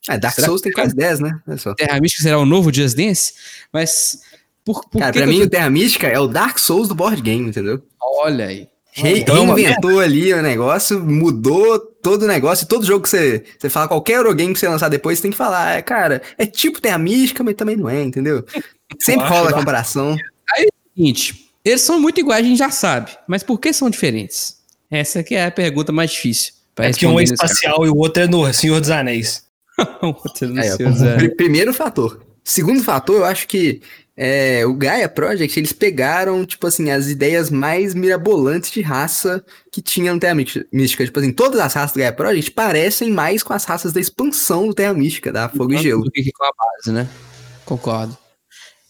Ah, 0.08 0.16
Dark 0.16 0.38
Souls 0.38 0.60
tem 0.60 0.72
quase 0.72 0.94
10, 0.94 1.20
né? 1.20 1.30
Terra 1.76 2.00
Mística 2.00 2.22
será 2.22 2.38
o 2.38 2.46
novo 2.46 2.72
Just 2.72 2.96
Dance, 2.96 3.34
mas 3.72 4.20
por, 4.64 4.88
por 4.88 4.98
Cara, 5.00 5.12
que 5.12 5.18
pra 5.18 5.26
que 5.26 5.32
mim 5.34 5.40
eu 5.40 5.46
o 5.46 5.50
Terra 5.50 5.70
Mística 5.70 6.06
é 6.06 6.18
o 6.18 6.26
Dark 6.26 6.58
Souls 6.58 6.88
do 6.88 6.94
board 6.94 7.20
game, 7.22 7.48
entendeu? 7.48 7.82
Olha 8.00 8.46
aí. 8.46 8.68
Re- 9.02 9.18
Então, 9.20 9.44
uma 9.44 9.54
reinventou 9.54 10.00
ali 10.00 10.32
o 10.32 10.42
negócio, 10.42 11.00
mudou 11.00 11.78
todo 11.78 12.22
o 12.22 12.26
negócio. 12.26 12.66
Todo 12.66 12.86
jogo 12.86 13.02
que 13.02 13.08
você, 13.08 13.44
você 13.58 13.68
fala, 13.70 13.88
qualquer 13.88 14.14
Eurogame 14.18 14.52
que 14.52 14.58
você 14.60 14.68
lançar 14.68 14.88
depois, 14.88 15.18
você 15.18 15.22
tem 15.22 15.30
que 15.30 15.36
falar, 15.36 15.76
é, 15.78 15.82
cara, 15.82 16.22
é 16.38 16.46
tipo 16.46 16.80
Terra 16.80 16.98
Mística, 16.98 17.42
mas 17.44 17.54
também 17.54 17.76
não 17.76 17.88
é, 17.88 18.02
entendeu? 18.02 18.44
Sempre 18.98 19.26
rola 19.26 19.50
a 19.50 19.52
comparação. 19.54 20.16
Seguinte, 20.96 21.50
eles 21.64 21.80
são 21.82 22.00
muito 22.00 22.18
iguais, 22.20 22.44
a 22.44 22.48
gente 22.48 22.58
já 22.58 22.70
sabe, 22.70 23.10
mas 23.28 23.42
por 23.42 23.58
que 23.58 23.72
são 23.72 23.88
diferentes? 23.90 24.56
Essa 24.90 25.22
que 25.22 25.34
é 25.34 25.46
a 25.46 25.50
pergunta 25.50 25.92
mais 25.92 26.10
difícil. 26.10 26.52
É 26.76 26.90
porque 26.90 27.06
um 27.06 27.20
é 27.20 27.24
espacial 27.24 27.84
e 27.84 27.90
o 27.90 27.96
outro 27.96 28.22
é 28.22 28.26
no 28.26 28.52
Senhor 28.52 28.80
dos 28.80 28.90
Anéis. 28.90 29.44
caso. 29.76 29.90
Outro 30.02 30.48
não 30.48 30.62
Aí, 30.62 30.72
ó, 30.72 30.76
sei 30.76 30.86
usar. 30.86 31.16
pri- 31.16 31.34
primeiro 31.36 31.72
fator. 31.74 32.20
Segundo 32.42 32.82
fator, 32.82 33.16
eu 33.16 33.24
acho 33.24 33.46
que 33.46 33.82
é, 34.22 34.66
o 34.66 34.74
Gaia 34.74 35.08
Project, 35.08 35.58
eles 35.58 35.72
pegaram, 35.72 36.44
tipo 36.44 36.66
assim, 36.66 36.90
as 36.90 37.08
ideias 37.08 37.48
mais 37.48 37.94
mirabolantes 37.94 38.70
de 38.70 38.82
raça 38.82 39.42
que 39.72 39.80
tinha 39.80 40.12
no 40.12 40.20
Terra 40.20 40.34
Mística. 40.34 41.04
Tipo 41.06 41.20
assim, 41.20 41.32
todas 41.32 41.58
as 41.58 41.72
raças 41.72 41.92
do 41.92 42.00
Gaia 42.00 42.12
Project 42.12 42.50
parecem 42.50 43.10
mais 43.10 43.42
com 43.42 43.54
as 43.54 43.64
raças 43.64 43.94
da 43.94 44.00
expansão 44.00 44.68
do 44.68 44.74
Terra 44.74 44.92
Mística, 44.92 45.32
da 45.32 45.48
Fogo 45.48 45.72
e 45.72 45.78
Gelo. 45.78 46.04
Do 46.04 46.10
que 46.10 46.30
com 46.32 46.44
a 46.44 46.50
base, 46.54 46.92
né? 46.92 47.08
Concordo. 47.64 48.14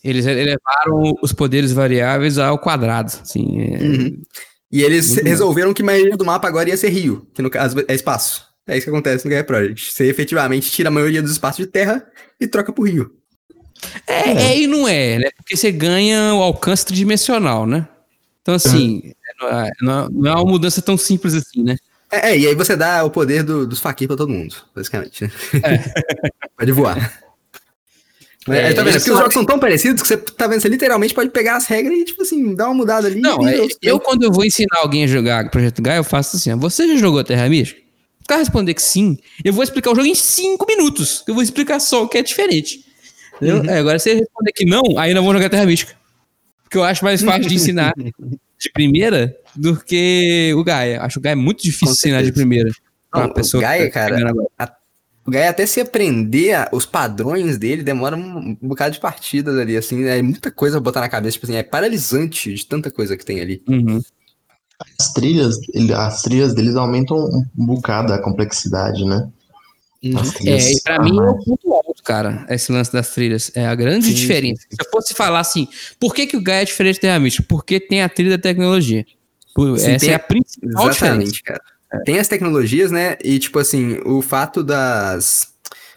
Eles 0.03 0.27
elevaram 0.27 1.15
os 1.23 1.33
poderes 1.33 1.71
variáveis 1.71 2.37
ao 2.37 2.59
quadrado. 2.59 3.13
Assim, 3.23 3.61
é- 3.61 3.79
Uhum. 3.85 4.23
E 4.73 4.83
eles 4.83 5.11
Muito 5.11 5.23
bom. 5.25 5.29
resolveram 5.31 5.75
que 5.75 5.83
a 5.83 5.85
maioria 5.85 6.17
do 6.17 6.25
mapa 6.25 6.49
agora 6.49 6.69
ia 6.69 6.77
ser 6.77 6.89
rio, 6.89 7.27
que 7.35 7.43
no 7.43 7.51
caso 7.51 7.77
é 7.87 7.95
espaço. 7.95 8.45
É 8.67 8.77
isso 8.77 8.85
que 8.85 8.91
acontece 8.91 9.25
no 9.25 9.31
Gaia 9.31 9.45
Project. 9.45 9.93
Você 9.93 10.07
efetivamente 10.07 10.71
tira 10.71 10.89
a 10.89 10.93
maioria 10.93 11.21
dos 11.23 11.33
espaços 11.33 11.65
de 11.65 11.71
terra 11.71 12.05
e 12.41 12.47
troca 12.49 12.73
pro 12.73 12.85
rio. 12.85 13.13
É, 14.07 14.31
é 14.31 14.59
e 14.61 14.67
não 14.67 14.87
é, 14.87 15.19
né? 15.19 15.31
Porque 15.37 15.57
você 15.57 15.71
ganha 15.73 16.35
o 16.35 16.43
alcance 16.43 16.85
tridimensional, 16.85 17.67
né? 17.67 17.87
Então, 18.43 18.55
assim, 18.55 19.13
não, 19.41 19.49
é, 19.49 19.71
não 19.81 20.05
é- 20.05 20.09
não 20.11 20.31
é 20.31 20.35
uma 20.35 20.45
mudança 20.45 20.81
tão 20.83 20.97
simples 20.97 21.35
assim, 21.35 21.63
né? 21.63 21.77
É, 22.11 22.31
é, 22.33 22.39
e 22.39 22.47
aí 22.49 22.55
você 22.55 22.75
dá 22.77 23.05
o 23.05 23.11
poder 23.11 23.43
do- 23.45 23.67
dos 23.67 23.79
fakir 23.79 24.09
pra 24.09 24.17
todo 24.17 24.29
mundo, 24.33 24.55
basicamente. 24.75 25.25
né? 25.25 25.31
pode 26.59 26.73
voar. 26.73 27.21
Mas, 28.49 28.59
É, 28.59 28.73
tá 28.73 28.83
vendo? 28.83 28.95
Porque 28.95 29.11
os 29.11 29.19
jogos 29.19 29.35
são 29.35 29.45
tão 29.45 29.59
parecidos 29.59 30.01
que 30.03 30.09
você 30.09 30.17
tá 30.17 30.47
vendo, 30.47 30.61
você 30.61 30.69
literalmente 30.69 31.15
pode 31.15 31.31
pegar 31.31 31.57
as 31.57 31.67
regras 31.67 31.97
e, 31.99 32.05
tipo 32.05 32.23
assim, 32.23 32.55
dar 32.55 32.67
uma 32.67 32.75
mudada 32.75 33.07
ali. 33.07 33.21
Não, 33.21 33.47
é, 33.47 33.61
eu 33.83 34.01
quando 34.01 34.25
eu 34.25 34.33
vou 34.33 34.45
ensinar 34.45 34.79
alguém 34.79 35.05
a 35.05 35.07
jogar 35.07 35.51
Projeto 35.51 35.83
Gaia, 35.83 35.99
eu 35.99 36.05
faço 36.05 36.37
assim, 36.37 36.55
você 36.57 36.89
já 36.89 36.97
jogou 36.97 37.23
Terra 37.23 37.49
Mística? 37.49 37.81
O 38.25 38.27
cara 38.27 38.41
responder 38.41 38.75
que 38.75 38.83
sim, 38.83 39.19
eu 39.45 39.53
vou 39.53 39.63
explicar 39.63 39.91
o 39.91 39.95
jogo 39.95 40.07
em 40.07 40.15
cinco 40.15 40.65
minutos. 40.67 41.23
Eu 41.29 41.35
vou 41.35 41.43
explicar 41.43 41.81
só 41.81 42.05
o 42.05 42.09
que 42.09 42.17
é 42.19 42.23
diferente. 42.23 42.85
Entendeu? 43.41 43.65
É, 43.73 43.79
agora, 43.79 43.99
se 43.99 44.11
ele 44.11 44.21
responder 44.21 44.53
que 44.53 44.65
não, 44.65 44.83
aí 44.99 45.15
não 45.15 45.23
vou 45.25 45.33
jogar 45.33 45.49
Terra 45.49 45.67
Mística. 45.67 45.95
Porque 46.63 46.77
eu 46.79 46.85
acho 46.85 47.05
mais 47.05 47.23
fácil 47.23 47.49
de 47.49 47.55
ensinar 47.55 47.93
de 48.59 48.71
primeira 48.73 49.37
do 49.57 49.77
que 49.77 50.53
o 50.57 50.63
Gaia. 50.63 51.01
Acho 51.03 51.19
o 51.19 51.23
Gaia 51.23 51.35
muito 51.37 51.63
difícil 51.63 51.93
ensinar 51.95 52.23
de 52.23 52.33
primeira. 52.33 52.71
Não, 53.13 53.23
uma 53.23 53.35
pessoa 53.35 53.61
o 53.61 53.65
que 53.65 53.69
Gaia, 53.69 53.87
tá 53.87 53.91
cara, 53.93 54.29
agora. 54.31 54.73
O 55.27 55.31
Gaia 55.31 55.51
até 55.51 55.67
se 55.67 55.81
aprender 55.81 56.55
a- 56.55 56.69
os 56.73 56.87
padrões 56.87 57.59
dele 57.59 57.83
demora 57.83 58.17
um, 58.17 58.57
um 58.63 58.69
bocado 58.69 58.95
de 58.95 59.01
partidas 59.01 59.57
ali, 59.59 59.77
assim, 59.77 60.05
é 60.05 60.21
muita 60.23 60.51
coisa 60.51 60.77
pra 60.77 60.85
botar 60.85 61.01
na 61.01 61.09
cabeça, 61.09 61.35
tipo 61.35 61.47
assim, 61.47 61.57
é 61.57 61.63
paralisante 61.63 62.53
de 62.55 62.67
tanta 62.67 62.91
coisa 62.91 63.17
que 63.17 63.25
tem 63.25 63.41
ali. 63.41 63.63
Uhum. 63.69 64.01
As 64.99 65.13
trilhas, 65.13 65.57
ele- 65.75 65.93
as 65.93 66.23
trilhas 66.23 66.55
deles 66.55 66.75
aumentam 66.75 67.17
um 67.59 67.67
bocado 67.67 68.13
a 68.13 68.19
complexidade, 68.23 69.05
né? 69.05 69.29
As 70.19 70.35
É, 70.47 70.73
e 70.73 70.81
pra 70.83 71.03
mim 71.03 71.19
é 71.19 71.23
o 71.23 71.37
ponto 71.45 71.73
alto, 71.75 71.80
cara, 72.13 72.47
esse 72.49 72.71
lance 72.73 72.93
das 72.93 73.11
trilhas. 73.11 73.51
É 73.55 73.67
a 73.67 73.75
grande 73.75 74.07
Sim, 74.07 74.15
diferença. 74.15 74.63
Se 74.71 74.77
eu 74.81 74.91
fosse 74.91 75.15
falar 75.15 75.41
assim, 75.41 75.67
por 75.99 76.15
que, 76.15 76.27
que 76.27 76.37
o 76.37 76.43
Gaia 76.43 76.63
é 76.63 76.65
diferente 76.65 76.97
do 76.97 77.01
Terra 77.01 77.19
Mística? 77.19 77.45
Porque 77.49 77.79
tem 77.81 78.03
a 78.03 78.09
trilha 78.09 78.37
da 78.37 78.43
tecnologia. 78.43 79.05
Por- 79.55 79.79
Sim, 79.79 79.93
essa 79.93 80.05
tem- 80.07 80.11
é 80.13 80.15
a 80.15 80.19
principal 80.19 80.71
diferença. 80.91 81.05
Exatamente, 81.05 81.43
cara. 81.43 81.61
Tem 82.05 82.19
as 82.19 82.29
tecnologias, 82.29 82.91
né? 82.93 83.17
E, 83.25 83.39
tipo 83.39 83.59
assim, 83.59 83.99
o 84.05 84.23
fato 84.23 84.63
das. 84.63 85.49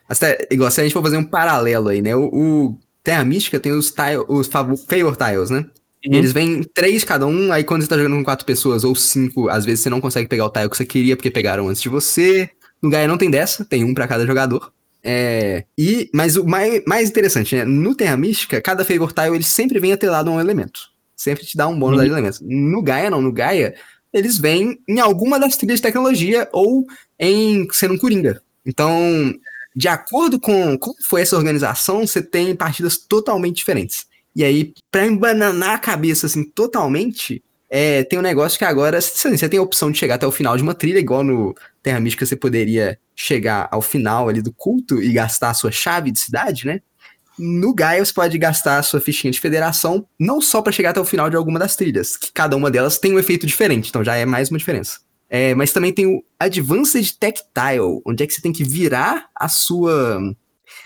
as 0.10 0.18
te- 0.20 0.48
Igual 0.50 0.72
se 0.72 0.82
a 0.82 0.84
gente 0.84 0.94
for 0.94 1.04
fazer 1.04 1.18
um 1.18 1.24
paralelo 1.24 1.90
aí, 1.90 2.02
né? 2.02 2.16
O, 2.16 2.26
o 2.34 2.80
Terra 3.04 3.24
Mística 3.24 3.60
tem 3.60 3.72
os, 3.72 3.92
tile, 3.92 4.24
os 4.28 4.48
fav- 4.48 4.76
Favor 4.90 5.16
Tiles, 5.16 5.50
né? 5.52 5.66
Uhum. 6.06 6.16
Eles 6.16 6.34
vêm 6.34 6.64
três 6.74 7.04
cada 7.04 7.26
um, 7.28 7.54
aí 7.54 7.64
quando 7.64 7.84
você 7.84 7.88
tá 7.88 7.96
jogando 7.96 8.16
com 8.18 8.24
quatro 8.26 8.46
pessoas 8.46 8.84
ou 8.84 8.94
cinco, 8.96 9.48
às 9.50 9.64
vezes 9.64 9.82
você 9.82 9.90
não 9.90 10.02
consegue 10.02 10.28
pegar 10.28 10.46
o 10.46 10.50
tile 10.50 10.68
que 10.70 10.76
você 10.76 10.86
queria 10.86 11.16
porque 11.16 11.30
pegaram 11.32 11.70
antes 11.70 11.82
de 11.82 11.88
você. 11.90 12.50
No 12.82 12.90
Gaia 12.90 13.08
não 13.08 13.18
tem 13.18 13.30
dessa, 13.30 13.64
tem 13.64 13.84
um 13.86 13.94
pra 13.94 14.08
cada 14.08 14.26
jogador. 14.26 14.73
É, 15.04 15.66
e, 15.78 16.10
mas 16.14 16.38
o 16.38 16.46
mais, 16.46 16.82
mais 16.88 17.10
interessante, 17.10 17.56
né? 17.56 17.66
No 17.66 17.94
Terra 17.94 18.16
Mística, 18.16 18.62
cada 18.62 18.86
Favor 18.86 19.12
Tile 19.12 19.36
ele 19.36 19.44
sempre 19.44 19.80
vem 19.80 19.92
atrelado 19.92 20.30
a 20.30 20.34
um 20.34 20.40
elemento. 20.40 20.80
Sempre 21.16 21.46
te 21.46 21.58
dá 21.58 21.68
um 21.68 21.78
bônus 21.78 22.00
Uhum. 22.00 22.06
de 22.06 22.12
elementos. 22.12 22.40
No 22.42 22.82
Gaia, 22.82 23.10
não. 23.10 23.22
No 23.22 23.32
Gaia, 23.32 23.76
eles 24.14 24.38
vêm 24.38 24.80
em 24.88 25.00
alguma 25.00 25.40
das 25.40 25.58
trilhas 25.58 25.78
de 25.80 25.84
tecnologia 25.84 26.48
ou 26.54 26.86
em 27.20 27.68
sendo 27.72 27.96
um 27.96 27.98
Coringa. 27.98 28.42
Então, 28.66 29.34
de 29.76 29.88
acordo 29.88 30.40
com 30.40 30.78
como 30.78 30.96
foi 31.04 31.22
essa 31.22 31.36
organização, 31.36 32.06
você 32.08 32.22
tem 32.22 32.56
partidas 32.56 32.98
totalmente 32.98 33.58
diferentes. 33.58 34.06
E 34.36 34.44
aí, 34.44 34.74
pra 34.90 35.06
embananar 35.06 35.76
a 35.76 35.80
cabeça, 35.80 36.26
assim, 36.26 36.44
totalmente, 36.44 37.44
é, 37.76 38.04
tem 38.04 38.20
um 38.20 38.22
negócio 38.22 38.60
que 38.60 38.66
agora, 38.66 39.02
você 39.02 39.50
tem 39.50 39.58
a 39.58 39.64
opção 39.64 39.92
de 39.92 39.98
chegar 39.98 40.14
até 40.14 40.28
o 40.28 40.32
final 40.32 40.56
de 40.56 40.62
uma 40.62 40.76
trilha, 40.76 41.00
igual 41.00 41.24
no 41.24 41.56
Terra 41.82 42.00
Mística 42.00 42.24
você 42.24 42.36
poderia 42.36 43.00
chegar 43.16 43.68
ao 43.72 43.82
final 43.82 44.30
ali 44.30 44.44
do 44.44 44.54
culto 44.54 45.02
e 45.02 45.12
gastar 45.12 45.50
a 45.50 45.54
sua 45.56 45.72
chave 45.72 46.12
de 46.12 46.20
cidade, 46.20 46.68
né? 46.68 46.82
no 47.36 47.74
Gaia 47.74 48.06
você 48.06 48.14
pode 48.14 48.38
gastar 48.38 48.78
a 48.78 48.84
sua 48.84 49.02
fichinha 49.02 49.32
de 49.32 49.40
federação 49.40 50.06
não 50.20 50.40
só 50.40 50.62
para 50.62 50.72
chegar 50.72 50.92
até 50.92 51.00
o 51.00 51.06
final 51.06 51.32
de 51.32 51.36
alguma 51.36 51.58
das 51.58 51.76
trilhas, 51.76 52.16
que 52.16 52.32
cada 52.32 52.56
uma 52.56 52.70
delas 52.70 53.00
tem 53.00 53.12
um 53.12 53.18
efeito 53.18 53.48
diferente, 53.48 53.90
então 53.90 54.04
já 54.04 54.16
é 54.16 54.24
mais 54.24 54.52
uma 54.52 54.60
diferença. 54.60 55.00
É, 55.28 55.56
mas 55.56 55.74
também 55.74 55.92
tem 55.92 56.06
o 56.06 56.24
Advanced 56.40 57.18
Tactile, 57.20 58.04
onde 58.06 58.24
é 58.24 58.28
que 58.28 58.34
você 58.34 58.42
tem 58.42 58.54
que 58.54 58.64
virar 58.64 59.30
a 59.36 59.50
sua 59.50 60.22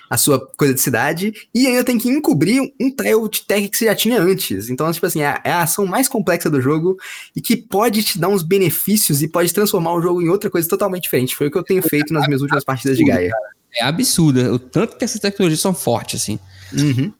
a 0.10 0.18
sua 0.18 0.39
coisa 0.58 0.74
de 0.74 0.82
cidade 0.82 1.34
e 1.53 1.68
ainda 1.68 1.84
tem 1.84 1.97
que 1.97 2.10
encobrir 2.10 2.62
um 2.80 2.89
tile 2.91 3.30
de 3.30 3.41
tech 3.41 3.68
que 3.68 3.78
você 3.78 3.86
já 3.86 3.95
tinha 3.95 4.22
antes. 4.22 4.70
Então, 4.70 4.91
tipo 4.91 5.05
assim, 5.05 5.22
é 5.22 5.28
a, 5.28 5.41
é 5.43 5.51
a 5.51 5.64
ação 5.64 5.86
mais 5.86 6.08
complexa 6.08 6.49
do 6.49 6.62
jogo 6.62 6.97
e 7.36 7.41
que 7.41 7.55
pode 7.55 8.03
te 8.03 8.20
dar 8.20 8.30
uns 8.30 8.43
benefícios 8.43 9.22
e 9.22 9.28
pode 9.28 9.53
transformar 9.53 9.93
o 9.93 10.01
jogo 10.01 10.22
em 10.22 10.30
outra 10.30 10.49
coisa 10.49 10.68
totalmente 10.68 11.03
diferente. 11.03 11.36
Foi 11.36 11.47
o 11.47 11.51
que 11.51 11.58
eu 11.58 11.64
tenho 11.64 11.82
feito 11.82 12.14
nas 12.14 12.28
minhas 12.28 12.41
últimas 12.41 12.64
partidas 12.64 12.97
de 12.97 13.03
Gaia. 13.03 13.32
É 13.76 13.84
absurda. 13.84 14.53
O 14.53 14.60
tanto 14.60 14.97
que 14.97 15.03
essas 15.03 15.20
tecnologias 15.20 15.60
são 15.60 15.74
fortes, 15.74 16.22
assim. 16.22 16.39
Uhum. 16.74 17.12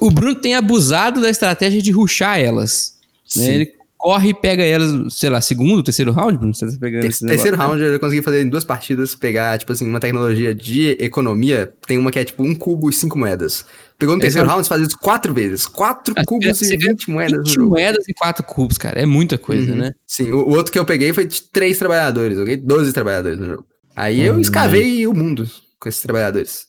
O 0.00 0.10
Bruno 0.10 0.34
tem 0.34 0.54
abusado 0.54 1.20
da 1.20 1.30
estratégia 1.30 1.82
de 1.82 1.90
ruxar 1.90 2.38
elas. 2.38 2.94
né? 3.36 3.54
Ele 3.54 3.77
corre 3.98 4.30
e 4.30 4.34
pega 4.34 4.62
elas, 4.64 5.12
sei 5.14 5.28
lá, 5.28 5.40
segundo, 5.40 5.82
terceiro 5.82 6.12
round, 6.12 6.38
Bruno? 6.38 6.54
Você 6.54 6.66
tá 6.70 6.72
pegando 6.80 7.02
Ter- 7.02 7.08
esse 7.08 7.26
terceiro 7.26 7.56
round 7.56 7.82
eu 7.82 7.98
consegui 8.00 8.22
fazer 8.22 8.42
em 8.42 8.48
duas 8.48 8.64
partidas, 8.64 9.14
pegar, 9.14 9.58
tipo 9.58 9.72
assim, 9.72 9.86
uma 9.88 9.98
tecnologia 10.00 10.54
de 10.54 10.90
economia. 11.00 11.72
Tem 11.86 11.98
uma 11.98 12.10
que 12.10 12.18
é 12.18 12.24
tipo 12.24 12.42
um 12.42 12.54
cubo 12.54 12.88
e 12.88 12.92
cinco 12.92 13.18
moedas. 13.18 13.66
Pegou 13.98 14.14
no 14.14 14.20
terceiro 14.22 14.46
é 14.46 14.48
o- 14.48 14.52
round, 14.52 14.64
você 14.64 14.68
faz 14.68 14.82
isso 14.82 14.98
quatro 14.98 15.34
vezes. 15.34 15.66
Quatro 15.66 16.14
Ah, 16.16 16.22
cubos 16.24 16.62
e 16.62 16.76
20 16.76 17.10
moedas 17.10 17.32
no 17.38 17.44
20 17.44 17.54
jogo. 17.54 17.70
moedas 17.70 18.08
e 18.08 18.14
4 18.14 18.44
cubos, 18.44 18.78
cara. 18.78 19.00
É 19.00 19.04
muita 19.04 19.36
coisa, 19.36 19.72
Uhum. 19.72 19.78
né? 19.78 19.92
Sim, 20.06 20.30
o, 20.30 20.38
o 20.46 20.50
outro 20.50 20.72
que 20.72 20.78
eu 20.78 20.84
peguei 20.84 21.12
foi 21.12 21.26
de 21.26 21.42
três 21.42 21.76
trabalhadores, 21.78 22.38
ok? 22.38 22.56
12 22.56 22.92
trabalhadores 22.92 23.38
no 23.38 23.46
jogo. 23.46 23.66
Aí 23.96 24.20
eu 24.20 24.36
Hum. 24.36 24.40
escavei 24.40 25.04
o 25.08 25.12
mundo 25.12 25.50
com 25.80 25.88
esses 25.88 26.00
trabalhadores. 26.00 26.66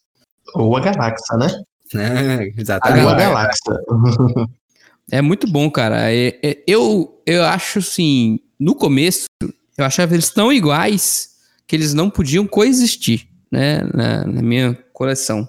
Ou 0.55 0.75
a 0.75 0.79
galáxia, 0.79 1.37
né? 1.37 1.47
É, 1.95 2.35
Ou 2.35 2.39
a 2.41 2.43
exatamente. 2.61 3.15
galáxia. 3.15 3.73
É 5.11 5.21
muito 5.21 5.47
bom, 5.47 5.69
cara. 5.71 6.11
É- 6.13 6.39
é- 6.43 6.63
eu, 6.67 7.21
eu 7.25 7.43
acho 7.43 7.79
assim, 7.79 8.39
no 8.59 8.75
começo, 8.75 9.25
eu 9.77 9.85
achava 9.85 10.13
eles 10.13 10.29
tão 10.29 10.51
iguais 10.53 11.29
que 11.67 11.75
eles 11.75 11.93
não 11.93 12.09
podiam 12.09 12.45
coexistir, 12.47 13.27
né? 13.51 13.81
Na, 13.93 14.25
na 14.25 14.41
minha 14.41 14.73
coleção. 14.93 15.47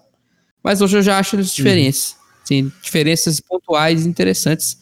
Mas 0.63 0.81
hoje 0.81 0.99
eu 0.99 1.03
já 1.03 1.19
acho 1.19 1.37
eles 1.37 1.55
diferentes. 1.55 2.17
Sim, 2.45 2.71
diferenças 2.83 3.41
pontuais 3.41 4.05
interessantes. 4.07 4.79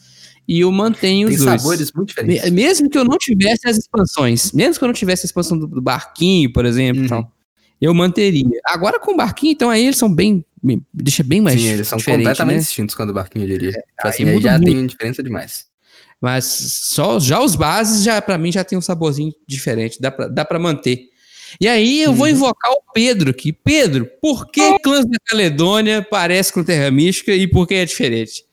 E 0.47 0.61
eu 0.61 0.71
mantenho 0.71 1.27
Tem 1.27 1.37
os 1.37 1.43
dois. 1.45 1.61
sabores 1.61 1.91
muito 1.93 2.09
diferentes. 2.09 2.43
Me- 2.45 2.51
Mesmo 2.51 2.89
que 2.89 2.97
eu 2.97 3.05
não 3.05 3.17
tivesse 3.17 3.67
as 3.69 3.77
expansões, 3.77 4.51
mesmo 4.51 4.79
que 4.79 4.83
eu 4.83 4.87
não 4.87 4.93
tivesse 4.93 5.25
a 5.25 5.27
expansão 5.27 5.57
do, 5.57 5.67
do 5.67 5.81
barquinho, 5.81 6.51
por 6.51 6.65
exemplo, 6.65 6.99
Uhum. 7.01 7.05
então, 7.05 7.31
eu 7.79 7.93
manteria. 7.93 8.45
Agora 8.65 8.99
com 8.99 9.13
o 9.13 9.17
barquinho, 9.17 9.51
então 9.53 9.69
aí 9.69 9.83
eles 9.85 9.97
são 9.97 10.11
bem. 10.13 10.43
Deixa 10.93 11.23
bem 11.23 11.41
mais 11.41 11.59
Sim, 11.59 11.67
eles 11.67 11.87
são 11.87 11.99
completamente 11.99 12.55
né? 12.55 12.59
distintos 12.61 12.95
quando 12.95 13.09
o 13.09 13.13
barquinho 13.13 13.45
diria. 13.47 13.71
Aí 14.03 14.09
assim, 14.09 14.27
aí 14.27 14.41
já 14.41 14.57
muito. 14.57 14.65
tem 14.65 14.85
diferença 14.87 15.23
demais. 15.23 15.65
Mas 16.21 16.45
só 16.45 17.19
já 17.19 17.39
os 17.41 17.55
bases 17.55 18.03
já 18.03 18.21
para 18.21 18.37
mim 18.37 18.51
já 18.51 18.63
tem 18.63 18.77
um 18.77 18.81
saborzinho 18.81 19.33
diferente, 19.47 20.01
dá 20.01 20.11
pra, 20.11 20.27
dá 20.27 20.43
para 20.43 20.59
manter. 20.59 21.07
E 21.59 21.67
aí 21.67 22.01
eu 22.01 22.13
vou 22.13 22.27
Uhum. 22.27 22.33
invocar 22.33 22.71
o 22.73 22.81
Pedro 22.93 23.31
aqui. 23.31 23.51
Pedro, 23.51 24.05
por 24.21 24.51
que 24.51 24.77
Clãs 24.79 25.05
da 25.05 25.17
Caledônia 25.25 26.05
parece 26.07 26.53
com 26.53 26.63
Terra 26.63 26.91
Mística 26.91 27.31
e 27.33 27.47
por 27.47 27.67
que 27.67 27.73
é 27.75 27.85
diferente? 27.85 28.43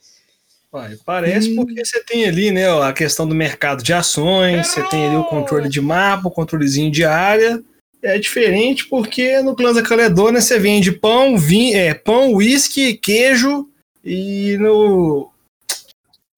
Uai, 0.73 0.97
parece 1.05 1.55
porque 1.55 1.85
você 1.85 2.03
tem 2.05 2.27
ali, 2.27 2.51
né, 2.51 2.69
a 2.83 2.93
questão 2.93 3.27
do 3.27 3.35
mercado 3.35 3.83
de 3.83 3.93
ações, 3.93 4.67
você 4.69 4.83
tem 4.89 5.07
ali 5.07 5.17
o 5.17 5.25
controle 5.25 5.69
de 5.69 5.81
mapa, 5.81 6.29
o 6.29 6.31
controlezinho 6.31 6.91
de 6.91 7.05
área. 7.05 7.63
É 8.07 8.19
diferente 8.19 8.87
porque 8.87 9.43
no 9.43 9.57
Clãs 9.57 9.75
da 9.75 9.83
Caledônia 9.83 10.41
você 10.41 10.61
vende 10.61 10.93
pão, 10.93 11.37
vinho, 11.37 11.77
é, 11.77 11.93
pão, 11.93 12.33
uísque, 12.35 12.95
queijo 12.95 13.69
e 14.05 14.57
no 14.59 15.29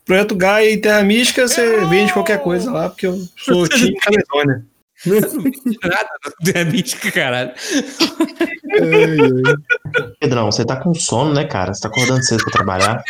Projeto 0.06 0.34
Gaia 0.34 0.70
e 0.70 0.78
Terra 0.78 1.02
Mística 1.02 1.46
você 1.46 1.84
vende 1.84 2.14
qualquer 2.14 2.42
coisa 2.42 2.72
lá, 2.72 2.88
porque 2.88 3.06
eu 3.06 3.18
sou 3.36 3.68
time 3.68 3.94
Caledônia. 4.00 4.64
Nada 5.07 6.09
do 6.24 6.53
Terra 6.53 6.64
Mística, 6.64 7.12
caralho. 7.12 7.53
Pedrão, 10.20 10.51
você 10.51 10.64
tá 10.64 10.76
com 10.76 10.92
sono, 10.92 11.32
né, 11.32 11.44
cara? 11.44 11.72
Você 11.72 11.82
tá 11.82 11.88
acordando 11.88 12.24
cedo 12.24 12.42
pra 12.44 12.53
trabalhar. 12.53 13.05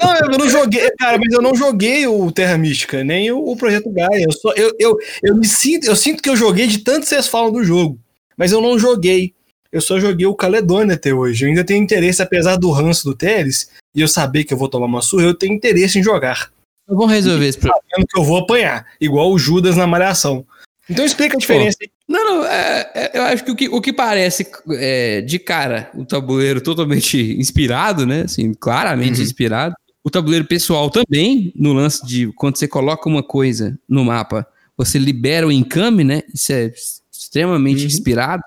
Não, 0.00 0.32
eu 0.32 0.38
não 0.38 0.48
joguei, 0.48 0.90
cara, 0.92 1.18
mas 1.18 1.32
eu 1.32 1.42
não 1.42 1.54
joguei 1.54 2.06
o 2.06 2.30
Terra 2.30 2.56
Mística, 2.56 3.02
nem 3.02 3.32
o, 3.32 3.38
o 3.38 3.56
Projeto 3.56 3.90
Gaia. 3.90 4.24
Eu, 4.24 4.32
só, 4.32 4.52
eu, 4.52 4.72
eu, 4.78 4.96
eu 5.22 5.36
me 5.36 5.46
sinto, 5.46 5.86
eu 5.86 5.96
sinto 5.96 6.22
que 6.22 6.30
eu 6.30 6.36
joguei 6.36 6.66
de 6.66 6.78
tanto 6.78 7.00
que 7.00 7.08
vocês 7.08 7.26
falam 7.26 7.52
do 7.52 7.64
jogo, 7.64 7.98
mas 8.36 8.52
eu 8.52 8.60
não 8.60 8.78
joguei. 8.78 9.34
Eu 9.72 9.80
só 9.80 9.98
joguei 9.98 10.26
o 10.26 10.34
Caledônia 10.34 10.94
até 10.94 11.12
hoje. 11.12 11.44
Eu 11.44 11.48
ainda 11.48 11.64
tenho 11.64 11.82
interesse, 11.82 12.22
apesar 12.22 12.56
do 12.56 12.70
ranço 12.70 13.04
do 13.04 13.14
Teles, 13.14 13.70
e 13.94 14.02
eu 14.02 14.08
saber 14.08 14.44
que 14.44 14.52
eu 14.52 14.58
vou 14.58 14.68
tomar 14.68 14.86
uma 14.86 15.02
surra, 15.02 15.24
eu 15.24 15.34
tenho 15.34 15.54
interesse 15.54 15.98
em 15.98 16.02
jogar. 16.02 16.50
Então 16.84 16.96
Vamos 16.96 17.12
resolver 17.12 17.48
esse 17.48 17.58
problema. 17.58 17.82
Que 18.08 18.18
eu 18.18 18.24
vou 18.24 18.36
apanhar, 18.36 18.86
igual 19.00 19.32
o 19.32 19.38
Judas 19.38 19.76
na 19.76 19.86
Malhação. 19.86 20.46
Então 20.90 21.04
explica 21.04 21.36
a 21.36 21.38
diferença 21.38 21.78
aí. 21.80 21.88
Não, 22.08 22.24
não, 22.24 22.44
é- 22.46 22.90
é- 22.94 23.10
eu 23.14 23.22
acho 23.22 23.44
que 23.44 23.50
o 23.50 23.56
que, 23.56 23.68
o 23.68 23.80
que 23.80 23.92
parece 23.92 24.46
é, 24.72 25.20
de 25.20 25.38
cara 25.38 25.90
o 25.94 26.04
tabuleiro 26.04 26.60
totalmente 26.60 27.18
inspirado, 27.38 28.04
né? 28.06 28.22
Assim, 28.22 28.52
claramente 28.52 29.18
Uhum. 29.18 29.24
inspirado. 29.24 29.74
O 30.04 30.10
tabuleiro 30.10 30.44
pessoal 30.44 30.90
também, 30.90 31.52
no 31.54 31.72
lance 31.72 32.04
de 32.04 32.26
quando 32.34 32.56
você 32.56 32.66
coloca 32.66 33.08
uma 33.08 33.22
coisa 33.22 33.78
no 33.88 34.04
mapa, 34.04 34.44
você 34.76 34.98
libera 34.98 35.46
o 35.46 35.52
encame, 35.52 36.02
né? 36.02 36.22
Isso 36.34 36.52
é 36.52 36.72
extremamente 37.12 37.82
Uhum. 37.82 37.86
inspirado. 37.86 38.42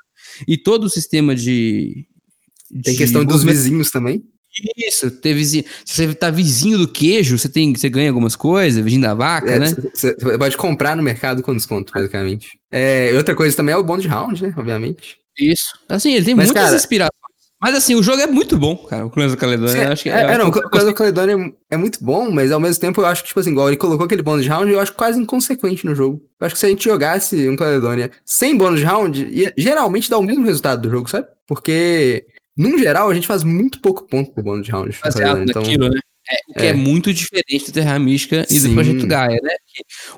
E 0.48 0.58
todo 0.58 0.84
o 0.84 0.90
sistema 0.90 1.34
de. 1.34 2.06
Tem 2.84 2.94
de 2.94 2.98
questão 2.98 3.24
dos 3.24 3.44
vizinhos 3.44 3.90
também. 3.90 4.22
Isso, 4.78 5.12
ter 5.12 5.34
vizinho. 5.34 5.64
Se 5.84 6.08
você 6.08 6.14
tá 6.16 6.30
vizinho 6.30 6.78
do 6.78 6.88
queijo, 6.88 7.38
você, 7.38 7.49
tem, 7.49 7.76
você 7.76 7.89
ganha 7.89 8.10
algumas 8.10 8.36
coisas, 8.36 8.84
vizinho 8.84 9.01
da 9.01 9.14
vaca, 9.14 9.51
É, 9.51 9.60
né? 9.60 9.76
Você 9.93 10.14
pode 10.38 10.56
comprar 10.58 10.95
no 10.95 11.03
mercado 11.03 11.41
com 11.43 11.53
desconto, 11.56 11.91
basicamente. 11.93 12.58
É, 12.72 13.12
outra 13.16 13.36
coisa 13.36 13.56
também 13.56 13.74
é 13.74 13.78
o 13.78 13.84
bônus 13.84 14.03
de 14.03 14.10
round, 14.10 14.41
né? 14.41 14.53
Obviamente. 14.58 15.18
Isso. 15.39 15.78
Assim, 15.89 16.14
ele 16.14 16.26
tem 16.26 16.36
Mas, 16.36 16.45
muitas 16.47 16.64
cara- 16.64 16.76
inspirações. 16.76 17.12
Mas 17.62 17.74
assim, 17.74 17.95
o 17.95 18.03
jogo 18.03 18.22
é 18.22 18.28
muito 18.28 18.58
bom, 18.58 18.76
cara. 18.76 19.06
O 19.06 19.10
Clãs 19.10 19.32
da 19.32 19.38
Caledônia. 19.38 19.91
Acho 19.91 20.03
que 20.03 20.10
é, 20.10 20.22
é, 20.22 20.38
não, 20.38 20.49
o 20.49 20.56
eu- 20.56 20.70
Clã 20.70 20.86
do 20.86 20.93
Caledônia 20.93 21.53
é 21.72 21.78
muito 21.78 22.03
bom, 22.03 22.30
mas 22.30 22.51
ao 22.51 22.60
mesmo 22.60 22.80
tempo 22.82 23.01
eu 23.01 23.06
acho 23.06 23.22
que, 23.24 23.30
tipo 23.30 23.39
assim, 23.39 23.51
igual 23.51 23.70
ele 23.70 23.78
colocou 23.78 24.06
aquele 24.06 24.22
bônus 24.22 24.43
de 24.43 24.49
round, 24.49 24.72
eu 24.72 24.80
acho 24.80 24.93
quase 24.93 25.20
inconsequente 25.20 25.86
no 25.86 25.95
jogo. 25.95 26.22
Eu 26.39 26.45
acho 26.45 26.53
que 26.56 26.60
se 26.60 26.66
a 26.66 26.70
gente 26.70 26.84
jogasse 26.84 27.49
um 27.49 27.56
Caledônia 27.56 28.12
sem 28.26 28.56
bônus 28.58 28.82
de 28.82 28.86
round, 28.86 29.28
ia 29.32 29.53
geralmente 29.58 30.10
dá 30.10 30.18
o 30.18 30.22
mesmo 30.24 30.45
resultado 30.45 30.82
do 30.82 30.89
jogo, 30.91 31.10
sabe? 31.10 31.28
Porque, 31.47 32.26
num 32.58 32.78
geral, 32.78 33.10
a 33.10 33.14
gente 33.14 33.28
faz 33.28 33.43
muito 33.43 33.80
pouco 33.82 34.08
ponto 34.08 34.32
por 34.32 34.43
bônus 34.43 34.66
de 34.66 34.72
round. 34.72 34.97
baseado 35.03 35.14
Caledônia, 35.45 35.49
então, 35.51 35.62
naquilo, 35.62 35.89
né? 35.89 35.99
É, 36.30 36.36
o 36.49 36.53
que 36.56 36.66
é. 36.66 36.68
É. 36.70 36.74
muito 36.74 37.14
diferente 37.14 37.66
do 37.68 37.72
Terra 37.72 37.99
Mística 37.99 38.45
e 38.49 38.60
do 38.60 38.68
Sim. 38.68 38.74
Projeto 38.74 39.06
Gaia, 39.08 39.39
né? 39.43 39.56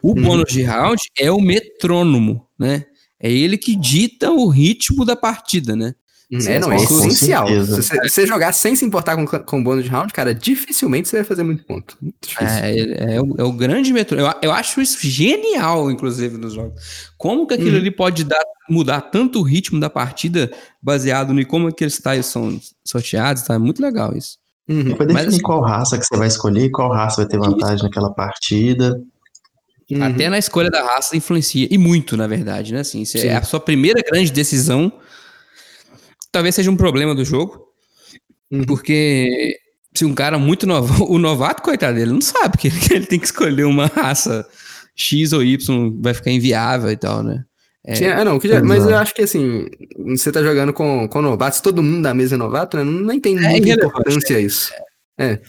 O 0.01 0.09
Uhum. 0.09 0.21
bônus 0.21 0.51
de 0.53 0.61
round 0.63 1.01
é 1.17 1.29
o 1.31 1.41
metrônomo, 1.41 2.47
né? 2.57 2.85
É 3.19 3.31
ele 3.31 3.57
que 3.57 3.75
dita 3.75 4.31
o 4.31 4.47
ritmo 4.47 5.03
da 5.03 5.15
partida, 5.15 5.75
né? 5.75 5.93
É, 6.29 6.59
não, 6.59 6.71
é 6.73 6.75
essencial. 6.75 7.47
Se 7.47 7.97
você, 8.09 8.27
jogar 8.27 8.51
sem 8.51 8.75
se 8.75 8.83
importar 8.83 9.15
com, 9.15 9.25
com 9.25 9.63
bônus 9.63 9.85
de 9.85 9.89
round, 9.89 10.11
cara, 10.11 10.35
dificilmente 10.35 11.07
você 11.07 11.17
vai 11.17 11.23
fazer 11.25 11.43
muito 11.43 11.63
ponto. 11.63 11.97
Muito. 12.01 12.17
É, 12.41 12.71
é, 12.77 13.15
é 13.15 13.21
o, 13.21 13.35
é 13.37 13.43
o 13.43 13.51
grande 13.53 13.93
metrônomo. 13.93 14.29
Eu, 14.41 14.49
eu 14.49 14.51
acho 14.51 14.81
isso 14.81 14.97
genial, 15.07 15.89
inclusive, 15.89 16.37
nos 16.37 16.53
jogos. 16.53 16.81
Como 17.17 17.47
que 17.47 17.53
aquilo 17.53 17.71
Uhum. 17.71 17.77
ali 17.77 17.91
pode 17.91 18.25
dar, 18.25 18.43
mudar 18.69 18.99
tanto 19.01 19.39
o 19.39 19.43
ritmo 19.43 19.79
da 19.79 19.89
partida 19.89 20.51
baseado 20.81 21.31
em 21.39 21.45
como 21.45 21.69
aqueles 21.69 21.97
tiles 21.97 22.25
são 22.25 22.59
sorteados, 22.83 23.43
tá? 23.43 23.53
É 23.53 23.57
muito 23.57 23.81
legal 23.81 24.13
isso. 24.13 24.37
Uhum. 24.67 24.83
Vai 24.83 25.07
Mas, 25.07 25.07
definir 25.07 25.27
assim- 25.29 25.41
qual 25.41 25.61
raça 25.61 25.97
que 25.97 26.05
você 26.05 26.17
vai 26.17 26.27
escolher, 26.27 26.69
qual 26.71 26.91
raça 26.91 27.21
vai 27.21 27.25
ter 27.27 27.37
vantagem 27.39 27.83
naquela 27.85 28.11
partida. 28.13 29.01
Uhum. 29.89 30.03
Até 30.03 30.29
na 30.29 30.37
escolha 30.37 30.69
da 30.69 30.83
raça 30.83 31.15
influencia. 31.15 31.69
E 31.71 31.77
muito, 31.77 32.17
na 32.17 32.27
verdade, 32.27 32.73
né? 32.73 32.81
Assim, 32.81 33.03
é 33.15 33.33
a 33.37 33.43
sua 33.43 33.61
primeira 33.61 34.01
grande 34.01 34.29
decisão. 34.29 34.91
Talvez 36.37 36.53
seja 36.53 36.69
um 36.69 36.77
problema 36.77 37.15
do 37.15 37.25
jogo. 37.25 37.67
Uhum. 38.51 38.63
Porque 38.63 39.57
se 39.91 40.05
um 40.05 40.13
cara 40.13 40.37
muito 40.37 40.67
novo. 40.67 41.03
O 41.11 41.17
novato, 41.17 41.63
coitado 41.63 41.97
dele, 41.97 42.11
não 42.11 42.21
sabe 42.21 42.59
que 42.59 42.67
ele, 42.67 42.77
que 42.79 42.93
ele 42.93 43.05
tem 43.07 43.17
que 43.19 43.25
escolher 43.25 43.63
uma 43.63 43.87
raça 43.87 44.47
X 44.95 45.33
ou 45.33 45.43
Y, 45.43 45.99
vai 45.99 46.13
ficar 46.13 46.29
inviável 46.29 46.91
e 46.91 46.95
tal, 46.95 47.23
né? 47.23 47.43
É, 47.83 47.95
Sim, 47.95 48.05
é, 48.05 48.23
não, 48.23 48.39
já- 48.39 48.61
mas 48.61 48.79
exato. 48.79 48.91
eu 48.91 48.97
acho 48.97 49.15
que 49.15 49.21
assim, 49.23 49.65
você 50.05 50.31
tá 50.31 50.43
jogando 50.43 50.71
com, 50.73 51.07
com 51.07 51.21
novatos, 51.23 51.59
todo 51.59 51.81
mundo 51.81 52.03
da 52.03 52.13
mesa 52.13 52.35
é 52.35 52.37
novato, 52.37 52.77
né? 52.77 52.83
Não, 52.83 52.91
nem 52.91 53.19
tem 53.19 53.33
muita 53.33 53.49
irrelevante, 53.57 53.87
importância 53.87 54.39
isso. 54.39 54.71
É. 55.17 55.39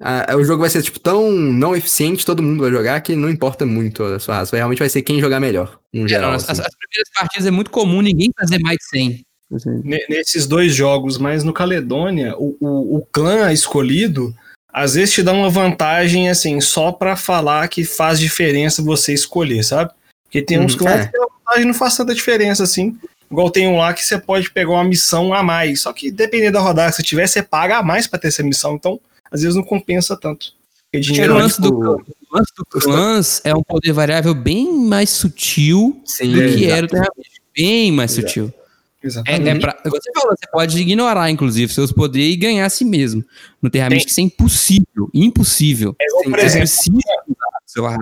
Ah, 0.00 0.36
o 0.36 0.44
jogo 0.44 0.60
vai 0.60 0.70
ser, 0.70 0.82
tipo, 0.82 1.00
tão 1.00 1.32
não 1.32 1.74
eficiente, 1.74 2.24
todo 2.24 2.42
mundo 2.42 2.60
vai 2.60 2.70
jogar, 2.70 3.00
que 3.00 3.16
não 3.16 3.28
importa 3.28 3.66
muito 3.66 4.04
a 4.04 4.20
sua 4.20 4.36
raça. 4.36 4.56
Realmente 4.56 4.78
vai 4.78 4.88
ser 4.88 5.02
quem 5.02 5.20
jogar 5.20 5.40
melhor, 5.40 5.80
no 5.92 6.04
é, 6.04 6.08
geral. 6.08 6.30
não, 6.30 6.36
as, 6.36 6.48
assim. 6.48 6.62
as 6.62 6.76
primeiras 6.76 7.10
partidas 7.12 7.46
é 7.46 7.50
muito 7.50 7.70
comum 7.72 8.00
ninguém 8.00 8.30
fazer 8.38 8.60
mais 8.60 8.76
de 8.78 8.84
100. 8.90 9.24
Ne- 9.50 10.04
Nesses 10.08 10.46
dois 10.46 10.74
jogos, 10.74 11.16
mas 11.18 11.42
no 11.42 11.52
Caledônia, 11.52 12.34
o, 12.36 12.56
o, 12.60 12.96
o 12.98 13.06
clã 13.10 13.52
escolhido 13.52 14.34
às 14.70 14.94
vezes 14.94 15.14
te 15.14 15.22
dá 15.22 15.32
uma 15.32 15.50
vantagem 15.50 16.28
assim, 16.28 16.60
só 16.60 16.92
pra 16.92 17.16
falar 17.16 17.66
que 17.68 17.84
faz 17.84 18.20
diferença 18.20 18.82
você 18.82 19.12
escolher, 19.14 19.64
sabe? 19.64 19.90
Porque 20.24 20.42
tem 20.42 20.60
uns 20.60 20.72
Uhum, 20.74 20.78
clãs 20.78 21.00
é. 21.00 21.06
que 21.06 21.16
a 21.16 21.26
vantagem 21.26 21.66
não 21.66 21.74
faz 21.74 21.96
tanta 21.96 22.14
diferença 22.14 22.62
assim. 22.62 22.96
Igual 23.30 23.50
tem 23.50 23.66
um 23.66 23.78
lá 23.78 23.92
que 23.92 24.04
você 24.04 24.18
pode 24.18 24.50
pegar 24.50 24.70
uma 24.72 24.84
missão 24.84 25.32
a 25.32 25.42
mais. 25.42 25.80
Só 25.80 25.92
que 25.92 26.10
dependendo 26.10 26.52
da 26.52 26.60
rodada 26.60 26.90
que 26.90 26.96
você 26.96 27.02
tiver, 27.02 27.26
você 27.26 27.42
paga 27.42 27.78
a 27.78 27.82
mais 27.82 28.06
pra 28.06 28.18
ter 28.18 28.28
essa 28.28 28.42
missão. 28.42 28.74
Então, 28.74 29.00
às 29.30 29.40
vezes 29.40 29.56
não 29.56 29.62
compensa 29.64 30.16
tanto. 30.16 30.52
Porque 30.90 31.00
dinheiro 31.00 31.34
o 31.34 31.38
é 31.38 31.42
lance 31.42 31.60
do, 31.60 31.74
o 31.74 32.02
lance 32.32 32.52
do 32.56 32.64
clans 32.80 33.40
é 33.44 33.54
um 33.54 33.62
poder 33.62 33.92
variável 33.92 34.34
bem 34.34 34.72
mais 34.72 35.10
sutil 35.10 36.00
Sim, 36.04 36.32
do 36.32 36.38
que 36.54 36.66
era 36.70 36.86
o 36.86 36.88
Terra. 36.88 37.08
Bem 37.54 37.90
mais 37.90 38.12
Exato. 38.12 38.28
sutil. 38.28 38.54
É, 39.02 39.06
Exatamente. 39.06 39.48
é 39.48 39.58
pra, 39.60 39.78
igual 39.84 40.02
você 40.02 40.12
falou, 40.12 40.36
você 40.36 40.50
pode 40.50 40.78
ignorar, 40.80 41.30
inclusive, 41.30 41.72
seus 41.72 41.92
poderes 41.92 42.34
e 42.34 42.36
ganhar 42.36 42.66
a 42.66 42.70
si 42.70 42.84
mesmo. 42.84 43.24
No 43.62 43.70
Terra 43.70 43.88
Tem- 43.88 43.96
Mística 43.96 44.10
isso 44.10 44.20
é 44.20 44.24
impossível. 44.24 45.10
Impossível. 45.14 45.96
É 46.00 46.06
por 46.28 46.38
é. 46.38 46.44
exemplo, 46.44 46.66
Você 46.66 46.90
precisa 46.90 47.98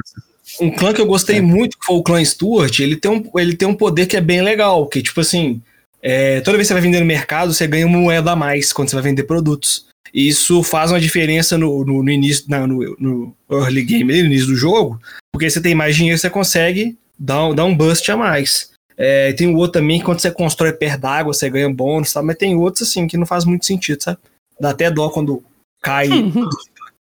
um 0.60 0.70
clã 0.70 0.92
que 0.94 1.00
eu 1.00 1.06
gostei 1.06 1.40
muito, 1.40 1.78
que 1.78 1.84
foi 1.84 1.96
o 1.96 2.02
clã 2.02 2.24
Stuart, 2.24 2.78
ele 2.80 2.96
tem 2.96 3.10
um, 3.10 3.22
ele 3.38 3.56
tem 3.56 3.68
um 3.68 3.74
poder 3.74 4.06
que 4.06 4.16
é 4.16 4.20
bem 4.20 4.40
legal, 4.42 4.86
que 4.86 5.02
tipo 5.02 5.20
assim, 5.20 5.60
é, 6.02 6.40
toda 6.40 6.56
vez 6.56 6.66
que 6.66 6.68
você 6.68 6.74
vai 6.74 6.82
vender 6.82 7.00
no 7.00 7.06
mercado, 7.06 7.52
você 7.52 7.66
ganha 7.66 7.86
uma 7.86 7.98
moeda 7.98 8.32
a 8.32 8.36
mais 8.36 8.72
quando 8.72 8.88
você 8.88 8.96
vai 8.96 9.02
vender 9.02 9.24
produtos. 9.24 9.86
E 10.14 10.28
isso 10.28 10.62
faz 10.62 10.90
uma 10.90 11.00
diferença 11.00 11.58
no, 11.58 11.84
no, 11.84 12.02
no 12.02 12.10
início, 12.10 12.44
na- 12.48 12.66
no, 12.66 12.96
no 12.98 13.36
early 13.50 13.82
game, 13.82 14.04
no 14.04 14.26
início 14.26 14.46
do 14.46 14.54
jogo, 14.56 14.98
porque 15.32 15.50
você 15.50 15.60
tem 15.60 15.74
mais 15.74 15.94
dinheiro, 15.96 16.16
você 16.18 16.30
consegue 16.30 16.96
dar, 17.18 17.48
um- 17.48 17.54
dar 17.54 17.64
um 17.64 17.76
boost 17.76 18.10
a 18.10 18.16
mais. 18.16 18.70
É, 18.96 19.32
tem 19.32 19.48
o 19.48 19.56
outro 19.56 19.80
também, 19.80 20.00
quando 20.00 20.20
você 20.20 20.30
constrói 20.30 20.72
perto 20.72 21.00
d'água, 21.00 21.34
você 21.34 21.50
ganha 21.50 21.72
bônus, 21.72 22.12
tá? 22.12 22.22
mas 22.22 22.36
tem 22.36 22.56
outros 22.56 22.88
assim 22.88 23.06
que 23.06 23.16
não 23.16 23.26
faz 23.26 23.44
muito 23.44 23.66
sentido, 23.66 24.02
sabe? 24.02 24.18
Dá 24.58 24.70
até 24.70 24.90
dó 24.90 25.10
quando 25.10 25.42
cai. 25.82 26.08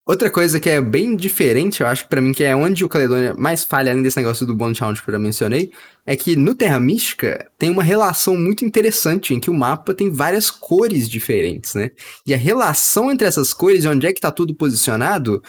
Outra 0.04 0.28
coisa 0.28 0.58
que 0.58 0.68
é 0.68 0.80
bem 0.80 1.14
diferente, 1.14 1.80
eu 1.80 1.86
acho 1.86 2.08
pra 2.08 2.20
mim, 2.20 2.32
que 2.32 2.42
é 2.42 2.56
onde 2.56 2.84
o 2.84 2.88
Caledônia 2.88 3.34
mais 3.34 3.62
falha, 3.62 3.92
além 3.92 4.02
desse 4.02 4.16
negócio 4.16 4.44
do 4.44 4.52
Bond 4.52 4.76
Challenge 4.76 5.00
que 5.00 5.08
eu 5.08 5.12
já 5.12 5.18
mencionei, 5.18 5.70
é 6.04 6.16
que 6.16 6.34
no 6.34 6.56
Terra 6.56 6.80
Mística 6.80 7.48
tem 7.56 7.70
uma 7.70 7.84
relação 7.84 8.36
muito 8.36 8.64
interessante 8.64 9.32
em 9.32 9.38
que 9.38 9.48
o 9.48 9.54
mapa 9.54 9.94
tem 9.94 10.10
várias 10.10 10.50
cores 10.50 11.08
diferentes, 11.08 11.74
né? 11.74 11.92
E 12.26 12.34
a 12.34 12.36
relação 12.36 13.12
entre 13.12 13.28
essas 13.28 13.54
cores 13.54 13.84
e 13.84 13.88
onde 13.88 14.04
é 14.04 14.12
que 14.12 14.20
tá 14.20 14.32
tudo 14.32 14.52
posicionado 14.56 15.40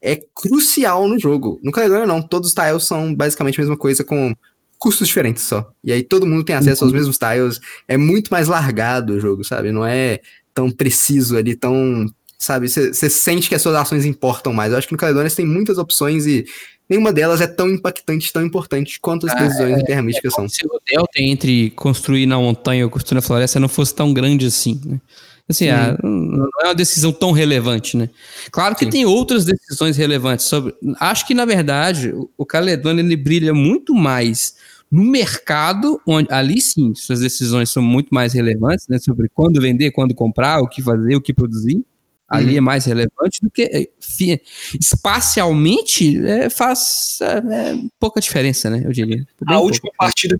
é 0.00 0.16
crucial 0.34 1.06
no 1.06 1.18
jogo. 1.18 1.60
No 1.62 1.70
Caledônia 1.70 2.06
não, 2.06 2.22
todos 2.22 2.48
os 2.48 2.54
tiles 2.54 2.84
são 2.84 3.14
basicamente 3.14 3.60
a 3.60 3.62
mesma 3.62 3.76
coisa 3.76 4.02
com 4.02 4.34
custos 4.78 5.08
diferentes 5.08 5.42
só. 5.42 5.70
E 5.82 5.92
aí 5.92 6.02
todo 6.02 6.26
mundo 6.26 6.44
tem 6.44 6.54
acesso 6.54 6.84
aos 6.84 6.92
mesmos 6.92 7.18
tiles, 7.18 7.60
é 7.86 7.96
muito 7.96 8.28
mais 8.30 8.48
largado 8.48 9.14
o 9.14 9.20
jogo, 9.20 9.44
sabe? 9.44 9.72
Não 9.72 9.84
é 9.84 10.20
tão 10.54 10.70
preciso 10.70 11.36
ali, 11.36 11.54
tão 11.54 12.06
sabe? 12.38 12.68
Você 12.68 13.10
sente 13.10 13.48
que 13.48 13.54
as 13.54 13.62
suas 13.62 13.74
ações 13.74 14.04
importam 14.04 14.52
mais. 14.52 14.72
Eu 14.72 14.78
acho 14.78 14.86
que 14.86 14.92
no 14.92 14.98
Caledônia 14.98 15.30
tem 15.30 15.44
muitas 15.44 15.76
opções 15.76 16.24
e 16.24 16.46
nenhuma 16.88 17.12
delas 17.12 17.40
é 17.40 17.46
tão 17.46 17.68
impactante, 17.68 18.32
tão 18.32 18.44
importante 18.44 19.00
quanto 19.00 19.26
as 19.26 19.32
Ah, 19.32 19.42
decisões 19.42 19.78
em 19.78 19.84
Terra 19.84 20.02
Mística 20.02 20.30
são. 20.30 20.48
Se 20.48 20.64
o 20.64 20.80
delta 20.86 21.20
entre 21.20 21.70
construir 21.70 22.26
na 22.26 22.38
montanha 22.38 22.84
ou 22.84 22.90
construir 22.90 23.16
na 23.16 23.22
floresta 23.22 23.58
não 23.58 23.68
fosse 23.68 23.94
tão 23.94 24.14
grande 24.14 24.46
assim, 24.46 24.80
né? 24.84 25.00
Assim, 25.48 25.68
ah, 25.68 25.96
não 26.02 26.46
é 26.62 26.66
uma 26.66 26.74
decisão 26.74 27.10
tão 27.10 27.32
relevante, 27.32 27.96
né? 27.96 28.10
Claro 28.50 28.74
que 28.76 28.84
Sim. 28.84 28.90
tem 28.90 29.06
outras 29.06 29.46
decisões 29.46 29.96
relevantes 29.96 30.44
sobre. 30.44 30.74
Acho 31.00 31.26
que, 31.26 31.32
na 31.32 31.46
verdade, 31.46 32.12
o- 32.36 32.44
Caledônia 32.44 33.00
ele 33.00 33.16
brilha 33.16 33.54
muito 33.54 33.94
mais 33.94 34.56
no 34.90 35.02
mercado, 35.04 36.00
onde 36.06 36.30
ali 36.30 36.60
sim 36.60 36.94
suas 36.94 37.20
decisões 37.20 37.70
são 37.70 37.82
muito 37.82 38.08
mais 38.14 38.34
relevantes, 38.34 38.86
né? 38.88 38.98
Sobre 38.98 39.28
quando 39.28 39.60
vender, 39.60 39.90
quando 39.90 40.14
comprar, 40.14 40.60
o 40.60 40.68
que 40.68 40.82
fazer, 40.82 41.16
o 41.16 41.20
que 41.20 41.32
produzir. 41.32 41.82
Ali 42.28 42.58
é 42.58 42.60
mais 42.60 42.84
relevante 42.84 43.40
do 43.42 43.50
que 43.50 43.88
fi- 43.98 44.38
espacialmente 44.78 46.18
é, 46.26 46.50
faz 46.50 47.18
é, 47.22 47.26
é, 47.38 47.78
pouca 47.98 48.20
diferença, 48.20 48.68
né? 48.68 48.82
Eu 48.84 48.92
diria. 48.92 49.16
Bem 49.16 49.56
A 49.56 49.58
última 49.60 49.90
partida 49.98 50.38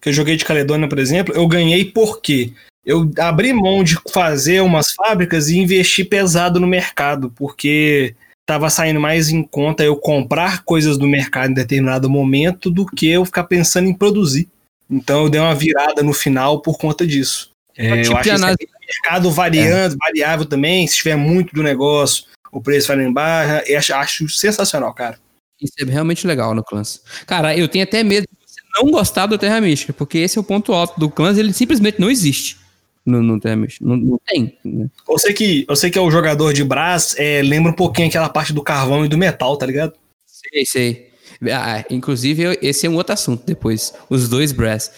que 0.00 0.08
eu 0.08 0.12
joguei 0.12 0.36
de 0.36 0.44
Caledônia, 0.44 0.88
por 0.88 1.00
exemplo, 1.00 1.34
eu 1.34 1.46
ganhei 1.48 1.84
porque 1.84 2.52
eu 2.86 3.10
abri 3.18 3.52
mão 3.52 3.82
de 3.82 3.98
fazer 4.12 4.62
umas 4.62 4.92
fábricas 4.92 5.48
e 5.48 5.58
investir 5.58 6.08
pesado 6.08 6.60
no 6.60 6.68
mercado, 6.68 7.32
porque 7.34 8.14
tava 8.46 8.70
saindo 8.70 9.00
mais 9.00 9.28
em 9.28 9.42
conta 9.42 9.82
eu 9.82 9.96
comprar 9.96 10.62
coisas 10.62 10.96
do 10.96 11.08
mercado 11.08 11.50
em 11.50 11.54
determinado 11.54 12.08
momento 12.08 12.70
do 12.70 12.86
que 12.86 13.08
eu 13.08 13.24
ficar 13.24 13.42
pensando 13.42 13.88
em 13.88 13.92
produzir. 13.92 14.48
Então 14.88 15.24
eu 15.24 15.28
dei 15.28 15.40
uma 15.40 15.54
virada 15.54 16.00
no 16.00 16.12
final 16.12 16.62
por 16.62 16.78
conta 16.78 17.04
disso. 17.04 17.50
É, 17.76 18.02
tipo 18.02 18.14
eu 18.14 18.18
acho 18.18 18.30
análise- 18.30 18.68
mercado 18.88 19.32
variando, 19.32 19.96
variável 19.98 20.46
também, 20.46 20.86
se 20.86 20.98
tiver 20.98 21.16
muito 21.16 21.52
do 21.52 21.64
negócio, 21.64 22.26
o 22.52 22.60
preço 22.60 22.86
vai 22.86 22.98
lá 22.98 23.02
embaixo, 23.02 23.68
eu 23.68 23.78
acho, 23.78 23.94
acho 23.94 24.28
sensacional, 24.28 24.94
cara. 24.94 25.18
Isso 25.60 25.72
é 25.80 25.84
realmente 25.84 26.24
legal 26.24 26.54
no 26.54 26.62
Clans. 26.62 27.02
Cara, 27.26 27.56
eu 27.56 27.66
tenho 27.66 27.82
até 27.82 28.04
medo 28.04 28.28
de 28.30 28.46
você 28.46 28.60
não 28.76 28.92
gostar 28.92 29.26
do 29.26 29.36
Terra 29.36 29.60
Mística, 29.60 29.92
porque 29.92 30.18
esse 30.18 30.38
é 30.38 30.40
o 30.40 30.44
ponto 30.44 30.72
alto 30.72 31.00
do 31.00 31.10
Clans, 31.10 31.36
ele 31.36 31.52
simplesmente 31.52 32.00
não 32.00 32.08
existe 32.08 32.64
no, 33.06 33.22
no 33.22 33.40
Terra 33.40 33.56
Mística. 33.56 33.86
Não, 33.86 33.96
não 33.96 34.20
tem. 34.26 34.58
né? 34.64 34.88
Eu 35.08 35.18
sei 35.18 35.32
que, 35.32 35.64
eu 35.68 35.76
sei 35.76 35.90
que 35.90 35.98
é 35.98 36.02
o 36.02 36.10
jogador 36.10 36.52
de 36.52 36.64
Brás, 36.64 37.14
é, 37.16 37.40
lembra 37.42 37.70
um 37.72 37.74
pouquinho 37.74 38.08
aquela 38.08 38.28
parte 38.28 38.52
do 38.52 38.62
carvão 38.62 39.04
e 39.04 39.08
do 39.08 39.16
metal, 39.16 39.56
tá 39.56 39.64
ligado? 39.64 39.92
Sei, 40.26 40.66
sei. 40.66 41.10
Ah, 41.52 41.84
inclusive, 41.90 42.42
eu- 42.42 42.58
esse 42.60 42.86
é 42.86 42.90
um 42.90 42.96
outro 42.96 43.12
assunto 43.12 43.44
depois. 43.46 43.92
Os 44.10 44.28
dois 44.28 44.52
Brass. 44.52 44.90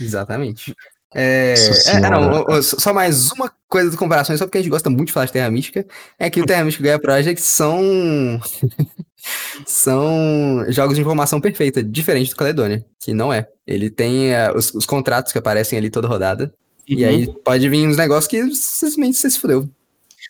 Exatamente. 0.00 0.74
É, 1.14 1.54
é, 1.86 1.90
é, 1.96 2.00
não, 2.00 2.62
só 2.62 2.92
mais 2.92 3.30
uma 3.32 3.50
coisa 3.68 3.90
de 3.90 3.96
comparação, 3.96 4.36
só 4.36 4.44
porque 4.44 4.58
a 4.58 4.60
gente 4.60 4.70
gosta 4.70 4.90
muito 4.90 5.06
de 5.06 5.12
falar 5.14 5.24
de 5.26 5.32
Terra 5.32 5.50
Mística, 5.50 5.86
é 6.18 6.28
que 6.28 6.40
o 6.42 6.44
Terra 6.44 6.62
Mística 6.64 6.82
e 6.82 6.84
o 6.84 6.88
Gaia 6.88 6.98
Project 6.98 7.40
são 7.40 8.38
são 9.66 10.64
jogos 10.68 10.94
de 10.96 11.00
informação 11.00 11.40
perfeita, 11.40 11.82
diferente 11.82 12.30
do 12.30 12.36
Caledônia, 12.36 12.84
que 13.00 13.14
não 13.14 13.32
é. 13.32 13.48
Ele 13.66 13.90
tem 13.90 14.32
eh, 14.32 14.52
os, 14.54 14.74
os 14.74 14.84
contratos 14.86 15.32
que 15.32 15.38
aparecem 15.38 15.78
ali 15.78 15.90
toda 15.90 16.08
rodada, 16.08 16.52
e 16.88 17.02
Uhum. 17.02 17.08
aí 17.08 17.26
pode 17.44 17.68
vir 17.68 17.86
uns 17.88 17.96
negócios 17.96 18.26
que 18.28 18.54
simplesmente 18.54 19.16
você 19.16 19.30
se 19.30 19.38
fudeu. 19.40 19.68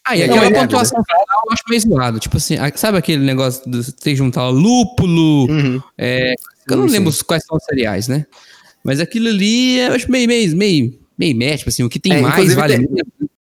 Ah, 0.05 0.16
e 0.16 0.27
Não, 0.27 0.35
aquela 0.37 0.47
é, 0.47 0.61
pontuação 0.62 1.03
final 1.05 1.43
eu 1.47 1.53
acho 1.53 1.62
meio 1.69 1.81
zoado. 1.81 2.19
Tipo 2.20 2.37
assim, 2.37 2.55
sabe 2.77 2.97
aquele 2.99 3.24
negócio 3.24 3.69
de 3.69 3.83
você 3.83 4.15
juntar 4.15 4.49
lúpulo? 4.49 5.51
Uhum. 5.51 5.83
É, 5.99 6.35
eu 6.70 6.77
não 6.77 6.89
Sim, 6.89 6.95
lembro 6.99 7.12
quais 7.24 7.45
são 7.45 7.57
os 7.57 7.65
cereais, 7.65 8.07
né? 8.09 8.24
Mas 8.85 9.01
aquilo 9.01 9.28
ali, 9.28 9.78
eu 9.81 9.95
acho 9.95 10.09
meio, 10.11 10.28
meio, 10.28 10.57
meio, 10.57 10.99
meio 11.19 11.37
match, 11.37 11.59
tipo 11.59 11.70
assim, 11.70 11.83
o 11.83 11.89
que 11.89 11.99
tem 11.99 12.12
É, 12.12 12.20
mais 12.20 12.55
vale 12.55 12.77
tem-. 12.87 12.89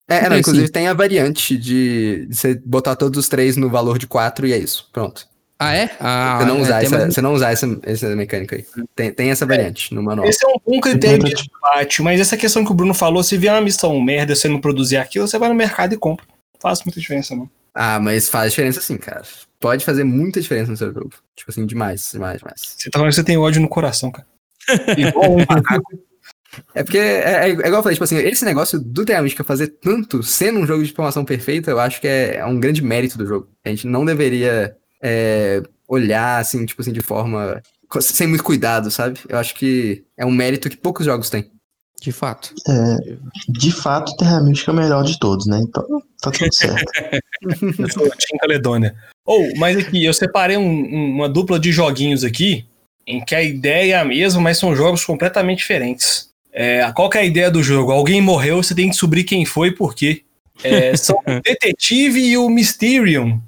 É, 0.08 0.30
não, 0.30 0.38
inclusive 0.38 0.66
assim. 0.66 0.74
tem 0.74 0.88
a 0.88 0.94
variante 0.94 1.56
de, 1.58 2.26
de 2.28 2.36
você 2.36 2.56
botar 2.66 2.96
todos 2.96 3.20
os 3.20 3.28
três 3.30 3.56
no 3.58 3.70
valor 3.70 3.98
de 4.00 4.08
4 4.08 4.48
e 4.48 4.54
é 4.54 4.58
isso. 4.58 4.90
Pronto. 4.92 5.28
Ah, 5.58 5.74
é? 5.74 5.90
Ah, 6.00 6.38
você 6.38 6.46
não 6.46 6.58
é, 6.58 6.62
usar, 6.62 6.84
essa, 6.84 7.06
você 7.06 7.22
não 7.22 7.34
usar 7.34 7.52
essa, 7.52 7.80
essa 7.84 8.16
mecânica 8.16 8.58
aí. 8.58 8.66
Tem, 8.94 9.12
tem 9.12 9.30
essa 9.32 9.46
variante 9.46 9.94
no 9.94 10.04
manual. 10.04 10.28
Esse 10.28 10.46
é 10.46 10.50
um 10.50 10.60
bom 10.66 10.82
critério 10.82 11.20
de 11.20 11.32
Entendi. 11.32 11.48
desempate, 11.48 12.02
mas 12.02 12.20
essa 12.20 12.36
questão 12.36 12.66
que 12.66 12.72
o 12.72 12.76
Bruno 12.76 12.94
falou, 12.94 13.24
se 13.24 13.38
vier 13.38 13.54
uma 13.54 13.62
missão 13.62 14.00
merda, 14.02 14.36
você 14.36 14.50
não 14.50 14.60
produzir 14.60 14.98
aquilo, 14.98 15.28
você 15.28 15.40
vai 15.40 15.48
no 15.48 15.56
mercado 15.56 15.94
e 15.94 15.98
compra. 15.98 16.26
Não 16.28 16.60
faz 16.60 16.84
muita 16.84 17.00
diferença, 17.00 17.36
não. 17.36 17.50
Ah, 17.74 18.00
mas 18.00 18.28
faz 18.30 18.52
diferença 18.52 18.82
sim, 18.82 18.98
cara. 18.98 19.24
Pode 19.60 19.86
fazer 19.86 20.04
muita 20.04 20.42
diferença 20.42 20.72
no 20.72 20.78
seu 20.78 20.94
jogo. 20.94 21.12
Tipo 21.36 21.52
assim, 21.52 21.66
demais, 21.66 22.10
demais, 22.12 22.40
demais. 22.40 22.62
Você 22.78 22.90
tá 22.90 23.00
falando 23.00 23.12
que 23.12 23.16
você 23.16 23.24
tem 23.24 23.38
ódio 23.38 23.62
no 23.62 23.70
coração, 23.70 24.12
cara. 24.12 24.28
Igual 24.98 25.32
um 25.32 25.46
macaco. 25.48 26.00
É 26.74 26.84
porque, 26.84 26.98
é, 26.98 27.48
é 27.48 27.50
igual 27.50 27.74
eu 27.74 27.84
falei, 27.84 27.96
tipo 27.96 28.06
assim, 28.06 28.16
esse 28.18 28.46
negócio 28.46 28.80
do 28.80 29.04
Terra 29.04 29.22
Mística 29.22 29.44
fazer 29.44 29.68
tanto 29.68 30.24
sendo 30.24 30.60
um 30.60 30.66
jogo 30.66 30.84
de 30.84 30.90
informação 30.90 31.26
perfeita, 31.26 31.70
eu 31.70 31.80
acho 31.80 32.00
que 32.00 32.08
é, 32.08 32.38
é 32.38 32.46
um 32.46 32.58
grande 32.58 32.82
mérito 32.82 33.18
do 33.18 33.26
jogo. 33.26 33.50
A 33.66 33.70
gente 33.70 33.86
não 33.88 34.06
deveria 34.06 34.74
é, 35.08 35.62
olhar, 35.88 36.40
assim, 36.40 36.66
tipo 36.66 36.82
assim, 36.82 36.92
de 36.92 37.02
forma... 37.02 37.62
sem 38.02 38.26
muito 38.28 38.44
cuidado, 38.44 38.90
sabe? 38.90 39.20
Eu 39.30 39.38
acho 39.38 39.54
que 39.54 40.04
é 40.18 40.26
um 40.26 40.32
mérito 40.32 40.70
que 40.70 40.78
poucos 40.78 41.06
jogos 41.06 41.30
têm. 41.30 41.52
De 42.02 42.12
fato. 42.12 42.54
É, 42.68 42.98
de 43.48 43.72
fato, 43.72 44.16
Terra 44.18 44.42
Mística 44.42 44.72
é 44.72 44.74
o 44.74 44.78
melhor 44.78 45.04
de 45.04 45.18
todos, 45.20 45.46
né? 45.48 45.60
Então, 45.62 45.84
tá 46.22 46.30
tudo 46.32 46.52
certo. 46.54 46.84
Eu 47.80 47.90
sou 47.90 48.04
Team 48.04 48.38
Caledônia. 48.42 48.96
Ou, 49.26 49.56
mas 49.58 49.78
aqui, 49.78 50.04
eu 50.04 50.14
separei 50.14 50.58
um- 50.58 50.62
um- 50.64 51.12
uma 51.16 51.30
dupla 51.30 51.60
de 51.60 51.72
joguinhos 51.72 52.24
aqui, 52.24 52.66
em 53.08 53.24
que 53.24 53.34
a 53.34 53.42
ideia 53.42 53.96
é 53.96 54.00
a 54.00 54.06
mesma, 54.06 54.42
mas 54.42 54.58
são 54.58 54.76
jogos 54.76 55.06
completamente 55.06 55.60
diferentes. 55.60 56.30
É, 56.52 56.92
qual 56.94 57.10
que 57.10 57.18
é 57.18 57.22
a 57.22 57.26
ideia 57.26 57.50
do 57.52 57.62
jogo? 57.64 57.92
Alguém 57.92 58.22
morreu, 58.22 58.62
você 58.62 58.74
tem 58.76 58.86
que 58.86 58.92
descobrir 58.92 59.24
quem 59.24 59.46
foi 59.46 59.70
e 59.70 59.76
por 59.76 59.94
quê. 59.96 60.22
É, 60.64 60.96
são 60.98 61.16
o 61.26 61.42
Detetive 61.42 62.20
e 62.20 62.38
o 62.38 62.50
Mysterium. 62.50 63.42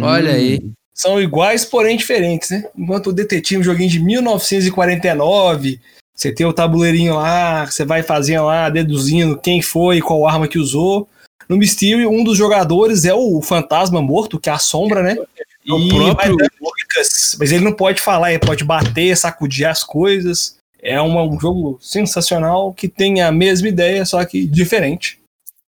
Olha 0.00 0.32
aí. 0.32 0.60
São 0.98 1.22
iguais, 1.22 1.64
porém 1.64 1.96
diferentes, 1.96 2.50
né? 2.50 2.64
Enquanto 2.76 3.06
o 3.08 3.12
Detetive 3.12 3.54
é 3.54 3.60
um 3.60 3.62
joguinho 3.62 3.88
de 3.88 4.00
1949, 4.00 5.80
você 6.12 6.32
tem 6.32 6.44
o 6.44 6.52
tabuleirinho 6.52 7.14
lá, 7.14 7.64
você 7.66 7.84
vai 7.84 8.02
fazendo 8.02 8.46
lá, 8.46 8.68
deduzindo 8.68 9.38
quem 9.38 9.62
foi, 9.62 10.00
qual 10.00 10.26
arma 10.26 10.48
que 10.48 10.58
usou. 10.58 11.08
No 11.48 11.56
Mysterio, 11.56 12.10
um 12.10 12.24
dos 12.24 12.36
jogadores 12.36 13.04
é 13.04 13.14
o 13.14 13.40
fantasma 13.40 14.02
morto, 14.02 14.40
que 14.40 14.50
é 14.50 14.52
a 14.52 14.58
sombra, 14.58 15.00
né? 15.02 15.16
E 15.64 15.72
o 15.72 15.88
próprio- 15.88 16.36
dicas, 16.78 17.36
mas 17.38 17.52
ele 17.52 17.64
não 17.64 17.72
pode 17.72 18.00
falar, 18.00 18.30
ele 18.32 18.40
pode 18.44 18.64
bater, 18.64 19.16
sacudir 19.16 19.66
as 19.68 19.84
coisas. 19.84 20.56
É 20.82 21.00
uma- 21.00 21.22
um 21.22 21.38
jogo 21.38 21.78
sensacional 21.80 22.72
que 22.72 22.88
tem 22.88 23.22
a 23.22 23.30
mesma 23.30 23.68
ideia, 23.68 24.04
só 24.04 24.24
que 24.24 24.44
diferente. 24.46 25.20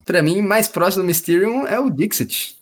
Pra 0.04 0.20
mim, 0.20 0.42
mais 0.42 0.66
próximo 0.66 1.04
do 1.04 1.06
Mysterium 1.06 1.64
é 1.66 1.78
o 1.78 1.88
Dixit. 1.90 2.56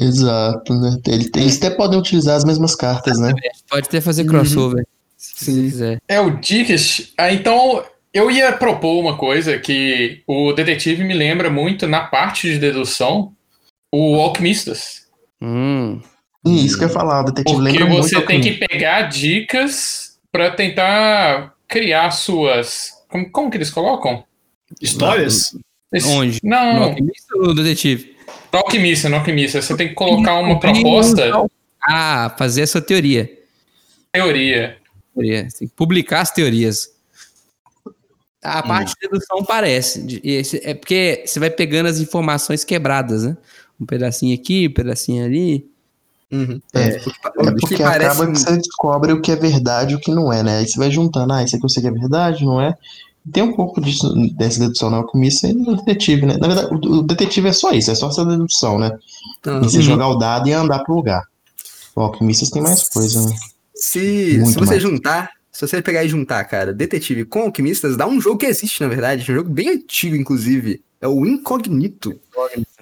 Exato, 0.00 0.74
né? 0.74 0.96
Ele- 1.06 1.30
Eles 1.36 1.56
até 1.58 1.70
podem 1.70 1.98
utilizar 1.98 2.36
as 2.36 2.44
mesmas 2.44 2.74
cartas, 2.74 3.18
né? 3.18 3.32
Pode 3.68 3.86
até 3.86 4.00
fazer 4.00 4.24
crossover. 4.24 4.86
Se 5.16 5.44
você 5.44 5.52
quiser. 5.52 5.98
É 6.08 6.20
o 6.20 6.30
Dicas. 6.38 7.12
Ah, 7.18 7.32
então 7.32 7.84
eu 8.14 8.30
ia 8.30 8.52
propor 8.52 9.00
uma 9.00 9.16
coisa 9.16 9.58
que 9.58 10.22
o 10.26 10.52
detetive 10.52 11.04
me 11.04 11.14
lembra 11.14 11.50
muito 11.50 11.86
na 11.86 12.00
parte 12.00 12.48
de 12.50 12.58
dedução, 12.58 13.32
o 13.92 14.16
Alquimistas. 14.20 15.02
Hum. 15.42 16.00
Isso 16.46 16.78
que 16.78 16.84
eu 16.84 16.88
ia 16.88 16.94
falar, 16.94 17.20
o 17.22 17.24
detetive 17.24 17.56
Porque 17.56 17.72
lembra 17.72 17.86
muito. 17.88 18.02
você 18.08 18.20
tem 18.22 18.40
que 18.40 18.52
pegar 18.52 19.02
dicas 19.02 20.18
pra 20.32 20.50
tentar 20.50 21.52
criar 21.66 22.10
suas. 22.12 22.90
Como, 23.08 23.30
como 23.30 23.50
que 23.50 23.56
eles 23.56 23.70
colocam? 23.70 24.24
Histórias? 24.80 25.56
Onde? 26.06 26.38
No 26.42 26.50
Não, 26.50 26.82
alquimista 26.84 27.36
ou 27.36 27.46
no 27.48 27.54
detetive? 27.54 28.16
No 28.52 28.58
alquimista, 28.58 29.08
no 29.08 29.16
alquimista. 29.16 29.60
Você 29.62 29.76
tem 29.76 29.88
que 29.88 29.94
colocar 29.94 30.34
uma 30.40 30.58
proposta, 30.58 31.46
Ah, 31.86 32.34
fazer 32.38 32.62
a 32.62 32.66
sua 32.66 32.80
teoria. 32.80 33.30
teoria. 34.12 34.76
Teoria. 35.14 35.48
Você 35.50 35.58
tem 35.60 35.68
que 35.68 35.74
publicar 35.74 36.20
as 36.20 36.30
teorias. 36.30 36.90
A 38.42 38.62
parte 38.62 38.94
de 38.94 39.08
dedução 39.08 39.44
parece. 39.44 40.20
É 40.62 40.72
porque 40.74 41.24
você 41.26 41.40
vai 41.40 41.50
pegando 41.50 41.86
as 41.88 41.98
informações 41.98 42.64
quebradas, 42.64 43.24
né? 43.24 43.36
Um 43.80 43.84
pedacinho 43.86 44.34
aqui, 44.34 44.68
um 44.68 44.72
pedacinho 44.74 45.24
ali. 45.24 45.68
Uhum. 46.30 46.60
É, 46.74 46.88
o 46.96 47.00
que, 47.00 47.20
pa- 47.20 47.32
É 47.36 47.42
o 47.42 47.54
que 47.54 47.60
porque 47.60 47.76
parece 47.78 48.10
acaba 48.20 48.32
que 48.32 48.38
você 48.38 48.56
descobre 48.58 49.12
o 49.12 49.20
que 49.20 49.32
é 49.32 49.36
verdade 49.36 49.92
e 49.94 49.96
o 49.96 50.00
que 50.00 50.10
não 50.12 50.32
é, 50.32 50.42
né? 50.42 50.58
Aí 50.58 50.68
você 50.68 50.78
vai 50.78 50.90
juntando, 50.90 51.32
ah, 51.32 51.42
isso 51.42 51.56
aqui 51.56 51.64
eu 51.64 51.68
sei 51.70 51.82
que 51.82 51.88
é 51.88 51.92
verdade, 51.92 52.44
não 52.44 52.60
é? 52.60 52.76
Tem 53.32 53.42
um 53.42 53.54
pouco 53.54 53.80
disso, 53.80 54.12
dessa 54.36 54.60
dedução 54.60 54.90
na 54.90 54.98
alquimista 54.98 55.48
e 55.48 55.52
no 55.52 55.76
detetive, 55.76 56.26
né? 56.26 56.36
Na 56.36 56.46
verdade, 56.46 56.68
o, 56.72 56.98
o 56.98 57.02
detetive 57.02 57.48
é 57.48 57.52
só 57.52 57.72
isso, 57.72 57.90
é 57.90 57.94
só 57.94 58.08
essa 58.08 58.24
dedução, 58.24 58.78
né? 58.78 58.96
Não, 59.44 59.58
E 59.60 59.64
você 59.64 59.78
uhum. 59.78 59.82
jogar 59.82 60.08
o 60.08 60.16
dado 60.16 60.48
e 60.48 60.52
andar 60.52 60.80
pro 60.80 60.94
lugar. 60.94 61.24
O 61.94 62.00
alquimistas 62.00 62.50
tem 62.50 62.62
mais 62.62 62.88
coisa, 62.88 63.28
né? 63.28 63.36
Se, 63.74 64.38
Muito 64.38 64.52
se 64.52 64.58
você 64.58 64.70
mais. 64.70 64.82
juntar, 64.82 65.30
se 65.52 65.66
você 65.66 65.82
pegar 65.82 66.04
e 66.04 66.08
juntar, 66.08 66.44
cara, 66.44 66.72
Detetive 66.72 67.24
com 67.24 67.42
Alquimistas, 67.42 67.96
dá 67.96 68.06
um 68.06 68.20
jogo 68.20 68.38
que 68.38 68.46
existe, 68.46 68.80
na 68.80 68.88
verdade, 68.88 69.22
um 69.22 69.34
jogo 69.34 69.50
bem 69.50 69.70
antigo, 69.70 70.14
inclusive. 70.14 70.82
É 71.00 71.08
o 71.08 71.24
Incognito. 71.26 72.18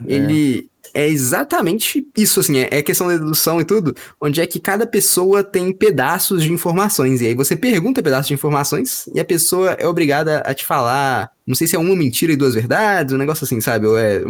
Ele 0.05 0.59
é 0.59 0.76
exatamente 1.05 2.06
isso, 2.16 2.40
assim, 2.40 2.59
é, 2.59 2.68
é 2.70 2.82
questão 2.82 3.09
da 3.09 3.16
dedução 3.16 3.60
e 3.60 3.64
tudo, 3.64 3.94
onde 4.20 4.40
é 4.40 4.47
que 4.47 4.60
cada 4.60 4.86
pessoa 4.86 5.43
tem 5.43 5.73
pedaços 5.73 6.43
de 6.43 6.52
informações, 6.52 7.20
e 7.20 7.27
aí 7.27 7.35
você 7.35 7.56
pergunta 7.56 8.02
pedaços 8.02 8.28
de 8.28 8.35
informações, 8.35 9.06
e 9.14 9.18
a 9.18 9.24
pessoa 9.24 9.73
é 9.73 9.86
obrigada 9.86 10.39
a 10.39 10.55
te 10.55 10.64
falar, 10.64 11.31
não 11.47 11.55
sei 11.55 11.66
se 11.66 11.77
é 11.77 11.78
uma 11.78 11.97
mentira 11.97 12.32
e 12.32 12.36
duas 12.36 12.55
verdades, 12.55 13.12
um 13.12 13.18
negócio 13.18 13.44
assim, 13.44 13.60
sabe, 13.60 13.86
ou 13.86 13.98
é 13.98 14.23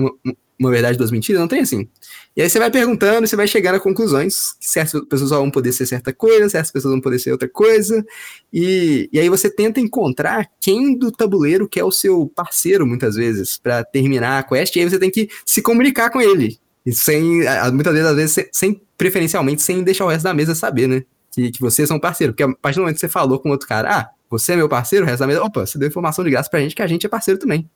uma 0.59 0.71
verdade 0.71 0.97
duas 0.97 1.11
mentiras, 1.11 1.41
não 1.41 1.49
tem 1.49 1.61
assim. 1.61 1.89
E 2.37 2.43
aí 2.43 2.49
você 2.49 2.59
vai 2.59 2.71
perguntando 2.71 3.25
e 3.25 3.29
você 3.29 3.37
vai 3.37 3.47
chegando 3.47 3.77
a 3.77 3.81
conclusões, 3.81 4.53
que 4.61 4.69
certas 4.69 5.01
pessoas 5.09 5.31
vão 5.31 5.51
poder 5.51 5.73
ser 5.73 5.87
certa 5.87 6.13
coisa, 6.13 6.49
certas 6.49 6.71
pessoas 6.71 6.93
vão 6.93 7.01
poder 7.01 7.19
ser 7.19 7.33
outra 7.33 7.49
coisa, 7.49 8.05
e, 8.53 9.09
e 9.13 9.19
aí 9.19 9.29
você 9.29 9.51
tenta 9.51 9.81
encontrar 9.81 10.49
quem 10.61 10.97
do 10.99 11.11
tabuleiro 11.11 11.69
que 11.69 11.81
é 11.81 11.85
o 11.85 11.91
seu 11.91 12.31
parceiro, 12.35 12.87
muitas 12.87 13.15
vezes, 13.17 13.59
pra 13.59 13.85
terminar 13.85 14.39
a 14.39 14.43
quest, 14.43 14.75
e 14.77 14.81
aí 14.81 14.89
você 14.89 14.99
tem 14.99 15.11
que 15.11 15.29
se 15.45 15.61
comunicar 15.63 16.11
com 16.11 16.21
ele. 16.21 16.59
E 16.85 16.93
sem, 16.93 17.43
muitas 17.73 17.93
vezes, 17.93 18.09
às 18.09 18.17
vezes, 18.17 18.33
sem, 18.33 18.49
sem- 18.53 18.83
preferencialmente, 18.97 19.61
sem 19.61 19.83
deixar 19.83 20.05
o 20.05 20.09
resto 20.09 20.23
da 20.23 20.33
mesa 20.33 20.55
saber, 20.55 20.87
né? 20.87 21.03
Que, 21.33 21.51
que 21.51 21.61
vocês 21.61 21.89
são 21.89 21.99
parceiro. 21.99 22.33
Porque 22.33 22.45
a 22.45 22.55
partir 22.55 22.77
do 22.77 22.83
momento 22.83 22.95
que 22.95 23.01
você 23.01 23.09
falou 23.09 23.41
com 23.41 23.51
outro 23.51 23.67
cara, 23.67 23.91
ah, 23.91 24.09
você 24.31 24.53
é 24.53 24.57
meu 24.57 24.69
parceiro, 24.69 25.05
o 25.05 25.09
resto 25.09 25.21
da 25.21 25.27
mesa, 25.27 25.43
opa, 25.43 25.67
você 25.67 25.79
deu 25.79 25.89
informação 25.89 26.25
de 26.25 26.31
graça 26.31 26.49
pra 26.49 26.61
gente 26.61 26.77
que 26.77 26.83
a 26.83 26.87
gente 26.87 27.05
é 27.05 27.09
parceiro 27.09 27.41
também. 27.41 27.69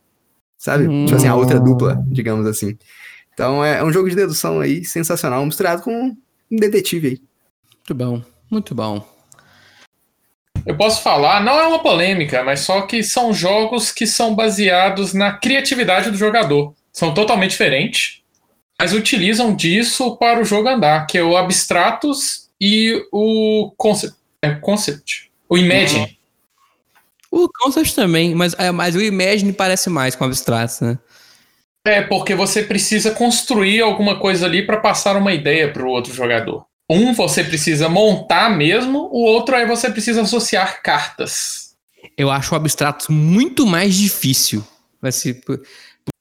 Sabe? 0.61 0.87
Hum. 0.87 1.07
Tipo 1.07 1.17
assim, 1.17 1.27
a 1.27 1.35
outra 1.35 1.59
dupla, 1.59 2.05
digamos 2.07 2.47
assim. 2.47 2.77
Então 3.33 3.65
é 3.65 3.83
um 3.83 3.91
jogo 3.91 4.11
de 4.11 4.15
dedução 4.15 4.61
aí 4.61 4.85
sensacional, 4.85 5.45
misturado 5.47 5.81
com 5.81 6.15
um 6.51 6.57
detetive 6.57 7.09
aí. 7.09 7.21
Muito 7.79 7.95
bom, 7.95 8.23
muito 8.51 8.75
bom. 8.75 9.09
Eu 10.67 10.77
posso 10.77 11.03
falar, 11.03 11.43
não 11.43 11.59
é 11.59 11.67
uma 11.67 11.79
polêmica, 11.79 12.45
mas 12.45 12.61
só 12.61 12.83
que 12.83 13.03
são 13.03 13.33
jogos 13.33 13.91
que 13.91 14.07
são 14.07 14.35
baseados 14.35 15.15
na 15.15 15.33
criatividade 15.33 16.11
do 16.11 16.19
jogador. 16.19 16.75
São 16.93 17.15
totalmente 17.15 17.53
diferentes, 17.53 18.21
mas 18.79 18.93
utilizam 18.93 19.57
disso 19.57 20.15
para 20.19 20.43
o 20.43 20.45
jogo 20.45 20.69
andar, 20.69 21.07
que 21.07 21.17
é 21.17 21.23
o 21.23 21.39
Abstratus 21.39 22.51
e 22.61 23.03
o 23.11 23.73
Concept. 23.79 24.15
É 24.43 24.51
Concept. 24.51 25.31
O 25.49 25.57
Imagine. 25.57 26.19
O 27.31 27.49
Concept 27.49 27.95
também, 27.95 28.35
mas, 28.35 28.55
é, 28.59 28.71
mas 28.71 28.95
o 28.95 29.01
Imagine 29.01 29.53
parece 29.53 29.89
mais 29.89 30.17
com 30.17 30.25
abstratos, 30.25 30.81
né? 30.81 30.99
É, 31.87 32.03
porque 32.03 32.35
você 32.35 32.63
precisa 32.63 33.13
construir 33.13 33.81
alguma 33.81 34.19
coisa 34.19 34.47
ali 34.47 34.67
para 34.67 34.79
passar 34.79 35.17
uma 35.17 35.33
ideia 35.33 35.73
para 35.73 35.83
o 35.83 35.89
outro 35.89 36.13
jogador. 36.13 36.67
Um 36.91 37.15
você 37.15 37.45
precisa 37.45 37.89
montar 37.89 38.51
mesmo, 38.51 39.09
o 39.13 39.23
outro 39.23 39.55
aí 39.55 39.65
você 39.65 39.91
precisa 39.91 40.23
associar 40.23 40.83
cartas. 40.83 41.77
Eu 42.17 42.31
acho 42.31 42.53
o 42.53 42.57
abstrato 42.57 43.13
muito 43.13 43.65
mais 43.65 43.95
difícil. 43.95 44.65
Vai 45.01 45.13
ser... 45.13 45.41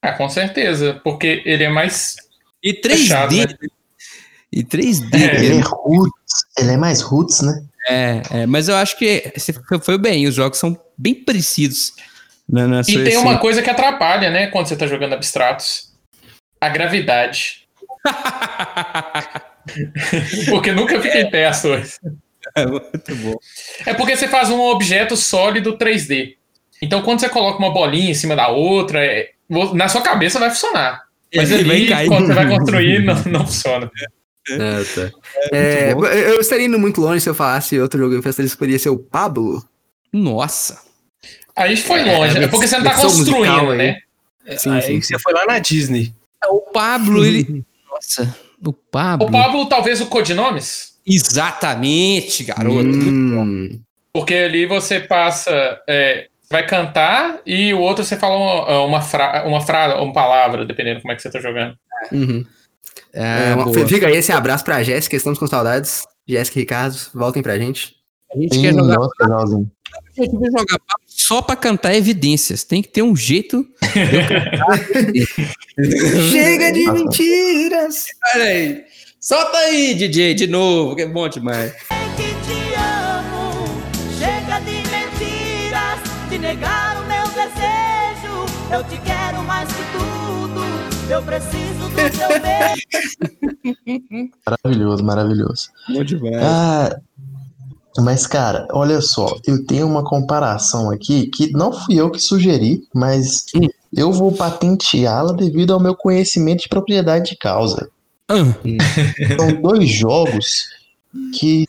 É, 0.02 0.12
com 0.12 0.28
certeza, 0.28 1.00
porque 1.02 1.42
ele 1.44 1.64
é 1.64 1.68
mais. 1.68 2.16
E 2.62 2.72
Fechado, 2.72 3.34
3D. 3.34 3.48
né? 3.48 3.68
E 4.52 4.62
3D. 4.62 5.14
É. 5.14 5.44
Ele 5.44 5.58
é 5.58 5.60
roots, 5.60 6.44
ele 6.56 6.72
é 6.72 6.76
mais 6.76 7.00
roots, 7.02 7.40
né? 7.42 7.64
É, 7.88 8.22
é, 8.30 8.46
mas 8.46 8.68
eu 8.68 8.76
acho 8.76 8.96
que 8.98 9.32
você 9.36 9.52
foi- 9.82 9.98
bem. 9.98 10.26
Os 10.26 10.34
jogos 10.34 10.58
são 10.58 10.78
bem 10.96 11.14
parecidos. 11.14 11.92
Na, 12.48 12.66
na 12.66 12.80
E 12.80 13.04
tem 13.04 13.16
uma 13.16 13.38
coisa 13.38 13.62
que 13.62 13.70
atrapalha, 13.70 14.28
né, 14.30 14.48
quando 14.48 14.66
você 14.66 14.76
tá 14.76 14.86
jogando 14.86 15.14
abstratos. 15.14 15.90
A 16.60 16.68
gravidade. 16.68 17.66
porque 20.48 20.72
nunca 20.72 21.00
fica 21.00 21.20
em 21.20 21.30
pé 21.30 21.46
as 21.46 21.62
coisas. 21.62 21.98
É 22.56 22.66
muito 22.66 23.14
bom. 23.16 23.34
É 23.86 23.94
porque 23.94 24.16
você 24.16 24.28
faz 24.28 24.50
um 24.50 24.60
objeto 24.60 25.16
sólido 25.16 25.76
3D. 25.78 26.34
Então, 26.82 27.02
quando 27.02 27.20
você 27.20 27.28
coloca 27.28 27.58
uma 27.58 27.72
bolinha 27.72 28.10
em 28.10 28.14
cima 28.14 28.34
da 28.34 28.48
outra, 28.48 29.04
é- 29.04 29.30
na 29.74 29.88
sua 29.88 30.02
cabeça 30.02 30.38
vai 30.38 30.50
funcionar. 30.50 31.02
Mas 31.34 31.50
Ele 31.50 31.64
vai 31.64 31.76
ali, 31.76 31.88
cair. 31.88 32.08
quando 32.08 32.26
você 32.26 32.34
vai 32.34 32.48
construir, 32.48 33.00
não, 33.04 33.14
não 33.26 33.46
funciona. 33.46 33.90
Ah, 34.54 34.82
tá. 34.94 35.10
É, 35.52 35.94
bom. 35.94 36.04
eu 36.06 36.40
estaria 36.40 36.66
indo 36.66 36.78
muito 36.78 37.00
longe 37.00 37.20
se 37.20 37.28
eu 37.28 37.34
falasse 37.34 37.78
outro 37.80 37.98
jogo 37.98 38.14
em 38.16 38.22
festa, 38.22 38.42
isso 38.42 38.56
poderia 38.58 38.78
ser 38.78 38.88
o 38.90 38.98
Pablo. 38.98 39.62
Nossa. 40.12 40.80
Aí 41.56 41.76
foi 41.76 42.00
É, 42.00 42.16
longe. 42.16 42.38
É 42.38 42.48
porque 42.48 42.66
você 42.66 42.76
não 42.78 42.84
tá 42.84 42.94
construindo, 43.00 43.70
aí. 43.72 43.78
né? 43.78 43.96
Sim, 44.56 44.70
Aí 44.70 44.82
sim, 44.82 45.00
você 45.00 45.18
foi 45.18 45.32
lá 45.32 45.44
na 45.46 45.58
Disney. 45.58 46.14
O 46.48 46.60
Pablo, 46.72 47.24
ele. 47.24 47.64
Nossa, 47.90 48.34
o 48.64 48.72
Pablo. 48.72 49.28
O 49.28 49.30
Pablo, 49.30 49.66
talvez 49.68 50.00
o 50.00 50.06
codinomes. 50.06 50.94
Exatamente, 51.06 52.44
garoto. 52.44 52.80
Hum, 52.88 53.80
Porque 54.12 54.34
ali 54.34 54.66
você 54.66 55.00
passa. 55.00 55.50
é, 55.88 56.28
vai 56.50 56.66
cantar 56.66 57.40
e 57.46 57.72
o 57.74 57.78
outro 57.78 58.04
você 58.04 58.16
fala 58.16 58.36
uma, 58.36 58.84
uma, 58.84 59.00
fra, 59.00 59.44
uma, 59.46 59.60
fra, 59.60 60.00
uma 60.02 60.12
palavra, 60.12 60.64
dependendo 60.64 61.00
como 61.00 61.12
é 61.12 61.16
que 61.16 61.22
você 61.22 61.30
tá 61.30 61.40
jogando. 61.40 61.74
uhum. 62.10 62.44
É, 63.12 63.50
É, 63.50 63.54
uma- 63.54 63.72
fica 63.88 64.06
aí 64.06 64.16
esse 64.16 64.32
abraço 64.32 64.64
pra 64.64 64.82
Jéssica, 64.82 65.16
estamos 65.16 65.38
com 65.38 65.46
saudades. 65.46 66.02
Jéssica 66.28 66.58
e 66.58 66.62
Ricardo, 66.62 66.96
voltem 67.14 67.42
pra 67.42 67.58
gente. 67.58 67.94
A 68.32 68.38
gente 68.38 68.54
Sim, 68.54 68.62
quer 68.62 68.72
jogar, 68.74 68.94
nossa, 68.96 69.10
a 69.18 69.24
gente 70.22 70.30
jogar 70.32 70.78
só 71.06 71.42
pra 71.42 71.56
cantar 71.56 71.94
evidências. 71.96 72.62
Tem 72.62 72.80
que 72.80 72.88
ter 72.88 73.02
um 73.02 73.16
jeito. 73.16 73.66
Chega 76.30 76.70
de 76.72 76.84
Nossa. 76.86 76.98
mentiras! 76.98 78.06
Olha 78.34 78.44
aí. 78.44 78.84
Solta 79.20 79.58
aí, 79.58 79.94
DJ, 79.94 80.32
de 80.34 80.46
novo, 80.46 80.96
que 80.96 81.02
é 81.02 81.08
bom 81.08 81.28
demais. 81.28 81.72
que 82.16 82.22
te 82.46 82.74
amo. 82.74 83.82
Chega 84.18 84.58
de 84.60 84.76
mentiras, 84.88 86.00
de 86.30 86.38
negar 86.38 86.96
o 87.02 87.06
meu 87.06 87.26
desejo. 87.28 88.46
Eu 88.72 88.82
te 88.84 88.96
quero 89.04 89.42
mais 89.42 89.68
que 89.68 89.82
tudo. 89.92 90.62
Eu 91.10 91.22
preciso. 91.22 91.79
Maravilhoso, 94.64 95.04
maravilhoso. 95.04 95.68
Bom 95.88 96.04
demais. 96.04 96.36
Ah, 96.42 96.96
mas, 97.98 98.26
cara, 98.26 98.66
olha 98.72 99.00
só, 99.00 99.36
eu 99.46 99.64
tenho 99.66 99.86
uma 99.86 100.04
comparação 100.04 100.90
aqui 100.90 101.26
que 101.26 101.50
não 101.52 101.72
fui 101.72 101.96
eu 101.96 102.10
que 102.10 102.20
sugeri, 102.20 102.82
mas 102.94 103.44
Hum. 103.54 103.68
eu 103.92 104.12
vou 104.12 104.32
patenteá-la 104.32 105.32
devido 105.32 105.72
ao 105.72 105.80
meu 105.80 105.94
conhecimento 105.94 106.62
de 106.62 106.68
propriedade 106.68 107.30
de 107.30 107.36
causa. 107.36 107.90
Ah, 108.28 108.44
São 109.36 109.60
dois 109.60 109.88
jogos 109.88 110.64
que 111.38 111.66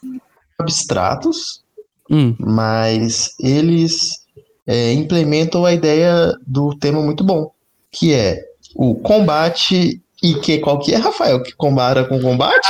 abstratos, 0.60 1.62
hum. 2.10 2.36
mas 2.38 3.34
eles 3.40 4.22
é, 4.68 4.94
implementam 4.94 5.66
a 5.66 5.74
ideia 5.74 6.34
do 6.46 6.76
tema 6.76 7.02
muito 7.02 7.24
bom, 7.24 7.52
que 7.92 8.14
é 8.14 8.46
o 8.76 8.94
combate 8.96 10.02
e 10.22 10.36
que 10.36 10.60
qual 10.60 10.80
que 10.80 10.94
é, 10.94 10.98
Rafael? 10.98 11.42
Que 11.42 11.52
compara 11.54 12.06
com 12.06 12.22
combate? 12.22 12.70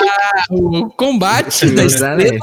O 0.50 0.90
combate 0.92 1.70
da 1.72 2.14
Anéis. 2.14 2.40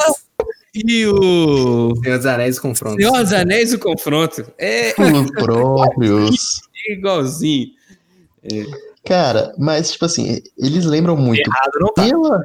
e 0.75 1.07
o 1.07 1.95
Senhor 2.03 2.17
dos 2.19 2.27
Anéis 2.27 2.59
confronto. 2.59 2.97
Senhor 2.97 3.23
dos 3.23 3.33
Anéis 3.33 3.73
o 3.73 3.79
confronto. 3.79 4.45
É 4.59 4.95
Os 5.01 5.31
próprios. 5.31 6.61
igualzinho. 6.89 7.69
Cara, 9.05 9.55
mas 9.59 9.93
tipo 9.93 10.05
assim, 10.05 10.43
eles 10.59 10.85
lembram 10.85 11.17
muito 11.17 11.49
Errado 11.49 11.73
não 11.81 11.93
tá. 11.93 12.05
pela. 12.05 12.45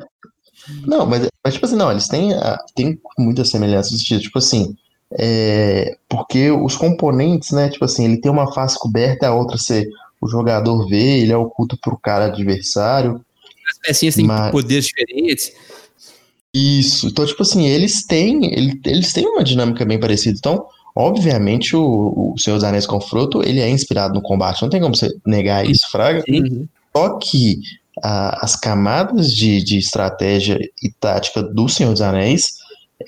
Não, 0.88 1.06
mas, 1.06 1.28
mas 1.44 1.54
tipo 1.56 1.66
assim, 1.66 1.76
não, 1.76 1.92
eles 1.92 2.08
têm, 2.08 2.34
ah, 2.34 2.58
têm 2.74 2.98
muitas 3.18 3.50
semelhanças 3.50 4.00
tipo 4.02 4.40
assim, 4.40 4.74
é, 5.20 5.98
porque 6.08 6.50
os 6.52 6.76
componentes, 6.78 7.52
né? 7.52 7.70
Tipo 7.70 7.86
assim, 7.86 8.06
ele 8.06 8.22
tem 8.22 8.32
uma 8.32 8.54
face 8.54 8.80
coberta, 8.80 9.28
a 9.28 9.34
outra 9.34 9.58
você, 9.58 9.88
o 10.24 10.28
jogador 10.28 10.88
vê, 10.88 11.20
ele 11.20 11.32
é 11.32 11.38
oculto 11.38 11.78
pro 11.78 11.98
cara 11.98 12.26
adversário. 12.26 13.22
As 13.72 13.78
pecinhas 13.80 14.16
têm 14.16 14.26
Mas- 14.26 14.52
poderes 14.52 14.86
diferentes. 14.86 15.52
Isso. 16.54 17.08
Então, 17.08 17.26
tipo 17.26 17.42
assim, 17.42 17.66
eles 17.66 18.06
têm, 18.06 18.46
ele- 18.54 18.80
eles 18.86 19.12
têm 19.12 19.26
uma 19.28 19.44
dinâmica 19.44 19.84
bem 19.86 20.00
parecida. 20.00 20.38
Então, 20.38 20.66
obviamente, 20.96 21.76
o, 21.76 22.34
o 22.36 22.40
Senhor 22.40 22.56
dos 22.58 22.64
Anéis 22.64 22.86
Confronto, 22.86 23.42
ele 23.44 23.60
é 23.60 23.70
inspirado 23.70 24.14
no 24.14 24.22
combate. 24.22 24.62
Não 24.62 24.70
tem 24.70 24.80
como 24.82 24.96
você 24.96 25.10
negar 25.26 25.68
isso, 25.68 25.90
Fraga. 25.90 26.24
Uhum. 26.30 26.68
Só 26.96 27.18
que 27.18 27.60
a- 28.04 28.44
as 28.46 28.56
camadas 28.56 29.34
de, 29.34 29.64
de 29.64 29.78
estratégia 29.80 30.60
e 30.82 30.92
tática 31.00 31.42
do 31.42 31.68
Senhor 31.68 31.92
dos 31.92 32.02
Anéis 32.02 32.54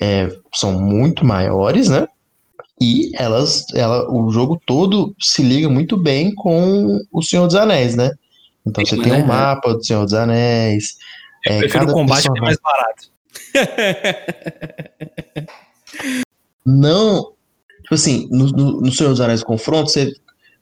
é, 0.00 0.28
são 0.52 0.72
muito 0.80 1.24
maiores, 1.24 1.88
né? 1.88 2.06
E 2.80 3.10
elas, 3.14 3.64
ela, 3.74 4.10
o 4.10 4.30
jogo 4.30 4.60
todo 4.66 5.14
se 5.20 5.42
liga 5.42 5.68
muito 5.68 5.96
bem 5.96 6.34
com 6.34 7.00
o 7.10 7.22
Senhor 7.22 7.46
dos 7.46 7.56
Anéis, 7.56 7.96
né? 7.96 8.10
Então 8.66 8.84
você 8.84 9.00
tem 9.00 9.12
um 9.12 9.26
mapa 9.26 9.74
do 9.74 9.84
Senhor 9.84 10.04
dos 10.04 10.12
Anéis. 10.12 10.96
Eu 11.46 11.54
é, 11.54 11.58
prefiro 11.60 11.86
cada 11.86 11.92
o 11.92 11.94
combate 11.94 12.22
que 12.22 12.38
é 12.38 12.42
personagem- 12.42 12.58
mais 12.58 12.58
barato. 12.60 13.10
Não. 16.66 17.32
Tipo 17.82 17.94
assim, 17.94 18.28
no, 18.30 18.46
no, 18.48 18.80
no 18.82 18.92
Senhor 18.92 19.10
dos 19.10 19.20
Anéis 19.20 19.42
Confronto, 19.42 19.90
você, 19.90 20.12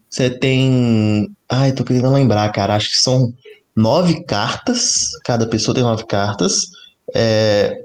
você 0.08 0.30
tem. 0.30 1.34
Ai, 1.48 1.72
tô 1.72 1.82
querendo 1.82 2.12
lembrar, 2.12 2.52
cara. 2.52 2.76
Acho 2.76 2.90
que 2.90 2.98
são 2.98 3.32
nove 3.74 4.22
cartas. 4.24 5.08
Cada 5.24 5.48
pessoa 5.48 5.74
tem 5.74 5.82
nove 5.82 6.04
cartas. 6.06 6.68
É, 7.14 7.82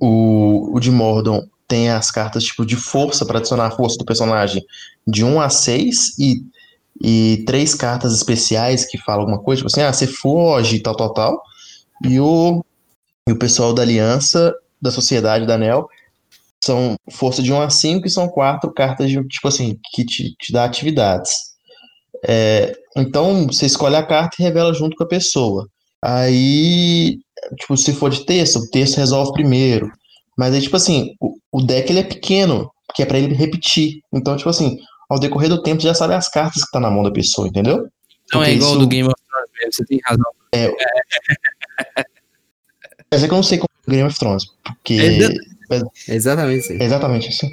o, 0.00 0.74
o 0.74 0.80
de 0.80 0.90
Mordor 0.90 1.46
tem 1.70 1.88
as 1.88 2.10
cartas 2.10 2.42
tipo 2.42 2.66
de 2.66 2.74
força 2.74 3.24
para 3.24 3.38
adicionar 3.38 3.66
a 3.66 3.70
força 3.70 3.96
do 3.96 4.04
personagem 4.04 4.66
de 5.06 5.24
1 5.24 5.40
a 5.40 5.48
6 5.48 6.18
e, 6.18 6.44
e 7.00 7.44
três 7.46 7.76
cartas 7.76 8.12
especiais 8.12 8.84
que 8.84 8.98
falam 8.98 9.20
alguma 9.20 9.38
coisa, 9.38 9.60
tipo 9.60 9.68
assim, 9.68 9.80
ah, 9.80 9.92
você 9.92 10.08
foge, 10.08 10.80
tal, 10.80 10.96
tal, 10.96 11.14
tal. 11.14 11.42
E 12.04 12.18
o, 12.18 12.64
e 13.28 13.30
o 13.32 13.38
pessoal 13.38 13.72
da 13.72 13.82
Aliança, 13.82 14.52
da 14.82 14.90
Sociedade 14.90 15.46
da 15.46 15.54
Anel, 15.54 15.88
são 16.62 16.96
força 17.08 17.40
de 17.40 17.52
1 17.52 17.60
a 17.60 17.70
5 17.70 18.06
e 18.06 18.10
são 18.10 18.28
quatro 18.28 18.72
cartas 18.72 19.08
de, 19.08 19.22
tipo 19.28 19.46
assim, 19.46 19.78
que 19.92 20.04
te, 20.04 20.34
te 20.40 20.52
dá 20.52 20.64
atividades. 20.64 21.30
É, 22.26 22.74
então, 22.96 23.46
você 23.46 23.66
escolhe 23.66 23.94
a 23.94 24.04
carta 24.04 24.36
e 24.40 24.42
revela 24.42 24.74
junto 24.74 24.96
com 24.96 25.04
a 25.04 25.08
pessoa. 25.08 25.68
Aí, 26.02 27.18
tipo, 27.60 27.76
se 27.76 27.92
for 27.92 28.10
de 28.10 28.26
texto, 28.26 28.56
o 28.56 28.70
texto 28.70 28.96
resolve 28.96 29.32
primeiro. 29.32 29.90
Mas 30.40 30.54
aí, 30.54 30.62
tipo 30.62 30.74
assim, 30.76 31.14
o, 31.20 31.36
o 31.52 31.60
deck 31.62 31.90
ele 31.92 31.98
é 32.00 32.02
pequeno, 32.02 32.70
que 32.94 33.02
é 33.02 33.06
pra 33.06 33.18
ele 33.18 33.34
repetir. 33.34 34.00
Então, 34.10 34.34
tipo 34.38 34.48
assim, 34.48 34.78
ao 35.10 35.18
decorrer 35.18 35.50
do 35.50 35.62
tempo, 35.62 35.82
você 35.82 35.88
já 35.88 35.94
sabe 35.94 36.14
as 36.14 36.30
cartas 36.30 36.64
que 36.64 36.70
tá 36.70 36.80
na 36.80 36.90
mão 36.90 37.02
da 37.02 37.10
pessoa, 37.10 37.46
entendeu? 37.46 37.76
Não 38.32 38.42
é 38.42 38.46
Porque 38.46 38.50
igual 38.52 38.70
isso- 38.70 38.78
do 38.80 38.86
Game 38.86 39.06
of 39.06 39.14
Thrones 39.28 39.50
mesmo, 39.58 39.72
você 39.74 39.84
tem 39.84 40.00
razão. 40.02 40.32
Mas 43.12 43.22
é 43.22 43.26
que 43.26 43.32
eu 43.32 43.36
não 43.36 43.42
sei 43.42 43.58
como 43.58 43.68
é 43.86 43.90
Game 43.90 44.08
of 44.08 44.18
Thrones, 44.18 44.44
porque 44.64 44.94
É 44.94 46.12
É 46.12 46.14
exatamente 46.16 46.60
isso. 46.62 46.72
é 46.72 46.84
exatamente 46.86 47.28
isso. 47.28 47.46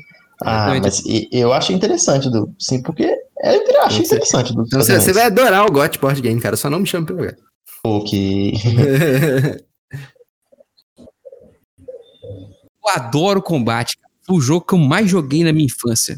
Ah, 0.43 0.76
Exatamente. 0.76 0.84
mas 0.84 1.27
eu 1.31 1.51
achei 1.51 1.76
interessante, 1.76 2.30
do, 2.30 2.53
sim, 2.59 2.81
porque 2.84 3.03
é, 3.03 3.55
eu 3.55 3.64
Você- 3.89 4.03
interessante 4.03 4.53
do 4.53 4.64
Então 4.64 4.80
você, 4.81 4.99
você 4.99 5.11
vai 5.11 5.26
adorar 5.26 5.65
o 5.65 5.72
GOT 5.72 5.97
Board 5.99 6.22
Game, 6.22 6.39
cara. 6.39 6.55
Só 6.55 6.69
não 6.69 6.80
me 6.80 6.85
chame 6.85 7.05
pelo 7.07 7.19
gato. 7.23 7.41
que 8.07 8.53
Eu 12.88 12.93
adoro 12.95 13.41
combate. 13.41 13.97
Foi 14.26 14.35
o 14.35 14.41
jogo 14.41 14.65
que 14.65 14.73
eu 14.73 14.80
mais 14.80 15.09
joguei 15.09 15.43
na 15.43 15.53
minha 15.53 15.65
infância. 15.65 16.18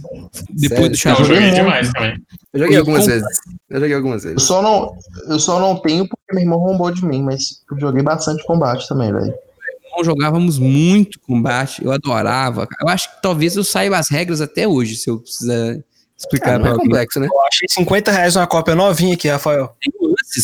Depois 0.49 0.69
Sério? 0.69 0.89
do 0.89 0.93
Eu 0.93 0.95
Shadow. 0.95 1.25
joguei 1.25 1.41
joguei 1.41 1.51
demais 1.59 1.91
também. 1.93 2.15
Eu 2.53 2.59
joguei 2.59 2.75
Eu 2.75 2.79
algumas 2.81 3.05
vezes. 3.05 3.39
Eu 3.69 3.79
joguei 3.79 3.95
algumas 3.95 4.23
Eu 4.23 4.29
vezes. 4.31 4.43
só 4.47 4.61
não, 4.61 4.95
eu 5.27 5.39
só 5.39 5.59
não 5.59 5.75
tenho 5.79 6.07
porque 6.07 6.33
meu 6.33 6.41
irmão 6.41 6.57
roubou 6.59 6.91
de 6.91 7.05
mim, 7.05 7.21
mas 7.21 7.61
eu 7.71 7.79
joguei 7.79 8.01
bastante 8.01 8.43
combate 8.45 8.87
também, 8.87 9.11
velho. 9.13 9.33
Jogávamos 10.03 10.57
muito 10.57 11.19
combate. 11.19 11.83
Eu 11.83 11.91
adorava. 11.91 12.65
Eu 12.81 12.87
acho 12.87 13.13
que 13.13 13.21
talvez 13.21 13.57
eu 13.57 13.63
saiba 13.65 13.97
as 13.97 14.09
regras 14.09 14.39
até 14.39 14.65
hoje, 14.65 14.95
se 14.95 15.09
eu 15.09 15.19
precisar 15.19 15.77
explicar 16.19 16.59
pra 16.59 16.69
não 16.69 16.75
é 16.75 16.77
complexo, 16.77 17.19
né? 17.19 17.27
Eu 17.27 17.41
achei 17.47 17.67
50 17.69 18.11
reais 18.11 18.35
uma 18.35 18.45
cópia 18.45 18.75
novinha 18.75 19.13
aqui, 19.13 19.27
Rafael. 19.27 19.75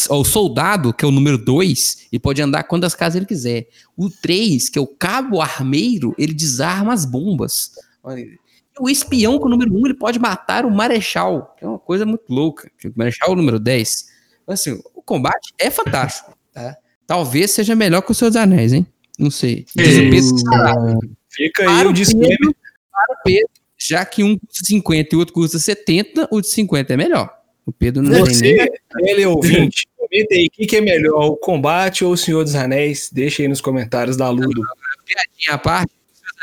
O 0.09 0.23
soldado, 0.23 0.93
que 0.93 1.03
é 1.03 1.07
o 1.07 1.11
número 1.11 1.37
2, 1.37 2.07
ele 2.11 2.19
pode 2.19 2.41
andar 2.41 2.63
quantas 2.63 2.95
casas 2.95 3.17
ele 3.17 3.25
quiser. 3.25 3.67
O 3.95 4.09
3, 4.09 4.69
que 4.69 4.79
é 4.79 4.81
o 4.81 4.87
cabo 4.87 5.41
armeiro, 5.41 6.15
ele 6.17 6.33
desarma 6.33 6.93
as 6.93 7.05
bombas. 7.05 7.71
E 8.17 8.37
O 8.79 8.89
espião, 8.89 9.37
que 9.37 9.43
é 9.43 9.47
o 9.47 9.49
número 9.49 9.73
1, 9.73 9.77
um, 9.77 9.85
ele 9.85 9.93
pode 9.93 10.17
matar 10.17 10.65
o 10.65 10.71
marechal, 10.71 11.53
que 11.57 11.65
é 11.65 11.67
uma 11.67 11.77
coisa 11.79 12.05
muito 12.05 12.23
louca. 12.29 12.69
O 12.85 12.91
marechal 12.95 13.29
é 13.29 13.31
o 13.31 13.35
número 13.35 13.59
10. 13.59 14.05
Então, 14.43 14.53
Assim, 14.53 14.81
o 14.95 15.01
combate 15.01 15.53
é 15.59 15.69
fantástico. 15.69 16.33
tá? 16.53 16.75
Talvez 17.05 17.51
seja 17.51 17.75
melhor 17.75 18.01
que 18.01 18.11
o 18.11 18.15
Senhor 18.15 18.29
dos 18.29 18.37
Anéis, 18.37 18.73
hein? 18.73 18.87
Não 19.19 19.29
sei. 19.29 19.65
Diz 19.75 19.97
o 19.97 20.09
Pedro 20.09 20.37
Sarado. 20.39 20.99
Fica 21.29 21.69
aí 21.69 21.85
o 21.85 21.93
disclaimer. 21.93 22.55
Para 22.91 23.13
o 23.13 23.17
Pedro, 23.23 23.49
já 23.87 24.05
que 24.05 24.23
um 24.23 24.37
custa 24.37 24.65
50 24.65 25.09
e 25.11 25.15
o 25.15 25.19
outro 25.19 25.33
custa 25.33 25.59
70, 25.59 26.27
o 26.31 26.41
de 26.41 26.47
50 26.47 26.93
é 26.93 26.97
melhor. 26.97 27.33
O 27.65 27.71
Pedro 27.71 28.03
não 28.03 28.11
tem 28.11 28.23
nem... 28.23 28.55
Você, 28.57 28.71
ele 28.99 29.25
ouvinte, 29.25 29.87
comenta 29.97 30.35
aí 30.35 30.45
o 30.45 30.51
que, 30.51 30.65
que 30.65 30.75
é 30.75 30.81
melhor, 30.81 31.25
o 31.25 31.35
combate 31.35 32.05
ou 32.05 32.13
o 32.13 32.17
Senhor 32.17 32.43
dos 32.43 32.55
Anéis? 32.55 33.09
Deixa 33.11 33.41
aí 33.41 33.47
nos 33.47 33.61
comentários 33.61 34.15
da 34.15 34.29
Ludo. 34.29 34.61
piadinha 35.05 35.53
à 35.53 35.57
parte, 35.57 35.91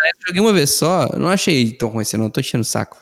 eu 0.03 0.27
joguei 0.27 0.41
uma 0.41 0.53
vez 0.53 0.71
só, 0.71 1.09
não 1.17 1.29
achei 1.29 1.73
tão 1.73 1.89
ruim 1.89 2.03
assim, 2.03 2.17
não, 2.17 2.31
tô 2.31 2.41
enchendo 2.41 2.63
o 2.63 2.65
saco. 2.65 2.97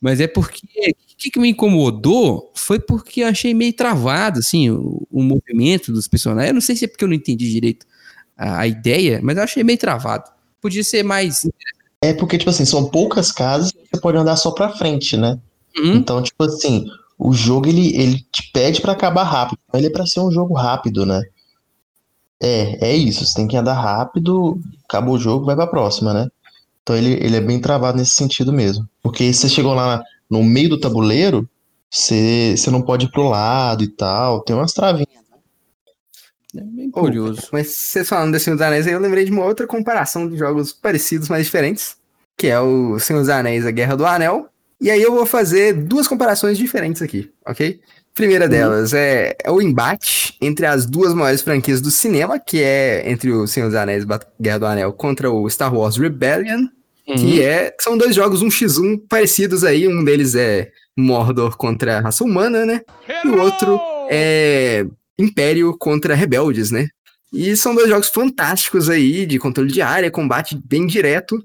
Mas 0.00 0.20
é 0.20 0.26
porque 0.26 0.66
o 0.66 1.16
que, 1.16 1.30
que 1.30 1.38
me 1.38 1.50
incomodou 1.50 2.50
foi 2.54 2.80
porque 2.80 3.22
eu 3.22 3.26
achei 3.26 3.52
meio 3.52 3.72
travado, 3.74 4.38
assim, 4.38 4.70
o, 4.70 5.06
o 5.10 5.22
movimento 5.22 5.92
dos 5.92 6.08
personagens. 6.08 6.48
Eu 6.48 6.54
não 6.54 6.60
sei 6.60 6.74
se 6.74 6.86
é 6.86 6.88
porque 6.88 7.04
eu 7.04 7.08
não 7.08 7.14
entendi 7.14 7.50
direito 7.50 7.86
a, 8.36 8.60
a 8.60 8.66
ideia, 8.66 9.20
mas 9.22 9.36
eu 9.36 9.42
achei 9.42 9.62
meio 9.62 9.78
travado. 9.78 10.30
Podia 10.60 10.82
ser 10.82 11.02
mais. 11.02 11.46
É 12.02 12.12
porque, 12.14 12.38
tipo 12.38 12.50
assim, 12.50 12.64
são 12.64 12.88
poucas 12.88 13.30
casas 13.30 13.70
e 13.72 13.88
você 13.92 14.00
pode 14.00 14.16
andar 14.16 14.36
só 14.36 14.50
pra 14.52 14.70
frente, 14.70 15.16
né? 15.16 15.38
Hum, 15.78 15.94
Então, 15.96 16.22
tipo 16.22 16.42
assim, 16.44 16.86
o 17.18 17.32
jogo 17.32 17.68
ele, 17.68 17.94
ele 17.94 18.24
te 18.32 18.50
pede 18.52 18.80
pra 18.80 18.92
acabar 18.92 19.24
rápido. 19.24 19.58
Então, 19.68 19.78
Ele 19.80 19.88
é 19.88 19.90
pra 19.92 20.06
ser 20.06 20.20
um 20.20 20.30
jogo 20.30 20.54
rápido, 20.54 21.04
né? 21.04 21.22
É, 22.42 22.90
é 22.92 22.96
isso. 22.96 23.24
Você 23.26 23.34
tem 23.34 23.46
que 23.46 23.56
andar 23.56 23.74
rápido, 23.74 24.58
acabou 24.88 25.14
o 25.14 25.18
jogo, 25.18 25.44
vai 25.44 25.54
pra 25.54 25.66
próxima, 25.66 26.14
né? 26.14 26.28
Então 26.82 26.96
ele, 26.96 27.12
ele 27.24 27.36
é 27.36 27.40
bem 27.40 27.60
travado 27.60 27.98
nesse 27.98 28.12
sentido 28.12 28.52
mesmo. 28.52 28.88
Porque 29.02 29.32
você 29.32 29.48
chegou 29.48 29.74
lá 29.74 30.02
no 30.28 30.42
meio 30.42 30.70
do 30.70 30.80
tabuleiro, 30.80 31.48
você, 31.90 32.54
você 32.56 32.70
não 32.70 32.80
pode 32.82 33.06
ir 33.06 33.10
pro 33.10 33.28
lado 33.28 33.84
e 33.84 33.88
tal. 33.88 34.40
Tem 34.42 34.56
umas 34.56 34.72
travinhas. 34.72 35.08
É 36.56 36.62
bem 36.62 36.90
curioso. 36.90 37.48
Mas 37.52 37.68
vocês 37.68 38.08
falando 38.08 38.32
desse 38.32 38.46
Senhor 38.46 38.56
dos 38.56 38.66
Anéis, 38.66 38.86
aí 38.86 38.92
eu 38.92 39.00
lembrei 39.00 39.24
de 39.24 39.30
uma 39.30 39.44
outra 39.44 39.66
comparação 39.66 40.28
de 40.28 40.36
jogos 40.36 40.72
parecidos, 40.72 41.28
mas 41.28 41.44
diferentes, 41.46 41.96
que 42.36 42.46
é 42.48 42.58
o 42.60 42.98
Senhor 42.98 43.20
dos 43.20 43.28
Anéis, 43.28 43.64
a 43.66 43.70
Guerra 43.70 43.96
do 43.96 44.06
Anel. 44.06 44.48
E 44.80 44.90
aí 44.90 45.02
eu 45.02 45.12
vou 45.12 45.26
fazer 45.26 45.74
duas 45.74 46.08
comparações 46.08 46.56
diferentes 46.56 47.02
aqui, 47.02 47.30
ok? 47.46 47.80
Primeira 48.14 48.48
delas 48.48 48.92
é, 48.92 49.36
é 49.44 49.50
o 49.50 49.62
embate 49.62 50.36
entre 50.40 50.66
as 50.66 50.84
duas 50.86 51.14
maiores 51.14 51.42
franquias 51.42 51.80
do 51.80 51.90
cinema, 51.90 52.38
que 52.40 52.62
é 52.62 53.08
entre 53.08 53.30
o 53.30 53.46
Senhor 53.46 53.66
dos 53.66 53.76
Anéis 53.76 54.04
Bat- 54.04 54.26
Guerra 54.40 54.58
do 54.58 54.66
Anel 54.66 54.92
contra 54.92 55.30
o 55.30 55.48
Star 55.48 55.74
Wars 55.74 55.96
Rebellion, 55.96 56.66
Uhum. 57.08 57.16
que 57.16 57.42
é, 57.42 57.74
são 57.80 57.98
dois 57.98 58.14
jogos 58.14 58.40
1x1 58.40 59.00
parecidos 59.08 59.64
aí, 59.64 59.88
um 59.88 60.04
deles 60.04 60.36
é 60.36 60.70
Mordor 60.96 61.56
contra 61.56 61.98
a 61.98 62.00
raça 62.00 62.22
humana, 62.22 62.64
né? 62.64 62.82
E 63.24 63.26
o 63.28 63.40
outro 63.40 63.80
é 64.08 64.86
Império 65.20 65.76
contra 65.78 66.14
Rebeldes, 66.14 66.70
né? 66.70 66.88
E 67.32 67.54
são 67.56 67.74
dois 67.74 67.88
jogos 67.88 68.08
fantásticos 68.08 68.90
aí, 68.90 69.24
de 69.24 69.38
controle 69.38 69.70
de 69.70 69.80
área, 69.80 70.10
combate 70.10 70.60
bem 70.64 70.86
direto. 70.86 71.36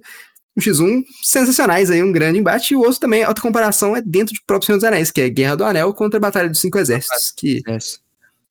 Um 0.57 0.61
X1 0.61 1.03
sensacionais 1.21 1.91
aí, 1.91 2.01
um 2.01 2.11
grande 2.11 2.39
embate. 2.39 2.73
E 2.73 2.77
o 2.77 2.79
outro 2.79 2.99
também, 2.99 3.23
a 3.23 3.27
outra 3.27 3.41
comparação 3.41 3.95
é 3.95 4.01
dentro 4.01 4.33
de 4.33 4.41
próprio 4.47 4.65
Senhor 4.65 4.77
dos 4.77 4.85
Anéis, 4.85 5.11
que 5.11 5.21
é 5.21 5.29
Guerra 5.29 5.55
do 5.55 5.63
Anel 5.65 5.93
contra 5.93 6.17
a 6.17 6.21
Batalha 6.21 6.49
dos 6.49 6.59
Cinco 6.59 6.79
Exércitos, 6.79 7.31
que 7.35 7.61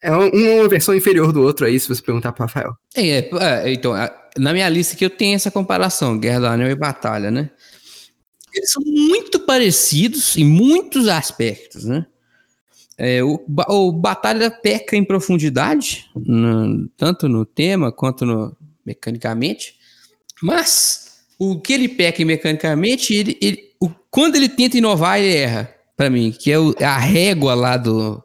é 0.02 0.12
um- 0.14 0.28
uma 0.28 0.68
versão 0.68 0.94
inferior 0.94 1.32
do 1.32 1.42
outro 1.42 1.64
aí, 1.66 1.80
se 1.80 1.88
você 1.88 2.02
perguntar 2.02 2.32
pro 2.32 2.44
Rafael. 2.44 2.76
É, 2.94 3.28
é, 3.40 3.72
então, 3.72 3.94
na 4.36 4.52
minha 4.52 4.68
lista 4.68 4.94
aqui 4.94 5.04
eu 5.04 5.10
tenho 5.10 5.34
essa 5.34 5.50
comparação, 5.50 6.18
Guerra 6.18 6.40
do 6.40 6.46
Anel 6.46 6.70
e 6.70 6.74
Batalha, 6.74 7.30
né? 7.30 7.50
Eles 8.52 8.70
são 8.70 8.82
muito 8.84 9.40
parecidos 9.40 10.36
em 10.36 10.44
muitos 10.44 11.08
aspectos, 11.08 11.84
né? 11.84 12.06
É, 12.96 13.22
o, 13.24 13.44
o 13.68 13.92
Batalha 13.92 14.50
peca 14.50 14.96
em 14.96 15.04
profundidade, 15.04 16.06
no- 16.14 16.88
tanto 16.96 17.28
no 17.28 17.44
tema 17.44 17.90
quanto 17.90 18.24
no, 18.24 18.56
mecanicamente, 18.86 19.74
mas 20.42 21.24
o 21.38 21.58
que 21.60 21.72
ele 21.72 21.88
peca 21.88 22.22
em 22.22 22.24
mecanicamente, 22.24 23.12
ele, 23.14 23.36
ele- 23.40 23.72
o- 23.80 23.90
quando 24.10 24.36
ele 24.36 24.48
tenta 24.48 24.78
inovar, 24.78 25.18
ele 25.18 25.34
erra, 25.34 25.74
pra 25.96 26.08
mim, 26.08 26.30
que 26.30 26.52
é 26.52 26.58
o- 26.58 26.74
a 26.80 26.96
régua 26.98 27.54
lá 27.54 27.76
do, 27.76 28.22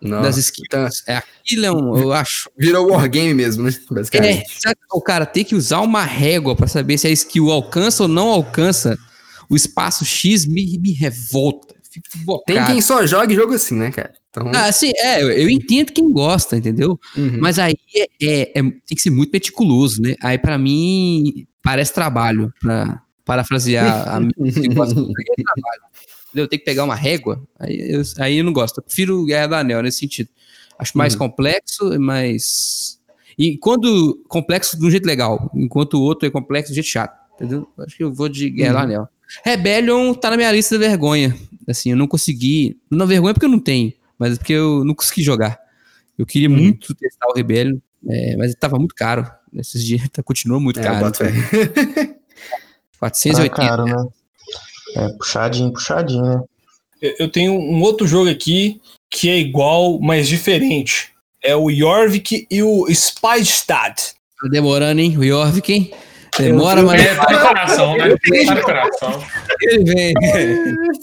das 0.00 0.10
Nossa, 0.10 0.40
skills. 0.40 1.02
É, 1.06 1.16
aquilo 1.16 1.66
é 1.66 1.72
um, 1.72 1.96
eu 1.98 2.12
acho, 2.12 2.50
virou 2.56 2.90
wargame 2.92 3.34
mesmo, 3.34 3.64
né? 3.64 3.70
é, 4.28 4.42
o 4.92 5.00
cara 5.02 5.26
tem 5.26 5.44
que 5.44 5.54
usar 5.54 5.80
uma 5.80 6.04
régua 6.04 6.56
pra 6.56 6.66
saber 6.66 6.96
se 6.96 7.06
a 7.06 7.10
skill 7.10 7.50
alcança 7.50 8.04
ou 8.04 8.08
não 8.08 8.28
alcança 8.28 8.96
o 9.48 9.54
espaço 9.54 10.04
X 10.04 10.46
me, 10.46 10.78
me 10.78 10.92
revolta. 10.92 11.75
Fico 12.10 12.42
Tem 12.46 12.56
bocado. 12.56 12.72
quem 12.72 12.80
só 12.82 13.06
joga 13.06 13.34
jogo 13.34 13.54
assim, 13.54 13.74
né, 13.76 13.90
cara? 13.90 14.12
Então, 14.30 14.50
Ah, 14.54 14.66
assim, 14.66 14.92
é, 14.98 15.22
eu, 15.22 15.30
eu 15.30 15.48
entendo 15.50 15.92
quem 15.92 16.10
gosta, 16.12 16.56
entendeu? 16.56 16.98
uhum. 17.16 17.38
Mas 17.40 17.58
aí 17.58 17.74
é, 17.94 18.02
é- 18.22 18.58
é- 18.58 18.62
tem 18.62 18.72
que 18.94 19.00
ser 19.00 19.10
muito 19.10 19.30
meticuloso, 19.32 20.00
né? 20.02 20.14
Aí 20.22 20.36
pra 20.38 20.58
mim 20.58 21.46
parece 21.62 21.92
trabalho, 21.92 22.52
pra 22.60 23.02
parafrasear 23.24 24.08
a 24.08 24.20
minha 24.20 24.32
que 24.68 24.68
gosta 24.74 24.94
de 24.94 25.00
é 25.00 25.42
trabalho. 25.42 25.82
Entendeu? 26.28 26.48
Tem 26.48 26.58
que 26.58 26.64
pegar 26.64 26.84
uma 26.84 26.94
régua, 26.94 27.42
aí 27.58 27.76
eu, 27.92 28.02
aí 28.18 28.36
eu 28.38 28.44
não 28.44 28.52
gosto. 28.52 28.78
Eu 28.78 28.82
prefiro 28.82 29.24
Guerra 29.24 29.46
do 29.46 29.54
Anel 29.54 29.82
nesse 29.82 29.98
sentido. 30.00 30.28
Acho 30.78 30.96
mais 30.98 31.14
Uhum. 31.14 31.20
complexo, 31.20 31.98
mas. 31.98 32.98
E 33.38 33.56
quando 33.58 34.22
complexo 34.28 34.78
de 34.78 34.84
um 34.86 34.90
jeito 34.90 35.06
legal, 35.06 35.50
enquanto 35.54 35.94
o 35.94 36.02
outro 36.02 36.26
é 36.28 36.30
complexo 36.30 36.68
de 36.68 36.72
um 36.72 36.82
jeito 36.82 36.88
chato, 36.92 37.16
entendeu? 37.34 37.66
Acho 37.78 37.96
que 37.96 38.04
eu 38.04 38.12
vou 38.12 38.28
de 38.28 38.50
Guerra 38.50 38.72
do 38.72 38.76
Uhum. 38.78 38.82
Anel. 38.84 39.08
Rebellion 39.44 40.14
tá 40.14 40.30
na 40.30 40.36
minha 40.36 40.52
lista 40.52 40.78
da 40.78 40.86
vergonha. 40.88 41.36
Assim, 41.68 41.90
eu 41.90 41.96
não 41.96 42.06
consegui. 42.06 42.76
Não 42.90 43.06
vergonha 43.06 43.34
porque 43.34 43.46
eu 43.46 43.50
não 43.50 43.58
tenho, 43.58 43.92
mas 44.18 44.34
é 44.34 44.36
porque 44.36 44.52
eu 44.52 44.84
não 44.84 44.94
consegui 44.94 45.22
jogar. 45.22 45.58
Eu 46.18 46.24
queria 46.24 46.48
Uhum. 46.48 46.56
muito 46.56 46.94
testar 46.94 47.26
o 47.28 47.34
Rebellion, 47.34 47.78
é, 48.08 48.36
mas 48.36 48.54
tava 48.54 48.78
muito 48.78 48.94
caro. 48.94 49.30
Nesses 49.52 49.84
dias 49.84 50.02
tá, 50.12 50.22
continuou 50.22 50.60
muito 50.60 50.78
É, 50.78 50.82
eu 50.82 50.86
caro. 50.86 51.04
boto 51.04 51.18
fé. 51.18 51.32
Tá 52.98 53.10
480. 53.10 53.54
caro, 53.54 53.84
né? 53.84 54.08
É, 54.96 55.08
puxadinho, 55.18 55.70
puxadinho, 55.72 56.22
né? 56.24 56.42
Eu 57.02 57.14
eu 57.20 57.28
tenho 57.30 57.52
um 57.52 57.82
outro 57.82 58.06
jogo 58.06 58.30
aqui 58.30 58.80
que 59.10 59.28
é 59.28 59.36
igual, 59.38 60.00
mas 60.00 60.26
diferente. 60.26 61.10
É 61.42 61.54
o 61.54 61.70
Jorvik 61.70 62.46
e 62.50 62.62
o 62.62 62.86
Spystadt. 62.90 64.14
Tá 64.40 64.48
demorando, 64.50 65.00
hein? 65.00 65.16
O 65.18 65.22
Jorvik, 65.24 65.72
hein? 65.72 65.90
Demora, 66.38 66.82
mas 66.82 67.00
É, 67.02 67.14
tá 67.14 67.30
no 67.32 67.38
coração, 67.40 67.96
né? 67.96 68.08
Tá 68.46 68.54
no 68.54 68.62
coração. 68.62 69.22
ele 69.62 69.84
vem. 69.84 70.14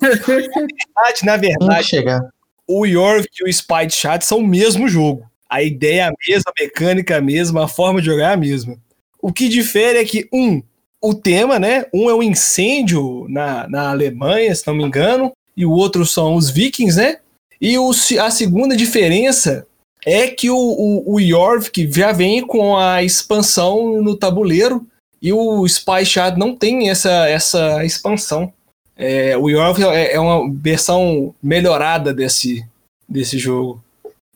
Verdade, 0.01 1.25
na 1.25 1.37
verdade, 1.37 1.87
chegar. 1.87 2.21
o 2.67 2.87
Jorvik 2.87 3.29
e 3.41 3.43
o 3.43 3.49
Spystadt 3.53 4.25
são 4.25 4.39
o 4.39 4.47
mesmo 4.47 4.87
jogo. 4.87 5.23
A 5.49 5.61
ideia 5.61 6.01
é 6.01 6.07
a 6.07 6.13
mesma, 6.27 6.43
a 6.47 6.63
mecânica 6.63 7.13
é 7.13 7.17
a 7.17 7.21
mesma, 7.21 7.65
a 7.65 7.67
forma 7.67 7.99
de 7.99 8.07
jogar 8.07 8.31
é 8.31 8.33
a 8.33 8.37
mesma. 8.37 8.75
O 9.21 9.31
que 9.31 9.47
difere 9.47 9.99
é 9.99 10.05
que, 10.05 10.27
um, 10.33 10.61
o 11.01 11.13
tema, 11.13 11.59
né? 11.59 11.85
Um 11.93 12.09
é 12.09 12.15
um 12.15 12.23
incêndio 12.23 13.25
na, 13.29 13.67
na 13.69 13.91
Alemanha, 13.91 14.53
se 14.55 14.65
não 14.67 14.73
me 14.75 14.83
engano, 14.83 15.31
e 15.55 15.65
o 15.65 15.71
outro 15.71 16.05
são 16.05 16.35
os 16.35 16.49
vikings, 16.49 16.97
né? 16.97 17.17
E 17.61 17.77
o, 17.77 17.93
se- 17.93 18.17
a 18.19 18.29
segunda 18.31 18.75
diferença 18.75 19.65
é 20.05 20.27
que 20.27 20.49
o, 20.49 20.57
o, 20.57 21.13
o 21.15 21.21
Jorvik 21.21 21.89
já 21.91 22.11
vem 22.11 22.45
com 22.45 22.75
a 22.75 23.03
expansão 23.03 24.01
no 24.01 24.17
tabuleiro 24.17 24.85
e 25.23 25.31
o 25.31 25.65
Spy 25.65 26.05
Shard 26.05 26.37
não 26.37 26.53
tem 26.53 26.89
essa, 26.89 27.29
essa 27.29 27.85
expansão. 27.85 28.51
É, 28.97 29.37
o 29.37 29.49
Jorvik 29.49 29.87
é, 29.87 30.15
é 30.15 30.19
uma 30.19 30.51
versão 30.53 31.33
melhorada 31.41 32.13
desse, 32.13 32.63
desse 33.07 33.39
jogo. 33.39 33.81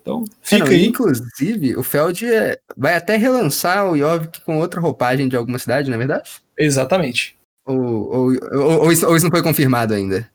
Então, 0.02 0.24
É, 0.24 0.32
fica 0.42 0.64
não, 0.64 0.72
aí. 0.72 0.86
Inclusive, 0.86 1.76
o 1.76 1.84
Feld 1.84 2.26
é- 2.26 2.58
vai 2.78 2.96
até 2.96 3.18
relançar 3.18 3.86
o 3.92 3.98
Yovik 3.98 4.40
com 4.42 4.60
outra 4.60 4.80
roupagem 4.80 5.28
de 5.28 5.36
alguma 5.36 5.60
cidade, 5.60 5.90
não 5.90 5.96
é 5.96 5.98
verdade? 5.98 6.32
Exatamente. 6.58 7.36
Ou, 7.66 7.78
ou, 7.78 8.32
ou, 8.54 8.84
ou 8.84 8.92
isso, 8.92 9.06
ou 9.06 9.16
isso 9.18 9.26
não 9.26 9.32
foi 9.32 9.44
confirmado 9.44 9.94
ainda? 9.94 10.30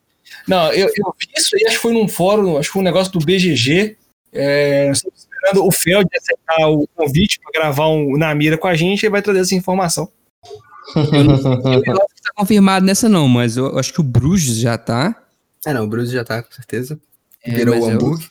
Não, 0.47 0.71
eu, 0.73 0.89
eu 0.89 1.15
vi 1.19 1.29
isso 1.35 1.57
aí, 1.57 1.65
acho 1.67 1.77
que 1.77 1.83
foi 1.83 1.95
num 1.95 2.07
fórum, 2.07 2.59
acho 2.59 2.69
que 2.69 2.75
foi 2.75 2.83
um 2.83 2.85
negócio 2.85 3.11
do 3.11 3.25
BGG. 3.25 3.97
É, 4.35 4.91
esperando 4.93 5.67
o 5.67 5.73
Feld 5.73 6.07
aceitar 6.15 6.69
o 6.69 6.87
convite 6.95 7.41
para 7.41 7.61
gravar 7.61 7.89
um 7.89 8.19
na 8.19 8.35
mira 8.35 8.59
com 8.59 8.69
a 8.69 8.75
gente 8.75 9.05
e 9.05 9.09
vai 9.09 9.23
trazer 9.23 9.41
essa 9.41 9.55
informação. 9.55 10.11
Eu 10.97 11.25
não 11.25 11.97
tá 11.97 12.33
confirmado 12.37 12.85
nessa, 12.87 13.09
não, 13.09 13.29
mas 13.29 13.57
eu 13.57 13.79
acho 13.79 13.93
que 13.93 14.01
o 14.01 14.05
Bruges 14.05 14.57
já 14.59 14.77
tá. 14.79 15.15
É, 15.67 15.73
não, 15.73 15.85
o 15.85 15.87
Bruce 15.87 16.13
já 16.13 16.25
tá, 16.25 16.43
com 16.43 16.53
certeza. 16.53 16.99
É, 17.45 17.55
virou 17.55 17.75
mas 17.75 17.85
o 17.85 17.89
eu- 17.91 17.95
Hamburgo. 17.95 18.25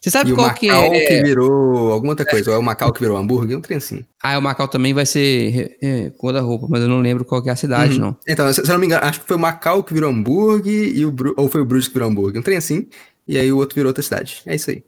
Você 0.00 0.10
sabe 0.10 0.30
E 0.30 0.32
o 0.32 0.36
qual 0.36 0.46
Macau 0.48 0.58
que 0.58 0.70
é? 0.70 1.06
que 1.06 1.22
virou 1.22 1.92
alguma 1.92 2.12
outra 2.12 2.24
coisa. 2.24 2.50
Ou 2.50 2.56
é 2.56 2.58
o 2.58 2.62
Macau 2.62 2.90
que 2.92 3.00
virou 3.00 3.16
hambúrguer? 3.18 3.56
Um 3.56 3.60
trem 3.60 3.76
assim. 3.76 4.02
Ah, 4.22 4.38
o 4.38 4.42
Macau 4.42 4.66
também 4.66 4.94
vai 4.94 5.04
ser 5.04 5.76
é, 5.82 6.10
cor 6.16 6.32
da 6.32 6.40
roupa, 6.40 6.66
mas 6.70 6.80
eu 6.82 6.88
não 6.88 7.00
lembro 7.00 7.22
qual 7.24 7.42
é 7.46 7.50
a 7.50 7.56
cidade, 7.56 7.94
Uhum. 7.94 8.00
não. 8.00 8.16
Então, 8.26 8.50
se 8.52 8.62
se 8.64 8.68
eu 8.70 8.72
não 8.72 8.78
me 8.80 8.86
engano, 8.86 9.04
acho 9.04 9.20
que 9.20 9.26
foi 9.26 9.36
o 9.36 9.40
Macau 9.40 9.82
que 9.84 9.92
virou 9.92 10.10
hambúrguer 10.10 10.96
e 10.96 11.04
o 11.04 11.10
Bru... 11.10 11.34
ou 11.36 11.48
foi 11.50 11.60
o 11.60 11.64
Bruce 11.66 11.88
que 11.88 11.94
virou 11.94 12.08
hambúrguer. 12.08 12.40
Um 12.40 12.42
trem 12.42 12.56
assim. 12.56 12.86
E 13.28 13.36
aí 13.38 13.52
o 13.52 13.58
outro 13.58 13.74
virou 13.74 13.88
outra 13.90 14.02
cidade. 14.02 14.40
É 14.46 14.54
isso 14.54 14.70
aí. 14.70 14.82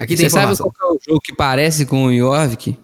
Aqui 0.00 0.16
tem 0.16 0.28
Você 0.28 0.30
sabe 0.30 0.56
qual 0.56 0.72
é 0.80 0.86
o 0.94 0.98
jogo 1.08 1.20
que 1.22 1.34
parece 1.34 1.86
com 1.86 2.06
o 2.06 2.16
Jorvik? 2.16 2.76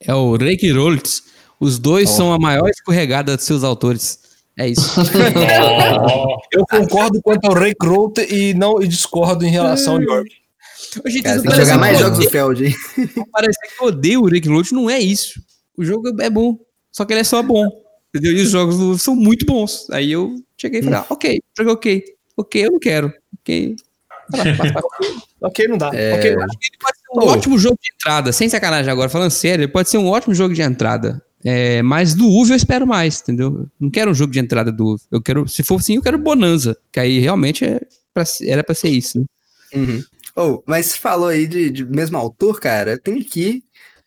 É 0.00 0.14
o 0.14 0.36
Rolls. 0.36 1.22
Os 1.64 1.78
dois 1.78 2.10
são 2.10 2.32
a 2.32 2.38
maior 2.38 2.68
escorregada 2.68 3.36
dos 3.36 3.44
seus 3.46 3.64
autores. 3.64 4.18
É 4.56 4.68
isso. 4.68 4.92
Ó, 5.00 6.38
Eu 6.52 6.64
concordo 6.66 7.20
quanto 7.22 7.46
ao 7.46 7.54
Ray 7.54 7.74
Crote 7.74 8.20
e 8.32 8.54
não 8.54 8.80
e 8.82 8.86
discordo 8.86 9.44
em 9.44 9.50
relação 9.50 9.94
ao 9.96 10.02
York. 10.02 10.30
Gente, 11.06 11.22
Cara, 11.22 11.34
tem 11.34 11.42
que 11.42 11.48
parece 11.48 11.64
jogar 11.70 11.78
mais 11.80 11.96
que 11.96 12.02
eu 12.02 12.06
jogos 12.06 12.18
do 12.18 12.26
odeio- 12.26 12.30
Feld, 12.30 12.66
hein? 12.66 12.74
Parece 13.32 13.58
que 13.60 13.82
eu 13.82 13.88
odeio 13.88 14.20
o 14.22 14.26
Rick 14.26 14.48
não 14.72 14.88
é 14.90 15.00
isso. 15.00 15.40
O 15.76 15.84
jogo 15.84 16.08
é 16.20 16.30
bom, 16.30 16.56
só 16.92 17.04
que 17.04 17.12
ele 17.12 17.20
é 17.20 17.24
só 17.24 17.42
bom. 17.42 17.68
Entendeu? 18.14 18.32
E 18.32 18.42
os 18.42 18.50
jogos 18.50 18.76
do- 18.78 18.96
são 18.98 19.16
muito 19.16 19.44
bons. 19.44 19.88
Aí 19.90 20.12
eu 20.12 20.36
cheguei 20.56 20.80
e 20.80 20.82
falei, 20.84 20.98
ah, 21.00 21.06
ok, 21.10 21.40
jogo 21.58 21.72
ok. 21.72 22.04
Ok, 22.36 22.66
eu 22.66 22.70
não 22.72 22.78
quero. 22.78 23.12
Ok. 23.40 23.74
Ok, 25.40 25.68
não 25.68 25.76
dá. 25.76 25.90
É. 25.92 26.14
Ok, 26.14 26.30
Ele 26.30 26.36
pode 26.80 26.98
ser 26.98 27.06
um 27.12 27.18
Ô. 27.22 27.26
ótimo 27.32 27.58
jogo 27.58 27.76
de 27.82 27.90
entrada, 27.94 28.32
sem 28.32 28.48
sacanagem 28.48 28.90
agora, 28.90 29.10
falando 29.10 29.30
sério, 29.30 29.64
ele 29.64 29.70
pode 29.72 29.90
ser 29.90 29.98
um 29.98 30.08
ótimo 30.08 30.34
jogo 30.34 30.54
de 30.54 30.62
entrada. 30.62 31.22
É, 31.44 31.82
mas 31.82 32.14
do 32.14 32.26
UV 32.26 32.52
eu 32.52 32.56
espero 32.56 32.86
mais, 32.86 33.20
entendeu? 33.20 33.68
Não 33.78 33.90
quero 33.90 34.10
um 34.10 34.14
jogo 34.14 34.32
de 34.32 34.38
entrada 34.38 34.72
do 34.72 34.94
UV. 34.94 35.02
Eu 35.10 35.20
quero, 35.20 35.46
se 35.46 35.62
for 35.62 35.78
assim, 35.78 35.96
eu 35.96 36.02
quero 36.02 36.16
Bonanza, 36.16 36.76
que 36.90 36.98
aí 36.98 37.18
realmente 37.18 37.64
é 37.64 37.80
pra, 38.14 38.24
era 38.42 38.64
pra 38.64 38.74
ser 38.74 38.88
isso. 38.88 39.18
Né? 39.18 39.24
Uhum. 39.74 40.04
Oh, 40.36 40.62
mas 40.66 40.86
você 40.86 40.98
falou 40.98 41.28
aí 41.28 41.46
de, 41.46 41.70
de 41.70 41.84
mesmo 41.84 42.16
autor, 42.16 42.60
cara. 42.60 42.98
Tem 42.98 43.20
aqui 43.20 43.62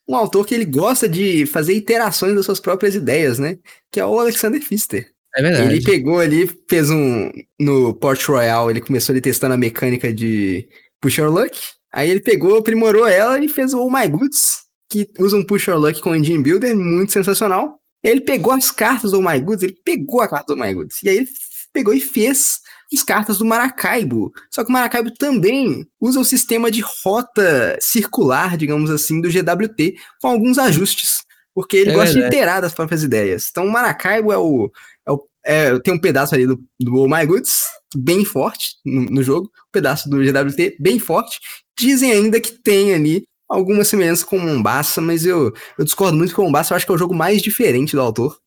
um 0.08 0.16
autor 0.16 0.46
que 0.46 0.56
ele 0.56 0.66
gosta 0.66 1.08
de 1.08 1.46
fazer 1.46 1.74
iterações 1.74 2.36
das 2.36 2.46
suas 2.46 2.60
próprias 2.60 2.96
ideias, 2.96 3.38
né? 3.38 3.58
Que 3.92 4.00
é 4.00 4.06
o 4.06 4.20
Alexander 4.20 4.60
Pfister. 4.60 5.12
É 5.36 5.42
verdade. 5.42 5.74
Ele 5.74 5.84
pegou 5.84 6.20
ali, 6.20 6.50
fez 6.68 6.90
um. 6.90 7.32
No 7.60 7.94
Port 7.94 8.24
Royal, 8.26 8.72
ele 8.72 8.82
começou 8.82 9.14
ali 9.14 9.22
testando 9.22 9.54
a 9.54 9.58
mecânica 9.58 10.12
de 10.12 10.68
Push 11.00 11.18
Your 11.18 11.32
Luck. 11.32 11.58
Aí 11.94 12.10
ele 12.10 12.20
pegou, 12.20 12.58
aprimorou 12.58 13.08
ela 13.08 13.40
e 13.40 13.48
fez 13.48 13.74
o 13.74 13.80
Oh 13.80 13.90
My 13.90 14.08
Goods, 14.08 14.67
que 14.90 15.08
usa 15.20 15.38
um 15.38 15.44
Push 15.44 15.68
Your 15.68 15.78
Luck 15.78 16.02
com 16.02 16.16
Engine 16.16 16.42
Builder, 16.42 16.76
muito 16.76 17.12
sensacional. 17.12 17.80
Ele 18.04 18.22
pegou 18.22 18.54
as 18.54 18.72
cartas 18.72 19.12
do 19.12 19.22
My 19.22 19.40
Goods, 19.40 19.64
ele 19.64 19.78
pegou 19.84 20.22
a 20.22 20.28
carta 20.28 20.54
do 20.54 20.62
My 20.62 20.74
Goods. 20.74 21.02
E 21.04 21.10
aí 21.10 21.18
ele 21.18 21.30
pegou 21.74 21.94
e 21.94 22.00
fez 22.00 22.60
as 22.94 23.04
cartas 23.04 23.38
do 23.38 23.46
Maracaibo. 23.46 24.32
Só 24.52 24.64
que 24.64 24.70
o 24.70 24.74
Maracaibo 24.74 25.12
também 25.12 25.86
usa 26.00 26.20
o 26.20 26.26
sistema 26.26 26.72
de 26.72 26.82
rota 27.04 27.78
circular, 27.82 28.56
digamos 28.56 28.90
assim, 28.90 29.20
do 29.20 29.30
GWT, 29.30 29.96
com 30.22 30.28
alguns 30.30 30.58
ajustes. 30.58 31.24
Porque 31.54 31.78
ele 31.78 31.92
É 31.92 31.94
gosta 31.94 32.14
verdade. 32.14 32.30
de 32.32 32.38
iterar 32.38 32.62
das 32.62 32.74
próprias 32.74 33.04
ideias. 33.04 33.48
Então 33.50 33.66
o 33.66 33.72
Maracaibo 33.72 34.32
é 34.32 34.38
o, 34.38 34.72
é 35.06 35.12
o 35.12 35.28
é, 35.44 35.80
tem 35.80 35.94
um 35.94 36.00
pedaço 36.00 36.36
ali 36.36 36.46
do, 36.46 36.62
do 36.80 36.96
Oh 36.96 37.08
My 37.08 37.26
Goods, 37.26 37.64
bem 37.96 38.24
forte 38.26 38.76
no, 38.86 39.06
no 39.06 39.24
jogo, 39.24 39.48
um 39.48 39.72
pedaço 39.72 40.10
do 40.10 40.18
GWT 40.18 40.78
bem 40.80 41.00
forte. 41.00 41.40
Dizem 41.80 42.12
ainda 42.12 42.40
que 42.40 42.52
tem 42.52 42.94
ali 42.94 43.26
alguma 43.50 43.84
semelhança 43.84 44.26
com 44.26 44.38
Mombasa, 44.40 45.00
mas 45.02 45.26
eu, 45.26 45.54
eu 45.78 45.86
discordo 45.86 46.18
muito 46.18 46.36
com 46.36 46.44
Mombasa, 46.44 46.74
eu 46.74 46.76
acho 46.78 46.86
que 46.86 46.92
é 46.92 46.96
o 46.96 46.98
jogo 46.98 47.14
mais 47.16 47.42
diferente 47.42 47.96
do 47.96 48.02
autor. 48.02 48.38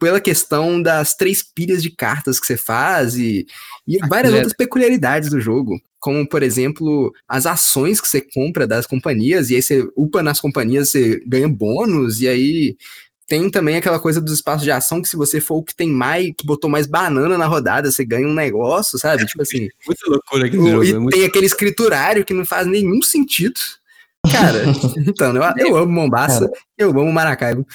Pela 0.00 0.20
questão 0.20 0.80
das 0.80 1.14
três 1.16 1.42
pilhas 1.42 1.82
de 1.82 1.90
cartas 1.90 2.38
que 2.38 2.46
você 2.46 2.56
faz 2.56 3.16
e, 3.16 3.44
e 3.86 3.98
várias 4.08 4.32
é- 4.32 4.36
outras 4.36 4.52
peculiaridades 4.56 5.28
do 5.30 5.40
jogo. 5.40 5.80
Como, 5.98 6.28
por 6.28 6.42
exemplo, 6.44 7.12
as 7.28 7.46
ações 7.46 8.00
que 8.00 8.06
você 8.06 8.20
compra 8.32 8.64
das 8.64 8.86
companhias, 8.86 9.50
e 9.50 9.56
aí 9.56 9.62
você 9.62 9.84
upa 9.96 10.22
nas 10.22 10.40
companhias, 10.40 10.90
você 10.90 11.20
ganha 11.26 11.48
bônus, 11.48 12.20
e 12.20 12.28
aí 12.28 12.76
tem 13.26 13.50
também 13.50 13.76
aquela 13.76 13.98
coisa 13.98 14.20
dos 14.20 14.34
espaços 14.34 14.62
de 14.62 14.70
ação 14.70 15.02
que 15.02 15.08
se 15.08 15.16
você 15.16 15.40
for 15.40 15.56
o 15.56 15.62
que 15.64 15.74
tem 15.74 15.90
mais, 15.90 16.26
que 16.38 16.46
botou 16.46 16.70
mais 16.70 16.86
banana 16.86 17.36
na 17.36 17.46
rodada, 17.46 17.90
você 17.90 18.04
ganha 18.04 18.26
um 18.28 18.32
negócio, 18.34 18.96
sabe? 19.00 19.26
Tipo 19.26 19.42
assim. 19.42 19.68
Muita 19.84 20.08
loucura 20.08 20.46
aqui 20.46 20.56
o- 20.56 20.84
e 20.84 20.92
tem 21.10 21.24
aquele 21.24 21.46
escriturário 21.46 22.24
que 22.24 22.32
não 22.32 22.46
faz 22.46 22.66
nenhum 22.68 23.02
sentido. 23.02 23.58
Cara, 24.30 24.62
então, 25.06 25.34
eu, 25.34 25.42
eu 25.66 25.76
amo 25.76 25.92
Mombasa, 25.92 26.50
eu 26.76 26.90
amo 26.90 27.12
Maracaibo. 27.12 27.66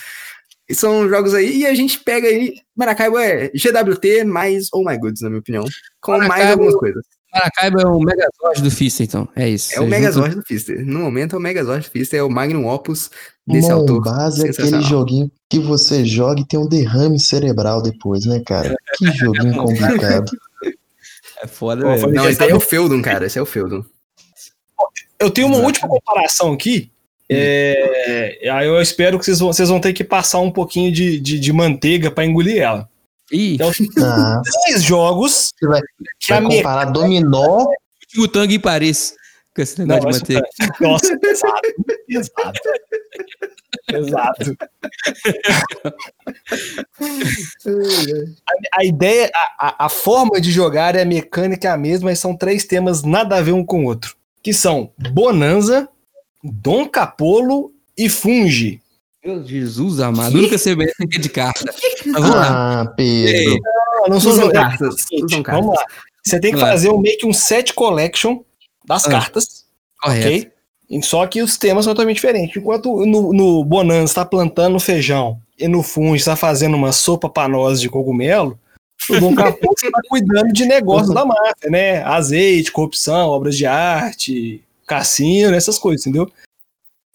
E 0.70 0.74
são 0.74 1.07
jogos 1.10 1.34
aí, 1.34 1.57
e 1.60 1.65
a 1.65 1.74
gente 1.74 1.99
pega 1.99 2.28
aí. 2.28 2.56
Maracaibo 2.76 3.18
é 3.18 3.49
GWT 3.49 4.24
mais 4.24 4.68
Oh 4.74 4.84
My 4.84 4.98
Goods, 4.98 5.22
na 5.22 5.30
minha 5.30 5.40
opinião. 5.40 5.65
Com 6.02 6.14
mais 6.14 6.28
Maracaibo- 6.28 6.52
algumas 6.64 6.76
coisas. 6.76 7.03
Maracaibo 7.34 7.82
é 7.82 7.86
o 7.88 7.99
Megazord 7.99 8.61
do 8.61 8.70
Fista, 8.72 9.03
então. 9.03 9.28
É 9.36 9.49
isso. 9.49 9.74
É 9.74 9.82
o 9.82 9.88
Megazord 9.88 10.36
do 10.36 10.44
Fister. 10.44 10.86
No 10.86 10.99
momento 10.99 11.36
é 11.36 11.40
o 11.40 11.41
Megazord 11.41 11.84
do 11.88 11.91
Fister, 11.91 12.20
é 12.20 12.24
o 12.24 12.30
Magnum 12.30 12.68
Opus 12.68 13.10
desse 13.48 13.72
autor. 13.72 13.95
Mombasa 14.06 14.48
é 14.48 14.52
aquele 14.52 14.82
joguinho 14.84 15.32
que 15.49 15.60
você 15.60 16.06
joga 16.06 16.41
e 16.41 16.48
tem 16.48 16.60
um 16.60 16.68
derrame 16.68 17.20
cerebral 17.20 17.82
depois, 17.82 18.26
né, 18.26 18.41
cara? 18.45 18.76
Que 18.98 19.11
joguinho 19.11 19.56
complicado. 19.65 20.32
É 21.41 21.48
foda, 21.48 21.82
falei- 21.98 22.15
Não, 22.15 22.30
esse 22.30 22.41
aí 22.44 22.52
é 22.52 22.56
o 22.56 22.60
Feudum, 22.60 23.02
cara. 23.02 23.26
Esse 23.26 23.40
é 23.40 23.41
o 23.41 23.45
Feudum. 23.45 23.84
Eu 25.24 25.32
tenho 25.32 25.48
uma 25.48 25.56
Exato. 25.56 25.66
última 25.68 25.88
comparação 25.90 26.54
aqui. 26.54 26.91
É, 27.30 28.50
aí 28.52 28.68
eu 28.68 28.82
espero 28.82 29.18
que 29.18 29.26
vocês 29.26 29.40
vão, 29.40 29.52
vocês 29.54 29.70
vão 29.70 29.80
ter 29.80 29.94
que 29.94 30.04
passar 30.04 30.40
um 30.40 30.52
pouquinho 30.52 30.91
de, 30.91 31.20
de, 31.20 31.40
de 31.40 31.54
manteiga 31.54 32.12
para 32.12 32.26
engolir 32.26 32.62
ela. 32.62 32.88
Ih, 33.32 33.56
Então, 33.56 33.72
Ah, 34.04 34.41
três 34.66 34.84
jogos 34.84 35.52
você 35.58 35.68
vai, 35.68 35.82
vai 36.30 36.41
comparar 36.58 36.86
dominó. 36.86 37.66
último 38.06 38.28
tango 38.28 38.52
em 38.54 38.60
Paris. 38.60 39.16
Com 39.56 39.62
esse 39.62 39.80
Não, 39.80 39.95
negócio 39.95 40.24
de 40.24 40.34
mas- 40.34 40.44
manter. 40.60 40.82
Nossa, 40.82 41.20
pesado. 41.20 41.62
Pesado. 42.08 42.60
Pesado. 43.88 44.58
A, 48.76 48.80
a 48.80 48.86
ideia, 48.86 49.32
a, 49.60 49.86
a- 49.86 49.90
forma 49.90 50.40
de 50.41 50.52
jogar 50.52 50.95
e 50.95 51.02
a 51.02 51.06
mecânica 51.06 51.68
é 51.68 51.72
a 51.72 51.78
mesma, 51.78 52.10
mas 52.10 52.20
são 52.20 52.36
três 52.36 52.66
temas 52.66 53.04
nada 53.04 53.38
a 53.38 53.41
ver 53.41 53.52
um 53.54 53.64
com 53.66 53.84
o 53.84 53.88
outro. 53.88 54.16
Que 54.44 54.53
são 54.53 54.91
Bonanza, 55.11 55.88
Dom 56.44 56.88
Capolo 56.88 57.72
e 57.98 58.10
Fungi. 58.10 58.82
Meu 59.26 59.44
Jesus 59.45 60.02
amado. 60.02 60.36
Nunca 60.40 60.57
sei 60.57 60.76
bem 60.76 60.88
essa 60.88 61.07
de 61.07 61.30
carta. 61.30 61.74
Mas 62.06 62.14
vamos 62.22 62.30
lá. 62.36 62.82
Ah, 62.82 62.86
Pedro. 62.88 63.57
Não, 64.02 64.07
não 64.10 64.20
são 64.20 64.52
cartas, 64.52 64.95
usam 65.14 65.41
cartas. 65.41 65.64
Vamos 65.65 65.76
lá. 65.80 65.86
Você 66.26 66.40
tem 66.40 66.52
que 66.53 66.60
Vai. 66.60 66.72
fazer 66.72 66.90
um, 66.90 66.99
meio 66.99 67.18
que 67.18 67.26
um 67.26 67.32
set 67.34 67.74
collection 67.74 68.41
das 68.86 69.06
Ah. 69.06 69.10
cartas, 69.11 69.65
Correto. 70.02 70.28
ok? 70.28 71.02
Só 71.02 71.26
que 71.26 71.41
os 71.41 71.57
temas 71.57 71.86
são 71.86 71.94
totalmente 71.94 72.15
diferentes. 72.18 72.56
Enquanto 72.57 73.06
no, 73.06 73.32
no 73.34 73.64
Bonanza 73.64 74.03
está 74.11 74.26
plantando 74.26 74.78
feijão 74.80 75.40
e 75.57 75.68
no 75.70 75.82
Fungi 75.82 76.18
está 76.18 76.36
fazendo 76.36 76.76
uma 76.76 76.91
sopa 76.91 77.30
panosa 77.30 77.80
de 77.80 77.90
cogumelo, 77.90 78.60
o 79.10 79.20
Dom 79.20 79.34
Capô 79.36 79.74
está 79.74 80.02
cuidando 80.07 80.52
de 80.53 80.65
negócios 80.65 81.14
da 81.14 81.26
máfia, 81.26 81.70
né? 81.70 82.03
Azeite, 82.03 82.72
corrupção, 82.72 83.30
obras 83.30 83.57
de 83.57 83.65
arte, 83.65 84.61
cassino, 84.86 85.56
essas 85.56 85.78
coisas, 85.78 86.06
entendeu? 86.06 86.32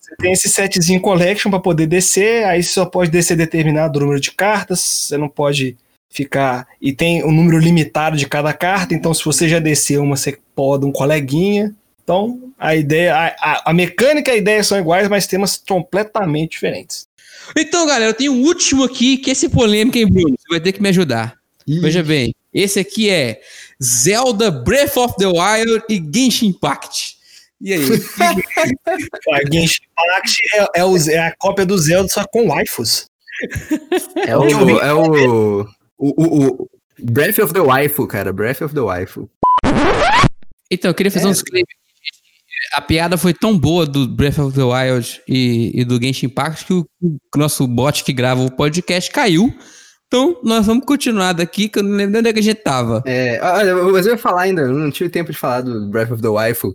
Você 0.00 0.16
tem 0.16 0.32
esse 0.32 0.48
setzinho 0.48 1.00
collection 1.00 1.50
para 1.50 1.60
poder 1.60 1.86
descer, 1.86 2.44
aí 2.44 2.62
você 2.62 2.70
só 2.70 2.86
pode 2.86 3.10
descer 3.10 3.36
determinado 3.36 4.00
número 4.00 4.20
de 4.20 4.32
cartas, 4.32 4.80
você 4.80 5.18
não 5.18 5.28
pode 5.28 5.76
ficar. 6.10 6.66
E 6.80 6.92
tem 6.92 7.22
um 7.24 7.32
número 7.32 7.58
limitado 7.58 8.16
de 8.16 8.26
cada 8.26 8.52
carta, 8.52 8.94
então 8.94 9.12
se 9.12 9.24
você 9.24 9.48
já 9.48 9.58
desceu 9.58 10.02
uma, 10.02 10.16
você 10.16 10.38
pode 10.54 10.86
um 10.86 10.92
coleguinha. 10.92 11.74
Então, 12.02 12.40
a 12.58 12.74
ideia, 12.74 13.14
a, 13.14 13.26
a, 13.26 13.70
a 13.70 13.74
mecânica 13.74 14.30
e 14.30 14.34
a 14.34 14.38
ideia 14.38 14.64
são 14.64 14.78
iguais, 14.78 15.08
mas 15.08 15.26
temas 15.26 15.62
completamente 15.68 16.52
diferentes. 16.52 17.06
Então, 17.56 17.86
galera, 17.86 18.10
eu 18.10 18.14
tenho 18.14 18.32
um 18.32 18.42
último 18.42 18.84
aqui, 18.84 19.18
que 19.18 19.30
esse 19.30 19.48
polêmico, 19.48 19.98
hein, 19.98 20.06
Bruno? 20.06 20.34
Você 20.38 20.48
vai 20.48 20.60
ter 20.60 20.72
que 20.72 20.80
me 20.80 20.88
ajudar. 20.88 21.37
Veja 21.80 22.02
bem, 22.02 22.34
esse 22.52 22.78
aqui 22.80 23.10
é 23.10 23.40
Zelda 23.82 24.50
Breath 24.50 24.96
of 24.96 25.14
the 25.18 25.26
Wild 25.26 25.82
e 25.88 26.02
Genshin 26.14 26.46
Impact. 26.48 27.16
E 27.60 27.72
aí? 27.72 27.80
A 29.32 29.52
Genshin 29.52 29.80
Impact 29.90 30.40
é, 30.54 30.80
é, 30.80 30.84
o- 30.84 30.96
é 31.10 31.18
a 31.18 31.34
cópia 31.36 31.66
do 31.66 31.76
Zelda, 31.76 32.08
só 32.08 32.24
com 32.26 32.48
waifus. 32.48 33.06
É 34.26 34.36
o, 34.36 34.44
é 34.80 34.92
o, 34.94 35.60
o, 35.62 35.66
o, 35.98 36.62
o 36.62 36.68
Breath 37.00 37.38
of 37.38 37.52
the 37.52 37.60
Waifu, 37.60 38.06
cara. 38.06 38.32
Breath 38.32 38.62
of 38.62 38.74
the 38.74 38.80
Waifu. 38.80 39.28
Então, 40.70 40.90
eu 40.90 40.94
queria 40.94 41.10
fazer 41.12 41.26
um 41.26 41.32
disclaimer. 41.32 41.66
A 42.72 42.80
piada 42.80 43.16
foi 43.16 43.32
tão 43.32 43.56
boa 43.58 43.86
do 43.86 44.06
Breath 44.06 44.38
of 44.38 44.54
the 44.54 44.62
Wild 44.62 45.20
e, 45.26 45.70
e 45.80 45.84
do 45.84 46.00
Genshin 46.02 46.26
Impact 46.26 46.66
que 46.66 46.72
o, 46.74 46.86
o 47.02 47.18
nosso 47.38 47.66
bot 47.66 48.02
que 48.04 48.12
grava 48.12 48.42
o 48.42 48.50
podcast 48.50 49.10
caiu. 49.10 49.56
Então, 50.08 50.40
nós 50.42 50.66
vamos 50.66 50.86
continuar 50.86 51.34
daqui, 51.34 51.68
que 51.68 51.78
eu 51.78 51.82
não 51.82 51.94
lembro 51.94 52.18
onde 52.18 52.30
é 52.30 52.32
que 52.32 52.38
a 52.38 52.42
gente 52.42 52.62
tava. 52.62 53.02
É, 53.06 53.38
olha, 53.42 53.76
mas 53.76 54.06
eu 54.06 54.12
ia 54.12 54.18
falar 54.18 54.42
ainda, 54.42 54.62
eu 54.62 54.72
não 54.72 54.90
tive 54.90 55.10
tempo 55.10 55.30
de 55.30 55.36
falar 55.36 55.60
do 55.60 55.86
Breath 55.90 56.10
of 56.10 56.22
the 56.22 56.28
Waifu. 56.28 56.74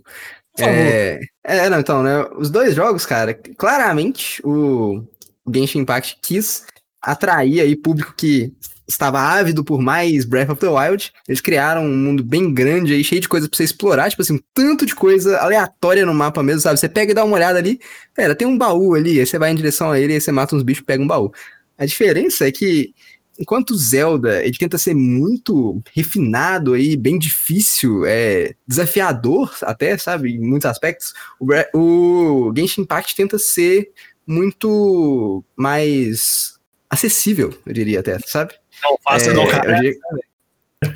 É, 0.56 1.18
é, 1.42 1.68
não, 1.68 1.80
então, 1.80 2.02
né? 2.02 2.24
Os 2.36 2.48
dois 2.48 2.76
jogos, 2.76 3.04
cara, 3.04 3.34
claramente 3.56 4.40
o 4.44 5.04
Genshin 5.52 5.80
Impact 5.80 6.18
quis 6.22 6.64
atrair 7.02 7.60
aí 7.60 7.74
público 7.74 8.14
que 8.16 8.52
estava 8.86 9.18
ávido 9.18 9.64
por 9.64 9.80
mais 9.80 10.24
Breath 10.24 10.50
of 10.50 10.60
the 10.60 10.68
Wild. 10.68 11.12
Eles 11.26 11.40
criaram 11.40 11.84
um 11.84 11.96
mundo 11.96 12.22
bem 12.22 12.54
grande 12.54 12.92
aí, 12.92 13.02
cheio 13.02 13.20
de 13.20 13.28
coisa 13.28 13.48
pra 13.48 13.56
você 13.56 13.64
explorar, 13.64 14.10
tipo 14.10 14.22
assim, 14.22 14.34
um 14.34 14.40
tanto 14.54 14.86
de 14.86 14.94
coisa 14.94 15.38
aleatória 15.38 16.06
no 16.06 16.14
mapa 16.14 16.40
mesmo, 16.40 16.60
sabe? 16.60 16.78
Você 16.78 16.88
pega 16.88 17.10
e 17.10 17.14
dá 17.14 17.24
uma 17.24 17.34
olhada 17.34 17.58
ali, 17.58 17.80
pera, 18.14 18.34
tem 18.36 18.46
um 18.46 18.56
baú 18.56 18.94
ali, 18.94 19.18
aí 19.18 19.26
você 19.26 19.38
vai 19.38 19.50
em 19.50 19.56
direção 19.56 19.90
a 19.90 19.98
ele, 19.98 20.12
aí 20.12 20.20
você 20.20 20.30
mata 20.30 20.54
uns 20.54 20.62
bichos 20.62 20.82
e 20.82 20.86
pega 20.86 21.02
um 21.02 21.06
baú. 21.06 21.32
A 21.76 21.84
diferença 21.86 22.46
é 22.46 22.52
que 22.52 22.94
enquanto 23.38 23.70
o 23.70 23.76
Zelda 23.76 24.44
ele 24.44 24.56
tenta 24.56 24.78
ser 24.78 24.94
muito 24.94 25.82
refinado 25.94 26.72
aí, 26.74 26.96
bem 26.96 27.18
difícil, 27.18 28.04
é 28.06 28.54
desafiador 28.66 29.54
até, 29.62 29.96
sabe, 29.98 30.32
em 30.34 30.40
muitos 30.40 30.66
aspectos, 30.66 31.12
o, 31.40 31.46
o 31.78 32.52
Genshin 32.56 32.82
Impact 32.82 33.14
tenta 33.16 33.38
ser 33.38 33.90
muito 34.26 35.44
mais 35.56 36.58
acessível, 36.88 37.52
eu 37.66 37.72
diria 37.72 38.00
até, 38.00 38.18
sabe? 38.26 38.54
Não 38.82 38.96
faça 39.02 39.30
É, 39.30 39.34
não, 39.34 39.46
cara. 39.48 39.74
diria- 39.74 39.94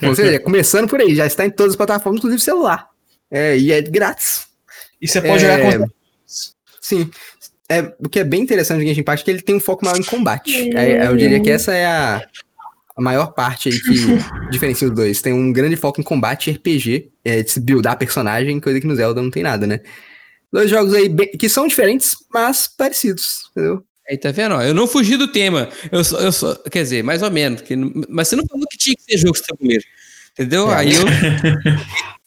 Ou 0.07 0.15
seja, 0.15 0.39
começando 0.41 0.87
por 0.89 1.01
aí, 1.01 1.15
já 1.15 1.27
está 1.27 1.47
em 1.47 1.51
todas 1.51 1.73
as 1.73 1.77
plataformas, 1.77 2.19
inclusive 2.19 2.43
celular. 2.43 2.89
É, 3.31 3.57
e 3.59 3.73
é 3.73 3.81
grátis. 3.81 4.47
E 5.01 5.09
você 5.09 5.21
pode 5.23 5.41
jogar 5.43 5.59
É, 5.61 5.79
com 5.79 5.87
Sim. 6.81 7.11
É, 7.71 7.95
o 7.99 8.09
que 8.09 8.19
é 8.21 8.25
bem 8.25 8.41
interessante 8.43 8.79
do 8.81 8.87
Genshin 8.87 9.01
Impact 9.01 9.23
é 9.23 9.25
que 9.25 9.31
ele 9.31 9.43
tem 9.43 9.55
um 9.55 9.61
foco 9.61 9.85
maior 9.85 9.99
em 9.99 10.03
combate. 10.03 10.75
É, 10.77 11.07
eu 11.07 11.17
diria 11.17 11.39
que 11.41 11.51
essa 11.51 11.75
é 11.75 11.85
a, 11.87 12.27
a 12.97 13.01
maior 13.03 13.35
parte 13.35 13.69
aí 13.69 13.79
que 13.79 13.95
diferencia 14.51 14.89
os 14.89 14.95
dois. 14.95 15.21
Tem 15.21 15.33
um 15.35 15.53
grande 15.53 15.77
foco 15.77 16.01
em 16.01 16.05
combate 16.05 16.49
e 16.51 16.55
RPG, 16.55 17.11
é, 17.25 17.43
de 17.43 17.51
se 17.51 17.61
buildar 17.61 17.99
personagem, 17.99 18.59
coisa 18.59 18.81
que 18.81 18.87
no 18.87 18.97
Zelda 18.97 19.21
não 19.21 19.31
tem 19.31 19.43
nada, 19.43 19.67
né? 19.67 19.81
Dois 20.51 20.71
jogos 20.71 20.95
aí 20.95 21.11
bem- 21.11 21.31
que 21.33 21.47
são 21.49 21.69
diferentes, 21.69 22.17
mas 22.33 22.69
parecidos, 22.69 23.51
entendeu? 23.51 23.85
Aí, 24.09 24.17
tá 24.17 24.31
vendo? 24.31 24.55
ó? 24.55 24.63
Eu 24.63 24.73
não 24.73 24.87
fugi 24.87 25.19
do 25.19 25.29
tema. 25.31 25.69
Eu 25.93 26.03
só, 26.03 26.19
eu 26.21 26.33
só, 26.33 26.55
quer 26.71 26.83
dizer, 26.83 27.05
mais 27.05 27.23
ou 27.23 27.31
menos. 27.31 27.61
que 27.61 27.77
mas 28.09 28.29
você 28.29 28.37
não 28.37 28.47
falou 28.47 28.65
que 28.71 28.79
tinha 28.79 28.97
que 28.97 29.03
ser 29.03 29.19
jogo 29.19 29.35
de 29.35 29.43
tabuleiro. 29.47 29.85
Entendeu? 30.33 30.73
É. 30.73 30.77
Aí 30.77 30.93
eu. 30.95 31.05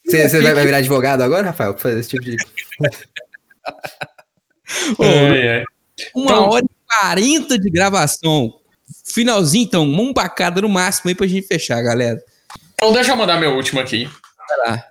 Você 0.05 0.27
você 0.27 0.41
vai, 0.41 0.53
vai 0.53 0.65
virar 0.65 0.77
advogado 0.79 1.21
agora, 1.21 1.47
Rafael, 1.47 1.73
pra 1.73 1.83
fazer 1.83 1.99
esse 1.99 2.09
tipo 2.09 2.23
de. 2.23 2.35
Ô, 4.97 5.03
Ai, 5.03 5.47
ai. 5.49 5.63
uma 6.15 6.25
Então- 6.25 6.49
hora 6.49 6.65
e 6.65 6.69
quarenta 6.99 7.57
de 7.59 7.69
gravação. 7.69 8.53
Finalzinho, 9.05 9.63
então, 9.65 9.83
um 9.83 10.13
pra 10.13 10.27
cada 10.29 10.61
no 10.61 10.69
máximo 10.69 11.09
aí 11.09 11.15
pra 11.15 11.27
gente 11.27 11.47
fechar, 11.47 11.81
galera. 11.81 12.19
Então 12.73 12.91
deixa 12.93 13.11
eu 13.11 13.15
mandar 13.15 13.39
meu 13.39 13.55
último 13.55 13.79
aqui. 13.79 14.09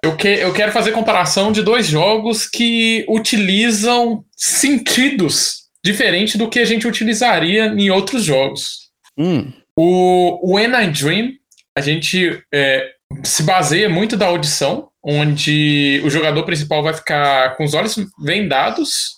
Eu, 0.02 0.16
que, 0.16 0.26
eu 0.28 0.52
quero 0.54 0.72
fazer 0.72 0.92
comparação 0.92 1.52
de 1.52 1.62
dois 1.62 1.86
jogos 1.86 2.46
que 2.46 3.04
utilizam 3.08 4.24
sentidos 4.36 5.64
diferentes 5.84 6.36
do 6.36 6.48
que 6.48 6.58
a 6.58 6.64
gente 6.64 6.86
utilizaria 6.88 7.66
em 7.66 7.90
outros 7.90 8.24
jogos. 8.24 8.90
Hum. 9.18 9.52
O 9.76 10.54
When 10.54 10.70
I 10.72 10.86
Dream, 10.90 11.32
a 11.76 11.80
gente 11.82 12.42
é, 12.52 12.90
se 13.22 13.42
baseia 13.42 13.88
muito 13.88 14.16
da 14.16 14.26
audição, 14.26 14.88
onde 15.02 16.00
o 16.04 16.10
jogador 16.10 16.42
principal 16.44 16.82
vai 16.82 16.94
ficar 16.94 17.56
com 17.56 17.64
os 17.64 17.74
olhos 17.74 17.96
vendados 18.22 19.10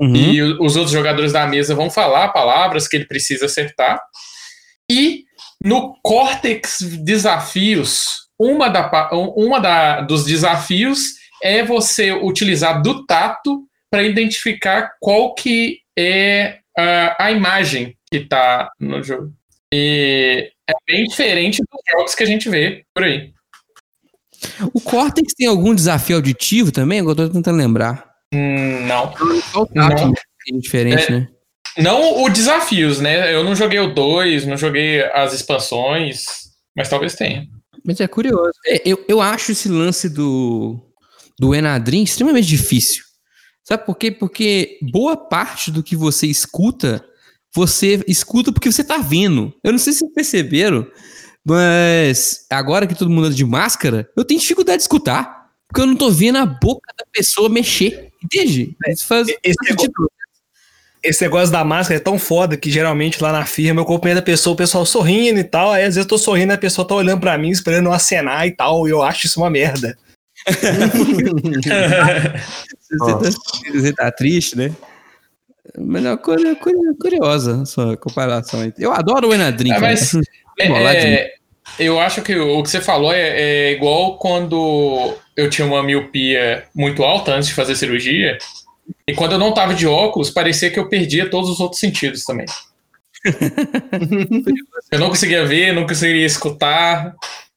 Uhum. 0.00 0.16
e 0.16 0.42
os 0.42 0.74
outros 0.74 0.90
jogadores 0.90 1.32
da 1.32 1.46
mesa 1.46 1.74
vão 1.74 1.90
falar 1.90 2.28
palavras 2.28 2.88
que 2.88 2.96
ele 2.96 3.06
precisa 3.06 3.46
acertar. 3.46 4.02
E 4.90 5.24
no 5.64 5.96
Cortex 6.02 6.78
Desafios, 7.04 8.22
uma, 8.38 8.68
da, 8.68 9.10
uma 9.12 9.60
da, 9.60 10.00
dos 10.00 10.24
desafios 10.24 11.14
é 11.42 11.64
você 11.64 12.12
utilizar 12.12 12.82
do 12.82 13.06
tato 13.06 13.64
para 13.90 14.02
identificar 14.02 14.92
qual 15.00 15.34
que 15.34 15.80
é 15.96 16.58
a, 16.76 17.26
a 17.26 17.32
imagem 17.32 17.96
que 18.10 18.18
está 18.18 18.70
no 18.80 19.02
jogo. 19.02 19.32
E 19.72 20.50
é 20.68 20.72
bem 20.86 21.04
diferente 21.04 21.62
dos 21.62 21.80
jogos 21.92 22.14
que 22.14 22.22
a 22.22 22.26
gente 22.26 22.48
vê 22.48 22.84
por 22.94 23.04
aí. 23.04 23.32
O 24.74 24.80
Cortex 24.80 25.34
tem 25.34 25.46
algum 25.46 25.74
desafio 25.74 26.16
auditivo 26.16 26.72
também? 26.72 26.98
Eu 26.98 27.14
tô 27.14 27.28
tentando 27.28 27.56
lembrar. 27.56 28.11
Hum, 28.32 28.86
não. 28.86 29.12
Só 29.52 29.62
o 29.62 29.66
tato 29.66 30.02
Não. 30.06 30.12
é 30.12 30.58
diferente, 30.58 31.04
É. 31.04 31.10
né? 31.10 31.28
Não 31.78 32.22
o 32.22 32.28
desafios, 32.28 33.00
né? 33.00 33.34
Eu 33.34 33.42
não 33.44 33.54
joguei 33.56 33.78
o 33.80 33.94
2, 33.94 34.46
não 34.46 34.56
joguei 34.58 35.02
as 35.12 35.32
expansões, 35.32 36.24
mas 36.76 36.88
talvez 36.88 37.14
tenha. 37.14 37.46
Mas 37.84 37.98
é 38.00 38.06
curioso. 38.06 38.52
É, 38.66 38.82
eu, 38.84 39.02
eu 39.08 39.20
acho 39.22 39.52
esse 39.52 39.68
lance 39.68 40.08
do, 40.08 40.78
do 41.38 41.54
Enadrim 41.54 42.02
extremamente 42.02 42.46
difícil. 42.46 43.02
Sabe 43.64 43.86
por 43.86 43.96
quê? 43.96 44.10
Porque 44.10 44.78
boa 44.92 45.16
parte 45.16 45.70
do 45.70 45.82
que 45.82 45.96
você 45.96 46.26
escuta, 46.26 47.02
você 47.54 48.02
escuta 48.06 48.52
porque 48.52 48.70
você 48.70 48.84
tá 48.84 48.98
vendo. 48.98 49.52
Eu 49.64 49.72
não 49.72 49.78
sei 49.78 49.92
se 49.94 50.00
vocês 50.00 50.12
perceberam, 50.12 50.86
mas 51.44 52.46
agora 52.50 52.86
que 52.86 52.94
todo 52.94 53.10
mundo 53.10 53.26
anda 53.26 53.34
de 53.34 53.44
máscara, 53.44 54.08
eu 54.16 54.24
tenho 54.24 54.40
dificuldade 54.40 54.78
de 54.78 54.82
escutar. 54.82 55.41
Porque 55.72 55.80
eu 55.80 55.86
não 55.86 55.96
tô 55.96 56.10
vendo 56.10 56.36
a 56.38 56.44
boca 56.46 56.92
da 56.98 57.04
pessoa 57.10 57.48
mexer. 57.48 58.08
Entende? 58.22 58.76
Isso 58.88 59.06
faz, 59.06 59.26
Esse 59.42 59.54
faz 59.58 59.68
sentido. 59.68 60.10
Esse 61.02 61.22
negócio 61.24 61.50
da 61.50 61.64
máscara 61.64 61.98
é 61.98 62.02
tão 62.02 62.16
foda 62.16 62.56
que 62.56 62.70
geralmente 62.70 63.20
lá 63.20 63.32
na 63.32 63.44
firma 63.44 63.80
eu 63.80 63.84
cumprimento 63.84 64.18
a 64.18 64.22
pessoa, 64.22 64.54
o 64.54 64.56
pessoal 64.56 64.86
sorrindo 64.86 65.40
e 65.40 65.44
tal. 65.44 65.72
Aí 65.72 65.80
às 65.82 65.96
vezes 65.96 66.04
eu 66.04 66.06
tô 66.08 66.16
sorrindo 66.16 66.52
e 66.52 66.54
a 66.54 66.58
pessoa 66.58 66.86
tá 66.86 66.94
olhando 66.94 67.18
pra 67.20 67.36
mim, 67.36 67.50
esperando 67.50 67.86
eu 67.86 67.92
acenar 67.92 68.46
e 68.46 68.52
tal. 68.54 68.86
E 68.86 68.90
eu 68.90 69.02
acho 69.02 69.26
isso 69.26 69.40
uma 69.40 69.50
merda. 69.50 69.98
Você 72.90 73.12
tá, 73.12 73.30
você 73.72 73.92
tá 73.94 74.12
triste, 74.12 74.56
né? 74.56 74.70
Mas 75.78 76.04
é 76.04 76.10
uma 76.10 76.16
coisa, 76.18 76.54
curiosa 77.00 77.60
essa 77.62 77.96
comparação. 77.96 78.60
aí. 78.60 78.72
Eu 78.78 78.92
adoro 78.92 79.28
o 79.28 79.34
Enadrim, 79.34 79.70
Ah, 79.70 79.74
cara. 79.80 79.86
mas 79.92 80.14
É, 80.58 80.66
é, 81.14 81.34
Eu 81.78 81.98
acho 81.98 82.22
que 82.22 82.36
o 82.36 82.62
que 82.62 82.70
você 82.70 82.80
falou 82.80 83.12
é, 83.12 83.40
é 83.40 83.72
igual 83.72 84.18
quando 84.18 85.14
eu 85.36 85.48
tinha 85.48 85.66
uma 85.66 85.82
miopia 85.82 86.64
muito 86.74 87.02
alta 87.02 87.34
antes 87.34 87.48
de 87.48 87.54
fazer 87.54 87.74
cirurgia. 87.76 88.38
E 89.06 89.14
quando 89.14 89.32
eu 89.32 89.38
não 89.38 89.54
tava 89.54 89.74
de 89.74 89.86
óculos, 89.86 90.30
parecia 90.30 90.70
que 90.70 90.78
eu 90.78 90.88
perdia 90.88 91.30
todos 91.30 91.50
os 91.50 91.60
outros 91.60 91.80
sentidos 91.80 92.24
também. 92.24 92.46
eu 94.90 94.98
não 94.98 95.08
conseguia 95.08 95.44
ver, 95.46 95.72
não 95.72 95.86
conseguia 95.86 96.26
escutar. 96.26 97.14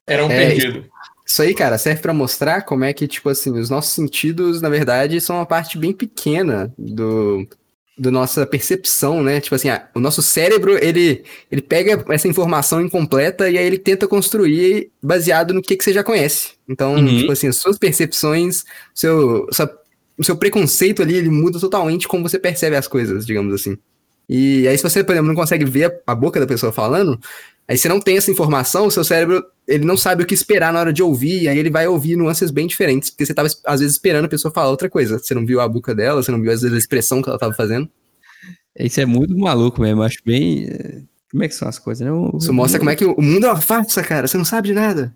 Era 0.07 0.25
um 0.25 0.31
É, 0.31 0.47
perdido. 0.47 0.85
Isso 1.25 1.41
aí, 1.41 1.53
cara, 1.55 1.77
serve 1.77 2.01
pra 2.01 2.13
mostrar 2.13 2.61
como 2.61 2.83
é 2.85 2.93
que, 2.93 3.07
tipo 3.07 3.29
assim, 3.29 3.51
os 3.57 3.69
nossos 3.69 3.93
sentidos, 3.93 4.61
na 4.61 4.69
verdade, 4.69 5.19
são 5.19 5.37
uma 5.37 5.45
parte 5.45 5.77
bem 5.77 5.91
pequena 5.91 6.71
do, 6.77 7.47
do 7.97 8.11
nossa 8.11 8.45
percepção, 8.45 9.23
né? 9.23 9.39
Tipo 9.39 9.55
assim, 9.55 9.69
ah, 9.69 9.87
o 9.95 9.99
nosso 9.99 10.21
cérebro, 10.21 10.77
ele, 10.83 11.23
ele 11.49 11.61
pega 11.61 12.03
essa 12.09 12.27
informação 12.27 12.81
incompleta 12.81 13.49
e 13.49 13.57
aí 13.57 13.65
ele 13.65 13.77
tenta 13.79 14.05
construir 14.07 14.91
baseado 15.01 15.53
no 15.53 15.61
que, 15.61 15.77
que 15.77 15.83
você 15.83 15.93
já 15.93 16.03
conhece. 16.03 16.53
Então, 16.67 16.95
Uhum. 16.95 17.19
tipo 17.19 17.31
assim, 17.31 17.47
as 17.47 17.55
suas 17.55 17.77
percepções, 17.77 18.63
seu, 18.93 19.47
sua- 19.51 19.71
o 20.17 20.23
seu 20.23 20.35
preconceito 20.35 21.01
ali, 21.01 21.15
ele 21.15 21.29
muda 21.29 21.59
totalmente 21.59 22.07
como 22.07 22.27
você 22.27 22.37
percebe 22.37 22.75
as 22.75 22.87
coisas, 22.87 23.25
digamos 23.25 23.53
assim. 23.53 23.77
E 24.27 24.67
aí, 24.67 24.75
se 24.77 24.83
você, 24.83 25.03
por 25.03 25.11
exemplo, 25.11 25.27
não 25.27 25.35
consegue 25.35 25.63
ver 25.65 26.01
a 26.07 26.15
boca 26.15 26.39
da 26.39 26.47
pessoa 26.47 26.71
falando, 26.71 27.19
aí 27.67 27.77
você 27.77 27.87
não 27.89 27.99
tem 27.99 28.17
essa 28.17 28.29
informação, 28.31 28.87
o 28.87 28.91
seu 28.91 29.03
cérebro, 29.03 29.43
ele 29.67 29.85
não 29.85 29.97
sabe 29.97 30.23
o 30.23 30.25
que 30.25 30.33
esperar 30.33 30.71
na 30.73 30.79
hora 30.79 30.93
de 30.93 31.01
ouvir, 31.03 31.43
e 31.43 31.47
aí 31.47 31.57
ele 31.57 31.69
vai 31.69 31.87
ouvir 31.87 32.15
nuances 32.15 32.51
bem 32.51 32.67
diferentes, 32.67 33.09
porque 33.09 33.25
você 33.25 33.33
tava, 33.33 33.47
às 33.65 33.79
vezes, 33.79 33.95
esperando 33.95 34.25
a 34.25 34.29
pessoa 34.29 34.51
falar 34.53 34.69
outra 34.69 34.89
coisa. 34.89 35.17
Você 35.17 35.33
não 35.33 35.45
viu 35.45 35.59
a 35.61 35.67
boca 35.67 35.93
dela, 35.95 36.21
você 36.21 36.31
não 36.31 36.41
viu, 36.41 36.51
às 36.51 36.61
vezes, 36.61 36.75
a 36.75 36.79
expressão 36.79 37.21
que 37.21 37.29
ela 37.29 37.39
tava 37.39 37.53
fazendo. 37.53 37.89
Isso 38.77 38.99
é 38.99 39.05
muito 39.05 39.35
maluco 39.37 39.81
mesmo. 39.81 40.03
Acho 40.03 40.19
bem. 40.25 40.65
eh, 40.69 41.01
Como 41.31 41.43
é 41.43 41.47
que 41.47 41.55
são 41.55 41.67
as 41.67 41.79
coisas, 41.79 42.05
né? 42.05 42.11
O- 42.11 42.37
Isso 42.39 42.53
mostra 42.53 42.77
como 42.79 42.89
é 42.91 42.95
que 42.95 43.05
o 43.05 43.19
mundo 43.21 43.45
é 43.45 43.49
uma 43.49 43.59
farsa, 43.61 44.03
cara, 44.03 44.27
você 44.27 44.37
não 44.37 44.45
sabe 44.45 44.67
de 44.69 44.73
nada. 44.73 45.13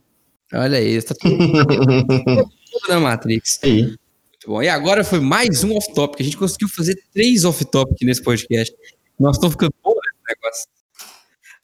Olha 0.54 0.78
aí, 0.80 1.02
tá 1.02 1.14
tudo, 1.20 1.38
tudo 1.38 2.50
na 2.90 3.00
Matrix. 3.00 3.60
Aí. 3.64 3.84
Muito 3.84 4.48
bom. 4.48 4.64
E 4.64 4.68
agora 4.70 5.04
foi 5.04 5.20
mais 5.20 5.64
um 5.64 5.76
off-topic. 5.76 6.22
A 6.22 6.24
gente 6.24 6.38
conseguiu 6.38 6.68
fazer 6.70 6.98
três 7.14 7.44
off-topic 7.46 8.02
nesse 8.02 8.24
podcast. 8.24 8.74
Nós 9.20 9.36
estamos 9.36 9.54
ficando 9.54 9.74
bom 9.84 9.92
nesse 9.94 10.36
negócio. 10.42 10.66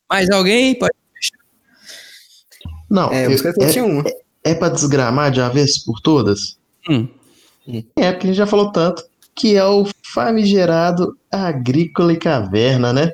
Mais 0.09 0.29
alguém? 0.29 0.77
Pode... 0.77 0.93
Não, 2.89 3.11
É, 3.11 3.25
eu- 3.25 3.31
é, 3.61 3.67
tinham 3.69 3.87
uma. 3.89 4.03
é 4.43 4.53
pra 4.53 4.69
desgramar 4.69 5.31
de 5.31 5.39
uma 5.39 5.49
vez 5.49 5.83
por 5.83 5.99
todas? 6.01 6.57
Hum. 6.89 7.07
É, 7.95 8.11
porque 8.11 8.27
a 8.27 8.29
gente 8.29 8.37
já 8.37 8.45
falou 8.45 8.71
tanto, 8.71 9.03
que 9.35 9.55
é 9.55 9.65
o 9.65 9.87
famigerado 10.13 11.17
Agrícola 11.31 12.13
e 12.13 12.17
Caverna, 12.17 12.93
né? 12.93 13.13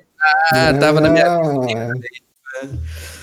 Ah, 0.52 0.74
tava 0.74 1.00
na 1.02 1.10
minha. 1.10 1.26
Ah, 1.26 1.94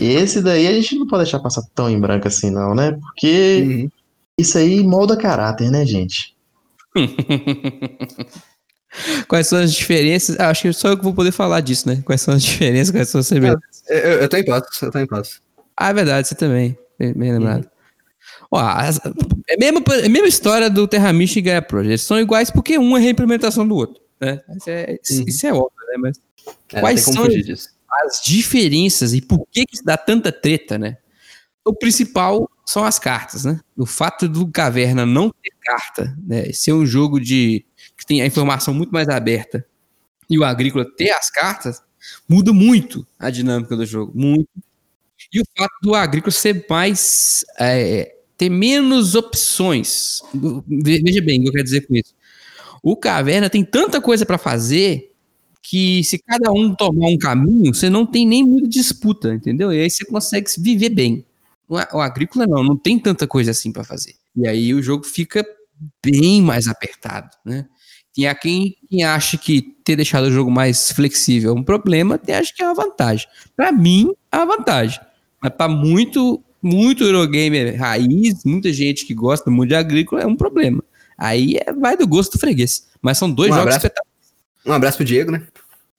Esse 0.00 0.40
daí 0.42 0.66
a 0.66 0.72
gente 0.72 0.96
não 0.96 1.06
pode 1.06 1.24
deixar 1.24 1.38
passar 1.38 1.62
tão 1.74 1.88
em 1.88 2.00
branco 2.00 2.26
assim, 2.26 2.50
não, 2.50 2.74
né? 2.74 2.92
Porque 2.92 3.62
uhum. 3.62 3.90
isso 4.38 4.56
aí 4.58 4.82
molda 4.82 5.16
caráter, 5.16 5.70
né, 5.70 5.84
gente? 5.84 6.34
Quais 9.28 9.46
são 9.46 9.58
as 9.58 9.72
diferenças? 9.72 10.38
Ah, 10.38 10.50
acho 10.50 10.62
que 10.62 10.72
só 10.72 10.88
eu 10.88 10.96
que 10.96 11.04
vou 11.04 11.14
poder 11.14 11.32
falar 11.32 11.60
disso, 11.60 11.88
né? 11.88 12.02
Quais 12.04 12.20
são 12.20 12.34
as 12.34 12.42
diferenças, 12.42 12.90
quais 12.90 13.08
são 13.08 13.20
as 13.20 13.26
semelhanças. 13.26 13.82
Eu, 13.88 13.96
eu 14.22 14.28
tô 14.28 14.36
em 14.36 14.44
passo, 14.44 14.84
eu 14.84 14.90
tô 14.90 14.98
em 14.98 15.06
passo. 15.06 15.40
Ah, 15.76 15.90
é 15.90 15.94
verdade, 15.94 16.28
você 16.28 16.34
também. 16.34 16.76
Bem, 16.98 17.12
bem 17.12 17.32
lembrado. 17.32 17.68
Ó, 18.50 18.58
as- 18.58 18.98
é, 19.48 19.54
a 19.54 19.58
mesma, 19.58 19.82
é 20.02 20.06
a 20.06 20.08
mesma 20.08 20.28
história 20.28 20.68
do 20.70 20.86
Terra 20.88 21.12
Mística 21.12 21.38
e 21.40 21.42
Gaia 21.42 21.62
Project. 21.62 21.90
Eles 21.90 22.02
são 22.02 22.18
iguais 22.18 22.50
porque 22.50 22.78
um 22.78 22.96
é 22.96 23.00
reimplementação 23.00 23.66
do 23.66 23.74
outro. 23.76 24.02
Né? 24.20 24.40
Isso, 24.56 24.70
é, 24.70 24.98
isso- 25.02 25.20
Uhum. 25.22 25.28
isso 25.28 25.46
é 25.46 25.52
óbvio, 25.52 25.86
né? 25.88 25.94
Mas 25.98 26.20
É, 26.72 26.80
Quais 26.80 27.00
são- 27.02 27.24
as 27.24 28.20
diferenças 28.24 29.12
e 29.14 29.20
por 29.20 29.46
que, 29.50 29.64
que 29.66 29.82
dá 29.84 29.96
tanta 29.96 30.30
treta, 30.32 30.78
né? 30.78 30.96
O 31.64 31.74
principal 31.74 32.50
são 32.66 32.84
as 32.84 32.98
cartas, 32.98 33.44
né? 33.44 33.60
O 33.76 33.84
fato 33.86 34.28
do 34.28 34.46
Caverna 34.50 35.04
não 35.06 35.30
ter 35.30 35.52
carta, 35.62 36.16
né? 36.26 36.50
Ser 36.52 36.72
um 36.72 36.84
jogo 36.86 37.20
de 37.20 37.64
que 37.98 38.06
tem 38.06 38.22
a 38.22 38.26
informação 38.26 38.74
muito 38.74 38.92
mais 38.92 39.08
aberta 39.10 39.66
e 40.30 40.38
o 40.38 40.44
Agrícola 40.44 40.86
ter 40.96 41.10
as 41.12 41.30
cartas 41.30 41.82
muda 42.28 42.52
muito 42.52 43.06
a 43.18 43.30
dinâmica 43.30 43.76
do 43.76 43.86
jogo, 43.86 44.12
muito. 44.14 44.48
E 45.32 45.40
o 45.40 45.44
fato 45.56 45.72
do 45.82 45.94
Agrícola 45.94 46.30
ser 46.32 46.64
mais 46.70 47.44
é, 47.58 48.14
ter 48.36 48.48
menos 48.48 49.14
opções. 49.14 50.20
Ve- 50.34 51.00
Veja 51.04 51.20
bem 51.22 51.40
o 51.40 51.42
que 51.44 51.48
eu 51.48 51.52
quero 51.52 51.64
dizer 51.64 51.86
com 51.86 51.94
isso. 51.94 52.14
O 52.82 52.96
Caverna 52.96 53.50
tem 53.50 53.64
tanta 53.64 54.00
coisa 54.00 54.26
para 54.26 54.38
fazer 54.38 55.12
que 55.62 56.04
se 56.04 56.18
cada 56.18 56.52
um 56.52 56.74
tomar 56.74 57.08
um 57.08 57.18
caminho, 57.18 57.74
você 57.74 57.90
não 57.90 58.06
tem 58.06 58.26
nem 58.26 58.44
muita 58.44 58.68
disputa, 58.68 59.34
entendeu? 59.34 59.72
E 59.72 59.80
aí 59.80 59.90
você 59.90 60.04
consegue 60.04 60.50
se 60.50 60.60
viver 60.62 60.90
bem. 60.90 61.24
O 61.68 62.00
agrícola 62.00 62.46
não, 62.46 62.62
não 62.64 62.76
tem 62.78 62.98
tanta 62.98 63.26
coisa 63.26 63.50
assim 63.50 63.72
para 63.72 63.84
fazer. 63.84 64.14
E 64.36 64.48
aí 64.48 64.72
o 64.74 64.82
jogo 64.82 65.04
fica 65.04 65.44
bem 66.04 66.40
mais 66.42 66.66
apertado, 66.68 67.30
né? 67.44 67.66
Tem 68.18 68.26
a 68.26 68.34
quem, 68.34 68.74
quem 68.90 69.04
acha 69.04 69.38
que 69.38 69.62
ter 69.84 69.94
deixado 69.94 70.24
o 70.24 70.32
jogo 70.32 70.50
mais 70.50 70.90
flexível 70.90 71.52
é 71.52 71.54
um 71.54 71.62
problema, 71.62 72.18
tem 72.18 72.34
acha 72.34 72.52
que 72.52 72.60
é 72.60 72.66
uma 72.66 72.74
vantagem. 72.74 73.28
Para 73.56 73.70
mim, 73.70 74.10
é 74.32 74.36
uma 74.38 74.56
vantagem. 74.56 74.98
Mas 75.40 75.52
para 75.56 75.68
muito, 75.68 76.42
muito 76.60 77.04
Eurogamer 77.04 77.78
raiz, 77.78 78.42
muita 78.44 78.72
gente 78.72 79.06
que 79.06 79.14
gosta 79.14 79.48
muito 79.52 79.68
de 79.68 79.76
agrícola, 79.76 80.20
é 80.22 80.26
um 80.26 80.34
problema. 80.34 80.82
Aí 81.16 81.58
é- 81.64 81.72
vai 81.72 81.96
do 81.96 82.08
gosto 82.08 82.32
do 82.32 82.40
freguês. 82.40 82.88
Mas 83.00 83.18
são 83.18 83.30
dois 83.30 83.50
Um 83.52 83.54
jogos 83.54 83.74
abraço. 83.76 83.86
espetaculares. 83.86 84.34
Um 84.66 84.72
abraço 84.72 84.96
pro 84.96 85.06
Diego, 85.06 85.30
né? 85.30 85.46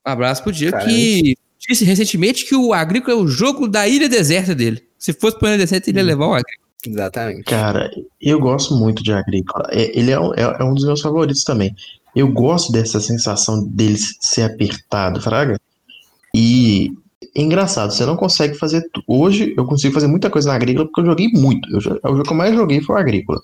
Um 0.05 0.11
abraço 0.11 0.43
pro 0.43 0.51
Diego 0.51 0.73
Caramba. 0.73 0.91
que 0.93 1.37
disse 1.69 1.85
recentemente 1.85 2.43
que 2.45 2.53
o 2.55 2.73
Agrícola 2.73 3.13
é 3.17 3.21
o 3.21 3.27
jogo 3.29 3.65
da 3.65 3.87
ilha 3.87 4.09
deserta 4.09 4.53
dele. 4.53 4.83
Se 4.97 5.13
fosse 5.13 5.39
pra 5.39 5.49
ilha 5.51 5.59
deserta, 5.59 5.89
ele 5.89 5.99
ia 5.99 6.03
levar 6.03 6.27
o 6.27 6.33
Agrícola. 6.33 6.67
Exatamente. 6.85 7.43
Cara, 7.43 7.91
eu 8.21 8.39
gosto 8.39 8.73
muito 8.75 9.03
de 9.03 9.11
Agrícola. 9.11 9.67
É- 9.69 9.97
Ele 9.99 10.11
é 10.11 10.19
um, 10.19 10.33
é- 10.33 10.57
é 10.59 10.63
um 10.63 10.73
dos 10.73 10.85
meus 10.85 11.01
favoritos 11.01 11.43
também. 11.43 11.75
Eu 12.15 12.31
gosto 12.31 12.72
dessa 12.72 12.99
sensação 12.99 13.65
dele 13.65 13.98
ser 14.19 14.44
apertado, 14.44 15.22
fraga. 15.22 15.60
E 16.34 16.91
é 17.36 17.41
engraçado, 17.41 17.91
você 17.91 18.06
não 18.06 18.15
consegue 18.15 18.56
fazer. 18.56 18.84
Hoje 19.07 19.53
eu 19.57 19.65
consigo 19.65 19.94
fazer 19.94 20.07
muita 20.07 20.30
coisa 20.30 20.49
na 20.49 20.56
Agrícola 20.56 20.86
porque 20.86 21.02
eu 21.02 21.06
joguei 21.06 21.30
muito. 21.30 21.69
Eu, 21.69 21.77
o 21.77 21.81
jogo 21.81 22.23
que 22.23 22.31
eu 22.31 22.38
mais 22.38 22.56
joguei 22.56 22.81
foi 22.81 22.95
o 22.95 22.99
Agrícola. 22.99 23.41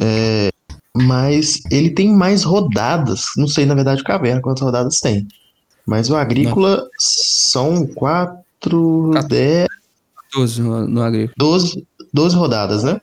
É, 0.00 0.50
mas 0.96 1.62
ele 1.70 1.90
tem 1.90 2.12
mais 2.12 2.42
rodadas. 2.42 3.26
Não 3.36 3.48
sei, 3.48 3.66
na 3.66 3.74
verdade, 3.74 4.02
o 4.02 4.04
Caverna 4.04 4.40
quantas 4.40 4.62
rodadas 4.62 5.00
tem. 5.00 5.26
Mas 5.86 6.10
o 6.10 6.16
Agrícola 6.16 6.86
são 6.98 7.86
4, 7.86 9.10
10, 9.28 9.68
14 10.32 10.62
no, 10.62 10.86
no 10.86 11.02
Agrícola. 11.02 11.34
12, 11.36 11.86
12 12.12 12.36
rodadas, 12.36 12.84
né? 12.84 13.00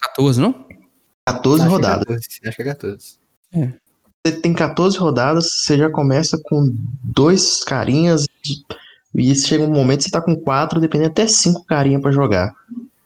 14, 0.00 0.40
não? 0.40 0.66
14 1.24 1.62
Acho 1.62 1.68
que 1.68 1.74
é 1.74 1.76
rodadas. 1.76 2.06
14, 2.06 2.26
Acho 2.46 2.56
que 2.56 2.62
é 2.62 2.64
14. 2.66 3.26
Você 3.52 3.85
tem 4.32 4.52
14 4.52 4.96
rodadas, 4.98 5.52
você 5.52 5.76
já 5.76 5.90
começa 5.90 6.38
com 6.44 6.74
dois 7.02 7.62
carinhas 7.64 8.26
e 9.14 9.34
chega 9.34 9.64
um 9.64 9.70
momento 9.70 9.98
que 9.98 10.04
você 10.04 10.10
tá 10.10 10.20
com 10.20 10.36
quatro, 10.36 10.80
dependendo 10.80 11.10
até 11.10 11.26
cinco 11.26 11.64
carinhas 11.64 12.02
pra 12.02 12.10
jogar. 12.12 12.54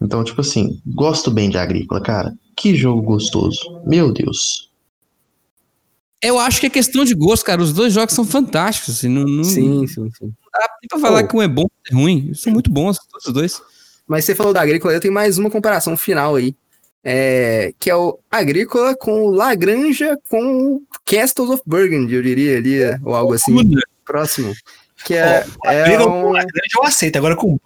Então, 0.01 0.25
tipo 0.25 0.41
assim, 0.41 0.81
gosto 0.87 1.31
bem 1.31 1.51
de 1.51 1.59
Agrícola, 1.59 2.01
cara. 2.01 2.35
Que 2.57 2.75
jogo 2.75 3.03
gostoso. 3.03 3.81
Meu 3.87 4.13
Deus. 4.13 4.71
Eu 6.23 6.39
acho 6.39 6.61
que 6.61 6.67
é 6.67 6.71
questão 6.71 7.05
de 7.05 7.15
gosto, 7.15 7.45
cara. 7.45 7.63
Os 7.63 7.73
dois 7.73 7.93
jogos 7.93 8.15
são 8.15 8.25
fantásticos. 8.25 8.97
Assim, 8.97 9.09
não, 9.09 9.25
não, 9.25 9.45
Sim, 9.45 9.87
sim, 9.87 10.11
sim. 10.11 10.33
dá 10.53 10.69
nem 10.83 10.89
pra 10.89 10.99
falar 10.99 11.23
Pô. 11.23 11.29
que 11.29 11.37
um 11.37 11.43
é 11.43 11.49
bom 11.49 11.65
e 11.65 11.93
é 11.93 11.95
ruim. 11.95 12.25
Eles 12.27 12.41
são 12.41 12.53
muito 12.53 12.71
bons, 12.71 12.99
todos 13.11 13.27
os 13.27 13.33
dois. 13.33 13.63
Mas 14.07 14.25
você 14.25 14.35
falou 14.35 14.53
da 14.53 14.61
Agrícola, 14.61 14.93
eu 14.93 15.01
tenho 15.01 15.15
mais 15.15 15.39
uma 15.39 15.51
comparação 15.51 15.97
final 15.97 16.37
aí. 16.37 16.55
É, 17.03 17.73
que 17.79 17.89
é 17.91 17.97
o 17.97 18.19
Agrícola 18.31 18.95
com 18.95 19.23
o 19.25 19.31
Lagranja 19.31 20.19
com 20.29 20.75
o 20.75 20.83
Castles 21.05 21.49
of 21.49 21.63
Burgundy, 21.65 22.15
eu 22.15 22.23
diria 22.23 22.59
ali, 22.59 22.79
ou 23.05 23.15
algo 23.15 23.33
assim, 23.33 23.57
próximo. 24.05 24.53
Que 25.07 25.15
é, 25.15 25.45
é, 25.65 25.85
Briga 25.85 26.05
um- 26.07 26.23
com 26.23 26.29
a 26.37 26.41
grande 26.41 26.75
eu 26.77 26.85
aceito. 26.85 27.17
Agora 27.17 27.35
com 27.37 27.55
o 27.55 27.61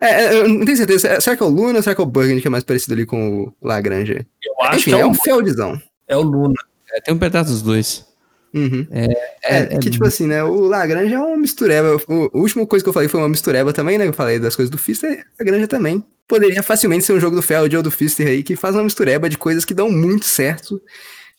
é, 0.00 0.24
é, 0.24 0.34
eu 0.34 0.48
não 0.48 0.64
tenho 0.64 0.76
certeza. 0.76 1.20
Será 1.20 1.36
que 1.36 1.42
é 1.42 1.46
o 1.46 1.48
Luna 1.50 1.76
ou 1.78 1.82
será 1.82 1.94
que 1.94 2.00
é 2.00 2.04
o 2.04 2.06
Burgundy 2.06 2.40
que 2.40 2.46
é 2.46 2.50
mais 2.50 2.64
parecido 2.64 2.94
ali 2.94 3.04
com 3.04 3.42
o 3.42 3.52
Lagranja? 3.60 4.24
eu 4.44 4.64
acho 4.64 4.78
Enfim, 4.78 4.90
que 4.92 4.96
é, 4.96 5.00
é 5.00 5.04
o, 5.06 5.08
um 5.10 5.14
feldzão. 5.14 5.82
é 6.08 6.16
o 6.16 6.22
Luna. 6.22 6.54
É, 6.92 7.00
tem 7.00 7.12
um 7.14 7.18
pedaço 7.18 7.50
dos 7.50 7.62
dois. 7.62 8.06
Uhum. 8.52 8.86
É, 8.90 9.06
É, 9.42 9.66
que 9.78 9.90
tipo 9.90 10.04
assim, 10.04 10.26
né? 10.26 10.42
O 10.42 10.62
Lagrange 10.62 11.14
é 11.14 11.18
uma 11.18 11.36
mistureba. 11.36 11.96
O, 12.08 12.30
a 12.34 12.38
última 12.38 12.66
coisa 12.66 12.82
que 12.84 12.88
eu 12.88 12.92
falei 12.92 13.08
foi 13.08 13.20
uma 13.20 13.28
mistureba 13.28 13.72
também, 13.72 13.96
né? 13.98 14.06
Eu 14.06 14.12
falei 14.12 14.38
das 14.38 14.56
coisas 14.56 14.70
do 14.70 14.78
Fister, 14.78 15.24
a 15.38 15.44
Granja 15.44 15.68
também. 15.68 16.04
Poderia 16.26 16.62
facilmente 16.62 17.04
ser 17.04 17.12
um 17.12 17.20
jogo 17.20 17.36
do 17.36 17.42
Feld 17.42 17.76
ou 17.76 17.82
do 17.82 17.90
Fister 17.90 18.26
aí, 18.26 18.42
que 18.42 18.56
faz 18.56 18.74
uma 18.74 18.84
mistureba 18.84 19.28
de 19.28 19.38
coisas 19.38 19.64
que 19.64 19.74
dão 19.74 19.90
muito 19.90 20.24
certo. 20.26 20.80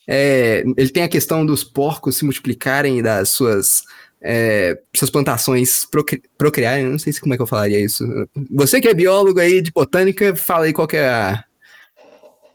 É, 0.07 0.63
ele 0.77 0.89
tem 0.89 1.03
a 1.03 1.07
questão 1.09 1.45
dos 1.45 1.63
porcos 1.63 2.17
se 2.17 2.25
multiplicarem 2.25 2.99
e 2.99 3.01
das 3.03 3.29
suas. 3.29 3.83
é, 4.21 4.77
suas 4.95 5.09
plantações 5.09 5.85
procri- 5.85 6.21
procriarem, 6.38 6.85
não 6.85 6.99
sei 6.99 7.11
se 7.13 7.21
como 7.21 7.33
é 7.33 7.38
que 7.38 7.41
eu 7.43 7.47
falaria 7.47 7.79
isso. 7.79 8.05
Você 8.51 8.79
que 8.81 8.88
é 8.88 8.93
biólogo 8.93 9.39
aí 9.39 9.61
de 9.61 9.71
botânica, 9.71 10.35
fala 10.35 10.65
aí 10.65 10.73
qual 10.73 10.88
é 10.93 11.07
a, 11.07 11.43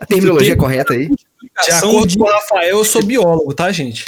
a 0.01 0.07
terminologia 0.07 0.57
correta 0.57 0.93
aí. 0.93 1.09
De 1.65 1.71
acordo 1.73 2.19
com 2.19 2.25
o 2.25 2.33
Rafael, 2.33 2.79
eu 2.79 2.85
sou 2.85 3.03
biólogo, 3.03 3.55
tá, 3.55 3.71
gente? 3.73 4.07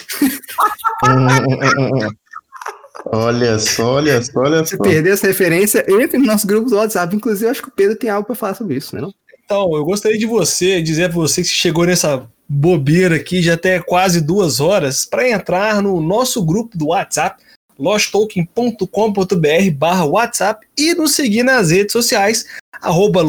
Olha 3.07 3.59
só, 3.59 3.95
olha 3.95 4.23
só, 4.23 4.41
olha 4.41 4.65
Se 4.65 4.77
só. 4.77 4.83
perder 4.83 5.13
essa 5.13 5.27
referência, 5.27 5.85
entre 5.89 6.19
no 6.19 6.27
nosso 6.27 6.47
grupo 6.47 6.69
do 6.69 6.77
WhatsApp. 6.77 7.15
Inclusive, 7.15 7.47
eu 7.47 7.51
acho 7.51 7.63
que 7.63 7.69
o 7.69 7.73
Pedro 7.73 7.97
tem 7.97 8.11
algo 8.11 8.27
pra 8.27 8.35
falar 8.35 8.55
sobre 8.55 8.77
isso, 8.77 8.95
né? 8.95 9.01
Não? 9.03 9.15
Então, 9.45 9.75
eu 9.75 9.85
gostaria 9.85 10.19
de 10.19 10.27
você 10.27 10.83
dizer 10.83 11.09
para 11.09 11.19
você 11.19 11.43
que 11.43 11.49
chegou 11.49 11.87
nessa 11.87 12.29
bobeira 12.49 13.17
aqui 13.17 13.41
já 13.43 13.55
até 13.55 13.81
quase 13.81 14.21
duas 14.21 14.61
horas 14.61 15.05
para 15.05 15.29
entrar 15.29 15.83
no 15.83 16.01
nosso 16.01 16.45
grupo 16.45 16.77
do 16.77 16.89
WhatsApp, 16.89 17.43
losttolkien.com.br 17.79 19.71
barra 19.75 20.05
WhatsApp 20.05 20.67
e 20.77 20.95
nos 20.95 21.13
seguir 21.13 21.45
nas 21.45 21.71
redes 21.71 21.93
sociais, 21.93 22.47
arroba 22.73 23.23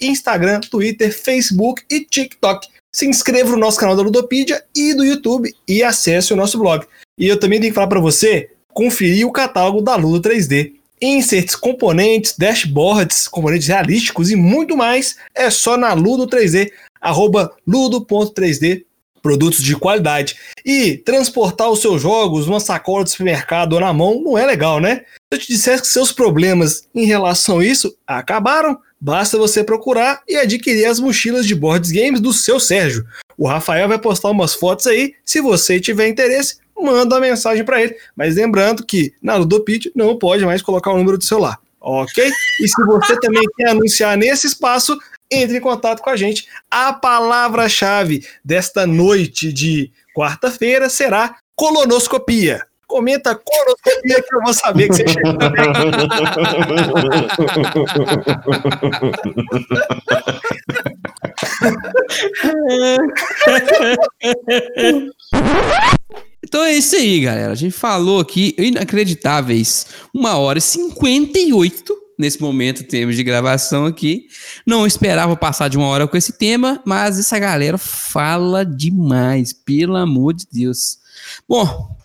Instagram, 0.00 0.60
Twitter, 0.60 1.16
Facebook 1.16 1.82
e 1.90 2.04
TikTok. 2.04 2.68
Se 2.98 3.06
inscreva 3.06 3.50
no 3.50 3.58
nosso 3.58 3.78
canal 3.78 3.94
da 3.94 4.02
Ludopedia 4.02 4.60
e 4.74 4.92
do 4.92 5.04
YouTube 5.04 5.54
e 5.68 5.84
acesse 5.84 6.32
o 6.32 6.36
nosso 6.36 6.58
blog. 6.58 6.84
E 7.16 7.28
eu 7.28 7.38
também 7.38 7.60
tenho 7.60 7.70
que 7.70 7.74
falar 7.76 7.86
para 7.86 8.00
você 8.00 8.50
conferir 8.74 9.24
o 9.24 9.30
catálogo 9.30 9.80
da 9.80 9.94
Ludo 9.94 10.28
3D. 10.28 10.72
Inserts, 11.00 11.54
componentes, 11.54 12.34
dashboards, 12.36 13.28
componentes 13.28 13.68
realísticos 13.68 14.32
e 14.32 14.34
muito 14.34 14.76
mais 14.76 15.16
é 15.32 15.48
só 15.48 15.76
na 15.76 15.92
Ludo 15.92 16.26
3D, 16.26 16.72
arroba 17.00 17.54
ludo.3D, 17.64 18.82
produtos 19.22 19.62
de 19.62 19.76
qualidade. 19.76 20.34
E 20.66 20.96
transportar 20.96 21.70
os 21.70 21.80
seus 21.80 22.02
jogos 22.02 22.48
numa 22.48 22.58
sacola 22.58 23.04
de 23.04 23.10
supermercado 23.10 23.74
ou 23.74 23.80
na 23.80 23.92
mão 23.92 24.20
não 24.20 24.36
é 24.36 24.44
legal, 24.44 24.80
né? 24.80 25.04
Se 25.30 25.36
eu 25.36 25.38
te 25.38 25.48
dissesse 25.48 25.82
que 25.82 25.88
seus 25.88 26.10
problemas 26.10 26.88
em 26.94 27.04
relação 27.04 27.58
a 27.58 27.64
isso 27.64 27.94
acabaram, 28.06 28.78
basta 28.98 29.36
você 29.36 29.62
procurar 29.62 30.22
e 30.26 30.36
adquirir 30.36 30.86
as 30.86 30.98
mochilas 30.98 31.46
de 31.46 31.54
boards 31.54 31.90
games 31.90 32.18
do 32.18 32.32
seu 32.32 32.58
Sérgio. 32.58 33.04
O 33.36 33.46
Rafael 33.46 33.86
vai 33.86 33.98
postar 33.98 34.30
umas 34.30 34.54
fotos 34.54 34.86
aí, 34.86 35.14
se 35.26 35.42
você 35.42 35.78
tiver 35.78 36.08
interesse, 36.08 36.56
manda 36.74 37.14
uma 37.14 37.20
mensagem 37.20 37.62
para 37.62 37.82
ele. 37.82 37.94
Mas 38.16 38.36
lembrando 38.36 38.86
que 38.86 39.12
na 39.22 39.36
Ludopit 39.36 39.92
não 39.94 40.16
pode 40.16 40.46
mais 40.46 40.62
colocar 40.62 40.92
o 40.92 40.96
número 40.96 41.18
do 41.18 41.24
celular, 41.24 41.58
ok? 41.78 42.30
E 42.62 42.66
se 42.66 42.84
você 42.86 43.14
também 43.20 43.44
quer 43.54 43.68
anunciar 43.68 44.16
nesse 44.16 44.46
espaço, 44.46 44.98
entre 45.30 45.58
em 45.58 45.60
contato 45.60 46.00
com 46.00 46.08
a 46.08 46.16
gente. 46.16 46.48
A 46.70 46.90
palavra-chave 46.90 48.26
desta 48.42 48.86
noite 48.86 49.52
de 49.52 49.92
quarta-feira 50.16 50.88
será 50.88 51.36
colonoscopia. 51.54 52.67
Comenta 52.88 53.34
colonoscopia 53.34 54.22
que 54.22 54.34
eu 54.34 54.40
vou 54.42 54.54
saber 54.54 54.88
que 54.88 54.94
você 54.94 55.06
chegou. 55.06 55.36
Então 66.42 66.64
é 66.64 66.72
isso 66.72 66.96
aí, 66.96 67.20
galera. 67.20 67.52
A 67.52 67.54
gente 67.54 67.72
falou 67.72 68.20
aqui, 68.20 68.54
inacreditáveis, 68.56 69.86
uma 70.14 70.38
hora 70.38 70.58
e 70.58 70.62
58 70.62 71.94
nesse 72.18 72.40
momento 72.40 72.84
temos 72.84 73.16
de 73.16 73.22
gravação 73.22 73.84
aqui. 73.84 74.28
Não 74.66 74.86
esperava 74.86 75.36
passar 75.36 75.68
de 75.68 75.76
uma 75.76 75.86
hora 75.86 76.08
com 76.08 76.16
esse 76.16 76.32
tema, 76.32 76.80
mas 76.86 77.18
essa 77.18 77.38
galera 77.38 77.76
fala 77.76 78.64
demais, 78.64 79.52
pelo 79.52 79.96
amor 79.96 80.32
de 80.32 80.46
Deus. 80.50 80.98
Bom, 81.46 81.97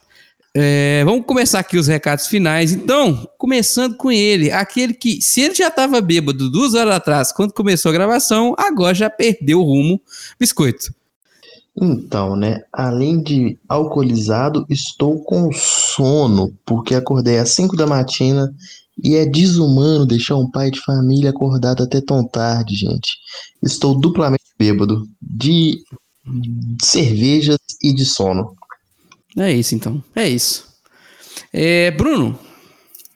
é, 0.56 1.04
vamos 1.04 1.26
começar 1.26 1.60
aqui 1.60 1.78
os 1.78 1.88
recados 1.88 2.28
finais. 2.28 2.72
Então, 2.72 3.28
começando 3.38 3.98
com 3.98 4.12
ele, 4.12 4.52
aquele 4.52 4.94
que, 4.94 5.22
se 5.22 5.42
ele 5.42 5.56
já 5.56 5.68
estava 5.68 6.00
bêbado 6.00 6.50
duas 6.50 6.76
horas 6.76 6.94
atrás, 6.94 7.32
quando 7.32 7.54
começou 7.54 7.90
a 7.90 7.94
gravação, 7.94 8.54
agora 8.58 8.94
já 8.94 9.10
perdeu 9.10 9.60
o 9.60 9.64
rumo. 9.64 10.00
Biscoito. 10.40 10.94
Então, 11.76 12.36
né? 12.36 12.62
Além 12.72 13.22
de 13.24 13.58
alcoolizado, 13.68 14.64
estou 14.70 15.24
com 15.24 15.52
sono, 15.52 16.56
porque 16.64 16.94
acordei 16.94 17.40
às 17.40 17.50
5 17.50 17.76
da 17.76 17.88
matina 17.88 18.54
e 19.04 19.16
é 19.16 19.26
desumano 19.26 20.06
deixar 20.06 20.36
um 20.36 20.50
pai 20.50 20.70
de 20.70 20.80
família 20.80 21.32
acordado 21.32 21.82
até 21.82 22.00
tão 22.00 22.24
tarde, 22.28 22.76
gente. 22.76 23.18
Estou 23.64 24.00
duplamente 24.00 24.44
bêbado 24.58 25.08
de 25.20 25.84
cervejas 26.80 27.58
e 27.82 27.92
de 27.92 28.06
sono. 28.06 28.56
É 29.38 29.52
isso, 29.52 29.76
então. 29.76 30.04
É 30.16 30.28
isso. 30.28 30.68
É, 31.52 31.92
Bruno, 31.92 32.38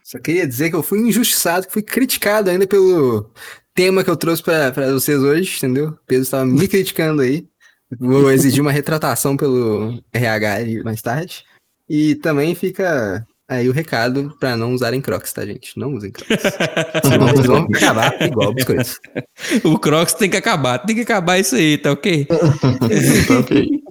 Só 0.04 0.20
queria 0.20 0.48
dizer 0.48 0.70
que 0.70 0.76
eu 0.76 0.84
fui 0.84 1.00
injustiçado, 1.00 1.68
que 1.68 1.74
fui 1.74 1.82
criticado 1.82 2.50
ainda 2.50 2.66
pelo 2.68 3.30
tema 3.76 4.04
que 4.04 4.10
eu 4.10 4.18
trouxe 4.18 4.42
pra 4.42 4.72
pra 4.72 4.92
vocês 4.92 5.20
hoje, 5.20 5.58
entendeu? 5.58 5.90
O 5.90 6.00
Pedro 6.08 6.24
estava 6.24 6.46
me 6.46 6.68
criticando 6.68 7.22
aí. 7.22 7.48
Vou 8.00 8.32
exigir 8.32 8.62
uma 8.62 8.72
retratação 8.72 9.38
pelo 9.38 10.02
RH 10.12 10.54
aí 10.54 10.84
mais 10.84 11.02
tarde. 11.02 11.44
E 11.90 12.16
também 12.16 12.54
fica 12.54 13.26
aí 13.48 13.70
o 13.70 13.72
recado 13.72 14.36
pra 14.40 14.58
não 14.58 14.74
usarem 14.74 15.00
crocs, 15.00 15.32
tá, 15.32 15.46
gente? 15.46 15.78
Não 15.80 15.94
usem 15.94 16.12
crocs. 16.12 16.36
Senão 17.06 17.28
vocês 17.30 17.46
vão 17.46 17.68
acabar 17.74 18.22
igual 18.22 18.54
biscoitos. 18.54 19.00
o 19.64 19.80
Crocs 19.80 20.14
tem 20.16 20.30
que 20.30 20.36
acabar. 20.38 20.80
Tem 20.80 20.96
que 20.96 21.04
acabar 21.04 21.40
isso 21.40 21.56
aí, 21.56 21.78
tá 21.78 21.92
ok? 21.94 22.28
Tá 23.28 23.40
ok. 23.40 23.87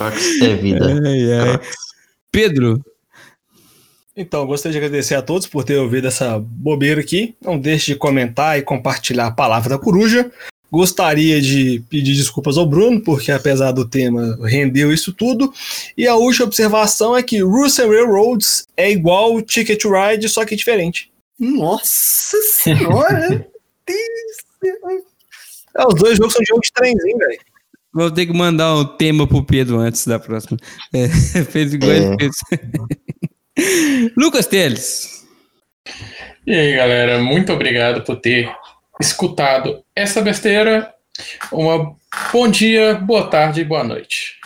Crocs 0.00 0.40
é 0.40 0.54
vida. 0.54 0.86
Ai, 1.04 1.32
ai. 1.32 1.60
Pedro, 2.32 2.82
Então, 4.16 4.46
gostaria 4.46 4.72
de 4.72 4.86
agradecer 4.86 5.14
a 5.14 5.22
todos 5.22 5.46
por 5.46 5.62
ter 5.62 5.76
ouvido 5.76 6.08
essa 6.08 6.38
bobeira 6.38 7.00
aqui. 7.02 7.34
Não 7.40 7.58
deixe 7.58 7.92
de 7.92 7.98
comentar 7.98 8.58
e 8.58 8.62
compartilhar 8.62 9.26
a 9.26 9.30
palavra 9.30 9.68
da 9.70 9.78
coruja. 9.78 10.30
Gostaria 10.72 11.40
de 11.40 11.82
pedir 11.90 12.14
desculpas 12.14 12.56
ao 12.56 12.64
Bruno, 12.64 13.02
porque 13.02 13.30
apesar 13.30 13.72
do 13.72 13.86
tema, 13.86 14.38
rendeu 14.42 14.92
isso 14.92 15.12
tudo. 15.12 15.52
E 15.96 16.06
a 16.06 16.14
última 16.14 16.46
observação 16.46 17.16
é 17.16 17.22
que 17.22 17.42
Russell 17.42 17.90
Railroads 17.90 18.66
é 18.76 18.90
igual 18.90 19.34
o 19.34 19.42
Ticket 19.42 19.80
to 19.80 19.90
Ride, 19.90 20.28
só 20.28 20.44
que 20.44 20.56
diferente. 20.56 21.10
Nossa 21.38 22.36
senhora! 22.42 23.46
É, 25.76 25.86
os 25.86 25.94
dois 25.94 26.18
jogos 26.18 26.34
são 26.34 26.44
jogos 26.44 26.66
de 26.66 26.72
trenzinho, 26.72 27.16
velho. 27.16 27.40
Vou 27.92 28.10
ter 28.10 28.26
que 28.26 28.32
mandar 28.32 28.74
um 28.74 28.84
tema 28.84 29.26
pro 29.26 29.44
Pedro 29.44 29.78
antes 29.78 30.06
da 30.06 30.18
próxima. 30.18 30.56
É, 30.94 31.08
fez 31.44 31.74
igual 31.74 31.90
ele 31.92 32.14
É. 32.14 32.16
fez. 32.18 32.36
Lucas 34.16 34.46
Teles. 34.46 35.24
E 36.46 36.54
aí, 36.54 36.74
galera, 36.76 37.18
muito 37.22 37.52
obrigado 37.52 38.02
por 38.02 38.16
ter 38.16 38.50
escutado 39.00 39.82
essa 39.94 40.20
besteira. 40.20 40.92
Uma 41.52 41.94
bom 42.32 42.48
dia, 42.48 42.94
boa 42.94 43.26
tarde 43.28 43.60
e 43.60 43.64
boa 43.64 43.84
noite. 43.84 44.36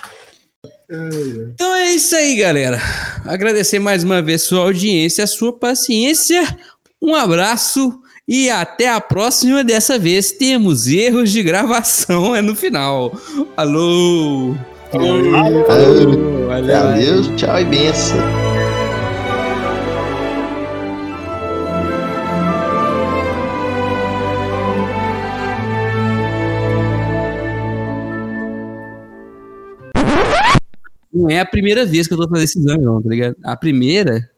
Então 1.54 1.74
é 1.74 1.92
isso 1.92 2.14
aí, 2.14 2.36
galera. 2.36 2.78
Agradecer 3.24 3.78
mais 3.78 4.04
uma 4.04 4.20
vez 4.20 4.42
sua 4.42 4.60
audiência, 4.64 5.24
a 5.24 5.26
sua 5.28 5.52
paciência. 5.58 6.42
Um 7.00 7.14
abraço 7.14 8.00
e 8.26 8.50
até 8.50 8.88
a 8.88 9.00
próxima. 9.00 9.62
Dessa 9.62 9.98
vez 9.98 10.32
temos 10.32 10.86
erros 10.86 11.30
de 11.30 11.42
gravação 11.42 12.34
é 12.34 12.42
no 12.42 12.54
final. 12.54 13.12
Alô! 13.56 14.54
Alô. 14.92 15.30
Valeu, 15.66 16.46
valeu. 16.46 16.76
Adeus, 16.76 17.28
tchau 17.36 17.60
e 17.60 17.64
benção. 17.64 18.18
Não 31.12 31.30
é 31.30 31.38
a 31.40 31.46
primeira 31.46 31.86
vez 31.86 32.08
que 32.08 32.14
eu 32.14 32.18
tô 32.18 32.28
fazendo 32.28 32.44
esse 32.44 32.58
exame, 32.58 32.84
não, 32.84 33.00
tá 33.00 33.08
ligado? 33.08 33.36
A 33.44 33.56
primeira, 33.56 34.28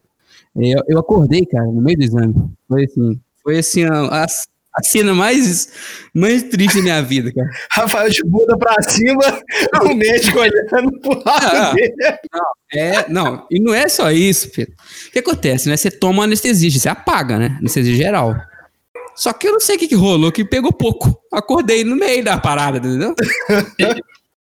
é, 0.57 0.75
eu, 0.75 0.83
eu 0.89 0.99
acordei, 0.99 1.45
cara, 1.47 1.65
no 1.65 1.81
meio 1.81 1.97
do 1.97 2.05
exame. 2.05 2.35
Foi 2.69 2.85
assim, 2.85 3.19
foi 3.47 3.59
assim, 3.59 3.85
a, 3.85 4.25
a, 4.25 4.83
cena 4.83 5.15
mais, 5.15 5.69
mais 6.13 6.43
triste 6.43 6.79
da 6.79 6.83
minha 6.83 7.01
vida, 7.03 7.33
cara. 7.33 7.49
Rafael 7.71 8.11
de 8.11 8.23
bunda 8.25 8.59
pra 8.59 8.75
cima, 8.83 9.23
o 9.83 9.95
médico 9.95 10.41
olhando 10.41 11.01
pro 11.01 11.13
lado 11.25 11.57
Ah. 11.57 11.73
dele. 11.73 11.95
É, 12.75 13.09
não, 13.09 13.47
e 13.49 13.61
não 13.61 13.73
é 13.73 13.89
só 13.89 14.11
isso, 14.11 14.51
Pedro. 14.51 14.75
O 15.09 15.13
que 15.13 15.21
acontece, 15.21 15.69
né? 15.69 15.77
Você 15.77 15.93
toma 15.93 16.25
anestesia, 16.25 16.69
você 16.71 16.89
apaga, 16.89 17.39
né? 17.39 17.57
Anestesia 17.61 17.95
geral. 17.95 18.35
Só 19.15 19.33
que 19.33 19.47
eu 19.47 19.53
não 19.53 19.61
sei 19.61 19.77
o 19.77 19.79
que, 19.79 19.87
que 19.89 19.95
rolou, 19.95 20.33
que 20.33 20.45
pegou 20.45 20.73
pouco. 20.73 21.17
Acordei 21.33 21.85
no 21.85 21.95
meio 21.95 22.25
da 22.25 22.37
parada, 22.37 22.79
entendeu? 22.79 23.15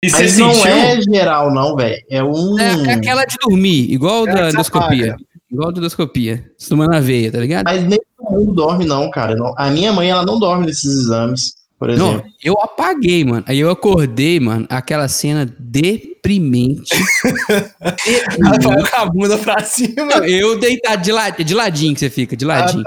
E 0.05 0.11
Mas 0.11 0.39
não 0.39 0.55
sentiu? 0.55 0.73
é 0.73 1.01
geral, 1.03 1.53
não, 1.53 1.77
velho. 1.77 2.01
É 2.09 2.23
um. 2.24 2.59
É, 2.59 2.91
é 2.91 2.95
aquela 2.95 3.24
de 3.24 3.37
dormir, 3.39 3.91
igual 3.93 4.27
É, 4.29 4.33
da 4.35 4.49
endoscopia. 4.51 5.15
apaga. 5.15 5.32
Igual 5.53 5.70
da 5.73 5.79
endoscopia. 5.81 6.51
Se 6.57 6.69
tomar 6.69 6.89
na 6.89 6.99
veia, 7.01 7.31
tá 7.31 7.39
ligado? 7.39 7.65
Mas 7.65 7.85
nem 7.85 8.01
todo 8.16 8.31
mundo 8.39 8.53
dorme, 8.55 8.85
não, 8.87 9.11
cara. 9.11 9.35
Não- 9.37 9.55
A 9.59 9.70
minha 9.70 9.93
mãe, 9.93 10.09
ela 10.11 10.24
não 10.24 10.39
dorme 10.39 10.65
nesses 10.66 10.85
exames, 11.01 11.53
por 11.79 11.91
exemplo. 11.91 12.12
Não, 12.15 12.23
eu 12.43 12.55
apaguei, 12.61 13.23
mano. 13.24 13.45
Aí 13.47 13.59
eu 13.61 13.70
acordei, 13.70 14.41
mano, 14.41 14.66
aquela 14.70 15.09
cena 15.09 15.45
deprimente. 15.59 16.91
Rafael 18.43 18.89
com 18.91 18.97
a 18.97 19.07
bunda 19.07 19.37
pra 19.39 19.62
cima. 19.65 20.07
Não, 20.07 20.24
eu 20.24 20.59
deitado 20.59 21.03
de, 21.03 21.12
la- 21.12 21.31
de 21.31 21.55
ladinho 21.55 21.95
que 21.95 22.01
você 22.01 22.09
fica, 22.11 22.35
de 22.37 22.45
ladinho. 22.45 22.85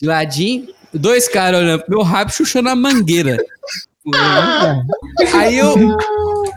De 0.00 0.06
ladinho, 0.06 0.66
dois 0.92 1.28
caras 1.28 1.60
olhando 1.60 1.82
pro 1.84 1.96
meu 1.96 2.02
rabo, 2.04 2.30
chuchando 2.32 2.68
a 2.68 2.74
mangueira. 2.76 3.38
Aí 5.34 5.58
eu 5.58 5.74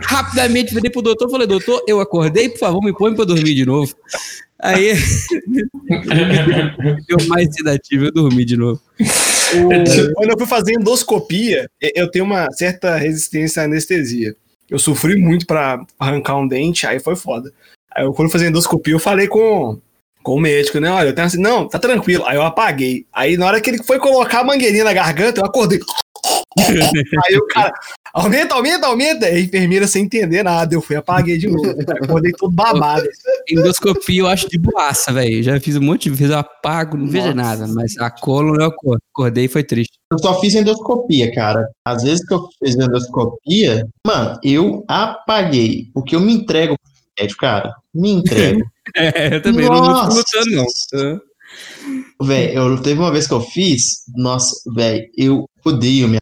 rapidamente 0.01 0.73
virei 0.73 0.89
pro 0.89 1.01
doutor 1.01 1.27
e 1.27 1.31
falei, 1.31 1.45
doutor, 1.47 1.81
eu 1.87 1.99
acordei, 2.01 2.49
por 2.49 2.57
favor, 2.59 2.81
me 2.83 2.91
põe 2.91 3.13
pra 3.13 3.23
dormir 3.25 3.53
de 3.53 3.65
novo. 3.65 3.93
Aí 4.59 4.93
deu 7.07 7.17
mais 7.27 7.53
sedativo, 7.53 8.05
eu 8.05 8.11
dormi 8.11 8.45
de 8.45 8.57
novo. 8.57 8.81
O- 9.53 10.13
Quando 10.13 10.31
eu 10.31 10.37
fui 10.37 10.47
fazer 10.47 10.73
endoscopia, 10.73 11.69
eu 11.93 12.09
tenho 12.09 12.25
uma 12.25 12.49
certa 12.51 12.95
resistência 12.95 13.61
à 13.61 13.65
anestesia. 13.65 14.35
Eu 14.69 14.79
sofri 14.79 15.15
muito 15.15 15.45
pra 15.45 15.85
arrancar 15.99 16.37
um 16.37 16.47
dente, 16.47 16.87
aí 16.87 16.99
foi 16.99 17.15
foda. 17.15 17.51
Aí 17.95 18.03
eu, 18.03 18.13
quando 18.13 18.27
eu 18.27 18.31
fazia 18.31 18.47
endoscopia, 18.47 18.93
eu 18.93 18.99
falei 18.99 19.27
com, 19.27 19.79
com 20.23 20.35
o 20.35 20.39
médico, 20.39 20.79
né? 20.79 20.89
Olha, 20.89 21.09
eu 21.09 21.15
tenho 21.15 21.27
assim, 21.27 21.39
não, 21.39 21.67
tá 21.67 21.77
tranquilo. 21.77 22.25
Aí 22.25 22.35
eu 22.35 22.41
apaguei. 22.41 23.05
Aí 23.13 23.37
na 23.37 23.45
hora 23.45 23.61
que 23.61 23.69
ele 23.69 23.83
foi 23.83 23.99
colocar 23.99 24.39
a 24.39 24.43
mangueirinha 24.43 24.83
na 24.83 24.93
garganta, 24.93 25.41
eu 25.41 25.45
acordei. 25.45 25.79
Aí 26.57 27.37
o 27.37 27.45
cara, 27.47 27.73
aumenta, 28.13 28.55
aumenta, 28.55 28.87
aumenta. 28.87 29.29
E 29.29 29.35
a 29.35 29.39
enfermeira 29.41 29.87
sem 29.87 30.03
entender 30.05 30.43
nada, 30.43 30.73
eu 30.73 30.81
fui 30.81 30.95
apaguei 30.95 31.37
de 31.37 31.47
novo. 31.47 31.75
Acordei 32.03 32.31
todo 32.31 32.51
babado. 32.51 33.07
Endoscopia 33.49 34.21
eu 34.21 34.27
acho 34.27 34.49
de 34.49 34.57
boaça, 34.57 35.11
velho. 35.11 35.43
Já 35.43 35.59
fiz 35.59 35.75
um 35.75 35.81
monte 35.81 36.03
de 36.09 36.11
vezes, 36.11 36.31
eu 36.31 36.39
apago, 36.39 36.97
não 36.97 37.07
vejo 37.07 37.33
nada. 37.33 37.67
Mas 37.67 37.97
a 37.97 38.09
coluna 38.09 38.63
eu 38.63 38.67
acor- 38.67 38.99
acordei 39.13 39.45
e 39.45 39.49
foi 39.49 39.63
triste. 39.63 39.93
Eu 40.11 40.19
só 40.19 40.39
fiz 40.39 40.55
endoscopia, 40.55 41.33
cara. 41.33 41.67
Às 41.85 42.03
vezes 42.03 42.25
que 42.25 42.33
eu 42.33 42.47
fiz 42.63 42.75
endoscopia, 42.75 43.87
mano, 44.05 44.39
eu 44.43 44.83
apaguei. 44.87 45.89
Porque 45.93 46.15
eu 46.15 46.19
me 46.21 46.33
entrego 46.33 46.75
pro 46.77 46.91
médico, 47.23 47.41
cara. 47.41 47.73
Me 47.93 48.11
entrego. 48.11 48.61
É, 48.95 49.37
eu 49.37 49.41
também 49.41 49.65
não, 49.67 49.81
não 49.81 50.11
fico 50.11 50.15
Nossa. 50.15 50.17
lutando, 50.37 50.55
não. 50.55 52.27
Véi, 52.27 52.55
eu 52.55 52.79
teve 52.81 52.99
uma 52.99 53.11
vez 53.11 53.25
que 53.27 53.33
eu 53.33 53.41
fiz, 53.41 54.03
nossa, 54.15 54.55
véi, 54.75 55.09
eu 55.17 55.49
odeio 55.65 56.07
minha 56.07 56.21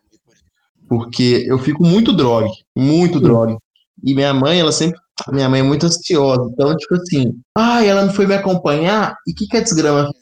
porque 0.93 1.43
eu 1.47 1.57
fico 1.57 1.83
muito 1.83 2.13
droga, 2.13 2.47
muito 2.77 3.19
droga. 3.19 3.57
E 4.03 4.13
minha 4.13 4.31
mãe, 4.31 4.59
ela 4.59 4.71
sempre, 4.71 4.99
minha 5.31 5.49
mãe 5.49 5.61
é 5.61 5.63
muito 5.63 5.87
ansiosa, 5.87 6.47
então, 6.51 6.75
tipo 6.77 6.93
assim, 6.95 7.33
ah, 7.57 7.83
ela 7.83 8.05
não 8.05 8.13
foi 8.13 8.27
me 8.27 8.35
acompanhar, 8.35 9.15
e 9.27 9.31
o 9.31 9.35
que 9.35 9.47
que 9.47 9.57
a 9.57 9.61
desgrama 9.61 10.03
fez? 10.03 10.15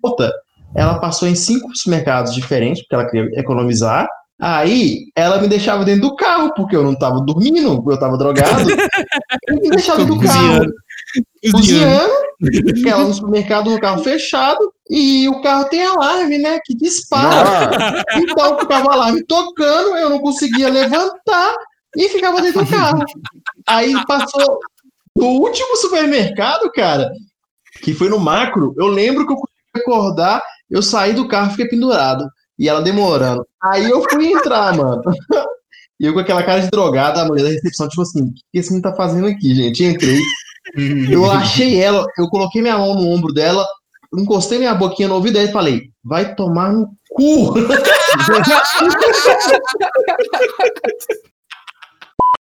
Puta, 0.00 0.32
ela 0.74 0.98
passou 0.98 1.28
em 1.28 1.34
cinco 1.34 1.76
supermercados 1.76 2.34
diferentes, 2.34 2.82
porque 2.82 2.94
ela 2.94 3.10
queria 3.10 3.38
economizar, 3.38 4.08
aí 4.40 5.00
ela 5.14 5.40
me 5.40 5.48
deixava 5.48 5.84
dentro 5.84 6.08
do 6.08 6.16
carro, 6.16 6.52
porque 6.54 6.74
eu 6.74 6.82
não 6.82 6.94
tava 6.94 7.20
dormindo, 7.20 7.84
eu 7.86 7.98
tava 7.98 8.16
drogado, 8.16 8.70
e 9.48 9.52
me 9.52 9.70
deixava 9.70 9.98
dentro 9.98 10.14
do 10.14 10.20
carro 10.20 10.64
Cozinhando. 11.52 12.10
cozinhando, 12.40 12.88
ela 12.88 13.04
no 13.04 13.14
supermercado 13.14 13.70
no 13.70 13.78
carro 13.78 14.02
fechado, 14.02 14.72
e 14.88 15.28
o 15.28 15.40
carro 15.40 15.64
tem 15.66 15.84
alarme, 15.84 16.38
né? 16.38 16.58
Que 16.64 16.74
dispara. 16.74 18.04
Então 18.16 18.58
ficava 18.58 18.88
o 18.88 18.90
alarme 18.92 19.24
tocando, 19.24 19.96
eu 19.96 20.10
não 20.10 20.18
conseguia 20.18 20.68
levantar 20.68 21.54
e 21.96 22.08
ficava 22.08 22.40
dentro 22.40 22.64
do 22.64 22.70
carro. 22.70 23.04
Aí 23.66 23.94
passou 24.06 24.58
no 25.16 25.26
último 25.26 25.76
supermercado, 25.76 26.70
cara, 26.72 27.10
que 27.82 27.94
foi 27.94 28.08
no 28.08 28.18
macro, 28.18 28.74
eu 28.76 28.86
lembro 28.86 29.26
que 29.26 29.32
eu 29.32 29.36
consegui 29.36 29.60
acordar, 29.76 30.42
eu 30.70 30.82
saí 30.82 31.12
do 31.12 31.28
carro 31.28 31.48
e 31.48 31.50
fiquei 31.50 31.68
pendurado. 31.68 32.28
E 32.58 32.68
ela 32.68 32.80
demorando. 32.80 33.44
Aí 33.62 33.90
eu 33.90 34.02
fui 34.08 34.32
entrar, 34.32 34.76
mano. 34.76 35.02
E 36.00 36.06
eu 36.06 36.12
com 36.12 36.18
aquela 36.18 36.42
cara 36.42 36.60
de 36.60 36.68
drogada, 36.70 37.22
a 37.22 37.24
mulher 37.24 37.44
da 37.44 37.50
recepção, 37.50 37.88
tipo 37.88 38.02
assim, 38.02 38.22
o 38.22 38.32
que 38.34 38.58
esse 38.58 38.70
menino 38.70 38.90
tá 38.90 38.96
fazendo 38.96 39.28
aqui, 39.28 39.54
gente? 39.54 39.84
Entrei. 39.84 40.18
Eu 41.08 41.30
achei 41.30 41.80
ela, 41.80 42.04
eu 42.18 42.28
coloquei 42.28 42.60
minha 42.60 42.76
mão 42.76 42.94
no 42.94 43.08
ombro 43.08 43.32
dela, 43.32 43.64
encostei 44.20 44.58
minha 44.58 44.74
boquinha 44.74 45.08
no 45.08 45.14
ouvido 45.14 45.38
e 45.38 45.52
falei, 45.52 45.90
vai 46.04 46.34
tomar 46.34 46.72
no 46.72 46.88
cu. 47.10 47.54